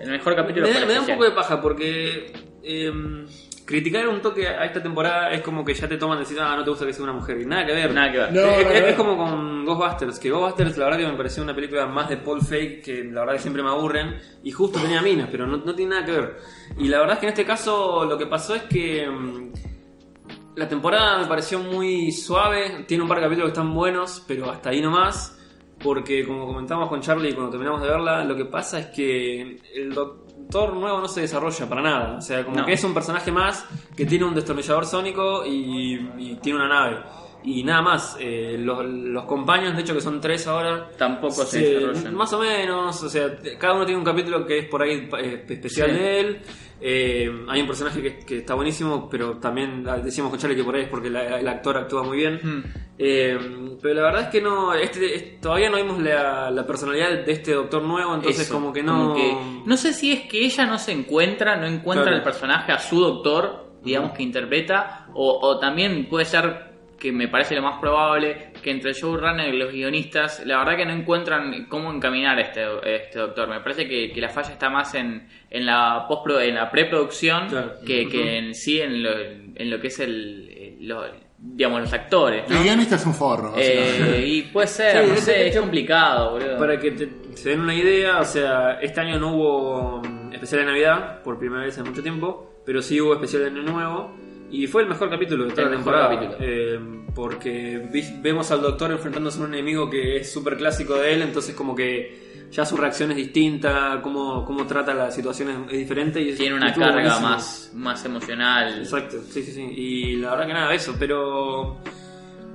El 0.00 0.10
mejor 0.10 0.36
capítulo 0.36 0.66
me, 0.68 0.86
me 0.86 0.94
da 0.94 1.00
un 1.00 1.06
poco 1.06 1.24
de 1.24 1.30
paja 1.32 1.60
porque 1.60 2.32
eh, 2.62 2.92
criticar 3.64 4.06
un 4.08 4.20
toque 4.22 4.46
a 4.46 4.64
esta 4.64 4.82
temporada 4.82 5.30
es 5.32 5.40
como 5.42 5.64
que 5.64 5.74
ya 5.74 5.88
te 5.88 5.96
toman 5.96 6.18
decir, 6.18 6.38
ah, 6.40 6.54
no 6.56 6.62
te 6.64 6.70
gusta 6.70 6.86
que 6.86 6.92
sea 6.92 7.04
una 7.04 7.12
mujer. 7.12 7.40
Y 7.40 7.46
nada 7.46 7.66
que 7.66 7.72
ver. 7.72 7.92
Nada 7.92 8.12
que 8.12 8.18
ver. 8.18 8.32
No, 8.32 8.40
es, 8.40 8.64
no, 8.64 8.70
es- 8.72 8.80
no. 8.82 8.86
es 8.88 8.94
como 8.94 9.16
con 9.16 9.64
Ghostbusters, 9.66 10.18
que 10.18 10.30
Ghostbusters 10.30 10.76
la 10.78 10.84
verdad 10.86 10.98
que 11.00 11.06
me 11.08 11.16
pareció 11.16 11.42
una 11.42 11.54
película 11.54 11.86
más 11.86 12.08
de 12.08 12.16
Paul 12.18 12.40
Fake, 12.42 12.82
que 12.82 13.04
la 13.04 13.20
verdad 13.20 13.34
que 13.34 13.40
siempre 13.40 13.62
me 13.62 13.70
aburren, 13.70 14.16
y 14.44 14.50
justo 14.50 14.78
tenía 14.80 15.02
minas, 15.02 15.28
pero 15.30 15.46
no, 15.46 15.56
no 15.58 15.74
tiene 15.74 15.94
nada 15.96 16.06
que 16.06 16.12
ver. 16.12 16.36
Y 16.78 16.88
la 16.88 16.98
verdad 17.00 17.14
es 17.14 17.20
que 17.20 17.26
en 17.26 17.32
este 17.32 17.44
caso 17.44 18.04
lo 18.04 18.16
que 18.16 18.26
pasó 18.26 18.54
es 18.54 18.62
que 18.64 19.06
mm, 19.08 19.52
la 20.58 20.68
temporada 20.68 21.18
me 21.18 21.26
pareció 21.26 21.58
muy 21.60 22.10
suave, 22.12 22.84
tiene 22.86 23.02
un 23.02 23.08
par 23.08 23.18
de 23.18 23.24
capítulos 23.24 23.48
que 23.50 23.52
están 23.60 23.72
buenos, 23.74 24.22
pero 24.26 24.50
hasta 24.50 24.70
ahí 24.70 24.80
nomás. 24.82 25.34
Porque 25.82 26.26
como 26.26 26.44
comentamos 26.44 26.88
con 26.88 27.00
Charlie 27.00 27.32
cuando 27.34 27.50
terminamos 27.52 27.80
de 27.82 27.88
verla, 27.88 28.24
lo 28.24 28.34
que 28.34 28.44
pasa 28.46 28.80
es 28.80 28.86
que 28.86 29.60
el 29.76 29.94
doctor 29.94 30.74
nuevo 30.74 30.98
no 31.00 31.06
se 31.06 31.20
desarrolla 31.20 31.68
para 31.68 31.82
nada. 31.82 32.16
O 32.18 32.20
sea, 32.20 32.44
como 32.44 32.56
No. 32.56 32.66
que 32.66 32.72
es 32.72 32.82
un 32.82 32.92
personaje 32.92 33.30
más 33.30 33.64
que 33.96 34.04
tiene 34.04 34.24
un 34.24 34.34
destornillador 34.34 34.86
sónico 34.86 35.46
y, 35.46 35.94
y 36.18 36.34
tiene 36.42 36.58
una 36.58 36.68
nave. 36.68 36.96
Y 37.44 37.62
nada 37.62 37.82
más. 37.82 38.16
Eh, 38.20 38.56
los, 38.58 38.84
los 38.84 39.24
compañeros, 39.24 39.76
de 39.76 39.82
hecho 39.82 39.94
que 39.94 40.00
son 40.00 40.20
tres 40.20 40.46
ahora, 40.46 40.90
Tampoco 40.98 41.44
se 41.44 41.58
Sí, 41.60 41.64
desarrollan. 41.74 42.14
Más 42.14 42.32
o 42.32 42.40
menos, 42.40 43.02
o 43.02 43.08
sea, 43.08 43.36
cada 43.58 43.74
uno 43.74 43.84
tiene 43.86 43.98
un 43.98 44.04
capítulo 44.04 44.44
que 44.46 44.58
es 44.58 44.64
por 44.66 44.82
ahí 44.82 45.08
eh, 45.18 45.44
especial 45.48 45.90
Sí. 45.90 45.96
de 45.96 46.20
él. 46.20 46.40
Eh, 46.80 47.28
hay 47.48 47.60
un 47.60 47.66
personaje 47.66 48.00
que, 48.00 48.18
que 48.24 48.38
está 48.38 48.54
buenísimo, 48.54 49.08
pero 49.10 49.38
también 49.38 49.84
ah, 49.88 49.96
decíamos 49.98 50.30
con 50.30 50.38
Charlie 50.38 50.56
que 50.56 50.62
por 50.62 50.76
ahí 50.76 50.82
es 50.82 50.88
porque 50.88 51.10
la- 51.10 51.40
el 51.40 51.48
actor 51.48 51.76
actúa 51.76 52.04
muy 52.04 52.18
bien. 52.18 52.38
Hmm. 52.40 52.64
Eh, 52.96 53.36
pero 53.82 53.94
la 53.94 54.02
verdad 54.02 54.22
es 54.22 54.28
que 54.28 54.40
no, 54.40 54.74
este, 54.74 55.14
es- 55.14 55.40
todavía 55.40 55.70
no 55.70 55.76
vimos 55.76 56.00
la, 56.00 56.50
la 56.52 56.66
personalidad 56.66 57.24
de 57.24 57.32
este 57.32 57.52
doctor 57.52 57.82
nuevo, 57.82 58.14
entonces 58.14 58.42
Eso, 58.42 58.54
como 58.54 58.72
que 58.72 58.82
no... 58.84 58.92
como 58.92 59.14
que- 59.16 59.36
no 59.66 59.76
sé 59.76 59.92
si 59.92 60.12
es 60.12 60.20
que 60.28 60.44
ella 60.44 60.66
no 60.66 60.78
se 60.78 60.92
encuentra, 60.92 61.56
no 61.56 61.66
encuentra 61.66 62.04
Claro. 62.04 62.16
el 62.18 62.22
personaje 62.22 62.70
a 62.72 62.78
su 62.78 63.00
doctor, 63.00 63.72
digamos, 63.82 64.12
que 64.12 64.22
interpreta, 64.22 65.08
o, 65.14 65.38
o 65.40 65.58
también 65.58 66.08
puede 66.08 66.26
ser 66.26 66.68
que 66.98 67.12
me 67.12 67.28
parece 67.28 67.54
lo 67.54 67.62
más 67.62 67.78
probable 67.80 68.50
que 68.62 68.70
entre 68.72 68.90
el 68.90 68.96
showrunner 68.96 69.54
y 69.54 69.56
los 69.58 69.72
guionistas, 69.72 70.44
la 70.44 70.58
verdad 70.58 70.76
que 70.76 70.84
no 70.86 70.92
encuentran 70.92 71.66
cómo 71.68 71.92
encaminar 71.92 72.38
a 72.38 72.42
este, 72.42 72.64
este 72.96 73.18
doctor. 73.20 73.48
Me 73.48 73.60
parece 73.60 73.86
que, 73.88 74.10
que 74.12 74.20
la 74.20 74.28
falla 74.28 74.50
está 74.50 74.68
más 74.68 74.94
en, 74.94 75.28
en 75.48 75.64
la 75.66 76.04
postpro, 76.08 76.40
en 76.40 76.56
la 76.56 76.70
preproducción 76.70 77.48
Claro. 77.48 77.74
que, 77.86 78.08
que 78.08 78.38
en 78.38 78.54
sí 78.54 78.80
en 78.80 79.02
lo, 79.02 79.10
en 79.18 79.70
lo 79.70 79.80
que 79.80 79.86
es 79.86 80.00
el, 80.00 80.76
el- 80.80 80.88
lo- 80.88 81.04
digamos 81.40 81.82
los 81.82 81.92
actores. 81.92 82.50
¿no? 82.50 82.56
El 82.56 82.64
guionista 82.64 82.96
es 82.96 83.06
un 83.06 83.14
forro. 83.14 83.54
Eh, 83.56 84.24
y 84.26 84.42
puede 84.42 84.66
ser, 84.66 85.02
Sí, 85.04 85.08
no 85.08 85.14
de- 85.14 85.20
sé, 85.20 85.32
de 85.32 85.48
es 85.50 85.56
complicado, 85.56 86.32
boludo. 86.32 86.58
Para 86.58 86.80
que 86.80 86.90
te- 86.90 87.36
se 87.36 87.50
den 87.50 87.60
una 87.60 87.74
idea, 87.76 88.18
o 88.18 88.24
sea, 88.24 88.78
este 88.82 89.00
año 89.00 89.20
no 89.20 89.36
hubo 89.36 90.02
mm, 90.02 90.32
especial 90.32 90.62
de 90.62 90.66
Navidad, 90.66 91.22
por 91.22 91.38
primera 91.38 91.62
vez 91.62 91.78
en 91.78 91.84
mucho 91.84 92.02
tiempo, 92.02 92.60
pero 92.66 92.82
sí 92.82 93.00
hubo 93.00 93.14
especial 93.14 93.42
de 93.42 93.48
Año 93.60 93.62
Nuevo. 93.70 94.16
Y 94.50 94.66
fue 94.66 94.82
el 94.82 94.88
mejor 94.88 95.10
capítulo 95.10 95.44
de 95.44 95.50
toda 95.50 95.64
El 95.64 95.70
la 95.70 95.76
temporada. 95.76 96.36
eh, 96.40 96.80
porque 97.14 97.82
vemos 98.22 98.50
al 98.50 98.62
doctor 98.62 98.90
enfrentándose 98.92 99.40
a 99.40 99.44
un 99.44 99.52
enemigo 99.54 99.90
que 99.90 100.16
es 100.16 100.32
súper 100.32 100.56
clásico 100.56 100.94
de 100.94 101.14
él, 101.14 101.22
entonces 101.22 101.54
como 101.54 101.74
que 101.74 102.46
ya 102.50 102.64
su 102.64 102.76
reacción 102.76 103.10
es 103.10 103.16
distinta, 103.18 104.00
cómo, 104.02 104.44
cómo 104.46 104.66
trata 104.66 104.94
las 104.94 105.14
situaciones 105.14 105.56
es 105.70 105.78
diferente. 105.78 106.20
Y 106.22 106.34
Tiene 106.34 106.54
una 106.56 106.72
carga 106.72 106.92
buenísimo. 106.94 107.20
más, 107.28 107.72
más 107.74 108.04
emocional. 108.06 108.78
Exacto, 108.78 109.18
sí, 109.28 109.42
sí, 109.42 109.52
sí. 109.52 109.62
Y 109.62 110.16
la 110.16 110.30
verdad 110.30 110.46
que 110.46 110.52
nada, 110.54 110.74
eso, 110.74 110.94
pero. 110.98 111.76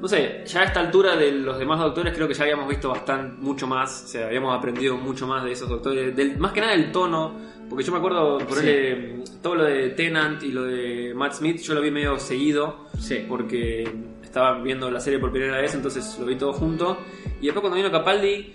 No 0.01 0.07
sé, 0.09 0.43
ya 0.45 0.61
a 0.61 0.63
esta 0.65 0.81
altura 0.81 1.15
de 1.15 1.31
los 1.31 1.57
demás 1.57 1.79
doctores 1.79 2.13
creo 2.13 2.27
que 2.27 2.33
ya 2.33 2.43
habíamos 2.43 2.67
visto 2.67 2.89
bastante, 2.89 3.41
mucho 3.41 3.67
más, 3.67 4.03
o 4.03 4.07
sea, 4.07 4.25
habíamos 4.27 4.53
aprendido 4.57 4.97
mucho 4.97 5.25
más 5.27 5.45
de 5.45 5.53
esos 5.53 5.69
doctores, 5.69 6.13
del, 6.13 6.37
más 6.39 6.51
que 6.51 6.59
nada 6.59 6.73
del 6.73 6.91
tono, 6.91 7.39
porque 7.69 7.83
yo 7.83 7.91
me 7.91 7.97
acuerdo 7.97 8.37
por 8.39 8.57
Sí. 8.59 8.67
él, 8.69 9.23
todo 9.41 9.55
lo 9.55 9.63
de 9.65 9.89
Tennant 9.91 10.41
y 10.43 10.51
lo 10.51 10.63
de 10.63 11.13
Matt 11.15 11.33
Smith, 11.33 11.61
yo 11.61 11.73
lo 11.73 11.81
vi 11.81 11.91
medio 11.91 12.17
seguido, 12.19 12.87
Sí. 12.99 13.25
porque 13.27 13.89
estaba 14.23 14.59
viendo 14.61 14.89
la 14.91 14.99
serie 14.99 15.19
por 15.19 15.31
primera 15.31 15.59
vez, 15.61 15.73
entonces 15.75 16.17
lo 16.19 16.25
vi 16.25 16.35
todo 16.35 16.53
junto, 16.53 16.97
y 17.41 17.45
después 17.45 17.61
cuando 17.61 17.75
vino 17.77 17.91
Capaldi, 17.91 18.53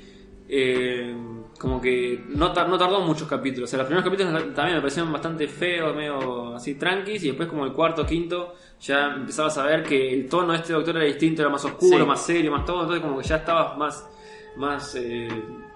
eh, 0.48 1.14
como 1.59 1.80
que 1.80 2.24
no, 2.28 2.52
tar- 2.52 2.68
no 2.68 2.78
tardó 2.78 3.00
muchos 3.00 3.26
capítulos. 3.28 3.68
O 3.68 3.70
sea, 3.70 3.78
los 3.78 3.86
primeros 3.86 4.04
capítulos 4.09 4.54
también 4.54 4.76
me 4.76 4.80
parecieron 4.80 5.12
bastante 5.12 5.48
feos, 5.48 5.94
medio 5.94 6.54
así 6.54 6.76
tranquis, 6.76 7.22
y 7.24 7.28
después 7.28 7.48
como 7.48 7.64
el 7.64 7.72
cuarto, 7.72 8.06
quinto, 8.06 8.54
ya 8.80 9.14
empezaba 9.16 9.48
a 9.48 9.50
saber 9.50 9.82
que 9.82 10.14
el 10.14 10.28
tono 10.28 10.52
de 10.52 10.59
este 10.59 10.72
doctor 10.72 10.96
era 10.96 11.04
distinto, 11.04 11.42
era 11.42 11.50
más 11.50 11.64
oscuro, 11.64 11.98
Sí. 11.98 12.06
más 12.06 12.24
serio, 12.24 12.52
más 12.52 12.64
todo, 12.64 12.82
entonces 12.82 13.02
como 13.04 13.18
que 13.20 13.26
ya 13.26 13.36
estabas 13.36 13.76
más, 13.76 14.09
más 14.56 14.94
eh, 14.94 15.28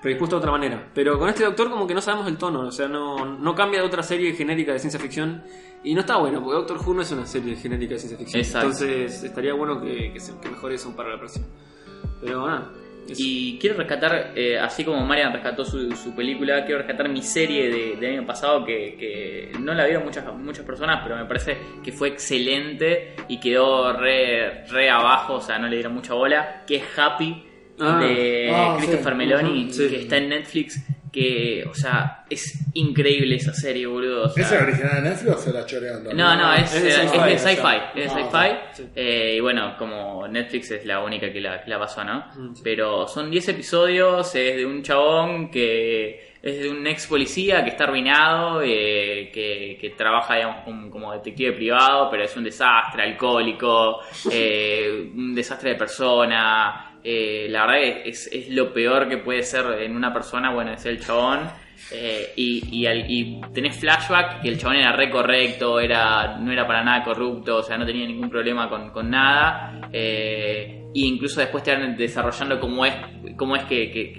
predispuesto 0.03 0.37
de 0.37 0.41
otra 0.41 0.51
manera. 0.51 0.91
Pero 0.93 1.19
con 1.19 1.29
este 1.29 1.45
doctor 1.45 1.71
como 1.71 1.87
que 1.87 1.95
no 1.95 2.03
sabemos 2.03 2.27
el 2.27 2.37
tono, 2.37 2.61
o 2.67 2.73
sea, 2.73 2.89
no, 2.89 3.25
no 3.39 3.55
cambia 3.55 3.81
de 3.81 3.87
otra 3.87 4.03
serie 4.03 4.33
genérica 4.35 4.73
de 4.73 4.79
ciencia 4.81 5.01
ficción. 5.01 5.43
Y 5.85 5.95
no 5.95 6.01
está 6.01 6.17
bueno, 6.19 6.41
porque 6.43 6.59
Doctor 6.59 6.79
Who 6.87 6.95
no 6.95 7.03
es 7.03 7.11
una 7.11 7.27
serie 7.27 7.57
genérica 7.57 7.95
de 7.95 7.99
ciencia 8.01 8.17
ficción. 8.19 8.41
Exacto. 8.41 8.67
Entonces 8.69 9.25
estaría 9.25 9.53
bueno 9.55 9.81
que, 9.81 10.13
que, 10.13 10.21
se- 10.21 10.39
que 10.41 10.49
mejore 10.51 10.75
eso 10.77 10.95
para 10.95 11.11
la 11.11 11.19
próxima. 11.19 11.47
Pero 12.21 12.47
nada. 12.47 12.71
Y 13.09 13.59
quiero 13.59 13.77
rescatar, 13.77 14.31
eh, 14.37 14.57
así 14.61 14.85
como 14.85 15.05
Marian 15.05 15.33
rescató 15.33 15.65
su, 15.65 15.91
su 15.97 16.15
película, 16.15 16.65
quiero 16.65 16.79
rescatar 16.83 17.09
mi 17.09 17.21
serie 17.21 17.69
de, 17.69 17.97
del 17.97 18.19
año 18.19 18.25
pasado 18.27 18.65
que, 18.65 18.95
que 18.97 19.59
no 19.59 19.75
la 19.75 19.85
vieron 19.87 20.05
muchas, 20.05 20.25
muchas 20.37 20.65
personas, 20.65 21.01
pero 21.03 21.17
me 21.17 21.25
parece 21.25 21.57
que 21.83 21.91
fue 21.91 22.11
excelente 22.11 23.17
y 23.27 23.41
quedó 23.41 23.93
re, 23.93 24.65
re 24.69 24.89
abajo, 24.89 25.35
o 25.35 25.41
sea, 25.41 25.59
no 25.59 25.67
le 25.67 25.75
dieron 25.77 25.95
mucha 25.95 26.15
bola, 26.15 26.63
que 26.65 26.77
es 26.77 26.85
Happy 26.97 27.45
Ah. 27.83 27.99
de 28.01 28.51
Ah, 28.55 28.75
Christopher 28.79 29.13
sí. 29.13 29.19
Meloni, 29.19 29.73
sí. 29.73 29.89
que 29.89 29.97
está 30.03 30.17
en 30.19 30.29
Netflix, 30.29 30.85
que, 31.13 31.65
o 31.71 31.75
sea, 31.75 32.25
es 32.31 32.59
increíble 32.75 33.35
esa 33.37 33.53
serie, 33.53 33.87
boludo. 33.87 34.25
o 34.25 34.29
sea, 34.31 34.45
¿Es 34.45 34.53
el 34.53 34.63
original 34.63 35.03
de 35.03 35.11
Netflix 35.11 35.35
o 35.35 35.39
se 35.39 35.53
la 35.53 35.67
choreando? 35.67 36.13
no, 36.15 36.37
no, 36.37 36.55
es, 36.55 36.75
Es 36.75 36.83
de 36.83 36.89
es 36.89 37.13
de 37.13 37.39
sci-fi, 37.39 37.77
Es 37.95 38.15
de 38.15 38.21
Ah, 38.23 38.31
sci-fi. 38.31 38.83
sí. 38.83 38.89
Eh, 38.97 39.35
y 39.37 39.41
bueno, 39.41 39.75
como 39.79 40.27
Netflix 40.29 40.71
es 40.71 40.87
la 40.87 41.03
única 41.03 41.31
que 41.33 41.41
la, 41.41 41.63
que 41.63 41.69
la 41.71 41.79
pasó, 41.79 42.03
¿no? 42.03 42.25
Mm, 42.35 42.55
sí. 42.55 42.61
Pero 42.65 43.07
son 43.09 43.31
10 43.31 43.49
episodios, 43.49 44.35
es 44.35 44.57
de 44.57 44.65
un 44.65 44.83
chabón 44.83 45.51
que 45.51 46.33
es 46.43 46.61
de 46.61 46.71
un 46.71 46.85
ex 46.87 47.07
policía 47.07 47.63
que 47.63 47.71
está 47.71 47.85
arruinado, 47.85 48.63
eh, 48.65 49.31
que, 49.33 49.77
que 49.81 49.91
trabaja, 49.91 50.37
digamos, 50.37 50.65
como, 50.65 50.91
como 50.91 51.13
detective 51.13 51.53
privado, 51.53 52.09
pero 52.11 52.25
es 52.25 52.35
un 52.37 52.43
desastre, 52.45 53.03
alcohólico, 53.03 54.01
eh, 54.33 55.11
un 55.15 55.35
desastre 55.35 55.71
de 55.71 55.77
persona. 55.77 56.89
Eh, 57.05 57.47
la 57.51 57.67
verdad 57.67 58.03
que 58.03 58.09
es, 58.11 58.27
es 58.33 58.49
lo 58.51 58.73
peor 58.73 59.09
que 59.09 59.19
puede 59.19 59.43
ser 59.43 59.65
en 59.83 59.97
una 59.97 60.13
persona, 60.13 60.53
bueno, 60.53 60.73
es 60.73 60.85
el 60.87 61.01
chabón. 61.01 61.41
Eh, 61.91 62.33
y, 62.37 62.63
y, 62.71 62.87
y 62.89 63.41
tenés 63.53 63.77
flashback 63.79 64.41
que 64.41 64.49
el 64.49 64.57
chabón 64.59 64.77
era 64.77 64.93
re 64.93 65.11
correcto, 65.11 65.81
era, 65.81 66.39
no 66.39 66.51
era 66.53 66.67
para 66.67 66.83
nada 66.85 67.03
corrupto, 67.05 67.57
o 67.59 67.63
sea, 67.63 67.77
no 67.77 67.85
tenía 67.85 68.07
ningún 68.07 68.31
problema 68.31 68.69
con, 68.69 68.91
con 68.91 69.11
nada. 69.11 69.89
Eh, 69.93 70.79
e 70.95 71.01
incluso 71.01 71.41
después 71.41 71.63
te 71.65 71.75
van 71.75 71.97
desarrollando 71.97 72.61
cómo 72.61 72.87
es, 72.87 72.95
cómo 73.37 73.57
es 73.57 73.65
que, 73.65 73.91
que, 73.91 74.13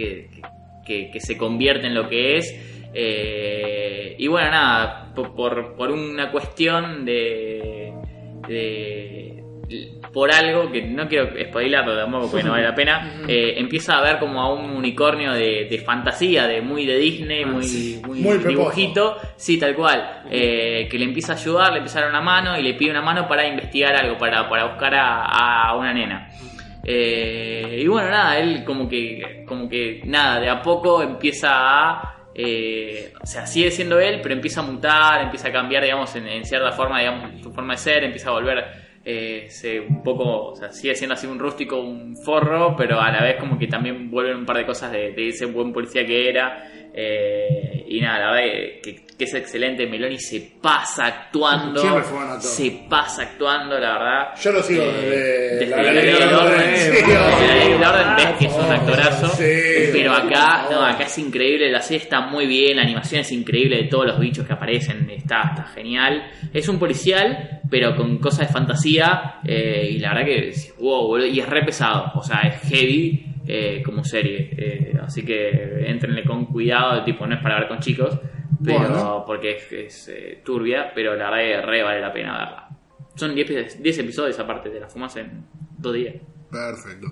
que- 0.86 1.20
se 1.20 1.38
convierte 1.38 1.88
en 1.88 1.96
lo 1.96 2.08
que 2.10 2.38
es. 2.38 2.90
Eh, 2.94 4.16
y 4.20 4.28
bueno, 4.28 4.52
nada, 4.52 5.14
por, 5.16 5.34
por, 5.76 5.92
una 5.92 6.30
cuestión 6.32 7.06
de- 7.06 7.92
Por 10.11 10.32
algo 10.32 10.70
que 10.72 10.82
no 10.84 11.07
quiero 11.07 11.30
spoilarlo 11.49 11.95
tampoco 11.95 12.30
porque 12.30 12.43
no 12.43 12.51
vale 12.51 12.64
la 12.66 12.76
pena, 12.76 13.24
eh, 13.28 13.53
empieza 13.57 13.97
a 13.97 14.01
ver 14.01 14.20
como 14.20 14.41
a 14.41 14.53
un 14.53 14.70
unicornio 14.72 15.32
de, 15.34 15.68
de 15.70 15.78
fantasía, 15.80 16.45
de 16.47 16.61
muy 16.61 16.86
de 16.86 16.97
Disney, 16.97 17.45
muy, 17.45 17.99
muy, 18.05 18.20
Muy 18.20 18.38
dibujito. 18.39 19.18
Sí, 19.36 19.57
tal 19.57 19.74
cual. 19.76 20.24
Eh, 20.30 20.88
que 20.91 20.97
le 20.99 21.05
empieza 21.05 21.34
a 21.34 21.36
ayudar, 21.38 21.72
le 21.72 21.78
empieza 21.78 21.99
a 21.99 22.01
dar 22.03 22.11
una 22.11 22.22
mano 22.22 22.57
y 22.59 22.61
le 22.64 22.74
pide 22.74 22.91
una 22.91 23.01
mano 23.01 23.28
para 23.28 23.47
investigar 23.47 23.95
algo, 23.95 24.18
para, 24.18 24.47
para 24.49 24.66
buscar 24.66 24.93
a, 24.95 25.24
a 25.70 25.76
una 25.78 25.93
nena. 25.93 26.30
Eh, 26.86 27.80
y 27.82 27.88
bueno, 27.88 28.09
nada, 28.09 28.38
él 28.38 28.64
como 28.66 28.89
que, 28.89 29.45
como 29.47 29.70
que, 29.70 30.01
nada, 30.05 30.39
de 30.41 30.49
a 30.49 30.61
poco 30.61 31.01
empieza 31.01 31.49
a... 31.51 32.16
eh, 32.36 33.14
o 33.22 33.26
sea, 33.26 33.45
sigue 33.47 33.72
siendo 33.72 33.99
él, 33.99 34.20
pero 34.22 34.36
empieza 34.36 34.59
a 34.59 34.64
mutar, 34.64 35.22
empieza 35.22 35.47
a 35.47 35.51
cambiar, 35.53 35.84
digamos, 35.84 36.14
en, 36.18 36.28
en 36.28 36.43
cierta 36.43 36.72
forma, 36.74 36.99
digamos, 36.99 37.41
su 37.41 37.53
forma 37.53 37.74
de 37.74 37.78
ser, 37.78 38.03
empieza 38.03 38.30
a 38.30 38.34
volver 38.34 38.66
eh, 39.06 39.47
se- 39.49 39.80
un 39.82 40.01
poco, 40.04 40.51
o 40.51 40.56
sea, 40.56 40.72
sigue 40.72 40.95
siendo 40.95 41.14
así 41.16 41.28
un 41.28 41.39
rústico, 41.39 41.80
un 41.82 42.16
forro, 42.18 42.76
pero 42.78 42.99
a 43.01 43.12
la 43.12 43.22
vez 43.24 43.38
como 43.38 43.58
que 43.60 43.68
también 43.68 44.10
vuelven 44.10 44.38
un 44.38 44.45
par 44.45 44.58
de 44.58 44.66
cosas 44.66 44.91
de, 44.91 45.14
ese 45.30 45.45
buen 45.45 45.74
policía 45.74 46.06
que 46.06 46.30
era. 46.30 46.64
eh, 46.93 47.83
y 47.98 48.02
nada, 48.02 48.20
la 48.20 48.32
verdad 48.32 48.82
que, 48.84 49.06
que 49.18 49.24
es 49.26 49.34
excelente. 49.34 49.86
Meloni 49.88 50.18
se 50.20 50.54
pasa 50.62 51.06
actuando. 51.06 51.80
Siempre 51.82 52.04
fue. 52.04 52.41
Se 52.41 52.72
pasa 52.89 53.22
actuando, 53.24 53.78
la 53.80 53.94
verdad. 53.94 54.28
Yo 54.41 54.52
lo 54.52 54.64
sigo 54.64 54.84
Eh, 54.84 55.58
desde 55.60 55.68
la 55.68 55.84
ley 55.91 56.06
del 56.14 56.34
orden. 56.34 56.72
Desde 56.74 57.08
la 57.14 57.56
ley 57.56 57.72
del 57.74 57.84
orden 57.84 58.16
ves 58.16 58.28
que 58.39 58.46
es 58.46 58.54
un 58.54 58.72
actorazo. 58.72 59.28
Sí, 59.30 59.89
pero 59.91 60.14
acá, 60.14 60.68
no, 60.72 60.82
acá 60.86 61.04
es 61.04 61.18
increíble. 61.20 61.72
La 61.72 61.82
serie 61.82 62.04
está 62.04 62.22
muy 62.22 62.46
bien, 62.48 62.78
la 62.78 62.84
animación 62.84 63.22
es 63.22 63.32
increíble 63.32 63.78
de 63.78 63.84
todos 63.84 64.06
los 64.08 64.20
bichos 64.20 64.46
que 64.48 64.54
aparecen. 64.54 65.10
Está, 65.10 65.52
está 65.56 65.64
genial. 65.76 66.24
Es 66.54 66.68
un 66.68 66.80
policial, 66.80 67.62
pero 67.70 67.96
con 67.96 68.18
cosas 68.18 68.48
de 68.48 68.54
fantasía. 68.54 69.36
eh, 69.46 69.88
y 69.91 70.00
la 70.00 70.14
verdad 70.14 70.26
que, 70.26 70.54
wow, 70.80 71.08
boludo, 71.08 71.28
y 71.28 71.39
es 71.39 71.48
re 71.48 71.64
pesado. 71.64 72.12
O 72.16 72.24
sea, 72.24 72.39
es 72.41 72.60
heavy. 72.70 73.28
Eh, 73.48 73.82
como 73.84 74.04
serie, 74.04 74.50
eh, 74.58 74.94
así 75.04 75.24
que 75.24 75.86
entrenle 75.88 76.24
con 76.24 76.46
cuidado, 76.46 77.04
tipo 77.04 77.26
no 77.28 77.36
es 77.36 77.41
para 77.41 77.60
ver 77.60 77.68
con 77.68 77.80
chicos, 77.80 78.18
pero 78.64 78.80
Bueno. 78.80 79.24
porque 79.26 79.58
es, 79.58 79.72
es, 79.72 80.08
eh, 80.10 80.41
turbia, 80.44 80.91
pero 80.94 81.16
la 81.16 81.30
verdad 81.30 81.46
que 81.62 81.62
re 81.66 81.84
vale 81.84 82.02
la 82.02 82.14
pena 82.14 82.38
verla. 82.38 82.70
Son 83.16 83.36
10 83.36 83.82
10 83.82 83.98
episodios 84.00 84.39
aparte, 84.39 84.70
te 84.70 84.80
la 84.80 84.88
fumas 84.88 85.16
en 85.18 85.46
dos 85.78 85.94
días. 85.94 86.16
Perfecto. 86.50 87.08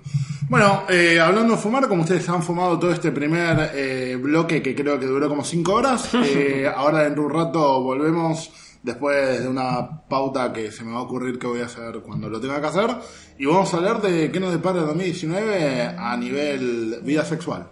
Bueno, 0.49 0.83
eh, 0.89 1.19
hablando 1.19 1.55
de 1.55 1.59
fumar, 1.59 1.87
como 1.87 2.03
ustedes 2.03 2.27
han 2.29 2.43
fumado 2.43 2.77
todo 2.77 2.91
este 2.91 3.11
primer 3.11 3.71
eh, 3.73 4.15
bloque 4.21 4.61
que 4.61 4.75
creo 4.75 4.99
que 4.99 5.05
duró 5.07 5.27
como 5.29 5.43
5 5.43 5.73
horas, 5.73 6.13
eh, 6.35 6.67
ahora 6.73 7.07
en 7.07 7.17
un 7.17 7.29
rato 7.31 7.81
volvemos 7.81 8.51
después 8.83 9.41
de 9.41 9.47
una 9.47 10.01
pauta 10.07 10.51
que 10.51 10.71
se 10.71 10.83
me 10.83 10.93
va 10.93 10.99
a 10.99 11.03
ocurrir 11.03 11.37
que 11.37 11.47
voy 11.47 11.61
a 11.61 11.65
hacer 11.65 12.01
cuando 12.01 12.29
lo 12.29 12.39
tenga 12.39 12.59
que 12.59 12.67
hacer 12.67 12.89
y 13.37 13.45
vamos 13.45 13.73
a 13.73 13.77
hablar 13.77 14.01
de 14.01 14.31
qué 14.31 14.39
nos 14.39 14.51
depara 14.51 14.79
el 14.79 14.87
2019 14.87 15.95
a 15.97 16.17
nivel 16.17 16.99
vida 17.03 17.23
sexual. 17.25 17.69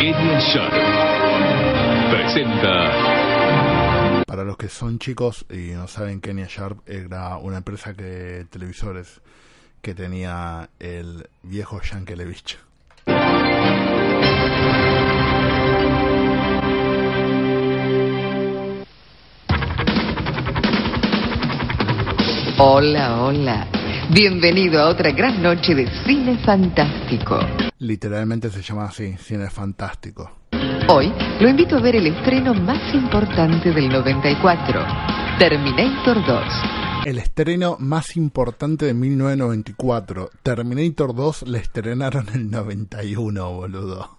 Kenia 0.00 0.40
Sharp 0.40 0.72
presenta 2.10 2.90
Para 4.26 4.44
los 4.44 4.56
que 4.56 4.68
son 4.68 4.98
chicos 4.98 5.44
y 5.50 5.72
no 5.72 5.86
saben, 5.88 6.20
Kenya 6.20 6.46
Sharp 6.48 6.88
era 6.88 7.36
una 7.36 7.58
empresa 7.58 7.94
que 7.94 8.46
televisores 8.50 9.20
que 9.82 9.94
tenía 9.94 10.70
el 10.78 11.28
viejo 11.42 11.80
Yankelevich. 11.80 12.69
Hola, 22.62 23.22
hola. 23.22 23.66
Bienvenido 24.12 24.82
a 24.82 24.90
otra 24.90 25.12
gran 25.12 25.42
noche 25.42 25.74
de 25.74 25.88
cine 26.04 26.36
fantástico. 26.44 27.38
Literalmente 27.78 28.50
se 28.50 28.60
llama 28.60 28.84
así, 28.84 29.16
cine 29.16 29.48
fantástico. 29.48 30.30
Hoy 30.88 31.10
lo 31.40 31.48
invito 31.48 31.78
a 31.78 31.80
ver 31.80 31.96
el 31.96 32.08
estreno 32.08 32.52
más 32.52 32.94
importante 32.94 33.72
del 33.72 33.88
94, 33.88 34.84
Terminator 35.38 36.26
2. 36.26 36.44
El 37.06 37.16
estreno 37.16 37.78
más 37.78 38.14
importante 38.18 38.84
de 38.84 38.92
1994. 38.92 40.28
Terminator 40.42 41.14
2 41.14 41.48
la 41.48 41.56
estrenaron 41.56 42.28
en 42.28 42.40
el 42.40 42.50
91, 42.50 43.52
boludo. 43.52 44.18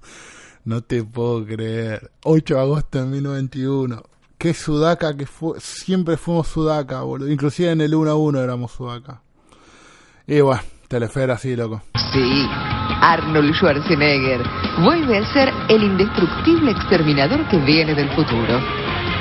No 0.66 0.82
te 0.82 1.04
puedo 1.04 1.46
creer. 1.46 2.10
8 2.24 2.56
de 2.56 2.60
agosto 2.60 3.04
de 3.04 3.06
1991. 3.06 4.02
Qué 4.42 4.56
sudaca 4.56 5.16
que 5.16 5.28
fue. 5.28 5.60
Siempre 5.60 6.18
fuimos 6.18 6.48
sudaca, 6.48 7.04
boludo. 7.04 7.30
Inclusive 7.30 7.70
en 7.70 7.82
el 7.82 7.94
1 7.94 8.10
a 8.10 8.16
1 8.16 8.42
éramos 8.42 8.72
sudaca. 8.72 9.22
Y 10.26 10.42
bueno, 10.42 10.64
Telefe 10.88 11.22
era 11.22 11.36
así, 11.36 11.56
loco. 11.56 11.84
Sí, 12.12 12.50
Arnold 13.02 13.54
Schwarzenegger 13.54 14.42
vuelve 14.84 15.20
a 15.20 15.34
ser 15.34 15.54
el 15.70 15.84
indestructible 15.84 16.72
exterminador 16.72 17.48
que 17.50 17.60
viene 17.60 17.94
del 17.94 18.10
futuro. 18.16 18.60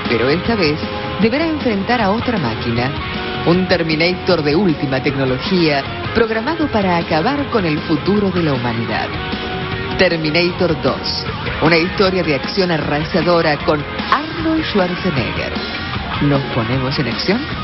Pero 0.09 0.31
esta 0.31 0.57
vez 0.57 0.81
deberá 1.21 1.47
enfrentar 1.47 2.01
a 2.01 2.13
otra 2.13 2.39
máquina, 2.39 3.45
Un 3.47 3.69
Terminator 3.69 4.43
de 4.43 4.57
última 4.57 5.03
tecnología 5.03 5.85
programado 6.15 6.67
para 6.73 6.97
acabar 6.97 7.51
con 7.51 7.67
el 7.67 7.79
futuro 7.81 8.31
de 8.31 8.43
la 8.43 8.55
humanidad. 8.55 9.50
Terminator 10.01 10.81
2. 10.81 11.27
Una 11.61 11.77
historia 11.77 12.23
de 12.23 12.35
acción 12.35 12.71
arrasadora 12.71 13.59
con 13.67 13.85
Arnold 14.11 14.65
Schwarzenegger. 14.65 15.53
¿Nos 16.23 16.41
ponemos 16.55 16.99
en 16.99 17.09
acción? 17.09 17.60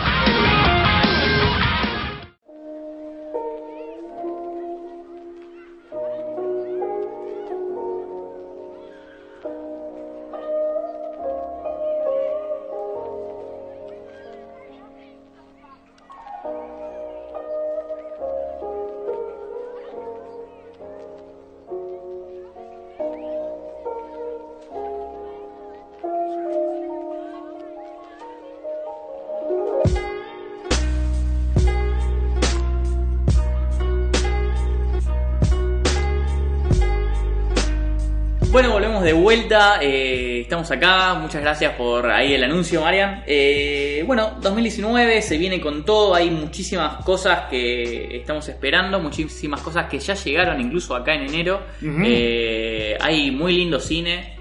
Vuelta. 39.47 39.79
eh, 39.83 40.41
estamos 40.41 40.71
acá. 40.71 41.15
Muchas 41.15 41.41
gracias 41.43 41.73
por 41.75 42.11
ahí 42.11 42.35
el 42.35 42.43
anuncio, 42.45 42.81
Marian. 42.81 43.23
Eh, 43.27 44.03
bueno, 44.07 44.37
2019 44.41 45.23
se 45.23 45.39
viene 45.39 45.61
con 45.61 45.85
todo. 45.85 46.15
Hay 46.15 46.31
muchísimas 46.31 47.05
cosas 47.05 47.43
que 47.49 48.17
estamos 48.17 48.49
esperando. 48.49 48.99
Muchísimas 48.99 49.61
cosas 49.61 49.87
que 49.89 49.99
ya 49.99 50.15
llegaron 50.15 50.61
incluso 50.61 50.95
acá 50.97 51.15
en 51.15 51.23
enero. 51.29 51.61
Eh, 52.05 52.97
hay 53.01 53.31
muy 53.31 53.55
lindo 53.57 53.79
cine. 53.81 54.33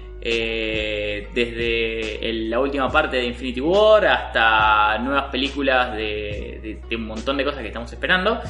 desde 1.32 2.28
el- 2.28 2.50
la 2.50 2.58
última 2.58 2.90
parte 2.90 3.16
de 3.18 3.26
Infinity 3.26 3.60
War 3.60 4.04
hasta 4.06 4.98
nuevas 4.98 5.26
películas 5.30 5.92
de, 5.92 6.58
de- 6.62 6.78
de 6.88 6.96
un 6.96 7.06
montón 7.06 7.36
de 7.36 7.44
cosas 7.44 7.60
que 7.60 7.68
estamos 7.68 7.92
esperando. 7.92 8.40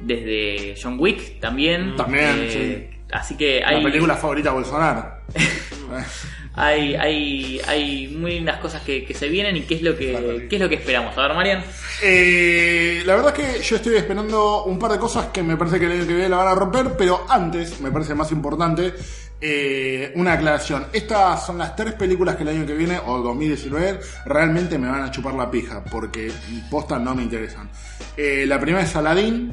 Desde 0.00 0.74
John 0.82 0.96
Wick 0.98 1.40
también. 1.40 1.94
También, 1.96 2.46
sí. 2.48 2.86
Así 3.14 3.36
que 3.36 3.60
La 3.60 3.80
película 3.80 4.16
favorita 4.16 4.48
de 4.48 4.54
Bolsonaro. 4.56 5.06
hay, 6.54 6.96
hay, 6.96 7.60
hay 7.64 8.08
muy 8.08 8.32
lindas 8.32 8.58
cosas 8.58 8.82
que, 8.82 9.04
que 9.04 9.14
se 9.14 9.28
vienen 9.28 9.56
y 9.56 9.62
qué 9.62 9.76
es 9.76 9.82
lo 9.82 9.96
que, 9.96 10.48
qué 10.50 10.56
es 10.56 10.60
lo 10.60 10.68
que 10.68 10.74
esperamos. 10.74 11.16
A 11.16 11.22
ver, 11.22 11.34
Marian. 11.34 11.62
Eh, 12.02 13.04
la 13.06 13.14
verdad 13.14 13.38
es 13.38 13.46
que 13.56 13.62
yo 13.62 13.76
estoy 13.76 13.94
esperando 13.94 14.64
un 14.64 14.80
par 14.80 14.90
de 14.90 14.98
cosas 14.98 15.26
que 15.26 15.44
me 15.44 15.56
parece 15.56 15.78
que 15.78 15.86
el 15.86 15.92
año 15.92 16.06
que 16.08 16.14
viene 16.14 16.28
la 16.28 16.38
van 16.38 16.48
a 16.48 16.54
romper, 16.56 16.96
pero 16.98 17.24
antes, 17.28 17.80
me 17.80 17.92
parece 17.92 18.16
más 18.16 18.32
importante, 18.32 18.92
eh, 19.40 20.12
una 20.16 20.32
aclaración. 20.32 20.86
Estas 20.92 21.46
son 21.46 21.58
las 21.58 21.76
tres 21.76 21.94
películas 21.94 22.34
que 22.34 22.42
el 22.42 22.48
año 22.48 22.66
que 22.66 22.74
viene, 22.74 22.98
o 23.06 23.18
2019, 23.18 24.00
realmente 24.26 24.76
me 24.76 24.88
van 24.88 25.02
a 25.02 25.10
chupar 25.12 25.34
la 25.34 25.48
pija, 25.48 25.84
porque 25.84 26.32
postas 26.68 27.00
no 27.00 27.14
me 27.14 27.22
interesan. 27.22 27.70
Eh, 28.16 28.44
la 28.44 28.58
primera 28.58 28.82
es 28.82 28.96
Aladdin, 28.96 29.52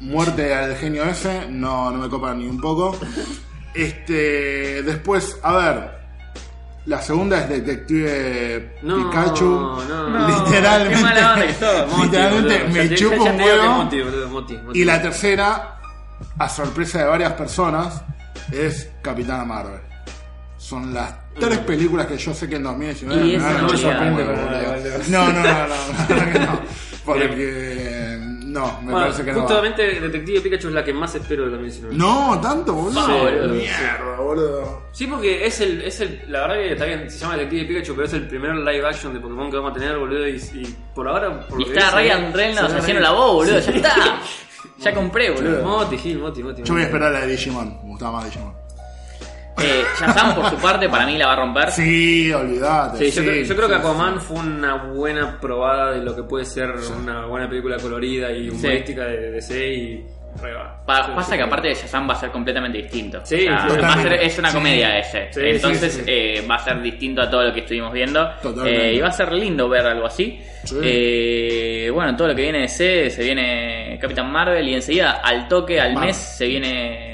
muerte 0.00 0.54
al 0.54 0.76
genio 0.76 1.04
ese, 1.04 1.46
no, 1.48 1.90
no 1.90 1.98
me 1.98 2.08
copa 2.08 2.34
ni 2.34 2.46
un 2.46 2.60
poco. 2.60 2.96
Este, 3.74 4.82
después, 4.82 5.38
a 5.42 5.52
ver. 5.56 6.02
La 6.84 7.00
segunda 7.00 7.38
es 7.38 7.48
Detective 7.48 8.78
No, 8.82 9.08
Pikachu. 9.08 9.44
no, 9.88 10.08
no. 10.08 10.28
literalmente. 10.28 10.96
Qué 10.96 11.02
mala 11.02 11.32
onda 11.34 11.46
que 11.46 11.54
sos, 11.54 11.88
Monty, 11.96 12.04
literalmente 12.06 12.58
boludo. 12.64 12.72
me 12.72 12.96
ya 12.96 13.08
un 13.08 13.40
huevo. 13.40 13.72
Monty, 13.72 14.02
boludo, 14.02 14.28
Monty, 14.28 14.56
Monty. 14.58 14.80
Y 14.80 14.84
la 14.84 15.00
tercera, 15.00 15.80
a 16.38 16.48
sorpresa 16.48 16.98
de 16.98 17.04
varias 17.04 17.32
personas, 17.34 18.02
es 18.50 18.90
Capitana 19.00 19.44
Marvel. 19.44 19.80
Son 20.58 20.92
las 20.92 21.14
tres 21.38 21.58
películas 21.58 22.06
que 22.08 22.18
yo 22.18 22.34
sé 22.34 22.48
que 22.48 22.56
en 22.56 22.64
2019 22.64 23.26
Y 23.26 23.30
me 23.30 23.36
esa 23.36 23.46
van 23.46 23.56
a 23.56 23.60
no. 25.08 25.26
No, 25.26 25.32
no, 25.32 25.42
no, 25.42 25.66
no. 25.66 26.60
Porque 27.04 27.26
no, 28.52 28.66
me 28.82 28.92
Bueno, 28.92 28.98
parece 29.00 29.24
que 29.24 29.32
no. 29.32 29.38
va. 29.38 29.42
justamente 29.44 30.00
Detective 30.00 30.40
Pikachu 30.42 30.68
es 30.68 30.74
la 30.74 30.84
que 30.84 30.92
más 30.92 31.14
espero 31.14 31.44
de 31.44 31.50
2019. 31.50 31.96
No, 31.96 32.38
tanto, 32.40 32.72
boludo. 32.74 33.06
Sí, 33.06 33.12
boludo. 33.12 33.48
Mierda, 33.54 34.16
boludo. 34.18 34.82
Sí, 34.92 35.06
porque 35.06 35.46
es 35.46 35.60
el, 35.60 35.82
es 35.82 36.00
el. 36.00 36.20
La 36.28 36.42
verdad 36.42 36.54
que 36.56 36.72
está 36.72 36.84
bien, 36.84 37.10
se 37.10 37.18
llama 37.18 37.36
Detective 37.36 37.64
Pikachu, 37.66 37.94
pero 37.94 38.06
es 38.06 38.12
el 38.12 38.28
primer 38.28 38.54
live 38.56 38.86
action 38.86 39.14
de 39.14 39.20
Pokémon 39.20 39.50
que 39.50 39.56
vamos 39.56 39.70
a 39.72 39.74
tener, 39.74 39.98
boludo. 39.98 40.28
Y, 40.28 40.36
y 40.36 40.76
por 40.94 41.08
ahora. 41.08 41.40
Por 41.48 41.60
Y 41.60 41.64
está 41.64 41.90
Ryan 41.90 42.32
Reynolds 42.32 42.74
haciendo 42.74 43.02
la 43.02 43.12
voz, 43.12 43.32
boludo. 43.34 43.58
Ya 43.58 43.70
está. 43.72 44.18
Ya 44.78 44.92
compré, 44.92 45.30
boludo. 45.30 45.62
Moti, 45.64 45.96
Gil, 45.96 46.18
Moti, 46.18 46.42
Moti. 46.42 46.62
Yo 46.64 46.72
voy 46.74 46.82
a 46.82 46.86
esperar 46.86 47.12
la 47.12 47.20
de 47.20 47.28
Digimon. 47.28 47.68
Me 47.84 47.90
gustaba 47.90 48.12
más 48.12 48.24
Digimon. 48.24 48.52
Eh, 49.60 49.84
Shazam, 50.00 50.34
por 50.34 50.48
su 50.50 50.56
parte, 50.56 50.88
para 50.88 51.06
mí 51.06 51.16
la 51.18 51.26
va 51.26 51.32
a 51.34 51.36
romper. 51.36 51.70
Sí, 51.70 52.32
olvidate. 52.32 53.10
Sí, 53.10 53.16
yo, 53.16 53.22
creo, 53.22 53.44
yo 53.44 53.56
creo 53.56 53.68
que 53.68 53.74
sí, 53.74 53.80
Aquaman 53.80 54.20
fue 54.20 54.38
una 54.40 54.74
buena 54.84 55.38
probada 55.40 55.92
de 55.92 56.02
lo 56.02 56.16
que 56.16 56.22
puede 56.22 56.44
ser 56.44 56.72
una 57.00 57.26
buena 57.26 57.48
película 57.48 57.76
colorida 57.76 58.32
y 58.32 58.48
humorística 58.48 59.04
de 59.04 59.30
DC 59.32 59.68
y 59.74 60.06
re 60.40 60.54
va. 60.54 60.82
Pa- 60.86 61.04
Sí, 61.04 61.10
pasa 61.14 61.30
sí. 61.32 61.36
que 61.36 61.42
aparte 61.42 61.68
de 61.68 61.74
Shazam 61.74 62.08
va 62.08 62.14
a 62.14 62.16
ser 62.16 62.30
completamente 62.30 62.78
distinto. 62.78 63.20
Sí, 63.24 63.34
O 63.34 63.38
sea, 63.40 63.44
sí, 63.44 63.50
va 63.52 63.56
a 63.58 63.68
ser- 63.68 63.80
totalmente. 63.80 64.26
es 64.26 64.38
una 64.38 64.48
Sí. 64.48 64.54
comedia 64.56 64.98
ese. 64.98 65.28
Sí, 65.32 65.40
Entonces 65.44 65.92
sí, 65.92 65.98
sí. 66.00 66.04
eh, 66.10 66.46
va 66.50 66.54
a 66.54 66.58
ser 66.58 66.80
distinto 66.80 67.20
a 67.22 67.28
todo 67.30 67.42
lo 67.44 67.52
que 67.52 67.60
estuvimos 67.60 67.92
viendo. 67.92 68.30
Totalmente. 68.42 68.88
Eh, 68.90 68.94
y 68.94 69.00
va 69.00 69.08
a 69.08 69.12
ser 69.12 69.30
lindo 69.32 69.68
ver 69.68 69.86
algo 69.86 70.06
así. 70.06 70.40
Sí. 70.64 70.76
Eh, 70.82 71.90
bueno, 71.92 72.16
todo 72.16 72.28
lo 72.28 72.34
que 72.34 72.42
viene 72.42 72.60
de 72.62 72.68
C, 72.68 73.10
se 73.10 73.22
viene 73.22 73.98
Capitán 74.00 74.32
Marvel 74.32 74.66
y 74.66 74.74
enseguida 74.74 75.20
al 75.22 75.46
toque, 75.46 75.78
al 75.78 75.94
mes, 75.96 76.16
se 76.16 76.46
viene 76.46 77.11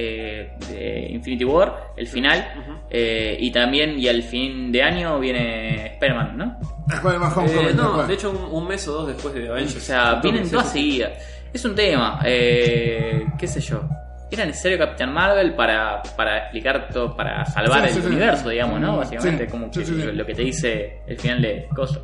eh, 0.00 0.50
de 0.70 1.08
Infinity 1.10 1.44
War, 1.44 1.92
el 1.96 2.06
final. 2.06 2.46
Eh, 2.88 3.36
y 3.40 3.50
también, 3.50 3.98
y 3.98 4.06
al 4.06 4.22
fin 4.22 4.70
de 4.70 4.82
año 4.82 5.18
viene 5.18 5.86
Spider-Man, 5.94 6.36
¿no? 6.38 6.56
Spider-Man 6.88 7.30
Eh, 7.30 7.34
Homecoming, 7.36 7.76
no, 7.76 8.06
de 8.06 8.14
hecho 8.14 8.30
un, 8.30 8.62
un 8.62 8.68
mes 8.68 8.86
o 8.86 8.92
dos 8.92 9.08
después 9.08 9.34
de 9.34 9.48
Avengers. 9.48 9.76
O 9.76 9.80
sea, 9.80 10.14
vienen 10.22 10.48
todas 10.48 10.70
seguidas. 10.72 11.12
Es 11.52 11.64
un 11.64 11.74
tema. 11.74 12.20
Eh, 12.24 13.26
¿Qué 13.38 13.46
sé 13.48 13.60
yo? 13.60 13.82
¿Era 14.30 14.44
necesario 14.44 14.76
Capitán 14.78 15.12
Marvel 15.14 15.54
para, 15.54 16.02
para 16.14 16.38
explicar 16.40 16.90
todo, 16.92 17.16
para 17.16 17.46
salvar 17.46 17.80
Sí, 17.80 17.86
el 17.88 17.94
sí, 17.94 18.00
sí. 18.02 18.06
universo, 18.08 18.48
digamos, 18.50 18.78
¿no? 18.78 18.92
Mm, 18.92 18.96
Básicamente, 18.98 19.44
sí, 19.46 19.50
como 19.50 19.70
que 19.70 19.84
sí, 19.84 19.84
sí. 19.86 20.02
Lo, 20.04 20.12
lo 20.12 20.26
que 20.26 20.34
te 20.34 20.42
dice 20.42 20.98
el 21.06 21.18
final 21.18 21.40
de 21.42 21.66
Coso. 21.74 22.02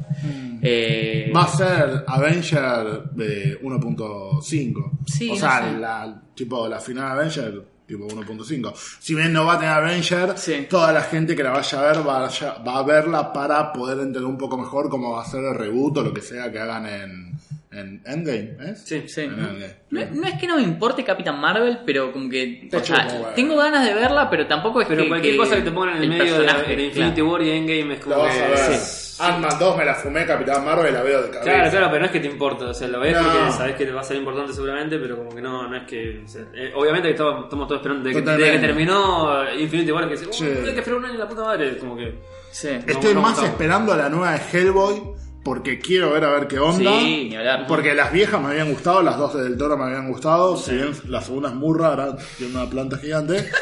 Eh, 0.62 1.30
Va 1.36 1.42
a 1.44 1.48
ser 1.48 2.04
Avenger 2.06 3.02
de 3.12 3.60
1.5. 3.62 4.90
Sí, 5.06 5.30
o 5.30 5.36
sea, 5.36 5.70
la, 5.78 6.22
tipo 6.34 6.66
la 6.66 6.80
final 6.80 7.12
Avenger 7.12 7.60
tipo 7.86 8.06
1.5. 8.06 8.72
Si 9.00 9.14
bien 9.14 9.32
no 9.32 9.44
va 9.44 9.54
a 9.54 9.58
tener 9.58 9.74
Avenger, 9.74 10.38
Sí. 10.38 10.66
toda 10.68 10.92
la 10.92 11.02
gente 11.02 11.36
que 11.36 11.42
la 11.42 11.50
vaya 11.50 11.78
a 11.80 11.82
ver 11.92 12.02
vaya- 12.02 12.54
va 12.66 12.78
a 12.78 12.82
verla 12.82 13.32
para 13.32 13.72
poder 13.72 13.98
entender 13.98 14.24
un 14.24 14.38
poco 14.38 14.56
mejor 14.56 14.88
cómo 14.88 15.12
va 15.12 15.22
a 15.22 15.26
ser 15.26 15.44
el 15.44 15.54
reboot 15.54 15.98
o 15.98 16.02
lo 16.02 16.14
que 16.14 16.22
sea 16.22 16.50
que 16.50 16.58
hagan 16.58 16.86
en, 16.86 17.32
en 17.78 18.02
Endgame. 18.04 18.56
¿es? 18.70 18.80
Sí. 18.84 19.04
sí. 19.08 19.20
En 19.22 19.32
Endgame. 19.32 19.76
No, 19.90 20.00
no 20.12 20.26
es 20.28 20.34
que 20.40 20.46
no 20.46 20.56
me 20.56 20.62
importe 20.62 21.04
Capitán 21.04 21.38
Marvel, 21.40 21.80
pero 21.86 22.12
como 22.12 22.28
que. 22.28 22.68
Te 22.70 22.76
o 22.76 22.84
sea, 22.84 23.32
tengo 23.34 23.56
ganas 23.56 23.86
de 23.86 23.94
verla, 23.94 24.28
pero 24.30 24.46
tampoco 24.46 24.80
es 24.82 24.88
Pero 24.88 25.02
que. 25.02 25.08
cualquier 25.08 25.34
que 25.34 25.38
cosa 25.38 25.56
que 25.56 25.62
te 25.62 25.70
pongan 25.70 25.96
en 25.96 26.02
el, 26.04 26.08
medio 26.08 26.38
de, 26.40 26.46
de 26.46 26.82
Infinity 26.84 27.14
claro. 27.16 27.30
War 27.32 27.42
y 27.42 27.50
Endgame 27.50 27.94
es 27.94 28.00
como 28.00 28.16
La 28.16 28.22
vas 28.22 28.36
a 28.38 28.48
ver. 28.48 28.58
sí. 28.78 29.00
Ant-Man 29.16 29.58
2 29.60 29.76
me 29.76 29.84
la 29.84 29.94
fumé, 29.94 30.26
Capitán 30.26 30.64
Marvel 30.64 30.92
la 30.92 31.02
veo 31.04 31.22
de 31.22 31.28
cabeza. 31.30 31.44
Claro, 31.44 31.70
claro, 31.70 31.86
pero 31.88 31.98
no 32.00 32.06
es 32.06 32.10
que 32.10 32.18
te 32.18 32.26
importa, 32.26 32.64
o 32.64 32.74
sea, 32.74 32.88
lo 32.88 32.98
ves 32.98 33.16
No. 33.16 33.22
porque 33.22 33.52
sabes 33.52 33.76
que 33.76 33.92
va 33.92 34.00
a 34.00 34.04
ser 34.04 34.16
importante 34.16 34.52
seguramente, 34.52 34.98
pero 34.98 35.16
como 35.18 35.30
que 35.32 35.40
no, 35.40 35.68
no 35.68 35.76
es 35.76 35.84
que. 35.84 36.22
o 36.24 36.28
sea, 36.28 36.42
eh, 36.52 36.72
obviamente 36.74 37.06
que 37.08 37.12
estamos, 37.12 37.44
estamos 37.44 37.68
todos 37.68 37.80
esperando, 37.80 38.02
desde 38.08 38.18
que, 38.18 38.22
Totalmente. 38.24 38.50
desde 38.50 38.60
que 38.60 38.66
terminó 38.66 39.52
Infinity 39.56 39.92
War, 39.92 40.08
que 40.08 40.16
dice, 40.16 40.26
Sí. 40.32 40.44
"Uh, 40.44 40.66
hay 40.66 40.72
que 40.72 40.78
esperar 40.80 40.98
un 40.98 41.04
año 41.04 41.18
la 41.18 41.28
puta 41.28 41.44
madre, 41.44 41.78
como 41.78 41.96
que. 41.96 42.12
Sí. 42.50 42.68
Estoy 42.86 43.14
No, 43.14 43.22
más 43.22 43.38
no. 43.38 43.44
esperando 43.46 43.92
a 43.92 43.96
la 43.96 44.08
nueva 44.08 44.32
de 44.32 44.40
Hellboy 44.52 45.00
porque 45.44 45.78
quiero 45.78 46.10
ver 46.12 46.24
a 46.24 46.30
ver 46.30 46.48
qué 46.48 46.58
onda. 46.58 46.98
Sí, 46.98 47.28
ni 47.30 47.36
hablar. 47.36 47.66
Porque 47.68 47.94
las 47.94 48.10
viejas 48.12 48.40
me 48.40 48.48
habían 48.48 48.72
gustado, 48.72 49.02
las 49.02 49.16
dos 49.18 49.34
del 49.34 49.56
Toro 49.56 49.76
me 49.76 49.84
habían 49.84 50.08
gustado, 50.08 50.56
si 50.56 50.74
bien 50.74 50.90
la 51.08 51.20
segunda 51.20 51.50
es 51.50 51.54
muy 51.54 51.78
rara, 51.78 52.16
tiene 52.38 52.54
una 52.56 52.68
planta 52.68 52.98
gigante. 52.98 53.48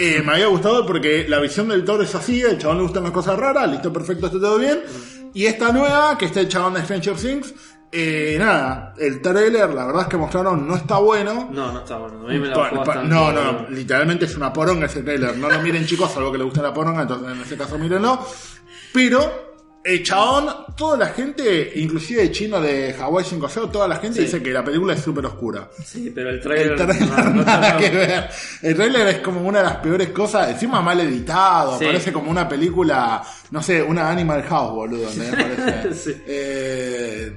Eh, 0.00 0.22
me 0.24 0.34
había 0.34 0.46
gustado 0.46 0.86
porque 0.86 1.26
la 1.28 1.40
visión 1.40 1.66
del 1.66 1.84
Toro 1.84 2.04
es 2.04 2.14
así, 2.14 2.40
el 2.40 2.56
chabón 2.56 2.76
le 2.76 2.82
gustan 2.84 3.02
las 3.02 3.10
cosas 3.10 3.36
raras, 3.36 3.68
listo, 3.68 3.92
perfecto, 3.92 4.26
está 4.26 4.38
todo 4.38 4.56
bien. 4.56 4.80
Y 5.34 5.46
esta 5.46 5.72
nueva, 5.72 6.16
que 6.16 6.26
está 6.26 6.38
el 6.38 6.48
chabón 6.48 6.74
de 6.74 6.82
Stranger 6.84 7.16
Things, 7.16 7.52
eh, 7.90 8.36
nada, 8.38 8.94
el 8.96 9.20
trailer, 9.20 9.70
la 9.74 9.86
verdad 9.86 10.02
es 10.02 10.06
que 10.08 10.16
mostraron, 10.16 10.68
no 10.68 10.76
está 10.76 10.98
bueno. 10.98 11.48
No, 11.50 11.72
no 11.72 11.80
está 11.80 11.96
bueno. 11.98 12.28
A 12.28 12.30
mí 12.30 12.38
me 12.38 12.46
la 12.46 12.54
Pa- 12.54 12.84
pa- 12.84 13.02
no, 13.02 13.32
no, 13.32 13.66
literalmente 13.70 14.26
es 14.26 14.36
una 14.36 14.52
poronga 14.52 14.86
ese 14.86 15.02
trailer. 15.02 15.36
No 15.36 15.50
lo 15.50 15.60
miren 15.62 15.84
chicos, 15.84 16.12
salvo 16.12 16.30
que 16.30 16.38
les 16.38 16.44
guste 16.44 16.62
la 16.62 16.72
poronga, 16.72 17.02
entonces 17.02 17.32
en 17.32 17.40
ese 17.42 17.56
caso 17.56 17.76
mírenlo. 17.76 18.24
Pero 18.92 19.47
El 19.84 20.02
chabón, 20.02 20.48
toda 20.76 20.98
la 20.98 21.06
gente, 21.06 21.72
inclusive 21.76 22.22
el 22.22 22.32
chino 22.32 22.60
de 22.60 22.94
Hawaii 23.00 23.24
5 23.24 23.48
toda 23.72 23.88
la 23.88 23.96
gente 23.96 24.20
dice 24.20 24.42
que 24.42 24.50
la 24.50 24.62
película 24.62 24.92
es 24.94 25.00
súper 25.00 25.24
oscura. 25.26 25.68
Sí, 25.82 26.12
pero 26.14 26.28
el 26.30 26.36
El 26.36 26.42
trailer. 26.42 26.78
no- 26.78 27.24
no 27.30 27.42
nada 27.44 27.76
que 27.78 27.88
ver. 27.90 28.28
El 28.62 28.74
trailer 28.74 29.06
es 29.08 29.18
como 29.18 29.40
una 29.40 29.58
de 29.60 29.64
las 29.64 29.76
peores 29.76 30.08
cosas, 30.10 30.50
encima 30.50 30.82
mal 30.82 31.00
editado, 31.00 31.78
Sí. 31.78 31.84
parece 31.86 32.12
como 32.12 32.30
una 32.30 32.46
película, 32.48 33.22
no 33.50 33.62
sé, 33.62 33.82
una 33.82 34.10
Animal 34.10 34.42
House, 34.42 34.72
boludo, 34.72 35.08
me 35.16 35.24
parece. 35.36 35.94
Sí. 35.94 36.22
Eh, 36.26 37.36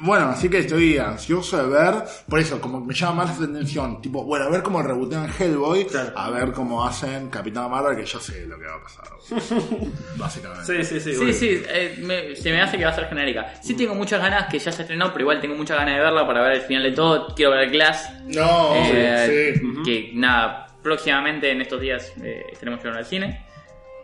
bueno, 0.00 0.26
así 0.30 0.48
que 0.48 0.58
estoy 0.58 0.98
ansioso 0.98 1.56
de 1.62 1.68
ver, 1.68 1.94
por 2.28 2.38
eso, 2.40 2.60
como 2.60 2.80
me 2.80 2.94
llama 2.94 3.24
más 3.24 3.38
la 3.40 3.46
atención, 3.46 4.00
tipo, 4.02 4.24
bueno, 4.24 4.46
a 4.46 4.48
ver 4.50 4.62
cómo 4.62 4.82
rebotean 4.82 5.28
Hellboy, 5.38 5.86
Claro. 5.86 6.12
a 6.18 6.30
ver 6.30 6.52
cómo 6.52 6.84
hacen 6.84 7.28
Capitán 7.30 7.70
Marvel, 7.70 7.96
que 7.96 8.04
yo 8.06 8.18
sé 8.20 8.46
lo 8.46 8.58
que 8.58 8.66
va 8.66 8.74
a 8.74 8.82
pasar. 8.82 9.04
Básicamente. 10.16 10.64
Sí, 10.84 10.84
sí, 10.84 11.00
sí. 11.00 11.12
Sí, 11.12 11.16
bueno. 11.18 11.32
sí, 11.32 11.62
eh, 11.68 11.96
me- 12.02 12.36
se 12.36 12.50
me 12.52 12.60
hace 12.60 12.76
que 12.78 12.84
va 12.84 12.90
a 12.90 12.94
ser 12.94 13.08
genérica. 13.08 13.54
Sí 13.62 13.74
tengo 13.74 13.94
muchas 13.94 14.20
ganas, 14.20 14.46
que 14.48 14.58
ya 14.58 14.72
se 14.72 14.82
estrenó, 14.82 15.06
pero 15.12 15.22
igual 15.22 15.40
tengo 15.40 15.54
muchas 15.54 15.76
ganas 15.78 15.94
de 15.96 16.00
verla 16.00 16.26
para 16.26 16.42
ver 16.42 16.52
el 16.52 16.60
final 16.62 16.82
de 16.82 16.92
todo. 16.92 17.34
Quiero 17.34 17.52
ver 17.52 17.70
Glass. 17.70 18.10
No, 18.26 18.74
Eh, 18.74 19.54
sí. 19.56 19.82
Que 19.84 20.10
nada, 20.14 20.66
próximamente 20.82 21.50
en 21.50 21.60
estos 21.60 21.80
días 21.80 22.12
eh, 22.22 22.44
tenemos 22.58 22.80
que 22.80 22.88
ir 22.88 22.94
al 22.94 23.04
cine. 23.04 23.46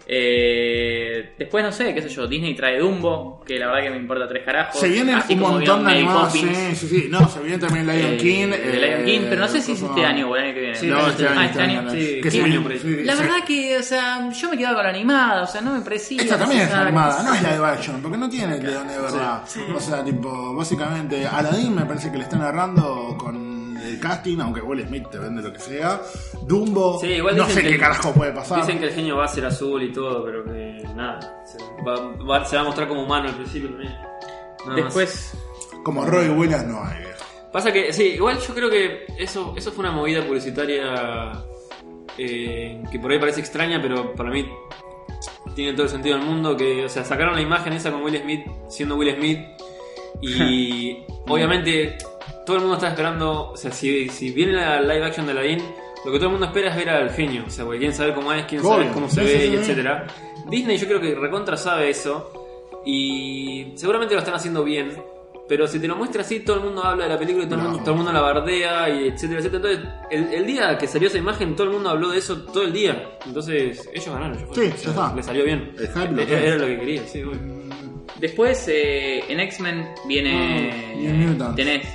Eh, 0.06 1.34
después 1.38 1.64
no 1.64 1.72
sé, 1.72 1.94
qué 1.94 2.02
sé 2.02 2.08
yo, 2.10 2.26
Disney 2.26 2.54
trae 2.54 2.78
Dumbo, 2.78 3.42
que 3.46 3.58
la 3.58 3.68
verdad 3.68 3.82
que 3.84 3.90
me 3.90 3.96
importa 3.96 4.28
tres 4.28 4.44
carajos. 4.44 4.78
Se 4.78 4.88
vienen 4.88 5.14
Así 5.14 5.34
un 5.34 5.40
montón 5.40 5.84
de 5.84 5.92
animados, 5.92 6.32
sí, 6.32 6.46
sí, 6.74 6.88
sí. 6.88 7.06
No, 7.10 7.26
se 7.28 7.40
viene 7.40 7.58
también 7.58 7.86
Lion 7.86 8.12
eh, 8.12 8.16
King. 8.18 8.48
de 8.48 8.80
Lion 8.80 9.04
King, 9.04 9.26
pero 9.30 9.40
no 9.42 9.48
sé 9.48 9.62
si 9.62 9.72
es 9.72 9.82
este 9.82 10.04
año 10.04 10.28
o 10.28 10.36
el 10.36 10.44
año 10.44 10.54
que 10.54 10.60
viene. 10.60 10.74
Sí, 10.74 10.86
no, 10.88 11.06
este 11.06 11.26
año, 11.26 11.40
Ah, 11.40 11.44
este 11.46 11.62
año. 11.62 11.90
Sí, 11.90 12.20
que 12.22 12.30
sí, 12.30 12.40
año 12.40 12.64
La 13.04 13.14
verdad 13.14 13.44
que, 13.46 13.78
o 13.78 13.82
sea, 13.82 14.30
yo 14.30 14.50
me 14.50 14.58
quedaba 14.58 14.74
con 14.74 14.84
la 14.84 14.90
animada, 14.90 15.42
o 15.42 15.46
sea, 15.46 15.60
no 15.60 15.72
me 15.72 15.80
parecía. 15.80 16.22
Esta 16.22 16.38
también 16.38 16.62
es 16.62 16.72
animada, 16.72 17.22
no 17.22 17.34
es 17.34 17.42
live 17.42 17.66
action, 17.66 18.02
porque 18.02 18.18
no 18.18 18.28
tiene 18.28 18.58
león 18.58 18.88
de 18.88 19.00
verdad. 19.00 19.42
O 19.74 19.80
sea, 19.80 20.04
tipo, 20.04 20.54
básicamente, 20.54 21.26
Aladdin 21.26 21.74
me 21.74 21.86
parece 21.86 22.10
que 22.10 22.18
le 22.18 22.24
están 22.24 22.42
agarrando 22.42 23.16
con 23.18 23.53
el 23.84 24.00
casting, 24.00 24.38
aunque 24.40 24.60
Will 24.60 24.86
Smith 24.86 25.08
te 25.10 25.18
vende 25.18 25.42
lo 25.42 25.52
que 25.52 25.58
sea. 25.60 26.00
Dumbo, 26.42 26.98
Sí, 27.00 27.06
igual 27.08 27.36
no 27.36 27.46
sé 27.48 27.62
que- 27.62 27.70
qué 27.70 27.78
carajo 27.78 28.12
puede 28.12 28.32
pasar. 28.32 28.60
Dicen 28.60 28.78
que 28.78 28.86
el 28.86 28.92
genio 28.92 29.16
va 29.16 29.24
a 29.24 29.28
ser 29.28 29.44
azul 29.46 29.82
y 29.82 29.92
todo, 29.92 30.24
pero 30.24 30.44
que 30.44 30.82
nada. 30.94 31.42
Se 31.46 31.58
va, 31.82 32.12
va- 32.24 32.44
se 32.44 32.56
va 32.56 32.62
a 32.62 32.64
mostrar 32.64 32.88
como 32.88 33.02
humano 33.04 33.28
al 33.28 33.34
principio 33.36 33.68
también. 33.70 33.92
Nada 33.92 34.12
más. 34.66 34.76
Después, 34.76 35.34
Como 35.82 36.04
Roy 36.06 36.28
Williams 36.28 36.64
no 36.66 36.82
hay. 36.84 36.98
viejo. 36.98 37.24
Pasa 37.52 37.72
que, 37.72 37.92
sí, 37.92 38.02
igual 38.14 38.38
yo 38.40 38.54
creo 38.54 38.68
que 38.70 39.06
eso, 39.18 39.54
eso 39.56 39.70
fue 39.70 39.84
una 39.84 39.92
movida 39.92 40.26
publicitaria 40.26 41.32
eh, 42.18 42.82
que 42.90 42.98
por 42.98 43.10
ahí 43.12 43.18
parece 43.18 43.40
extraña, 43.40 43.80
pero 43.82 44.12
para 44.14 44.30
mí 44.30 44.48
tiene 45.54 45.72
todo 45.72 45.84
el 45.84 45.88
sentido 45.88 46.16
del 46.16 46.26
mundo. 46.26 46.56
Que, 46.56 46.84
o 46.84 46.88
sea, 46.88 47.04
sacaron 47.04 47.34
la 47.34 47.40
imagen 47.42 47.72
esa 47.72 47.90
con 47.92 48.02
Will 48.02 48.18
Smith 48.20 48.46
siendo 48.68 48.96
Will 48.96 49.14
Smith 49.16 49.38
y 50.20 50.98
obviamente 51.28 51.96
todo 52.44 52.56
el 52.56 52.62
mundo 52.62 52.76
está 52.76 52.88
esperando, 52.88 53.50
o 53.52 53.56
sea, 53.56 53.72
si, 53.72 54.08
si 54.08 54.30
viene 54.30 54.52
la 54.52 54.80
live 54.80 55.04
action 55.04 55.26
de 55.26 55.32
Aladdin, 55.32 55.62
lo 56.04 56.12
que 56.12 56.18
todo 56.18 56.26
el 56.26 56.32
mundo 56.32 56.46
espera 56.46 56.70
es 56.70 56.76
ver 56.76 56.90
al 56.90 57.10
genio, 57.10 57.44
o 57.46 57.50
sea, 57.50 57.64
porque 57.64 57.78
quieren 57.78 57.96
saber 57.96 58.14
cómo 58.14 58.32
es, 58.32 58.44
quieren 58.44 58.66
saber 58.66 58.92
cómo 58.92 59.08
se 59.08 59.24
ve, 59.24 59.46
y 59.46 59.54
etcétera. 59.54 60.06
Disney 60.50 60.76
yo 60.76 60.86
creo 60.86 61.00
que 61.00 61.14
recontra 61.14 61.56
sabe 61.56 61.88
eso 61.88 62.30
y 62.84 63.72
seguramente 63.76 64.14
lo 64.14 64.20
están 64.20 64.34
haciendo 64.34 64.62
bien. 64.62 64.92
Pero 65.46 65.66
si 65.66 65.78
te 65.78 65.86
lo 65.86 65.94
muestra 65.94 66.22
así, 66.22 66.40
todo 66.40 66.56
el 66.56 66.62
mundo 66.64 66.82
habla 66.82 67.04
de 67.04 67.10
la 67.10 67.18
película 67.18 67.44
y 67.44 67.48
todo, 67.48 67.58
el, 67.58 67.64
mundo, 67.66 67.78
todo 67.80 67.90
el 67.90 67.96
mundo 67.96 68.12
la 68.12 68.22
bardea 68.22 68.88
y 68.88 69.08
etcétera, 69.08 69.40
etcétera. 69.40 69.56
Entonces, 69.56 69.92
el, 70.10 70.32
el 70.32 70.46
día 70.46 70.78
que 70.78 70.86
salió 70.86 71.08
esa 71.08 71.18
imagen, 71.18 71.54
todo 71.54 71.66
el 71.66 71.74
mundo 71.74 71.90
habló 71.90 72.08
de 72.08 72.18
eso 72.18 72.44
todo 72.44 72.62
el 72.62 72.72
día. 72.72 73.18
Entonces, 73.26 73.86
ellos 73.92 74.08
ganaron. 74.08 74.38
fue. 74.38 74.70
Sí, 74.70 74.84
ya 74.84 74.90
está. 74.90 75.14
Le 75.14 75.22
salió 75.22 75.44
bien. 75.44 75.74
El 75.78 75.88
hype 75.88 76.12
lo 76.12 76.22
era, 76.22 76.40
era 76.40 76.56
lo 76.56 76.66
que 76.66 76.78
quería, 76.78 77.06
sí, 77.06 77.22
obvio. 77.22 77.63
Después 78.18 78.66
eh, 78.68 79.24
en 79.28 79.40
X-Men 79.40 79.88
viene. 80.06 80.94
Mm, 80.96 81.02
New 81.04 81.28
Mutants. 81.28 81.56
Tenés 81.56 81.86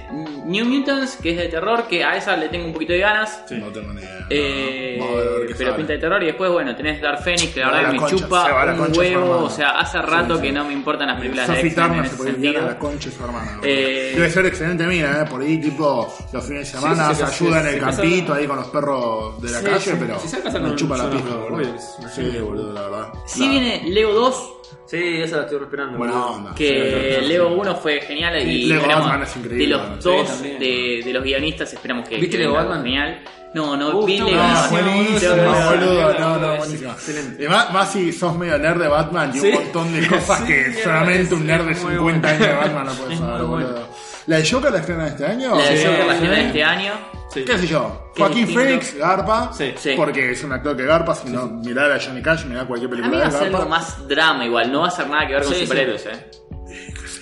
New 0.46 0.66
Mutants, 0.66 1.16
que 1.18 1.32
es 1.32 1.38
de 1.38 1.48
terror, 1.48 1.88
que 1.88 2.04
a 2.04 2.16
esa 2.18 2.36
le 2.38 2.50
tengo 2.50 2.66
un 2.66 2.74
poquito 2.74 2.94
de 2.94 3.00
ganas. 3.00 3.44
No 3.52 3.68
tengo 3.68 3.94
ni 3.94 4.02
idea. 4.02 4.28
Eh, 4.32 5.00
a 5.02 5.16
ver 5.40 5.48
qué 5.48 5.56
pero 5.56 5.72
sale. 5.72 5.78
pinta 5.78 5.94
de 5.94 6.00
terror 6.00 6.22
y 6.22 6.26
después 6.28 6.52
bueno 6.52 6.76
tenés 6.76 7.02
Dark 7.02 7.24
Phoenix 7.24 7.48
que 7.48 7.62
la 7.62 7.72
verdad 7.72 7.92
que 7.94 8.00
me 8.00 8.06
chupa 8.08 8.76
un 8.78 8.98
huevo 8.98 9.40
o 9.46 9.50
sea 9.50 9.72
hace 9.80 10.00
rato 10.04 10.36
Sí, 10.36 10.42
que 10.44 10.48
sí. 10.50 10.54
no 10.54 10.66
me 10.66 10.74
importan 10.74 11.08
las 11.08 11.18
películas 11.18 11.48
de 11.48 11.56
Sophie 11.56 11.70
X-Men 11.72 11.86
en 11.86 11.92
Turner 11.94 12.12
se 12.12 12.16
puede 12.18 12.30
enviar 12.30 12.58
a 12.58 12.62
la 12.68 12.78
concha 12.78 13.10
de 13.10 13.16
su 13.16 13.24
hermana. 13.24 13.60
Eh, 13.64 14.12
Debe 14.16 14.30
ser 14.30 14.46
excelente 14.46 14.86
mina, 14.86 15.22
¿eh? 15.24 15.26
Por 15.28 15.42
ahí, 15.42 15.58
tipo, 15.60 16.14
los 16.32 16.46
fines 16.46 16.72
de 16.72 16.80
semana 16.80 17.10
sí, 17.10 17.16
se 17.16 17.26
sí, 17.32 17.44
ayuda 17.46 17.62
sí, 17.62 17.68
en 17.68 17.68
el 17.68 17.74
sí, 17.74 17.80
campito 17.80 18.34
sí. 18.36 18.40
ahí 18.40 18.48
con 18.48 18.56
los 18.58 18.68
perros 18.68 19.42
de 19.42 19.50
la 19.52 19.60
Sí, 19.60 19.66
calle, 19.66 19.80
sí, 19.80 19.92
pero 20.00 20.62
me 20.70 20.76
chupa 20.76 20.98
la 20.98 21.10
pija, 21.10 21.36
boludo. 21.36 21.58
que 21.74 21.80
sí. 21.80 22.32
Sí, 22.32 22.38
boludo, 22.40 22.74
la 22.74 22.82
verdad. 22.84 23.14
sí 23.26 23.50
viene 23.50 23.82
Lego 23.90 24.14
2 24.14 24.54
Sí, 24.86 25.22
esa 25.22 25.38
la 25.38 25.44
estoy 25.44 25.62
esperando. 25.62 25.98
Buena 25.98 26.26
onda. 26.26 26.56
que 26.56 27.18
Sí, 27.22 27.28
Lego 27.28 27.48
sí. 27.50 27.54
1 27.60 27.76
fue 27.76 28.02
genial 28.02 28.42
y 28.48 28.66
Lego 28.66 28.88
Batman 28.88 29.24
es 29.24 29.36
increíble, 29.38 29.64
de 29.66 29.70
los 29.72 29.82
bueno. 29.82 30.02
Sí, 30.02 30.10
dos 30.10 30.28
también. 30.28 30.60
de, 30.60 31.02
de 31.06 31.14
los 31.14 31.24
guionistas 31.24 31.74
esperamos 31.74 32.08
que, 32.10 32.16
¿Viste 32.18 32.32
que 32.38 32.44
Lego 32.44 32.54
Batman? 32.54 32.84
genial 32.84 33.22
no 33.54 33.76
no 33.78 34.00
Uh, 34.00 34.06
vi 34.06 34.18
Lego 34.18 34.32
No, 34.32 34.70
buenísimo, 34.70 35.34
boludo. 35.36 36.20
no, 36.20 36.38
no, 36.38 36.58
buenísimo. 36.58 36.92
excelente. 36.92 37.50
Más, 37.50 37.72
más 37.74 37.92
si 37.92 38.12
sos 38.12 38.36
medio 38.38 38.58
nerd 38.60 38.80
de 38.82 38.88
Batman 38.88 39.32
y 39.34 39.40
Sí. 39.40 39.48
un 39.48 39.54
montón 39.56 39.94
de 39.94 40.08
cosas 40.08 40.40
Sí, 40.42 40.46
que 40.48 40.62
es- 40.62 40.84
solamente 40.84 41.34
un 41.36 41.48
nerd 41.48 41.66
de 41.66 41.72
es 41.72 41.84
muy 41.84 41.94
50 41.96 42.02
bueno. 42.02 42.28
años 42.28 42.40
de 42.48 42.54
Batman 42.54 42.86
no 42.86 42.94
puede 42.94 43.18
saber, 43.18 43.42
boludo. 43.44 43.90
¿La 44.30 44.38
de 44.38 44.50
Joker 44.50 44.72
la 44.72 44.78
estrenan 44.80 45.08
este 45.08 45.26
año? 45.26 45.56
la 45.58 45.64
de 45.70 45.78
Sí, 45.78 45.86
Joker 45.86 46.06
la 46.06 46.14
sí. 46.14 46.20
tienen 46.20 46.40
este 46.48 46.64
año 46.64 46.94
Sí. 47.34 47.44
¿Qué 47.46 47.58
sé 47.60 47.68
yo? 47.68 48.12
Qué 48.16 48.22
Joaquín. 48.24 48.48
Phoenix, 48.48 48.96
Garpa, 48.96 49.52
Sí. 49.54 49.74
Sí. 49.78 49.94
porque 49.96 50.32
es 50.32 50.44
un 50.44 50.52
actor 50.52 50.76
que 50.76 50.84
Garpa, 50.86 51.14
si 51.14 51.30
no, 51.30 51.46
mirar 51.48 51.92
a 51.92 52.00
Johnny 52.00 52.22
Cash, 52.24 52.46
mirar 52.46 52.66
cualquier 52.68 52.92
a 52.92 52.96
mí 52.96 53.02
película 53.02 53.22
va 53.22 53.28
a 53.28 53.32
de 53.32 53.38
ser 53.38 53.56
algo 53.56 53.70
más 53.70 54.08
drama 54.08 54.46
igual 54.46 54.72
no 54.72 54.82
va 54.82 54.88
a 54.88 54.92
ser 54.92 55.08
nada 55.10 55.28
que 55.28 55.34
ver 55.34 55.44
con 55.44 55.54
Sí, 55.54 55.60
sí. 55.60 55.66
superhéroes 55.66 56.06
eh 56.08 56.32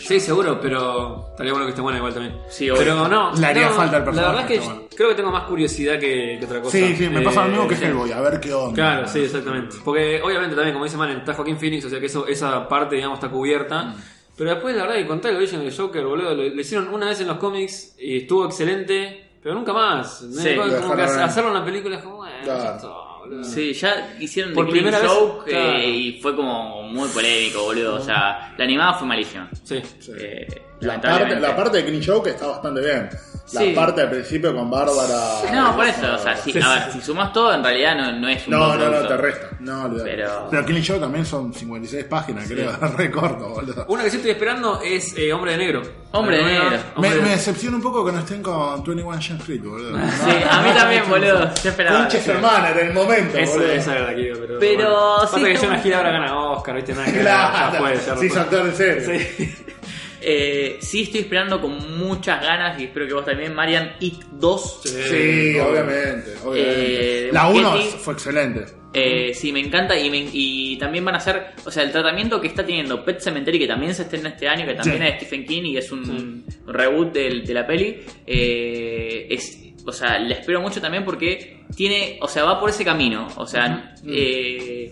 Sí, 0.08 0.20
seguro, 0.22 0.60
pero 0.62 1.28
estaría 1.32 1.52
bueno 1.52 1.66
que 1.66 1.72
esté 1.72 1.82
buena 1.82 1.98
igual 1.98 2.14
también. 2.14 2.38
Sí, 2.48 2.70
obvio. 2.70 2.80
pero 2.80 3.08
no. 3.10 3.34
Le 3.36 3.46
haría 3.46 3.68
no, 3.68 3.74
falta 3.76 3.98
el 3.98 4.04
personaje, 4.06 4.28
La 4.28 4.34
verdad 4.34 4.48
que 4.48 4.56
está 4.56 4.74
bueno. 4.74 4.88
creo 4.96 5.10
que 5.10 5.16
tengo 5.16 5.32
más 5.32 5.44
curiosidad 5.44 6.00
que, 6.00 6.38
que 6.40 6.46
otra 6.46 6.62
cosa. 6.62 6.78
Sí, 6.78 6.96
sí, 6.96 7.10
me 7.10 7.22
pasa 7.22 7.44
lo 7.44 7.50
mismo 7.50 7.68
que 7.68 7.76
sí. 7.76 7.84
Hellboy, 7.86 8.12
a 8.14 8.22
ver 8.22 8.40
qué 8.40 8.54
onda. 8.54 8.74
Claro, 8.74 9.08
sí, 9.10 9.20
exactamente. 9.20 9.76
Porque 9.84 10.22
obviamente 10.24 10.56
también, 10.56 10.74
como 10.74 10.86
dice 10.86 10.96
Malen, 10.96 11.18
está 11.18 11.34
Joaquín 11.34 11.58
Phoenix, 11.58 11.84
o 11.86 11.90
sea 11.90 12.00
que 12.00 12.06
eso, 12.06 12.26
esa 12.26 12.66
parte, 12.70 12.96
digamos, 12.96 13.18
está 13.18 13.28
cubierta. 13.30 13.84
Mm. 13.84 13.96
Pero 14.38 14.52
después, 14.52 14.76
la 14.76 14.84
verdad, 14.84 14.96
que 14.98 15.08
contar 15.08 15.32
el 15.32 15.38
origen 15.38 15.62
del 15.62 15.76
Joker, 15.76 16.06
boludo, 16.06 16.36
lo, 16.36 16.44
lo 16.44 16.62
hicieron 16.62 16.88
una 16.94 17.08
vez 17.08 17.20
en 17.22 17.28
los 17.28 17.38
cómics 17.38 17.96
y 17.98 18.18
estuvo 18.20 18.46
excelente, 18.46 19.30
pero 19.42 19.56
nunca 19.56 19.74
más. 19.74 20.20
Sí. 20.32 20.56
como, 20.56 20.96
que 20.96 21.02
hacerlo 21.02 21.50
en 21.50 21.56
la 21.56 21.66
película 21.66 21.96
es 21.98 22.04
como, 22.04 22.18
bueno, 22.18 22.36
Claro. 22.44 22.64
ya 22.64 22.76
está, 22.76 22.88
boludo. 23.20 23.44
Sí, 23.44 23.74
ya 23.74 24.16
hicieron 24.20 24.54
Por 24.54 24.66
The 24.68 24.72
primera 24.72 25.00
vez, 25.00 25.10
Joke 25.10 25.52
eh, 25.52 25.90
y 25.90 26.22
fue 26.22 26.36
como 26.36 26.84
muy 26.84 27.10
polémico, 27.10 27.64
boludo. 27.64 27.96
O 27.96 28.00
sea, 28.00 28.54
la 28.58 28.64
animada 28.64 28.94
fue 28.94 29.08
malísima. 29.08 29.50
Sí. 29.64 29.82
Eh, 30.20 30.48
La 30.82 31.02
parte, 31.02 31.40
la 31.40 31.56
parte 31.56 31.78
de 31.78 31.84
Green 31.90 32.04
Joke 32.06 32.30
está 32.30 32.46
bastante 32.48 32.82
bien. 32.82 33.10
La 33.53 33.61
Sí. 33.61 33.72
parte 33.74 34.02
al 34.02 34.10
principio 34.10 34.53
con 34.53 34.69
Bárbara. 34.69 35.41
No, 35.53 35.74
por 35.76 35.86
eso, 35.88 36.15
o 36.15 36.18
sea, 36.18 36.36
si, 36.36 36.52
a 36.61 36.69
ver, 36.69 36.91
si 36.91 36.99
sumas 37.02 37.32
todo, 37.32 37.53
en 37.53 37.64
realidad 37.64 37.95
no, 37.95 38.11
no 38.11 38.28
es 38.28 38.45
un 38.45 38.52
No, 38.53 38.76
no, 38.76 38.90
no, 38.90 39.07
te 39.07 39.15
resta. 39.15 39.48
No. 39.61 39.90
Pero- 40.03 40.48
Pero 40.52 40.65
Killing 40.65 40.84
Joke 40.86 40.99
también 40.99 41.26
son 41.26 41.53
56 41.53 42.03
páginas, 42.06 42.45
creo. 42.45 42.72
Re 42.98 43.10
corto, 43.10 43.48
boludo. 43.48 43.86
Una 43.88 44.03
que 44.03 44.10
sí 44.10 44.18
estoy 44.18 44.32
esperando 44.32 44.82
es 44.82 45.18
eh, 45.18 45.32
Hombre 45.32 45.52
de 45.53 45.57
Negro. 45.60 45.82
Hombre 46.11 46.38
de 46.38 46.44
Negro. 46.44 46.65
Hombre 46.95 47.10
Me, 47.10 47.15
de- 47.15 47.22
me 47.22 47.30
decepciona 47.30 47.78
un 47.78 47.84
poco 47.84 48.06
que 48.06 48.11
no 48.11 48.19
estén 48.19 48.44
con 48.44 48.84
21 48.84 49.03
Jump 49.14 49.40
Street, 49.40 49.61
boludo. 49.64 49.98
Sí, 49.98 50.32
a 50.49 50.61
mí 50.61 50.69
también, 50.76 51.10
boludo. 51.10 51.49
Yo 51.64 51.69
esperaba. 51.69 51.99
Concha 51.99 52.22
su 52.22 52.32
hermana 52.32 52.69
en 52.72 52.88
el 52.88 52.94
momento, 52.94 53.38
Esa, 53.38 53.53
boludo. 53.53 53.72
esa 53.72 53.95
era 53.95 54.02
la 54.07 54.15
que 54.15 54.22
iba, 54.28 54.38
pero. 54.41 54.60
Pero 54.60 54.90
bueno. 54.90 55.19
sí 55.22 55.34
Pasa 55.36 55.45
que 55.48 55.57
Jonah 55.57 55.76
Hill 55.78 55.82
bueno. 55.84 55.98
ahora 55.98 56.11
gana 56.11 56.40
Oscar, 56.52 56.76
¿viste? 56.76 56.94
Nada 56.94 57.06
que 57.06 57.11
ver, 57.14 57.22
Claro, 57.22 57.72
ya 57.74 57.80
fue, 57.80 57.95
ya 57.95 58.18
sí, 58.18 58.38
actor 58.40 58.65
en 58.68 58.76
serio. 58.76 59.22
Sí. 59.38 59.56
Eh, 60.30 60.78
sí, 60.82 61.04
estoy 61.04 61.22
esperando 61.22 61.62
con 61.62 61.98
muchas 61.99 62.41
ganas 62.41 62.78
y 62.82 62.84
espero 62.84 63.08
que 63.08 63.14
vos 63.14 63.24
también, 63.26 63.56
Marian, 63.56 63.94
It 64.02 64.16
2. 64.34 64.82
Sí, 64.84 65.58
obviamente. 65.60 66.34
obviamente. 66.44 67.28
Eh, 67.28 67.30
la 67.32 67.48
1 67.48 67.72
Muschietti. 67.72 67.98
fue 67.99 68.14
excelente. 68.14 68.66
Eh, 68.94 69.34
sí, 69.34 69.54
me 69.54 69.62
encanta 69.62 69.98
y, 69.98 70.10
me- 70.10 70.28
y 70.34 70.78
también 70.78 71.06
van 71.06 71.16
a 71.16 71.20
hacer, 71.20 71.52
o 71.66 71.72
sea, 71.72 71.84
el 71.84 71.91
tratamiento 71.94 72.41
que 72.41 72.48
está 72.48 72.66
teniendo 72.66 73.06
Pet 73.06 73.22
Cemetery, 73.22 73.60
que 73.60 73.68
también 73.68 73.94
se 73.94 74.02
estrena 74.04 74.30
este 74.30 74.48
año, 74.49 74.66
que 74.66 74.74
también 74.74 74.98
Sí. 74.98 75.04
es 75.08 75.14
de 75.14 75.20
Stephen 75.26 75.45
King 75.45 75.64
y 75.64 75.78
es 75.78 75.91
un 75.94 76.44
reboot 76.66 77.14
de, 77.14 77.54
la 77.54 77.66
peli, 77.66 77.99
eh, 78.26 79.28
es, 79.30 79.62
o 79.86 79.91
sea, 79.94 80.20
la 80.20 80.34
espero 80.36 80.62
mucho 80.62 80.82
también 80.82 81.06
porque 81.06 81.64
tiene, 81.76 82.18
o 82.22 82.28
sea, 82.28 82.44
va 82.44 82.60
por 82.60 82.70
ese 82.70 82.84
camino, 82.84 83.28
o 83.38 83.45
sea, 83.45 83.94
eh, 84.06 84.91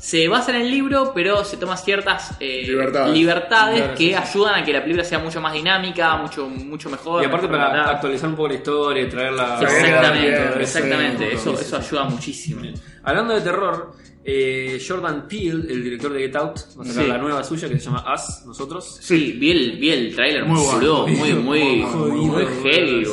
se 0.00 0.26
basa 0.28 0.50
en 0.56 0.62
el 0.62 0.70
libro, 0.70 1.12
pero 1.14 1.44
se 1.44 1.58
toma 1.58 1.76
ciertas 1.76 2.32
eh, 2.40 2.62
Libertades. 2.66 3.12
libertades 3.14 3.78
Claro, 3.80 3.92
que 3.94 3.98
sí, 4.04 4.08
sí. 4.08 4.14
ayudan 4.14 4.54
a 4.62 4.64
que 4.64 4.72
la 4.72 4.80
película 4.80 5.04
sea 5.04 5.18
mucho 5.18 5.40
más 5.42 5.52
dinámica, 5.52 6.16
mucho, 6.16 6.48
mucho 6.48 6.88
mejor. 6.88 7.22
Y 7.22 7.26
aparte 7.26 7.46
para 7.48 7.66
contada. 7.66 7.90
actualizar 7.90 8.28
un 8.30 8.34
poco 8.36 8.48
la 8.48 8.54
historia 8.54 9.02
y 9.02 9.08
traerla. 9.10 9.58
Exactamente, 9.60 10.26
Bien, 10.30 10.52
exactamente, 10.60 11.32
eso, 11.34 11.52
eso 11.60 11.76
ayuda 11.76 12.04
muchísimo. 12.04 12.62
Hablando 13.02 13.34
de 13.34 13.40
terror, 13.40 13.92
eh, 14.24 14.80
Jordan 14.86 15.26
Peele, 15.26 15.72
el 15.72 15.82
director 15.82 16.12
de 16.12 16.20
Get 16.20 16.36
Out, 16.36 16.58
va 16.78 16.82
a 16.82 16.86
sacar 16.86 17.04
Sí. 17.04 17.08
la 17.08 17.18
nueva 17.18 17.42
suya 17.44 17.68
que 17.68 17.78
se 17.78 17.86
llama 17.86 18.04
Us, 18.14 18.44
nosotros. 18.46 18.98
Sí, 19.00 19.36
vi 19.40 19.50
el, 19.50 19.78
vi 19.78 19.90
el 19.90 20.14
trailer, 20.14 20.44
Muy 20.44 20.56
bueno. 20.60 20.72
boludo, 20.72 21.06
muy, 21.08 21.32
muy, 21.34 21.62
Muy 21.82 22.10
muy, 22.26 22.46
heavy. 22.62 23.06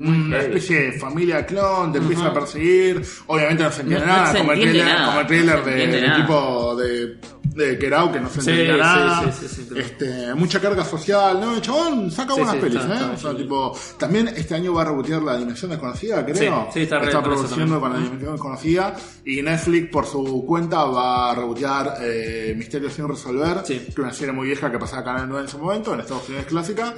Una 0.00 0.38
especie 0.38 0.80
de 0.90 0.92
familia 0.92 1.44
clon, 1.44 1.90
te 1.92 1.98
empieza 1.98 2.26
a 2.28 2.32
perseguir. 2.32 3.02
Obviamente 3.26 3.64
no 3.64 3.72
se 3.72 3.80
entiende 3.82 4.06
No- 4.06 4.12
no 4.12 4.18
nada, 4.22 4.38
como, 4.38 4.52
el 4.52 4.60
trailer, 4.60 4.84
nada, 4.86 5.06
como 5.06 5.20
el 5.20 5.26
trailer 5.26 5.58
no 5.58 5.64
se 5.64 5.70
de- 5.70 6.10
tipo 6.16 6.76
de 6.76 7.16
de 7.58 7.76
Get 7.76 7.92
Out, 7.92 8.12
que 8.12 8.20
no 8.20 8.28
se 8.30 8.40
entendía 8.40 8.74
sí, 8.74 8.80
nada. 8.80 9.32
sí, 9.32 9.46
sí, 9.48 9.54
sí, 9.54 9.68
sí. 9.68 9.78
Este, 9.78 10.34
mucha 10.34 10.60
carga 10.60 10.84
social, 10.84 11.40
¿no? 11.40 11.54
El 11.56 11.60
chabón 11.60 12.10
saca 12.10 12.34
Sí, 12.34 12.40
buenas 12.40 12.54
sí, 12.56 12.60
pelis, 12.62 12.80
está- 12.80 12.92
¿eh? 12.94 12.96
está 13.14 13.28
o 13.28 13.32
sea, 13.32 13.36
tipo, 13.36 13.78
también 13.98 14.28
este 14.28 14.54
año 14.54 14.72
va 14.72 14.82
a 14.82 14.84
rebotear 14.86 15.22
La 15.22 15.36
Dimensión 15.36 15.70
Desconocida, 15.70 16.24
creo. 16.24 16.66
Sí, 16.66 16.70
sí, 16.74 16.80
está 16.82 17.02
eso 17.02 17.22
produciendo 17.22 17.80
con 17.80 17.92
La 17.92 17.98
Dimensión 17.98 18.32
Desconocida. 18.32 18.96
Y 19.24 19.42
Netflix, 19.42 19.90
por 19.90 20.06
su 20.06 20.44
cuenta, 20.46 20.84
va 20.84 21.30
a 21.30 21.34
rebotear 21.34 21.96
eh, 22.00 22.54
Misterios 22.56 22.92
sin 22.94 23.06
resolver, 23.08 23.58
Sí. 23.64 23.78
que 23.78 23.90
es 23.90 23.98
una 23.98 24.12
serie 24.12 24.32
muy 24.32 24.46
vieja 24.46 24.70
que 24.70 24.78
pasaba 24.78 25.04
Canal 25.04 25.28
9 25.28 25.42
en 25.44 25.48
su 25.50 25.58
momento, 25.58 25.92
en 25.94 26.00
Estados 26.00 26.26
Unidos 26.28 26.44
es 26.46 26.50
clásica. 26.50 26.94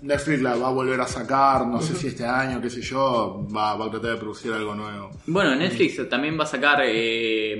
Netflix 0.00 0.42
la 0.42 0.56
va 0.56 0.68
a 0.68 0.72
volver 0.72 1.00
a 1.00 1.06
sacar, 1.06 1.66
no 1.66 1.80
sé 1.80 1.94
si 1.94 2.08
este 2.08 2.24
año, 2.26 2.60
qué 2.60 2.70
sé 2.70 2.80
yo, 2.80 3.46
va, 3.54 3.76
va 3.76 3.86
a 3.86 3.90
tratar 3.90 4.12
de 4.12 4.16
producir 4.16 4.52
algo 4.52 4.74
nuevo. 4.74 5.10
Bueno, 5.26 5.54
Netflix 5.54 6.08
también 6.08 6.36
va 6.38 6.44
a 6.44 6.46
sacar 6.46 6.80
eh, 6.84 7.56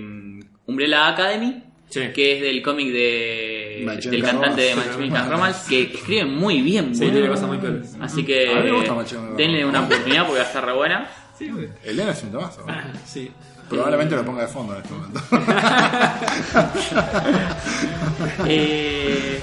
Umbrella 0.66 1.08
Academy, 1.08 1.62
Sí. 1.92 2.00
que 2.14 2.36
es 2.36 2.40
del 2.42 2.62
cómic 2.62 2.90
de, 2.90 3.84
del 4.10 4.22
cantante 4.22 4.62
de 4.62 4.74
Gun 4.74 5.30
Romance, 5.30 5.68
que 5.68 5.82
escribe 5.94 6.24
muy 6.24 6.62
bien. 6.62 6.94
Sí, 6.94 7.00
boludo. 7.02 7.12
tiene 7.12 7.28
cosas 7.28 7.48
muy 7.48 7.58
peores. 7.58 7.94
Así 8.00 8.24
que 8.24 8.50
A 8.50 8.54
mí 8.60 8.70
me 8.70 8.72
gusta 8.72 8.94
Machine 8.94 9.20
Gun 9.20 9.36
denle 9.36 9.64
una 9.66 9.84
oportunidad 9.84 10.26
porque 10.26 10.38
va 10.40 10.44
a 10.44 10.48
estar 10.48 10.64
re 10.64 10.72
buena. 10.72 11.10
Elena 11.84 12.12
es 12.12 12.22
un 12.22 12.32
tomazo. 12.32 12.64
Sí. 13.04 13.30
Probablemente 13.68 14.16
lo 14.16 14.24
ponga 14.24 14.40
de 14.42 14.48
fondo 14.48 14.74
en 14.74 14.82
este 14.82 14.94
momento. 14.94 15.20
Eh, 18.46 19.42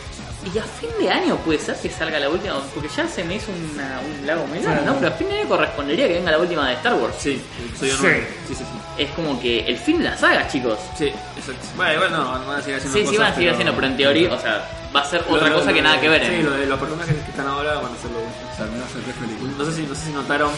y 0.54 0.58
a 0.58 0.64
fin 0.64 0.90
de 1.00 1.10
año 1.12 1.36
puede 1.38 1.60
ser 1.60 1.76
que 1.76 1.90
salga 1.90 2.20
la 2.20 2.30
última, 2.30 2.56
porque 2.74 2.90
ya 2.96 3.08
se 3.08 3.24
me 3.24 3.36
hizo 3.36 3.52
una- 3.52 4.00
un 4.00 4.26
lago 4.28 4.46
largo, 4.64 4.86
¿no? 4.86 4.96
Pero 4.96 5.08
a 5.08 5.12
fin 5.12 5.28
de 5.30 5.40
año 5.40 5.50
correspondería 5.50 6.08
que 6.08 6.14
venga 6.14 6.32
la 6.32 6.40
última 6.40 6.68
de 6.68 6.74
Star 6.76 6.94
Wars. 6.96 7.16
Sí, 7.20 7.42
soy 7.78 7.90
yo 7.90 7.96
Sí. 7.98 8.08
Sí, 8.48 8.56
sí, 8.56 8.56
sí. 8.56 8.64
Es 9.04 9.12
como 9.12 9.40
que 9.40 9.60
el 9.66 9.78
fin 9.78 10.00
de 10.00 10.06
la 10.06 10.18
saga, 10.18 10.48
chicos. 10.48 10.78
Sí, 10.98 11.06
exacto. 11.06 11.66
Bueno, 11.76 11.94
igual 11.94 12.12
no, 12.12 12.26
van 12.48 12.60
a 12.60 12.62
seguir 12.62 12.78
haciendo 12.78 12.98
Sí, 12.98 13.00
sí 13.00 13.06
cosas, 13.06 13.20
van 13.20 13.32
a 13.32 13.36
seguir 13.36 13.50
haciendo, 13.52 13.74
pero 13.76 13.88
en 13.88 13.98
teoría, 13.98 14.34
o 14.34 14.40
sea, 14.40 14.70
va 14.96 15.00
a 15.02 15.06
ser 15.06 15.22
otra 15.30 15.48
Lo- 15.50 15.56
cosa 15.56 15.68
lo- 15.70 15.74
que 15.76 15.82
nada 15.82 16.02
que 16.02 16.10
ver. 16.10 16.26
Sí, 16.26 16.34
¿eh? 16.34 16.44
lo 16.44 16.52
de 16.52 16.66
los 16.66 16.80
personajes 16.80 17.16
que 17.16 17.32
están 17.32 17.48
ahora 17.48 17.76
van 17.76 17.86
a 17.94 17.98
ser 17.98 18.12
lo 18.12 18.20
mismo. 18.20 18.34
Terminó 18.58 18.84
hace 18.86 19.00
tres 19.00 19.16
películas. 19.16 19.56
No 19.58 19.66
sé 19.66 19.74
si, 19.74 19.82
no 19.84 19.96
sé 19.96 20.06
si 20.08 20.12
notaron 20.12 20.52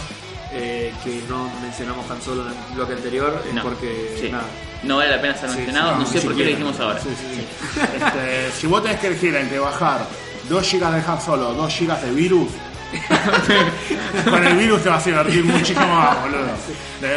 eh, 0.53 0.93
que 1.03 1.21
no 1.29 1.49
mencionamos 1.61 2.09
Han 2.09 2.21
Solo 2.21 2.41
en 2.43 2.49
el 2.49 2.75
bloque 2.75 2.93
anterior, 2.93 3.41
es 3.47 3.53
No. 3.53 3.63
porque 3.63 4.17
Sí. 4.19 4.29
nada. 4.29 4.43
No 4.83 4.97
vale 4.97 5.11
la 5.11 5.21
pena 5.21 5.35
ser 5.35 5.49
mencionado, 5.51 5.95
no, 5.97 6.05
sé 6.05 6.21
por 6.21 6.35
qué 6.35 6.43
lo 6.43 6.49
dijimos 6.49 6.79
ahora. 6.79 6.99
Sí, 6.99 7.09
sí, 7.09 7.35
sí. 7.35 7.79
Este, 7.95 8.51
si 8.59 8.67
vos 8.67 8.81
tenés 8.81 8.99
que 8.99 9.07
elegir 9.07 9.35
entre 9.35 9.59
bajar 9.59 10.05
2 10.49 10.71
GB 10.71 10.91
de 10.91 11.03
Han 11.11 11.21
Solo 11.21 11.49
o 11.49 11.53
2 11.53 11.79
GB 11.79 12.01
de 12.01 12.11
virus, 12.11 12.47
con 14.29 14.43
el 14.45 14.55
virus 14.57 14.81
te 14.83 14.89
vas 14.89 15.05
a 15.05 15.09
divertir 15.09 15.43
muchísimo 15.45 15.87
más, 15.87 16.21
boludo. 16.21 16.47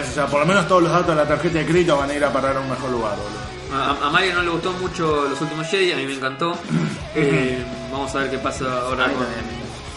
O 0.09 0.13
sea, 0.15 0.27
por 0.27 0.41
lo 0.41 0.47
menos 0.47 0.69
todos 0.69 0.83
los 0.83 0.93
datos 0.93 1.09
de 1.09 1.15
la 1.17 1.27
tarjeta 1.27 1.59
de 1.59 1.67
crédito 1.67 1.97
van 1.97 2.11
a 2.11 2.15
ir 2.15 2.25
a 2.25 2.33
parar 2.33 2.57
a 2.57 2.61
un 2.61 2.71
mejor 2.71 2.91
lugar, 2.91 3.17
boludo. 3.17 3.83
A, 3.83 4.07
a 4.07 4.11
Mario 4.11 4.35
no 4.35 4.43
le 4.43 4.51
gustó 4.51 4.73
mucho 4.75 5.27
los 5.29 5.41
últimos 5.41 5.67
Jedi, 5.67 5.93
a 5.93 5.97
mí 5.97 6.07
me 6.07 6.15
encantó. 6.15 6.57
Eh, 7.17 7.65
vamos 7.93 8.13
a 8.17 8.19
ver 8.19 8.31
qué 8.33 8.39
pasa 8.39 8.65
ahora 8.81 9.05
con. 9.05 9.25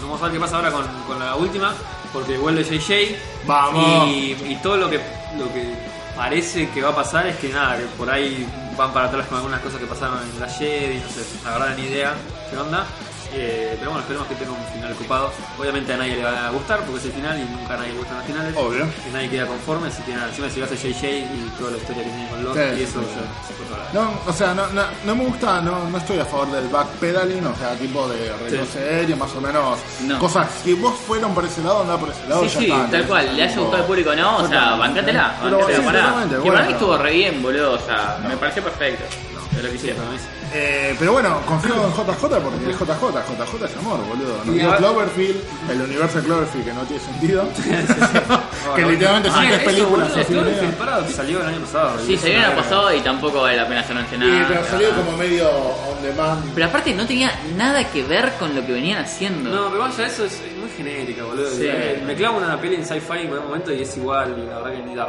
Vamos 0.04 0.22
a 0.22 0.26
ver 0.26 0.34
qué 0.34 0.40
pasa 0.40 0.58
ahora 0.58 0.72
con, 0.72 0.86
con 1.08 1.18
la 1.18 1.36
última, 1.36 1.74
porque 2.14 2.38
vuelve 2.38 2.64
JJ. 2.64 3.16
Vamos. 3.46 4.10
Y, 4.10 4.36
y 4.48 4.60
todo 4.62 4.78
lo 4.78 4.90
que, 4.90 5.00
lo 5.38 5.52
que 5.54 5.74
parece 6.16 6.70
que 6.70 6.82
va 6.82 6.90
a 6.90 6.96
pasar 6.96 7.28
es 7.28 7.38
que 7.38 7.50
nada, 7.50 7.78
que 7.78 7.86
por 7.98 8.10
ahí 8.10 8.48
van 8.78 8.92
para 8.94 9.08
atrás 9.08 9.28
con 9.28 9.38
algunas 9.38 9.62
cosas 9.62 9.80
que 9.80 9.86
pasaron 9.86 10.20
en 10.22 10.40
la 10.40 10.48
Jedi, 10.48 11.00
no 11.00 11.10
sé, 11.10 11.22
la 11.44 11.58
verdad 11.58 11.78
ni 11.78 11.84
idea 11.84 12.16
qué 12.50 12.58
onda. 12.58 12.86
Eh, 13.34 13.76
pero 13.78 13.92
bueno, 13.92 14.00
esperemos 14.02 14.28
que 14.30 14.36
tenga 14.36 14.52
un 14.54 14.66
final 14.74 14.94
ocupado. 14.94 15.32
Obviamente 15.60 15.94
a 15.94 15.98
nadie 15.98 16.16
le 16.16 16.24
va 16.24 16.48
a 16.48 16.50
gustar 16.52 16.80
porque 16.80 17.00
es 17.00 17.06
el 17.08 17.12
final 17.12 17.38
y 17.38 17.44
nunca 17.44 17.74
a 17.74 17.78
nadie 17.78 17.92
le 17.92 17.98
gustan 18.00 18.18
los 18.18 18.26
finales. 18.26 18.56
Obvio. 18.56 18.86
Que 19.04 19.12
nadie 19.12 19.30
queda 19.30 19.46
conforme, 19.48 19.88
así 19.90 20.02
que 20.04 20.14
nada, 20.14 20.30
encima 20.30 20.50
si 20.50 20.62
vas 20.62 20.72
a 20.72 20.76
JJ 20.76 21.06
y 21.20 21.52
toda 21.60 21.72
la 21.72 21.78
historia 21.78 22.04
que 22.04 22.10
tiene 22.10 22.30
con 22.30 22.38
Sí, 22.54 22.60
y 22.80 22.84
eso 22.84 23.02
sí, 23.02 23.08
se. 23.14 23.94
No, 23.98 24.12
o 24.26 24.34
sea, 24.34 24.54
no, 24.54 24.68
no, 24.68 24.82
no 25.06 25.16
me 25.16 25.26
gusta, 25.26 25.62
no, 25.62 25.90
no 25.90 25.98
estoy 25.98 26.20
a 26.20 26.26
favor 26.26 26.50
del 26.52 26.68
backpedaling, 26.70 27.46
o 27.46 27.56
sea, 27.56 27.74
tipo 27.76 28.08
de 28.08 28.34
retroceder 28.44 29.10
y 29.10 29.16
más 29.16 29.34
o 29.36 29.42
menos 29.42 29.78
No. 30.04 30.20
cosas. 30.20 30.48
Si 30.64 30.74
vos 30.74 30.96
fueron 31.06 31.34
por 31.36 31.44
ese 31.46 31.62
lado, 31.62 31.82
anda 31.82 31.98
por 31.98 32.10
ese 32.10 32.28
lado. 32.30 32.42
Sí, 32.48 32.68
ya 32.68 32.86
sí, 32.86 32.92
tal 32.92 33.02
¿no? 33.02 33.08
cual, 33.08 33.36
le 33.36 33.44
haya 33.44 33.56
gustado 33.60 33.82
al 33.84 33.88
público 33.88 34.10
o 34.12 34.16
no, 34.16 34.38
o 34.38 34.48
sea, 34.48 34.76
bancátela, 34.76 35.36
Pero 35.44 35.58
bancátela, 35.58 35.80
sí, 35.80 35.86
pará. 35.86 36.00
totalmente, 36.06 36.36
Que 36.36 36.40
bueno. 36.42 36.54
para 36.56 36.66
mí 36.68 36.74
estuvo 36.74 36.98
re 36.98 37.12
bien, 37.12 37.44
boludo, 37.44 37.74
o 37.74 37.80
sea, 37.80 38.20
me 38.28 38.38
pareció 38.38 38.64
perfecto. 38.64 39.04
De 39.52 39.64
lo 39.64 39.70
que 39.70 39.76
hicieron. 39.76 40.06
Sí. 40.52 40.58
Eh, 40.60 40.96
pero 40.98 41.14
bueno, 41.14 41.42
confío 41.46 41.74
en 41.76 41.92
JJ 41.92 42.22
porque 42.22 42.72
es 42.72 42.78
JJ, 42.80 42.88
JJ 42.88 43.66
es 43.66 43.78
amor, 43.78 44.00
boludo. 44.08 44.38
Nos 44.46 44.56
dio 44.56 44.78
Cloverfield, 44.78 45.38
el 45.70 45.82
universo 45.82 46.20
de 46.20 46.24
Cloverfield 46.26 46.66
que 46.66 46.74
no 46.74 46.82
tiene 46.84 47.04
sentido. 47.04 47.50
que 48.76 48.82
literalmente 48.86 49.30
son 49.30 49.40
Ah, 49.40 49.48
tres 49.50 49.64
películas 49.64 50.10
boludo, 50.10 50.22
así 50.22 51.14
salió 51.14 51.42
el 51.42 51.48
año 51.48 51.60
pasado. 51.62 52.00
Sí, 52.06 52.18
salió 52.18 52.38
el 52.40 52.46
año 52.46 52.56
pasado 52.56 52.94
y 52.96 53.00
tampoco 53.02 53.42
vale 53.42 53.58
la 53.58 53.68
pena 53.68 53.84
ser 53.84 53.96
Y, 53.96 54.00
mencionado. 54.00 54.46
pero 54.48 54.64
salió 54.66 54.90
como 54.96 55.18
medio 55.18 55.50
on 55.50 56.02
demand. 56.02 56.54
Pero 56.54 56.66
aparte 56.68 56.94
no 56.94 57.06
tenía 57.06 57.32
nada 57.56 57.84
que 57.92 58.04
ver 58.04 58.32
con 58.40 58.56
lo 58.56 58.66
que 58.66 58.72
venían 58.72 59.04
haciendo. 59.04 59.50
No, 59.50 59.70
pero 59.70 59.80
vaya, 59.84 60.06
eso 60.06 60.26
es, 60.26 60.42
muy 60.60 60.70
genérica, 60.76 61.24
boludo. 61.24 61.50
Sí. 61.52 61.64
Eh, 61.66 62.02
Me 62.06 62.16
clavo 62.16 62.38
una 62.38 62.60
peli 62.60 62.76
en 62.76 62.86
sci-fi 62.86 63.20
en 63.22 63.32
algún 63.32 63.48
momento 63.48 63.74
y 63.74 63.82
es 63.82 63.98
igual, 63.98 64.48
la 64.50 64.60
verdad 64.60 64.72
que 64.72 64.84
ni 64.90 64.96
da. 64.96 65.08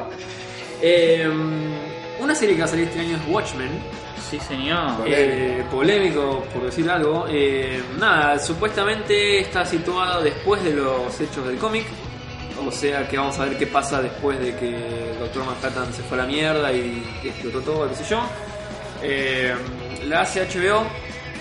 Eh, 0.83 1.31
una 2.21 2.35
serie 2.35 2.55
que 2.55 2.61
va 2.63 2.67
a 2.67 2.71
salir 2.71 2.87
este 2.89 3.01
año 3.01 3.17
es 3.17 3.23
Watchmen. 3.33 3.71
Sí, 4.31 4.39
señor. 4.41 5.05
Eh, 5.07 5.65
polémico, 5.71 6.45
por 6.53 6.65
decir 6.65 6.89
algo. 6.91 7.27
Eh, 7.29 7.83
nada, 7.99 8.39
supuestamente 8.39 9.41
está 9.41 9.65
situado 9.65 10.23
después 10.23 10.63
de 10.63 10.75
los 10.75 11.19
hechos 11.21 11.47
del 11.47 11.57
cómic. 11.59 11.87
O 12.67 12.71
sea 12.73 13.09
que 13.09 13.17
vamos 13.17 13.39
a 13.39 13.45
ver 13.47 13.57
qué 13.57 13.67
pasa 13.69 14.03
después 14.03 14.39
de 14.41 14.55
que 14.57 14.69
el 15.13 15.19
Doctor 15.21 15.45
Manhattan 15.47 15.93
se 15.95 16.03
fue 16.03 16.19
a 16.19 16.23
la 16.23 16.27
mierda 16.27 16.73
y 16.73 17.07
que 17.23 17.29
explotó 17.31 17.61
todo, 17.61 17.89
qué 17.89 17.95
sé 17.95 18.05
yo. 18.11 18.21
Eh, 19.03 19.55
la 20.09 20.23
hace 20.23 20.43
HBO. 20.47 20.85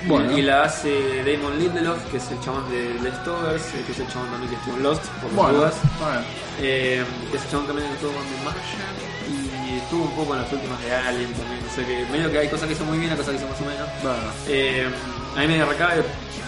Bueno. 0.05 0.37
Y 0.37 0.43
la 0.43 0.63
hace 0.63 1.23
Damon 1.25 1.57
Lindelof, 1.57 1.99
que 2.11 2.17
es 2.17 2.31
el 2.31 2.39
chabón 2.41 2.69
de 2.69 2.93
Leftovers, 3.01 3.63
eh, 3.73 3.83
que 3.85 3.91
es 3.93 3.99
el 3.99 4.07
chabón 4.07 4.29
también 4.29 4.51
que 4.51 4.55
estuvo 4.57 4.77
en 4.77 4.83
Lost, 4.83 5.03
por 5.05 5.23
las 5.23 5.35
Bueno, 5.35 5.57
dudas. 5.57 5.75
bueno. 5.99 6.21
Eh, 6.61 7.03
ese 7.33 7.49
chabón 7.49 7.65
también 7.67 7.89
estuvo 7.91 8.11
con 8.11 8.23
The 8.23 8.45
Martian 8.45 9.16
y 9.67 9.77
estuvo 9.77 10.03
un 10.03 10.11
poco 10.11 10.33
en 10.35 10.41
las 10.41 10.51
últimas 10.51 10.81
de 10.81 10.93
Alien 10.93 11.33
también. 11.33 11.59
O 11.65 11.75
sea 11.75 11.85
que 11.85 12.05
medio 12.11 12.31
que 12.31 12.39
hay 12.39 12.49
cosas 12.49 12.67
que 12.69 12.75
son 12.75 12.87
muy 12.87 12.97
bien, 12.97 13.11
hay 13.11 13.17
cosas 13.17 13.33
que 13.33 13.39
son 13.39 13.49
más 13.49 13.61
o 13.61 13.65
menos. 13.65 13.87
bueno. 14.01 14.31
Eh, 14.47 14.87
a 15.35 15.39
mí 15.41 15.47
me 15.47 15.65
recabe, 15.65 16.03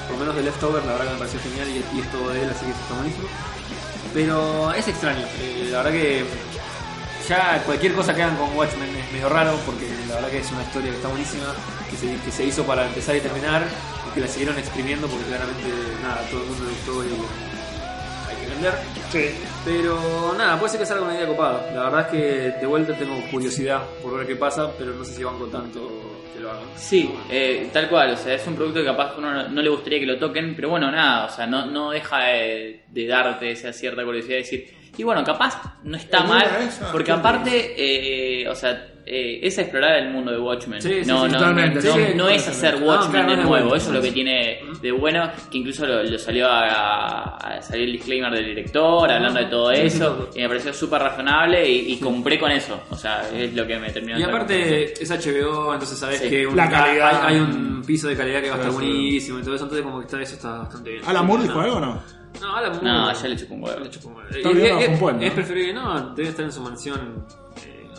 por 0.08 0.14
lo 0.14 0.20
menos 0.20 0.36
de 0.36 0.44
Leftover, 0.44 0.84
la 0.86 0.94
verdad 0.94 1.06
que 1.08 1.14
me 1.14 1.20
pareció 1.20 1.40
genial 1.42 1.68
y, 1.70 1.98
y 1.98 2.02
es 2.02 2.12
todo 2.12 2.30
de 2.30 2.44
él, 2.44 2.50
así 2.50 2.66
que 2.66 2.72
eso 2.72 2.82
está 2.82 2.96
buenísimo. 2.96 3.28
Pero 4.14 4.74
es 4.74 4.88
extraño, 4.88 5.26
eh, 5.40 5.70
la 5.72 5.78
verdad 5.84 5.92
que 5.92 6.26
ya 7.28 7.62
cualquier 7.64 7.94
cosa 7.94 8.16
que 8.16 8.24
hagan 8.24 8.38
con 8.38 8.56
Watchmen 8.58 8.90
es 8.96 9.12
medio 9.12 9.30
raro 9.30 9.56
porque 9.64 9.88
la 10.08 10.16
verdad 10.16 10.30
que 10.32 10.40
es 10.40 10.52
una 10.52 10.64
historia 10.64 10.90
que 10.90 10.98
está 10.98 11.10
buenísima, 11.10 11.54
que 11.92 11.96
se, 11.96 12.16
que 12.26 12.32
se 12.32 12.46
hizo 12.46 12.64
para 12.64 12.88
empezar 12.88 13.16
y 13.16 13.22
terminar 13.22 13.68
y 14.10 14.16
que 14.16 14.22
la 14.22 14.28
siguieron 14.28 14.58
exprimiendo 14.58 15.08
porque 15.08 15.26
claramente 15.26 15.68
nada, 16.02 16.26
todo 16.32 16.42
el 16.42 16.48
mundo 16.48 16.66
le 16.66 16.72
gustó 16.72 17.06
y 17.06 17.59
Sí. 19.12 19.26
Pero 19.66 20.36
nada, 20.38 20.58
puede 20.58 20.72
ser 20.72 20.80
que 20.82 20.86
salga 20.86 21.06
una 21.06 21.16
idea 21.16 21.28
copada. 21.28 21.72
La 21.74 21.84
verdad 21.86 22.02
es 22.02 22.08
que 22.08 22.60
de 22.60 22.66
vuelta 22.66 22.94
tengo 22.94 23.16
curiosidad 23.32 23.82
por 24.02 24.18
ver 24.18 24.28
qué 24.28 24.36
pasa, 24.36 24.72
pero 24.78 24.94
no 24.94 25.04
sé 25.04 25.16
si 25.16 25.24
banco 25.24 25.46
tanto 25.48 25.90
que 26.34 26.40
lo 26.40 26.52
hagan. 26.52 26.64
Sí, 26.76 27.14
eh, 27.30 27.70
tal 27.74 27.90
cual, 27.90 28.14
o 28.14 28.18
sea, 28.18 28.36
es 28.36 28.46
un 28.48 28.56
producto 28.56 28.80
que 28.80 28.86
capaz 28.86 29.14
que 29.14 29.20
uno 29.20 29.32
no, 29.32 29.50
no 29.50 29.62
le 29.62 29.70
gustaría 29.70 30.00
que 30.00 30.06
lo 30.06 30.18
toquen, 30.18 30.56
pero 30.56 30.70
bueno, 30.70 30.92
nada, 30.92 31.26
o 31.26 31.30
sea, 31.30 31.48
no, 31.48 31.66
no 31.66 31.92
deja 31.92 32.20
de, 32.20 32.84
de 32.88 33.08
darte 33.08 33.52
esa 33.52 33.74
cierta 33.74 34.04
curiosidad 34.04 34.36
de 34.36 34.42
decir, 34.42 34.74
y 34.98 35.04
bueno, 35.04 35.24
capaz 35.24 35.78
no 35.84 35.96
está 35.96 36.24
mal, 36.24 36.46
porque 36.92 37.06
¿qué 37.06 37.12
aparte, 37.12 37.74
eh, 37.78 38.50
o 38.50 38.56
sea, 38.56 38.86
eh, 39.10 39.40
es 39.42 39.58
explorar 39.58 39.98
el 39.98 40.12
mundo 40.12 40.32
de 40.32 40.40
Watchmen. 40.40 40.82
Sí, 40.82 41.04
sí, 41.04 41.10
no, 41.10 41.26
sí, 41.26 41.32
no, 41.32 41.38
totalmente, 41.40 41.82
no, 41.88 41.94
sí, 41.96 42.02
no 42.16 42.30
es 42.30 42.48
hacer. 42.48 42.76
Watchmen 42.82 43.28
de 43.28 43.38
nuevo, 43.38 43.76
eso 43.76 43.88
es 43.90 43.96
lo 43.96 44.02
que 44.02 44.12
tiene 44.12 44.60
de 44.82 44.92
bueno, 44.92 45.30
que 45.52 45.58
incluso 45.58 45.86
lo, 45.86 46.04
lo 46.04 46.18
salió 46.20 46.48
a, 46.48 47.38
a 47.38 47.62
salir 47.62 47.86
el 47.86 47.92
disclaimer 47.94 48.32
del 48.32 48.46
director, 48.46 49.12
hablando 49.12 49.40
de 49.40 49.46
todo 49.48 49.72
eso, 49.72 50.30
y 50.36 50.40
me 50.42 50.48
pareció 50.48 50.74
súper 50.74 51.02
razonable 51.02 51.68
y, 51.70 51.94
y 51.94 52.00
compré 52.00 52.40
con 52.40 52.52
eso, 52.52 52.82
o 52.90 52.96
sea, 52.96 53.28
es 53.34 53.54
lo 53.56 53.66
que 53.66 53.78
me 53.80 53.90
terminó 53.92 54.20
Y 54.20 54.24
aparte 54.24 54.94
es 55.02 55.10
HBO, 55.10 55.74
entonces 55.74 55.98
sabes 55.98 56.20
Sí. 56.20 56.30
que 56.30 56.46
un- 56.48 56.56
La 56.56 56.70
calidad. 56.70 57.26
hay, 57.26 57.36
hay 57.36 57.42
un 57.42 57.82
piso 57.86 58.08
de 58.08 58.16
calidad 58.16 58.42
que 58.42 58.50
va 58.50 58.56
a 58.56 58.60
estar 58.60 58.72
buenísimo 58.74 59.40
y 59.40 59.42
todo 59.44 59.56
eso, 59.56 59.64
entonces 59.64 59.86
como 59.86 60.00
que 60.00 60.06
está, 60.06 60.22
eso 60.22 60.36
está 60.36 60.58
bastante 60.60 60.92
bien. 60.92 61.04
¿Alan 61.08 61.26
Moore 61.26 61.44
dijo 61.44 61.56
no. 61.56 61.62
algo 61.62 61.76
o 61.78 61.80
no? 61.80 62.02
No, 62.42 62.56
Alan 62.56 62.72
Moore. 62.74 62.86
No, 62.88 63.14
ya 63.14 63.28
le 63.28 63.36
chupó 63.36 63.54
un 63.56 63.64
huevo. 63.64 63.80
Le 63.80 63.90
chupó 63.90 64.10
un 64.10 64.16
huevo. 64.16 64.80
Es, 64.80 65.24
es 65.28 65.32
preferible, 65.34 65.74
no, 65.74 66.14
debe 66.14 66.30
estar 66.30 66.46
en 66.46 66.52
su 66.52 66.62
mansión. 66.62 67.26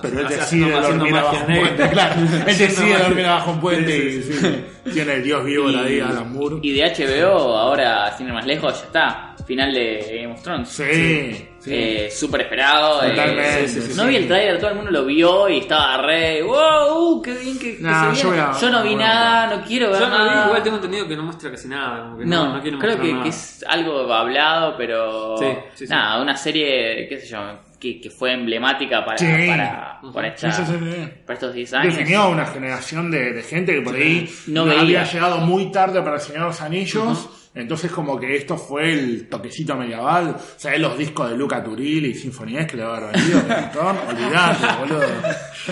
Eh, 0.02 0.08
Pero 0.10 0.20
él 0.20 0.28
decide 0.28 0.70
dormir 0.80 1.14
abajo 1.16 1.36
un 1.46 1.54
puente, 1.56 1.88
claro. 1.90 2.14
Él 2.46 2.58
decide 2.58 2.98
dormir 2.98 3.26
abajo 3.26 3.50
un 3.52 3.60
puente 3.60 3.96
y 3.96 4.22
sí, 4.22 4.64
tiene 4.92 5.14
el 5.14 5.22
dios 5.22 5.44
vivo 5.44 5.68
ahí, 5.68 6.00
Alan 6.00 6.32
Moore. 6.32 6.56
y 6.62 6.72
de 6.72 6.82
HBO, 6.84 7.56
ahora 7.56 8.12
sin 8.16 8.26
ir 8.28 8.32
más 8.32 8.46
lejos, 8.46 8.78
ya 8.80 8.86
está. 8.86 9.26
Final 9.46 9.72
de 9.72 10.20
Game 10.22 10.32
of 10.34 10.42
Thrones. 10.44 10.68
Sí, 10.68 11.48
sí. 11.58 11.70
Eh, 11.74 12.08
súper 12.12 12.42
esperado. 12.42 13.02
eh, 13.02 13.10
Totalmente, 13.10 13.66
sí, 13.66 13.80
sí, 13.80 13.88
sí, 13.90 13.94
no 13.96 14.04
sí. 14.04 14.08
vi 14.10 14.16
el 14.16 14.28
trailer, 14.28 14.58
todo 14.60 14.70
el 14.70 14.76
mundo 14.76 14.90
lo 14.92 15.04
vio 15.06 15.48
y 15.48 15.58
estaba 15.58 15.96
re. 16.02 16.40
¡Wow! 16.42 17.16
uh, 17.18 17.22
¡Qué 17.22 17.32
bien 17.34 17.58
que, 17.58 17.76
se 17.76 17.82
yo 17.82 18.10
viene". 18.12 18.22
voy 18.30 18.38
a- 18.38 18.60
Yo 18.60 18.70
no 18.70 18.82
vi 18.84 18.88
bueno, 18.90 19.02
nada, 19.02 19.56
no 19.56 19.64
quiero 19.64 19.90
ver 19.90 20.00
Yo 20.00 20.08
no 20.08 20.24
vi, 20.24 20.38
igual 20.46 20.62
tengo 20.62 20.76
entendido 20.76 21.08
que 21.08 21.16
no 21.16 21.22
muestra 21.24 21.50
casi 21.50 21.66
nada. 21.66 22.02
Como 22.02 22.18
que 22.18 22.26
no, 22.26 22.44
No, 22.46 22.54
no, 22.56 22.62
quiere 22.62 22.78
creo 22.78 23.00
que, 23.00 23.10
nada. 23.12 23.22
que 23.24 23.28
es 23.30 23.64
algo 23.66 24.12
hablado, 24.12 24.74
pero 24.76 25.36
Sí, 25.38 25.46
sí, 25.74 25.86
sí. 25.86 25.92
nada, 25.92 26.22
una 26.22 26.36
serie, 26.36 27.08
qué 27.08 27.18
sé 27.18 27.26
yo, 27.26 27.38
que, 27.80 28.00
que 28.00 28.10
fue 28.10 28.32
emblemática 28.34 29.04
para, 29.04 29.16
Sí. 29.18 29.26
para, 29.48 30.00
para, 30.12 30.28
esta- 30.28 30.52
Sí, 30.52 30.62
sí, 30.66 30.72
sí, 30.72 30.90
sí. 30.92 31.08
para 31.26 31.34
estos 31.34 31.54
10 31.54 31.72
años. 31.74 31.96
definió 31.96 32.20
a 32.22 32.28
una 32.28 32.46
generación 32.46 33.10
de, 33.10 33.32
de 33.32 33.42
gente 33.42 33.74
que 33.74 33.80
por 33.80 33.94
ahí 33.96 34.28
No 34.48 34.64
no 34.64 34.66
veía. 34.66 34.80
había 34.82 35.04
llegado 35.04 35.38
muy 35.38 35.72
tarde 35.72 36.02
para 36.02 36.16
el 36.16 36.20
Señor 36.20 36.42
de 36.42 36.46
los 36.48 36.60
Anillos. 36.60 37.39
Entonces 37.52 37.90
como 37.90 38.18
que 38.18 38.36
esto 38.36 38.56
fue 38.56 38.92
el 38.92 39.28
toquecito 39.28 39.74
medieval. 39.76 40.36
¿Sabés 40.56 40.78
los 40.80 40.96
discos 40.96 41.30
de 41.30 41.36
Luca 41.36 41.62
Turilli 41.64 42.10
y 42.10 42.14
Sinfonías 42.14 42.66
que 42.70 42.76
le 42.76 42.84
va 42.84 42.96
a 42.96 43.08
haber 43.08 43.18
montón? 43.18 43.98
Olvidate, 44.08 44.66
boludo. 44.78 45.08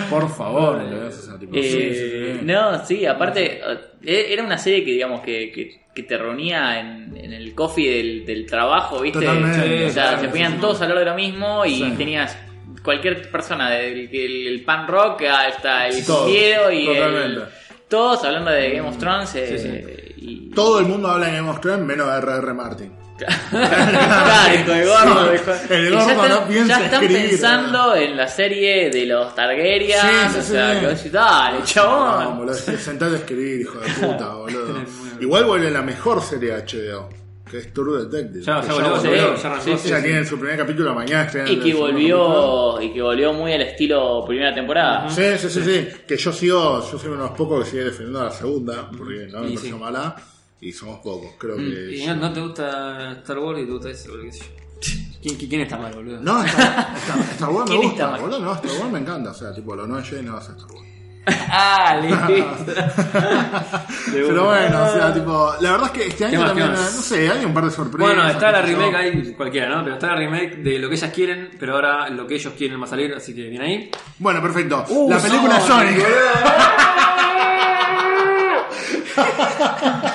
Por 0.09 0.29
favor. 0.29 0.83
boludo. 0.83 1.07
O 1.07 1.11
sea, 1.11 1.39
tipo, 1.39 1.55
Eh, 1.55 1.63
sí, 1.63 2.37
sí. 2.39 2.45
No, 2.45 2.85
sí, 2.85 3.05
aparte 3.05 3.61
eh, 4.03 4.25
era 4.29 4.43
una 4.43 4.57
serie 4.57 4.83
que 4.83 4.91
digamos 4.91 5.21
que, 5.21 5.51
que, 5.53 5.81
que 5.95 6.03
te 6.03 6.17
reunía 6.17 6.81
en, 6.81 7.15
en 7.15 7.31
el 7.31 7.55
coffee 7.55 7.89
del, 7.89 8.25
del 8.25 8.45
trabajo, 8.45 8.99
¿viste? 8.99 9.19
Totalmente, 9.19 9.85
o 9.85 9.89
sea, 9.89 10.03
claro, 10.03 10.21
se 10.21 10.27
ponían 10.27 10.59
todos 10.59 10.81
a 10.81 10.83
hablar 10.83 10.99
de 10.99 11.05
lo 11.05 11.15
mismo 11.15 11.65
y 11.65 11.91
tenías 11.91 12.37
cualquier 12.83 13.29
persona, 13.31 13.69
del 13.71 14.09
el, 14.13 14.47
el 14.47 14.63
pan 14.65 14.85
rock 14.87 15.23
hasta 15.23 15.87
el 15.87 15.95
Diego 16.27 16.71
y 16.71 16.87
el, 16.87 17.43
todos 17.87 18.23
hablando 18.23 18.51
de 18.51 18.69
Game 18.71 18.87
of 18.87 18.97
Thrones 18.97 19.33
eh, 19.35 20.08
y 20.21 20.51
Todo 20.55 20.79
el 20.79 20.85
mundo 20.85 21.07
habla 21.09 21.27
de 21.27 21.37
Game 21.37 21.49
of 21.49 21.59
Thrones 21.61 21.85
menos 21.85 22.07
R.R. 22.07 22.53
Martin. 22.53 22.91
Claro, 23.19 24.53
hijo 24.55 24.71
de 24.71 24.85
gordo, 24.85 25.35
hijo 25.35 25.51
de- 25.51 25.75
El 25.77 25.91
gordo 25.93 26.05
ya 26.07 26.11
están, 26.13 26.29
no 26.29 26.47
piensa 26.47 26.79
ya 26.79 26.85
están 26.85 27.03
escribir, 27.03 27.29
pensando 27.29 27.95
en 27.95 28.17
la 28.17 28.27
serie 28.29 28.89
de 28.89 29.05
los 29.05 29.35
Targaryen. 29.35 29.99
Sí, 29.99 30.07
sí, 30.33 30.39
o 30.39 30.41
sea, 30.41 30.73
sí. 30.73 30.79
que 30.79 30.87
vos 30.87 31.11
dale, 31.11 31.59
No, 31.59 31.65
chabón. 31.65 32.37
boludo, 32.37 32.53
sentate 32.53 33.15
a 33.15 33.17
escribir, 33.17 33.61
hijo 33.61 33.79
de 33.79 33.89
puta, 34.07 34.29
boludo. 34.29 34.75
Igual 35.19 35.43
vuelve 35.45 35.69
la 35.69 35.81
mejor 35.81 36.21
serie 36.21 36.53
de 36.55 36.63
HBO, 36.63 37.09
que 37.49 37.57
es 37.57 37.73
True 37.73 38.05
Detective. 38.05 38.43
Ya, 38.43 38.61
ya 38.61 38.73
volvió, 38.73 38.99
sí, 38.99 39.07
ya 39.09 39.37
sí, 39.37 39.47
arrancó. 39.47 39.77
sí, 39.77 39.89
Ya 39.89 40.01
tienen 40.01 40.25
su 40.25 40.37
primer 40.39 40.57
capítulo 40.57 40.93
mañana. 40.93 41.31
Y 41.47 41.59
que 41.59 41.73
volvió 41.73 42.81
y 42.81 42.93
que 42.93 43.01
volvió 43.01 43.33
muy 43.33 43.53
al 43.53 43.61
estilo 43.61 44.23
primera 44.25 44.53
temporada. 44.53 45.09
Sí, 45.09 45.23
sí, 45.37 45.49
sí, 45.49 45.61
sí. 45.63 45.87
Que 46.07 46.17
yo 46.17 46.31
sigo, 46.31 46.91
yo 46.91 46.99
soy 46.99 47.09
uno 47.09 47.23
de 47.23 47.29
los 47.29 47.37
pocos 47.37 47.63
que 47.63 47.71
sigue 47.71 47.83
defendiendo 47.85 48.21
a 48.21 48.25
la 48.25 48.31
segunda, 48.31 48.89
porque 48.95 49.27
no 49.27 49.39
me 49.39 49.47
pareció 49.47 49.75
sí. 49.75 49.81
mala. 49.81 50.15
Y 50.61 50.73
somos 50.73 50.99
pocos, 50.99 51.31
creo 51.37 51.55
que. 51.55 51.95
Y 51.95 52.05
no, 52.05 52.15
no 52.15 52.33
te 52.33 52.41
gusta 52.41 53.13
Star 53.19 53.39
Wars 53.39 53.61
y 53.61 53.65
te 53.65 53.71
gusta 53.71 53.89
eso, 53.89 54.11
qué 54.21 54.31
sé 54.31 54.39
yo. 54.39 54.59
¿Quién, 55.21 55.35
quién 55.35 55.61
está 55.61 55.77
mal, 55.77 55.93
boludo? 55.93 56.21
No, 56.21 56.43
Star, 56.45 56.95
Star, 56.97 57.19
Star 57.31 57.49
Wars 57.49 57.69
me 57.69 57.77
¿Quién 57.77 57.91
está 57.91 58.07
gusta, 58.07 58.21
boludo. 58.21 58.39
No, 58.39 58.53
Star 58.53 58.71
Wars 58.79 58.91
me 58.91 58.99
encanta. 58.99 59.31
O 59.31 59.33
sea, 59.33 59.53
tipo, 59.53 59.75
lo 59.75 59.87
no 59.87 60.01
Jedi 60.01 60.23
no 60.23 60.33
va 60.33 60.39
a 60.39 60.41
ser 60.41 60.55
Star 60.55 60.71
Wars. 60.71 60.87
ah, 61.51 61.99
listo. 62.01 62.73
Pero 64.11 64.45
bueno, 64.45 64.83
o 64.83 64.93
sea, 64.93 65.13
tipo, 65.13 65.53
la 65.59 65.71
verdad 65.71 65.87
es 65.87 65.91
que 65.91 66.07
este 66.07 66.25
año 66.25 66.39
más, 66.39 66.47
también, 66.49 66.71
no 66.71 66.77
sé, 66.77 67.29
hay 67.29 67.45
un 67.45 67.53
par 67.53 67.65
de 67.65 67.71
sorpresas. 67.71 68.15
Bueno, 68.15 68.27
está 68.29 68.51
la 68.51 68.61
remake 68.61 68.95
ahí, 68.95 69.33
cualquiera, 69.33 69.69
¿no? 69.69 69.83
Pero 69.83 69.95
está 69.95 70.07
la 70.07 70.15
remake 70.15 70.57
de 70.57 70.79
lo 70.79 70.89
que 70.89 70.95
ellas 70.95 71.11
quieren, 71.13 71.49
pero 71.59 71.75
ahora 71.75 72.09
lo 72.09 72.25
que 72.25 72.35
ellos 72.35 72.53
quieren 72.57 72.79
va 72.79 72.85
a 72.85 72.89
salir, 72.89 73.13
así 73.13 73.35
que 73.35 73.49
viene 73.49 73.65
ahí. 73.65 73.91
Bueno, 74.17 74.41
perfecto. 74.41 74.85
Uh, 74.89 75.09
la 75.09 75.19
película 75.19 75.59
Sonic, 75.59 75.99
Sonic. 75.99 77.18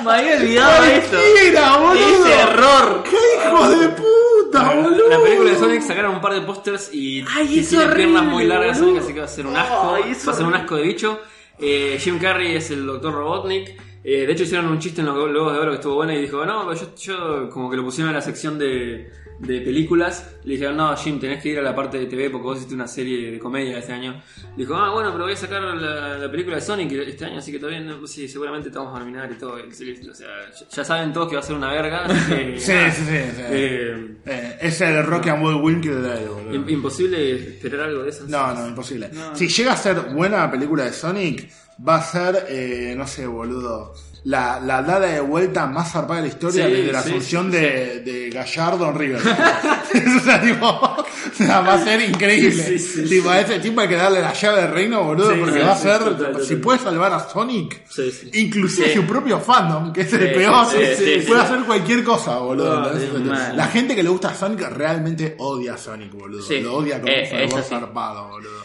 Me 0.05 0.13
había 0.13 0.37
olvidado 0.37 0.85
esto. 0.85 1.17
Mentira, 1.17 1.77
boludo. 1.77 2.27
Ese 2.27 2.41
error. 2.41 3.05
¡Qué 3.05 3.17
hijo 3.37 3.69
de 3.69 3.89
puta, 3.89 4.75
boludo! 4.75 5.09
La 5.09 5.21
película 5.21 5.51
de 5.51 5.59
Sonic 5.59 5.83
sacaron 5.83 6.15
un 6.17 6.21
par 6.21 6.35
de 6.35 6.41
pósters 6.43 6.93
y, 6.93 7.25
Ay, 7.35 7.55
y 7.55 7.59
es 7.61 7.69
tiene 7.69 7.85
horrible, 7.85 8.05
piernas 8.05 8.25
muy 8.25 8.45
largas 8.45 8.81
boludo. 8.81 9.01
Sonic, 9.01 9.05
así 9.05 9.15
que 9.15 9.21
va 9.21 9.27
a 9.27 9.29
ser 9.29 9.47
un 9.47 9.57
asco. 9.57 9.95
Ay, 9.95 10.17
va 10.27 10.33
a 10.33 10.37
ser 10.37 10.47
un 10.47 10.55
asco 10.55 10.77
de 10.77 10.83
bicho. 10.83 11.21
Eh, 11.59 11.99
Jim 12.01 12.19
Carrey 12.19 12.57
es 12.57 12.71
el 12.71 12.87
Dr. 12.87 13.13
Robotnik. 13.13 13.81
Eh, 14.03 14.27
de 14.27 14.33
hecho 14.33 14.43
hicieron 14.43 14.67
un 14.67 14.79
chiste 14.79 15.01
en 15.01 15.07
los 15.07 15.15
Globos 15.15 15.55
de 15.55 15.59
Oro 15.59 15.71
que 15.71 15.77
estuvo 15.77 15.95
bueno 15.95 16.13
y 16.13 16.21
dijo, 16.21 16.45
no, 16.45 16.67
pero 16.69 16.79
yo, 16.79 16.95
yo 16.95 17.49
como 17.49 17.71
que 17.71 17.77
lo 17.79 17.85
pusieron 17.85 18.11
en 18.11 18.17
la 18.17 18.21
sección 18.21 18.59
de, 18.59 19.11
de 19.39 19.61
películas. 19.61 20.37
Le 20.45 20.53
dijeron, 20.55 20.77
no, 20.77 20.97
Jim, 20.97 21.19
tenés 21.19 21.43
que 21.43 21.49
ir 21.51 21.59
a 21.59 21.63
la 21.63 21.75
parte 21.75 21.99
de 21.99 22.07
TV 22.07 22.31
porque 22.31 22.45
vos 22.45 22.57
hiciste 22.59 22.75
una 22.75 22.87
serie 22.87 23.31
de 23.33 23.39
comedia 23.39 23.79
este 23.79 23.93
año. 23.93 24.23
Dijo, 24.57 24.75
ah, 24.77 24.91
bueno, 24.93 25.11
pero 25.13 25.25
voy 25.25 25.33
a 25.33 25.37
sacar 25.37 25.61
la, 25.63 26.19
la 26.19 26.31
película 26.31 26.57
de 26.57 26.63
Sonic 26.63 26.93
este 26.93 27.25
año, 27.25 27.39
así 27.39 27.51
que 27.51 27.59
todavía 27.59 27.81
no, 27.81 28.07
sí, 28.07 28.29
seguramente 28.29 28.71
te 28.71 28.79
vamos 28.79 28.95
a 28.97 29.01
nominar 29.01 29.31
y 29.33 29.35
todo. 29.39 29.55
O 29.55 30.15
sea, 30.15 30.29
ya- 30.71 30.85
saben 30.85 31.13
todos 31.13 31.29
que 31.29 31.35
va 31.37 31.41
a 31.41 31.45
ser 31.45 31.57
una 31.57 31.73
verga. 31.73 32.05
así 32.05 32.33
que, 32.35 32.55
Sí, 32.61 32.73
sí, 32.91 33.03
sí, 33.05 33.05
sí. 33.37 33.43
Eh, 33.51 34.17
Eh, 34.27 34.59
es 34.61 34.81
el 34.81 35.05
Rocky 35.05 35.29
and 35.31 35.43
Bullwinkle 35.43 35.91
Winkle 35.97 36.61
de 36.65 36.73
Imposible 36.73 37.33
esperar 37.55 37.81
algo 37.89 38.03
de 38.05 38.11
eso. 38.11 38.25
No, 38.29 38.55
no, 38.55 38.69
imposible. 38.69 39.11
Si 39.35 39.49
llega 39.49 39.73
a 39.73 39.77
ser 39.77 40.01
buena 40.15 40.39
la 40.39 40.51
película 40.51 40.85
de 40.85 40.93
Sonic, 40.93 41.51
va 41.87 41.97
a 41.97 42.03
ser, 42.03 42.47
eh, 42.49 42.95
no 42.97 43.07
sé, 43.07 43.27
boludo, 43.27 43.95
la, 44.25 44.59
la 44.59 44.81
dada 44.83 45.07
de 45.07 45.21
vuelta 45.21 45.67
más 45.67 45.93
zarpada 45.93 46.17
de 46.23 46.29
la 46.29 46.29
historia 46.29 46.67
Sí, 46.67 46.73
desde 46.73 46.93
la 46.93 47.03
sí, 47.03 47.11
asunción 47.11 47.51
de, 47.51 48.01
de 48.01 48.31
Gallardo 48.31 48.89
en 48.89 48.95
River. 48.99 49.21
o 50.17 50.21
sea, 50.25 50.41
tipo, 50.41 50.67
o 50.67 51.05
sea, 51.37 51.61
va 51.61 51.75
a 51.75 51.85
ser 51.85 52.01
increíble. 52.09 52.79
Tipo, 53.07 53.29
a 53.29 53.41
ese 53.41 53.59
tipo 53.61 53.81
hay 53.83 53.89
que 53.89 53.97
darle 53.97 54.23
la 54.23 54.33
llave 54.33 54.63
del 54.63 54.71
reino, 54.73 55.03
boludo, 55.05 55.35
porque 55.39 55.61
va 55.61 55.73
a 55.73 55.77
ser, 55.77 55.99
total, 55.99 56.17
total. 56.33 56.45
si 56.47 56.57
puede 56.57 56.79
salvar 56.79 57.13
a 57.13 57.29
Sonic, 57.29 57.83
inclusive 58.33 58.95
su 58.95 59.05
propio 59.05 59.39
fandom, 59.41 59.93
que 59.93 60.01
es 60.03 60.13
el 60.15 60.33
peor, 60.33 60.69
puede 61.27 61.41
hacer 61.41 61.59
cualquier 61.67 62.03
cosa, 62.03 62.39
boludo. 62.39 62.93
La 63.55 63.67
gente 63.67 63.95
que 63.95 64.03
le 64.03 64.09
gusta 64.09 64.29
a 64.31 64.35
Sonic 64.35 64.61
realmente 64.71 65.35
odia 65.39 65.75
a 65.75 65.79
Sonic, 65.79 66.13
boludo. 66.13 66.43
Lo 66.63 66.77
odia 66.77 66.99
con 67.01 67.11
Eh, 67.11 67.49
un 67.53 67.63
sí. 67.63 67.69
zarpado, 67.69 68.29
boludo. 68.29 68.65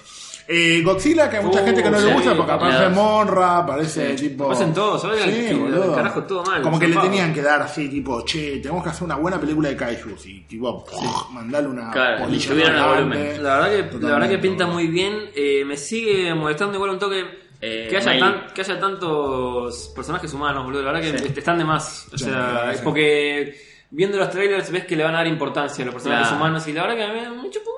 Eh, 0.52 0.82
Godzilla, 0.84 1.30
que 1.30 1.38
hay 1.38 1.44
mucha 1.46 1.62
Uh, 1.62 1.66
gente 1.66 1.84
que 1.84 1.92
no 1.92 2.00
le 2.00 2.08
sí, 2.08 2.12
gusta 2.14 2.36
porque 2.36 2.52
aparece. 2.54 2.90
Monra, 2.90 3.58
aparece 3.60 4.14
tipo. 4.16 4.46
Aparecen 4.46 4.74
todos, 4.74 5.00
¿sabes? 5.04 5.22
Sí, 5.22 5.30
Que- 5.50 5.54
boludo. 5.54 5.94
carajo, 5.94 6.24
todo 6.24 6.44
mal, 6.44 6.62
Como 6.64 6.80
que 6.80 6.88
le 6.88 6.96
tenían 6.98 7.32
que 7.32 7.42
dar 7.44 7.62
así, 7.62 7.88
tipo, 7.88 8.26
che, 8.26 8.58
tenemos 8.58 8.84
que 8.84 8.90
hacer 8.90 9.04
una 9.04 9.16
buena 9.18 9.40
película 9.40 9.70
de 9.70 9.76
Kaijus. 9.76 10.26
Y 10.26 10.42
tipo, 10.46 10.84
mandarle 11.32 11.70
una 11.70 11.92
Claro, 11.92 12.24
polilla 12.24 12.88
volumen. 12.88 13.44
La 13.44 13.60
verdad 13.60 13.70
que, 13.92 13.98
la 14.00 14.12
verdad 14.14 14.30
que 14.30 14.38
pinta 14.40 14.66
muy 14.66 14.88
bien. 14.88 15.30
Eh, 15.36 15.64
me 15.66 15.78
sigue 15.78 16.34
molestando 16.34 16.74
igual 16.78 16.90
un 16.92 17.00
toque 17.00 17.26
Eh, 17.62 17.88
que, 17.90 17.98
haya 17.98 18.18
tan- 18.18 18.48
que 18.54 18.62
haya 18.62 18.80
tantos 18.80 19.92
personajes 19.96 20.34
humanos, 20.34 20.64
boludo. 20.64 20.82
La 20.82 20.94
verdad 20.94 21.12
que 21.12 21.20
Sí. 21.20 21.34
están 21.38 21.58
de 21.60 21.66
más. 21.66 22.08
O 22.14 22.18
Sí, 22.18 22.24
sea, 22.26 22.62
sí, 22.64 22.70
es 22.72 22.78
sí. 22.78 22.82
porque 22.84 23.56
viendo 23.92 24.18
los 24.18 24.30
trailers 24.32 24.72
ves 24.72 24.86
que 24.86 24.96
le 24.96 25.04
van 25.04 25.14
a 25.14 25.18
dar 25.20 25.28
importancia 25.28 25.84
a 25.84 25.86
los 25.86 25.94
personajes 25.94 26.28
Claro. 26.30 26.42
humanos 26.42 26.68
y 26.68 26.74
la 26.74 26.82
verdad 26.88 26.96
que 26.96 27.04
a 27.04 27.14
mí 27.14 27.20
me 27.20 27.30
mucho 27.42 27.60
poco. 27.60 27.76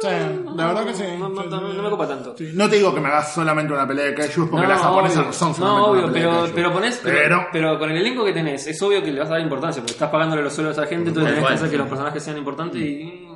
Sí, 0.00 0.08
la 0.56 0.66
verdad 0.66 0.84
que 0.84 0.94
sí. 0.94 1.04
No, 1.18 1.28
no- 1.30 1.44
no- 1.44 1.72
no 1.72 1.82
me 1.82 1.90
copa 1.90 2.06
tanto. 2.06 2.34
Sí, 2.36 2.50
No 2.54 2.68
te 2.68 2.76
digo 2.76 2.94
que 2.94 3.00
me 3.00 3.08
hagas 3.08 3.32
solamente 3.34 3.72
una 3.72 3.86
pelea 3.88 4.04
de 4.06 4.14
Kaijus 4.14 4.48
porque 4.50 4.66
No, 4.66 4.72
las 4.72 4.80
japonesas 4.82 5.16
obvio. 5.18 5.26
no 5.28 5.32
son 5.32 5.48
No, 5.48 5.54
solamente 5.54 5.88
obvio, 5.90 6.04
una 6.04 6.12
pelea 6.12 6.26
de 6.26 6.30
pero, 6.30 6.40
kaijus. 6.42 6.54
pero 6.54 6.72
pones, 6.72 7.00
pero, 7.02 7.16
Pero- 7.18 7.46
pero 7.52 7.78
con 7.78 7.90
el 7.90 7.96
elenco 7.98 8.24
que 8.24 8.32
tenés, 8.32 8.66
es 8.66 8.82
obvio 8.82 9.02
que 9.02 9.10
le 9.10 9.20
vas 9.20 9.28
a 9.30 9.32
dar 9.32 9.40
importancia, 9.40 9.80
porque 9.80 9.92
estás 9.92 10.10
pagándole 10.10 10.42
los 10.42 10.52
sueldos 10.52 10.76
a 10.76 10.82
la 10.82 10.86
gente, 10.86 11.08
entonces 11.08 11.32
tenés 11.34 11.48
que 11.48 11.54
hacer 11.54 11.70
que 11.70 11.78
los 11.78 11.88
personajes 11.88 12.22
sean 12.22 12.36
importantes 12.36 12.80
y. 12.82 13.26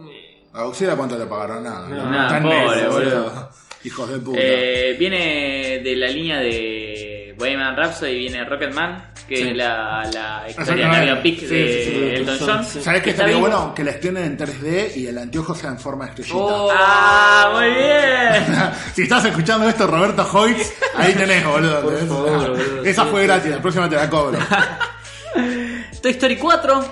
A 0.52 0.64
Godzilla 0.64 0.96
cuánto 0.96 1.16
le 1.16 1.26
pagaron 1.26 1.62
nada. 1.62 1.88
No, 1.88 2.10
nada, 2.10 2.28
Tan 2.28 2.42
pobre, 2.42 2.88
boludo. 2.88 3.50
Hijos 3.84 4.10
de 4.10 4.18
puta. 4.18 4.38
Eh, 4.42 4.96
viene 4.98 5.80
de 5.82 5.96
la 5.96 6.08
línea 6.08 6.38
de 6.40 7.34
Bohemian 7.38 7.74
Rhapsody, 7.76 8.18
viene 8.18 8.44
Rocketman, 8.44 9.12
que 9.30 9.36
Sí. 9.36 9.48
es 9.50 9.56
la, 9.56 10.02
la 10.12 10.44
historia 10.48 10.48
Exactamente. 10.48 11.06
la 11.06 11.14
biopic 11.14 11.40
de 11.42 12.16
Elton 12.16 12.36
John. 12.40 12.64
sí. 12.64 12.80
¿Sabés 12.82 13.02
qué 13.02 13.10
estaría 13.10 13.36
bueno? 13.36 13.72
Que 13.72 13.84
la 13.84 13.92
estrenen 13.92 14.24
en 14.24 14.36
3D 14.36 14.96
y 14.96 15.06
el 15.06 15.16
anteojo 15.18 15.54
sea 15.54 15.70
en 15.70 15.78
forma 15.78 16.06
de 16.06 16.10
estrellita. 16.10 16.36
Oh. 16.36 16.68
¡Ah, 16.76 17.50
muy 17.54 17.66
bien! 17.68 18.72
si 18.94 19.02
estás 19.02 19.24
escuchando 19.24 19.68
esto, 19.68 19.86
Roberto 19.86 20.28
Hoyts, 20.32 20.72
ahí 20.96 21.14
tenés, 21.14 21.46
boludo. 21.46 21.80
Por 21.80 21.98
favor, 22.08 22.50
boludo, 22.50 22.84
Esa 22.84 23.04
sí, 23.04 23.10
fue 23.10 23.20
sí, 23.20 23.26
gratis, 23.28 23.50
la 23.52 23.62
próxima 23.62 23.88
te 23.88 23.94
la 23.96 24.10
cobro. 24.10 24.38
Toy 26.02 26.10
Story 26.12 26.36
4. 26.36 26.84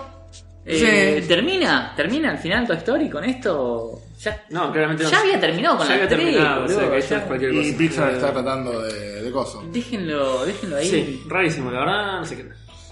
Eh, 0.65 1.21
Sí. 1.23 1.27
¿Termina? 1.29 1.93
¿Termina 1.97 2.31
al 2.31 2.39
final 2.39 2.67
Toy 2.67 2.77
Story 2.77 3.09
con 3.11 3.25
esto? 3.25 4.03
Ya, 4.19 4.45
No, 4.51 4.73
claramente 4.73 5.05
no. 5.05 5.11
ya 5.11 5.21
había 5.21 5.39
terminado 5.41 5.77
con 5.79 5.87
Ya 5.87 5.91
la 5.97 6.03
había 6.03 6.09
3, 6.09 6.21
terminado, 6.21 6.65
o 6.65 6.69
sea, 6.69 6.77
boludo, 6.77 6.91
que 6.93 6.99
esto 6.99 7.15
ya. 7.15 7.21
es 7.21 7.27
cualquier 7.27 7.55
y. 7.55 7.73
Pixar 7.73 8.11
Eh, 8.11 8.15
está 8.17 8.33
tratando 8.33 8.83
de, 8.83 9.23
de 9.23 9.31
coso. 9.31 9.63
Déjenlo, 9.73 10.45
déjenlo 10.45 10.77
ahí. 10.77 10.89
Sí, 10.91 11.23
rarísimo, 11.29 11.71
la 11.71 11.81
verdad, 11.81 12.19
no 12.21 12.25
sé 12.25 12.37
qué. 12.37 12.49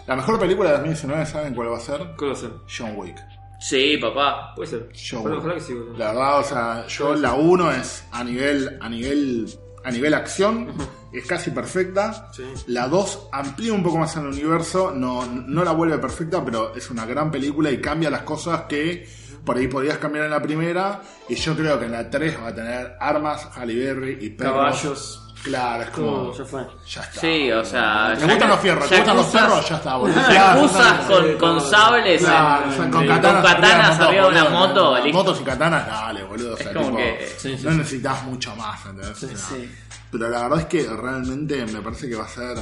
La 0.06 0.14
mejor 0.16 0.38
película 0.38 0.68
de 0.70 0.76
2019, 0.76 1.26
¿saben 1.26 1.54
cuál 1.54 1.72
va 1.72 1.78
a 1.78 1.80
ser? 1.80 2.00
¿Qué 2.18 2.26
va 2.26 2.32
a 2.32 2.36
ser? 2.36 2.50
John 2.78 2.92
Wick. 2.96 3.16
Sí, 3.58 3.96
papá. 3.96 4.52
Puede 4.54 4.68
ser. 4.70 4.88
Ojalá 5.18 5.54
que 5.54 5.60
sí, 5.60 5.74
boludo. 5.74 5.98
La 5.98 6.08
verdad, 6.12 6.38
o 6.40 6.44
sea, 6.44 6.86
yo 6.86 7.14
la 7.16 7.34
1 7.34 7.72
es 7.72 8.04
a 8.12 8.22
nivel, 8.22 8.78
a 8.80 8.88
nivel, 8.88 9.46
a 9.82 9.90
nivel 9.90 10.14
acción, 10.14 10.72
es 11.12 11.26
casi 11.26 11.50
perfecta. 11.50 12.30
Sí. 12.32 12.44
La 12.68 12.86
2 12.86 13.30
amplía 13.32 13.72
un 13.72 13.82
poco 13.82 13.98
más 13.98 14.14
el 14.16 14.26
universo, 14.26 14.92
no, 14.94 15.26
no 15.26 15.64
la 15.64 15.72
vuelve 15.72 15.98
perfecta, 15.98 16.44
pero 16.44 16.72
es 16.76 16.88
una 16.90 17.04
gran 17.04 17.30
película 17.32 17.70
y 17.70 17.80
cambia 17.80 18.10
las 18.10 18.22
cosas 18.22 18.62
que 18.68 19.08
por 19.47 19.56
ahí 19.56 19.68
podías 19.68 19.97
cambiar 19.98 20.27
en 20.27 20.32
la 20.32 20.43
primera. 20.43 21.01
Y 21.28 21.36
yo 21.36 21.56
creo 21.56 21.78
que 21.78 21.86
en 21.86 21.93
la 21.93 22.10
3 22.10 22.36
va 22.43 22.48
a 22.48 22.55
tener 22.55 22.97
armas, 23.01 23.48
Halle 23.56 23.74
Berry 23.94 24.18
y 24.20 24.31
perros. 24.31 24.52
Caballos. 24.55 25.23
Claro, 25.44 25.82
es 25.85 25.90
como. 25.90 26.06
Todo, 26.10 26.32
ya 26.39 26.44
fue. 26.44 26.66
Ya 26.89 27.01
está. 27.02 27.20
Sí, 27.20 27.52
o 27.52 27.64
sea. 27.64 28.16
Me 28.18 28.24
gustan 28.27 28.48
los 28.48 28.59
fierros, 28.60 28.89
¿te 28.89 28.97
gustan 28.97 29.16
los 29.16 29.27
perros? 29.27 29.68
Ya 29.68 29.77
está, 29.77 29.97
boludo. 29.97 30.16
Yacuzas 30.32 31.09
Ya, 31.09 31.14
con, 31.14 31.32
con 31.39 31.60
sables, 31.60 32.20
Claro, 32.23 32.64
en- 32.64 32.68
o 32.68 32.73
sea, 32.73 32.82
con 32.82 32.90
con 32.90 33.06
katanas, 33.06 33.44
katanas 33.44 34.01
arriba 34.01 34.23
de 34.24 34.28
una 34.32 34.43
boludo. 34.44 34.59
moto, 34.59 34.97
listo. 35.05 35.18
Motos 35.18 35.40
y 35.40 35.44
katanas, 35.44 35.86
dale, 35.86 36.24
boludo. 36.24 36.55
O 36.55 36.56
sea, 36.56 36.73
como 36.73 36.86
tipo, 36.86 36.97
que- 36.97 37.28
Sí, 37.39 37.56
sí, 37.56 37.64
no 37.64 37.70
sí. 37.70 37.77
necesitas 37.78 38.24
mucho 38.24 38.56
más, 38.56 38.86
¿entendés? 38.86 39.10
O 39.23 39.28
sea, 39.28 39.36
Sí. 39.36 39.74
Pero 40.10 40.28
la 40.31 40.43
verdad 40.43 40.60
es 40.60 40.66
que 40.66 40.82
realmente 40.89 41.66
me 41.66 41.81
parece 41.81 42.09
que 42.09 42.16
va 42.16 42.24
a 42.24 42.28
ser. 42.28 42.56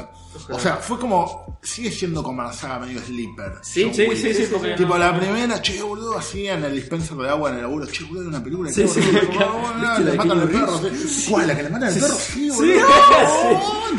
O 0.50 0.58
sea, 0.58 0.76
fue 0.76 0.98
como. 0.98 1.58
Sigue 1.62 1.90
siendo 1.90 2.22
como 2.22 2.42
la 2.42 2.52
saga 2.52 2.80
medio 2.80 3.00
Sleeper. 3.00 3.52
Sí, 3.62 3.90
sí, 3.94 4.06
sí, 4.16 4.34
sí, 4.34 4.46
porque- 4.52 4.74
Tipo 4.74 4.98
la 4.98 5.18
primera, 5.18 5.62
che, 5.62 5.80
boludo, 5.82 6.18
así 6.18 6.46
en 6.46 6.62
el 6.62 6.74
dispenser 6.74 7.16
de 7.16 7.30
agua 7.30 7.48
en 7.50 7.56
el 7.56 7.62
laburo. 7.62 7.86
Che, 7.86 8.04
boludo, 8.04 8.28
una 8.28 8.42
película. 8.44 8.70
Sí, 8.70 8.82
qué 8.82 8.88
sí, 8.88 9.00
boludo, 9.00 9.28
claro. 9.30 9.52
como, 9.52 9.68
¿Viste 9.68 9.86
ah, 9.86 9.98
la 10.00 10.10
le 10.10 10.16
matan 10.18 10.40
al 10.40 10.48
perro. 10.50 10.80
Sí. 11.08 11.26
¿Cuál? 11.30 11.46
¿La 11.46 11.56
que 11.56 11.62
le 11.62 11.70
matan 11.70 11.88
al 11.88 11.94
perro? 11.94 12.14
Sí, 12.14 12.32
Sí, 12.32 12.50
boludo. 12.50 12.74
sí. 12.74 13.94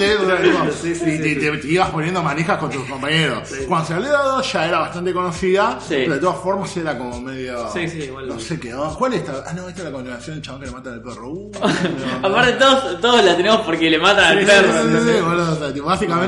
Sí, 0.82 0.95
sí, 0.95 1.10
y 1.10 1.18
sí, 1.18 1.36
te, 1.40 1.62
sí. 1.62 1.68
ibas 1.70 1.90
poniendo 1.90 2.22
manijas 2.22 2.57
con 2.60 2.70
tus 2.70 2.84
compañeros. 2.86 3.49
Cuando 3.68 3.88
salió 3.88 4.12
la 4.12 4.22
2 4.24 4.53
ya 4.53 4.68
era 4.68 4.80
bastante 4.80 5.14
conocida, 5.14 5.80
Sí. 5.82 5.95
pero 5.99 6.14
de 6.16 6.20
todas 6.20 6.40
formas 6.41 6.76
era 6.78 6.98
como 6.98 7.20
medio. 7.22 7.72
Sí, 7.72 7.88
sí, 7.88 7.99
igual. 8.03 8.28
No 8.28 8.40
sé 8.40 8.60
qué. 8.60 8.74
oh, 8.74 8.94
¿Cuál 8.98 9.14
es 9.14 9.20
esta? 9.22 9.44
Ah, 9.48 9.53
no, 9.53 9.68
esta 9.70 9.80
es 9.82 9.86
la 9.86 9.91
continuación 9.91 10.36
del 10.36 10.44
chabón 10.44 10.60
que 10.62 10.66
le 10.68 10.72
matan 10.74 10.94
al 10.94 11.02
perro. 11.02 11.30
Uh. 11.32 11.52
Aparte 12.24 12.53
todos, 12.53 13.02
todos 13.02 13.24
la 13.24 13.36
tenemos 13.38 13.62
porque 13.62 13.90
le 13.90 13.98
matan 13.98 14.26
al 14.26 14.40
Sí, 14.40 14.45
perro. 14.45 14.74
sí, 14.74 14.90
sí, 15.06 15.12
sí, 15.16 15.22
boludo, 15.22 15.52
o 15.53 15.56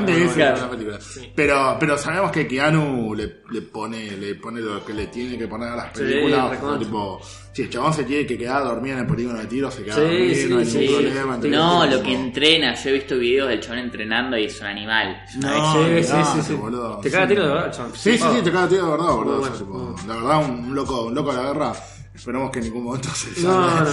esa 0.06 0.52
es 0.54 0.60
la 0.60 0.70
película. 0.70 0.98
Pero, 1.34 1.76
pero 1.80 1.98
sabemos 1.98 2.30
que 2.32 2.46
Keanu 2.46 3.14
le, 3.14 3.42
le 3.50 3.62
pone, 3.62 4.16
le 4.16 4.34
pone 4.36 4.60
lo 4.60 4.84
que 4.84 4.92
le 4.94 5.06
tiene 5.08 5.36
que 5.38 5.46
poner 5.48 5.68
a 5.70 5.76
las 5.76 5.86
Sí, 5.96 6.02
películas. 6.04 6.78
tipo, 6.78 7.20
si 7.52 7.62
el 7.62 7.70
chabón 7.70 7.92
se 7.94 8.04
tiene 8.04 8.26
que 8.26 8.38
quedar 8.38 8.62
dormido 8.64 8.94
en 8.96 9.02
el 9.02 9.06
polígono 9.08 9.38
de 9.38 9.46
tiro, 9.46 9.70
se 9.70 9.82
queda 9.84 9.94
Sí, 9.96 10.00
dormido, 10.00 10.34
sí, 10.34 10.46
no 10.48 10.58
hay 10.58 10.64
sí. 10.66 10.78
ningún 10.78 10.94
problema. 10.94 11.34
¿entendés? 11.34 11.60
No, 11.60 11.82
Tipo, 11.82 11.96
lo 11.96 12.02
que 12.02 12.12
entrena, 12.14 12.74
yo 12.74 12.90
he 12.90 12.92
visto 12.92 13.18
videos 13.18 13.48
del 13.48 13.60
chabón 13.60 13.78
entrenando 13.78 14.36
y 14.38 14.44
es 14.44 14.60
un 14.60 14.66
animal. 14.66 15.20
No, 15.40 15.72
Sí, 15.72 16.02
sí, 16.04 16.12
sí, 16.34 16.42
sí. 16.42 16.54
boludo. 16.54 16.98
Te 17.00 17.10
caga 17.10 17.28
tiro 17.28 17.42
de 17.46 17.48
verdad. 17.54 17.88
Sí, 17.94 18.16
sí, 18.16 18.18
sí, 18.18 18.42
te 18.44 18.52
caga 18.52 18.68
tiro 18.68 18.84
de 18.84 18.90
verdad, 18.92 19.12
boludo. 19.12 19.96
La 20.06 20.14
verdad, 20.14 20.44
un 20.48 20.74
loco, 20.74 21.06
un 21.06 21.14
loco 21.14 21.32
de 21.32 21.36
la 21.42 21.52
guerra. 21.52 21.72
Esperemos 22.18 22.50
que 22.50 22.58
en 22.58 22.64
ningún 22.66 22.82
momento 22.84 23.08
se 23.10 23.40
No, 23.42 23.70
salve. 23.70 23.90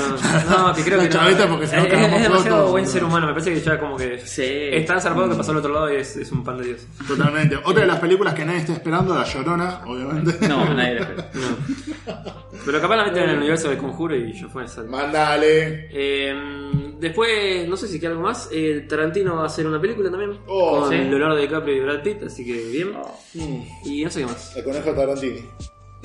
no, 0.50 0.68
no, 0.68 0.74
que 0.74 0.84
creo 0.84 0.98
La 0.98 1.08
que 1.08 1.46
no. 1.46 1.50
porque 1.52 1.68
si 1.68 1.76
no 1.76 1.82
es, 1.84 1.94
es 1.94 2.22
demasiado 2.24 2.68
buen 2.72 2.88
ser 2.88 3.04
humano, 3.04 3.28
me 3.28 3.34
parece 3.34 3.54
que 3.54 3.62
ya 3.62 3.80
como 3.80 3.96
que 3.98 4.18
Sí. 4.26 4.42
es 4.44 4.86
tan 4.86 5.00
zarpado 5.00 5.30
que 5.30 5.36
pasó 5.36 5.52
al 5.52 5.58
otro 5.58 5.72
lado 5.72 5.94
y 5.94 5.98
es, 5.98 6.18
es 6.18 6.32
un 6.32 6.44
pan 6.44 6.58
de 6.58 6.66
Dios. 6.66 6.88
Totalmente. 7.08 7.56
Otra 7.64 7.82
de 7.82 7.88
las 7.88 8.00
películas 8.00 8.34
que 8.34 8.44
nadie 8.44 8.60
está 8.60 8.74
esperando, 8.74 9.14
La 9.16 9.24
Llorona, 9.26 9.82
obviamente. 9.86 10.36
No, 10.50 10.74
nadie 10.74 10.96
la 10.96 11.02
espera. 11.02 11.32
Pero 12.66 12.82
capaz 12.82 12.96
la 12.96 13.06
meten 13.06 13.24
en 13.24 13.30
el 13.30 13.38
universo 13.38 13.70
de 13.70 13.78
Conjuro 13.78 14.16
y 14.16 14.34
yo 14.34 14.50
fue 14.50 14.66
esa. 14.66 14.82
Mandale. 14.84 15.88
Eh, 15.92 16.34
después, 17.00 17.68
no 17.70 17.78
sé 17.78 17.88
si 17.88 18.00
queda 18.00 18.10
algo 18.12 18.24
más. 18.24 18.50
eh, 18.52 18.86
Tarantino 18.90 19.36
va 19.36 19.44
a 19.44 19.46
hacer 19.46 19.68
una 19.68 19.80
película 19.80 20.10
también. 20.10 20.40
Oh, 20.48 20.82
con 20.82 20.90
sí. 20.90 20.98
Leonardo 20.98 21.38
DiCaprio 21.38 21.76
y 21.76 21.80
Brad 21.82 22.02
Pitt, 22.02 22.24
así 22.24 22.44
que 22.44 22.54
bien. 22.72 22.92
Y 23.86 24.04
no 24.04 24.10
sé 24.10 24.22
qué 24.22 24.26
más. 24.26 24.56
El 24.56 24.64
conejo 24.64 24.92
Tarantini. 24.94 25.42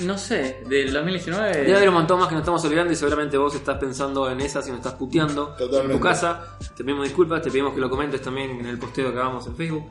No 0.02 0.16
sé, 0.18 0.62
del 0.66 0.92
2019. 0.92 1.58
Debe 1.58 1.76
haber 1.76 1.88
un 1.88 1.94
montón 1.94 2.18
más 2.18 2.28
que 2.28 2.34
nos 2.34 2.42
estamos 2.42 2.64
olvidando 2.64 2.92
y 2.92 2.96
seguramente 2.96 3.36
vos 3.36 3.54
estás 3.54 3.78
pensando 3.78 4.30
en 4.30 4.40
esas 4.40 4.66
y 4.66 4.70
nos 4.70 4.78
estás 4.78 4.94
puteando 4.94 5.48
Totalmente. 5.56 5.94
en 5.94 5.98
tu 5.98 6.00
casa. 6.00 6.56
Te 6.76 6.84
pedimos 6.84 7.04
disculpas, 7.04 7.42
te 7.42 7.50
pedimos 7.50 7.74
que 7.74 7.80
lo 7.80 7.90
comentes 7.90 8.22
también 8.22 8.50
en 8.60 8.66
el 8.66 8.78
posteo 8.78 9.12
que 9.12 9.18
hagamos 9.18 9.46
en 9.46 9.56
Facebook. 9.56 9.84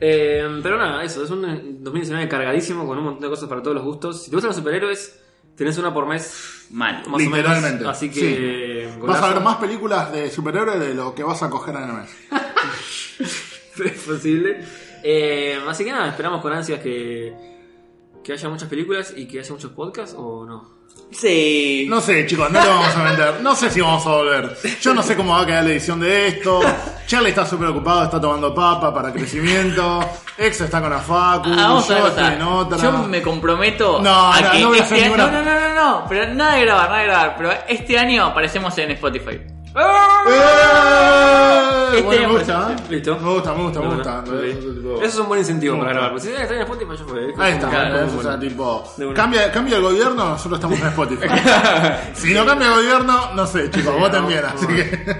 Eh, 0.00 0.60
pero 0.62 0.76
nada, 0.76 1.02
eso, 1.04 1.24
es 1.24 1.30
un 1.30 1.82
2019 1.82 2.28
cargadísimo 2.28 2.86
con 2.86 2.98
un 2.98 3.04
montón 3.04 3.22
de 3.22 3.28
cosas 3.28 3.48
para 3.48 3.62
todos 3.62 3.76
los 3.76 3.84
gustos. 3.84 4.22
Si 4.24 4.30
te 4.30 4.36
gustan 4.36 4.48
los 4.48 4.56
superhéroes, 4.56 5.20
tenés 5.56 5.78
una 5.78 5.92
por 5.92 6.06
mes. 6.06 6.66
Mal. 6.70 7.02
Más 7.08 7.20
Literalmente. 7.20 7.68
o 7.68 7.78
menos. 7.78 7.96
Así 7.96 8.10
que. 8.10 8.92
Vas 9.00 9.22
a 9.22 9.34
ver 9.34 9.42
más 9.42 9.56
películas 9.56 10.12
de 10.12 10.30
superhéroes 10.30 10.80
de 10.80 10.94
lo 10.94 11.14
que 11.14 11.22
vas 11.22 11.42
a 11.42 11.50
coger 11.50 11.76
en 11.76 11.82
el 11.82 11.92
mes. 11.92 12.10
es 13.84 14.02
posible. 14.02 14.64
Eh, 15.02 15.58
así 15.68 15.84
que 15.84 15.92
nada, 15.92 16.08
esperamos 16.08 16.40
con 16.40 16.52
ansias 16.52 16.80
que, 16.80 17.53
que 18.24 18.32
haya 18.32 18.48
muchas 18.48 18.68
películas 18.68 19.12
y 19.16 19.26
que 19.26 19.38
haya 19.40 19.52
muchos 19.52 19.70
podcasts 19.72 20.16
o 20.18 20.44
no. 20.46 20.74
Sí. 21.10 21.86
No 21.88 22.00
sé, 22.00 22.26
chicos, 22.26 22.50
no 22.50 22.60
lo 22.64 22.68
vamos 22.70 22.96
a 22.96 23.04
vender. 23.04 23.40
No 23.42 23.54
sé 23.54 23.70
si 23.70 23.80
vamos 23.80 24.04
a 24.06 24.10
volver. 24.10 24.56
Yo 24.80 24.94
no 24.94 25.02
sé 25.02 25.14
cómo 25.14 25.32
va 25.34 25.42
a 25.42 25.46
quedar 25.46 25.62
la 25.64 25.70
edición 25.70 26.00
de 26.00 26.26
esto. 26.28 26.60
Charlie 27.06 27.28
está 27.30 27.44
súper 27.46 27.68
ocupado, 27.68 28.04
está 28.04 28.20
tomando 28.20 28.54
papa 28.54 28.92
para 28.92 29.12
crecimiento. 29.12 30.00
Ex 30.38 30.62
está 30.62 30.80
con 30.80 30.90
la 30.90 30.98
Facu. 30.98 31.50
Ah, 31.50 31.68
vamos 31.68 31.90
a 31.90 31.98
yo 31.98 32.02
ver 32.04 32.12
estoy 32.12 32.34
en 32.34 32.42
otra. 32.42 32.78
Yo 32.78 32.92
me 33.06 33.22
comprometo 33.22 34.00
No, 34.02 34.32
a 34.32 34.40
no, 34.40 34.50
que 34.50 34.58
no 34.60 34.68
voy 34.68 34.78
a 34.78 34.82
este 34.82 34.94
hacer 34.94 35.06
año- 35.12 35.16
ninguna. 35.16 35.42
no, 35.42 35.44
no, 35.44 35.60
no, 35.60 35.68
no, 35.68 35.74
no, 36.00 36.06
pero 36.08 36.34
nada 36.34 36.54
de 36.56 36.60
grabar, 36.64 36.88
nada 36.88 37.00
de 37.00 37.06
grabar, 37.06 37.34
pero 37.36 37.50
este 37.68 37.98
año 37.98 38.24
aparecemos 38.24 38.76
en 38.78 38.90
Spotify. 38.92 39.40
¡Eh! 39.74 39.80
Bueno, 42.02 42.28
me 42.28 42.38
gusta, 42.38 42.72
¿eh? 42.72 42.76
Listo. 42.90 43.18
Me 43.18 43.30
gusta, 43.34 43.54
me 43.54 43.62
gusta, 43.64 43.80
me 43.80 43.94
gusta. 43.94 44.24
Eso 44.26 45.02
es 45.02 45.18
un 45.18 45.28
buen 45.28 45.40
incentivo 45.40 45.78
para 45.78 45.92
grabar. 45.92 46.20
Si 46.20 46.28
están 46.30 46.56
en 46.56 46.62
Spotify, 46.62 46.96
ya 46.96 47.04
fue. 47.04 47.34
Ahí 47.38 47.52
está, 47.52 47.68
Claro, 47.68 47.96
de 47.96 48.18
o 48.18 48.22
sea, 48.22 48.38
tipo, 48.38 48.84
cambia, 49.14 49.50
cambia 49.52 49.76
el 49.76 49.82
gobierno, 49.82 50.30
nosotros 50.30 50.58
estamos 50.58 50.80
en 50.80 50.86
Spotify. 50.88 51.26
si 52.14 52.34
no 52.34 52.46
cambia 52.46 52.68
el 52.68 52.74
gobierno, 52.74 53.34
no 53.34 53.46
sé, 53.46 53.70
chicos, 53.70 53.94
bien, 54.28 54.42
no. 54.42 54.48
así 54.48 54.66
que. 54.66 55.16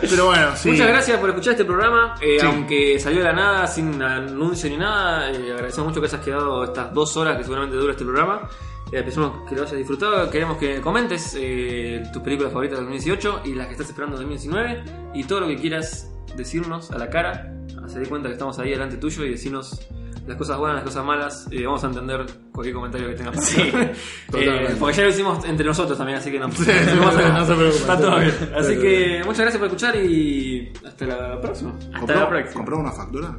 Pero 0.00 0.26
bueno, 0.26 0.56
sí. 0.56 0.70
Muchas 0.70 0.88
gracias 0.88 1.18
por 1.18 1.28
escuchar 1.30 1.52
este 1.52 1.64
programa. 1.64 2.14
Eh, 2.20 2.38
Sí. 2.40 2.46
Aunque 2.46 2.98
salió 3.00 3.18
de 3.18 3.24
la 3.24 3.32
nada, 3.32 3.66
sin 3.66 4.00
anuncio 4.02 4.70
ni 4.70 4.76
nada, 4.76 5.30
eh, 5.30 5.52
agradecemos 5.52 5.88
mucho 5.88 6.00
que 6.00 6.06
hayas 6.06 6.20
quedado 6.20 6.64
estas 6.64 6.92
dos 6.92 7.16
horas 7.16 7.36
que 7.36 7.42
seguramente 7.42 7.76
dura 7.76 7.92
este 7.92 8.04
programa. 8.04 8.48
Eh, 8.92 9.02
esperamos 9.06 9.48
que 9.48 9.54
lo 9.54 9.62
hayas 9.62 9.76
disfrutado. 9.76 10.30
Queremos 10.30 10.58
que 10.58 10.80
comentes 10.80 11.36
eh, 11.38 12.02
tus 12.12 12.22
películas 12.22 12.52
favoritas 12.52 12.78
del 12.78 12.86
2018 12.86 13.42
y 13.44 13.54
las 13.54 13.66
que 13.66 13.72
estás 13.72 13.88
esperando 13.88 14.16
del 14.16 14.26
2019 14.26 14.82
y 15.14 15.24
todo 15.24 15.40
lo 15.40 15.46
que 15.48 15.56
quieras 15.56 16.10
decirnos 16.36 16.90
a 16.90 16.98
la 16.98 17.10
cara. 17.10 17.54
Hacer 17.84 18.08
cuenta 18.08 18.28
que 18.28 18.34
estamos 18.34 18.58
ahí 18.58 18.70
delante 18.70 18.96
tuyo 18.96 19.24
y 19.24 19.30
decirnos 19.30 19.88
las 20.28 20.36
cosas 20.36 20.58
buenas, 20.58 20.76
las 20.76 20.84
cosas 20.84 21.04
malas. 21.04 21.48
Eh, 21.50 21.64
vamos 21.64 21.82
a 21.84 21.86
entender 21.86 22.26
cualquier 22.52 22.74
comentario 22.74 23.08
que 23.08 23.14
tengas 23.14 23.34
para 23.34 23.46
Sí. 23.46 23.72
Eh, 24.34 24.76
porque 24.78 24.96
ya 24.96 25.02
lo 25.04 25.08
hicimos 25.08 25.44
entre 25.46 25.64
nosotros 25.64 25.96
también, 25.96 26.18
así 26.18 26.30
que 26.30 26.38
no, 26.38 26.52
sí, 26.52 26.70
no 26.94 27.10
se 27.46 27.54
preocupen. 27.54 27.80
Está 27.80 27.98
todo 27.98 28.18
bien. 28.18 28.34
Así 28.54 28.78
que 28.78 29.22
muchas 29.24 29.40
gracias 29.40 29.58
por 29.58 29.66
escuchar 29.66 29.96
y 29.96 30.72
hasta 30.86 31.06
la 31.06 31.40
próxima. 31.40 31.72
Hasta 31.76 31.98
¿Compró, 31.98 32.20
la 32.20 32.28
próxima. 32.28 32.54
¿Compró 32.54 32.78
una 32.78 32.92
factura? 32.92 33.38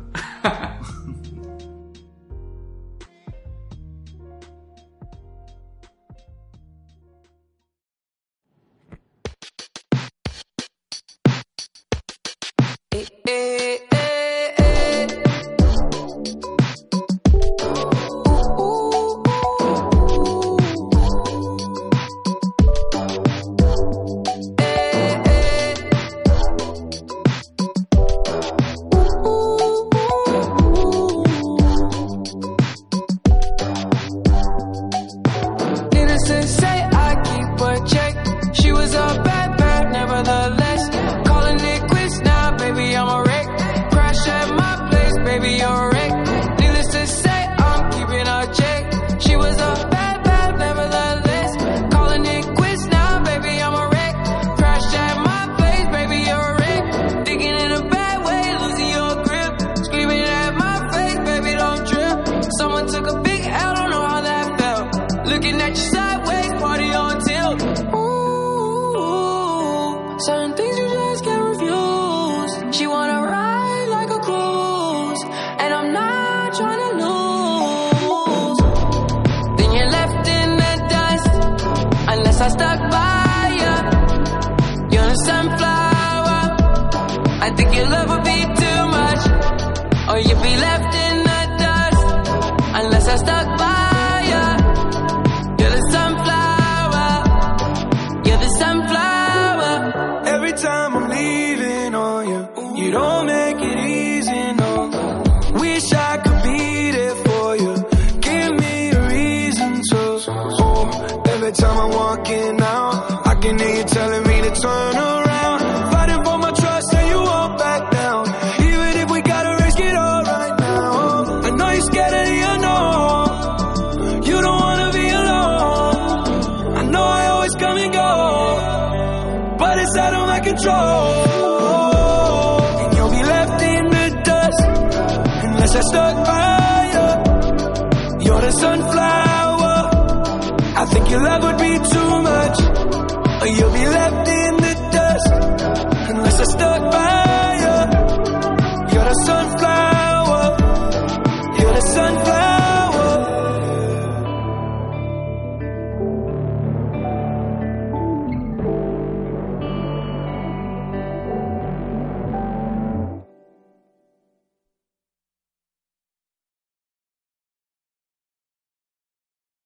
hey, 13.00 13.08
hey. 13.26 13.49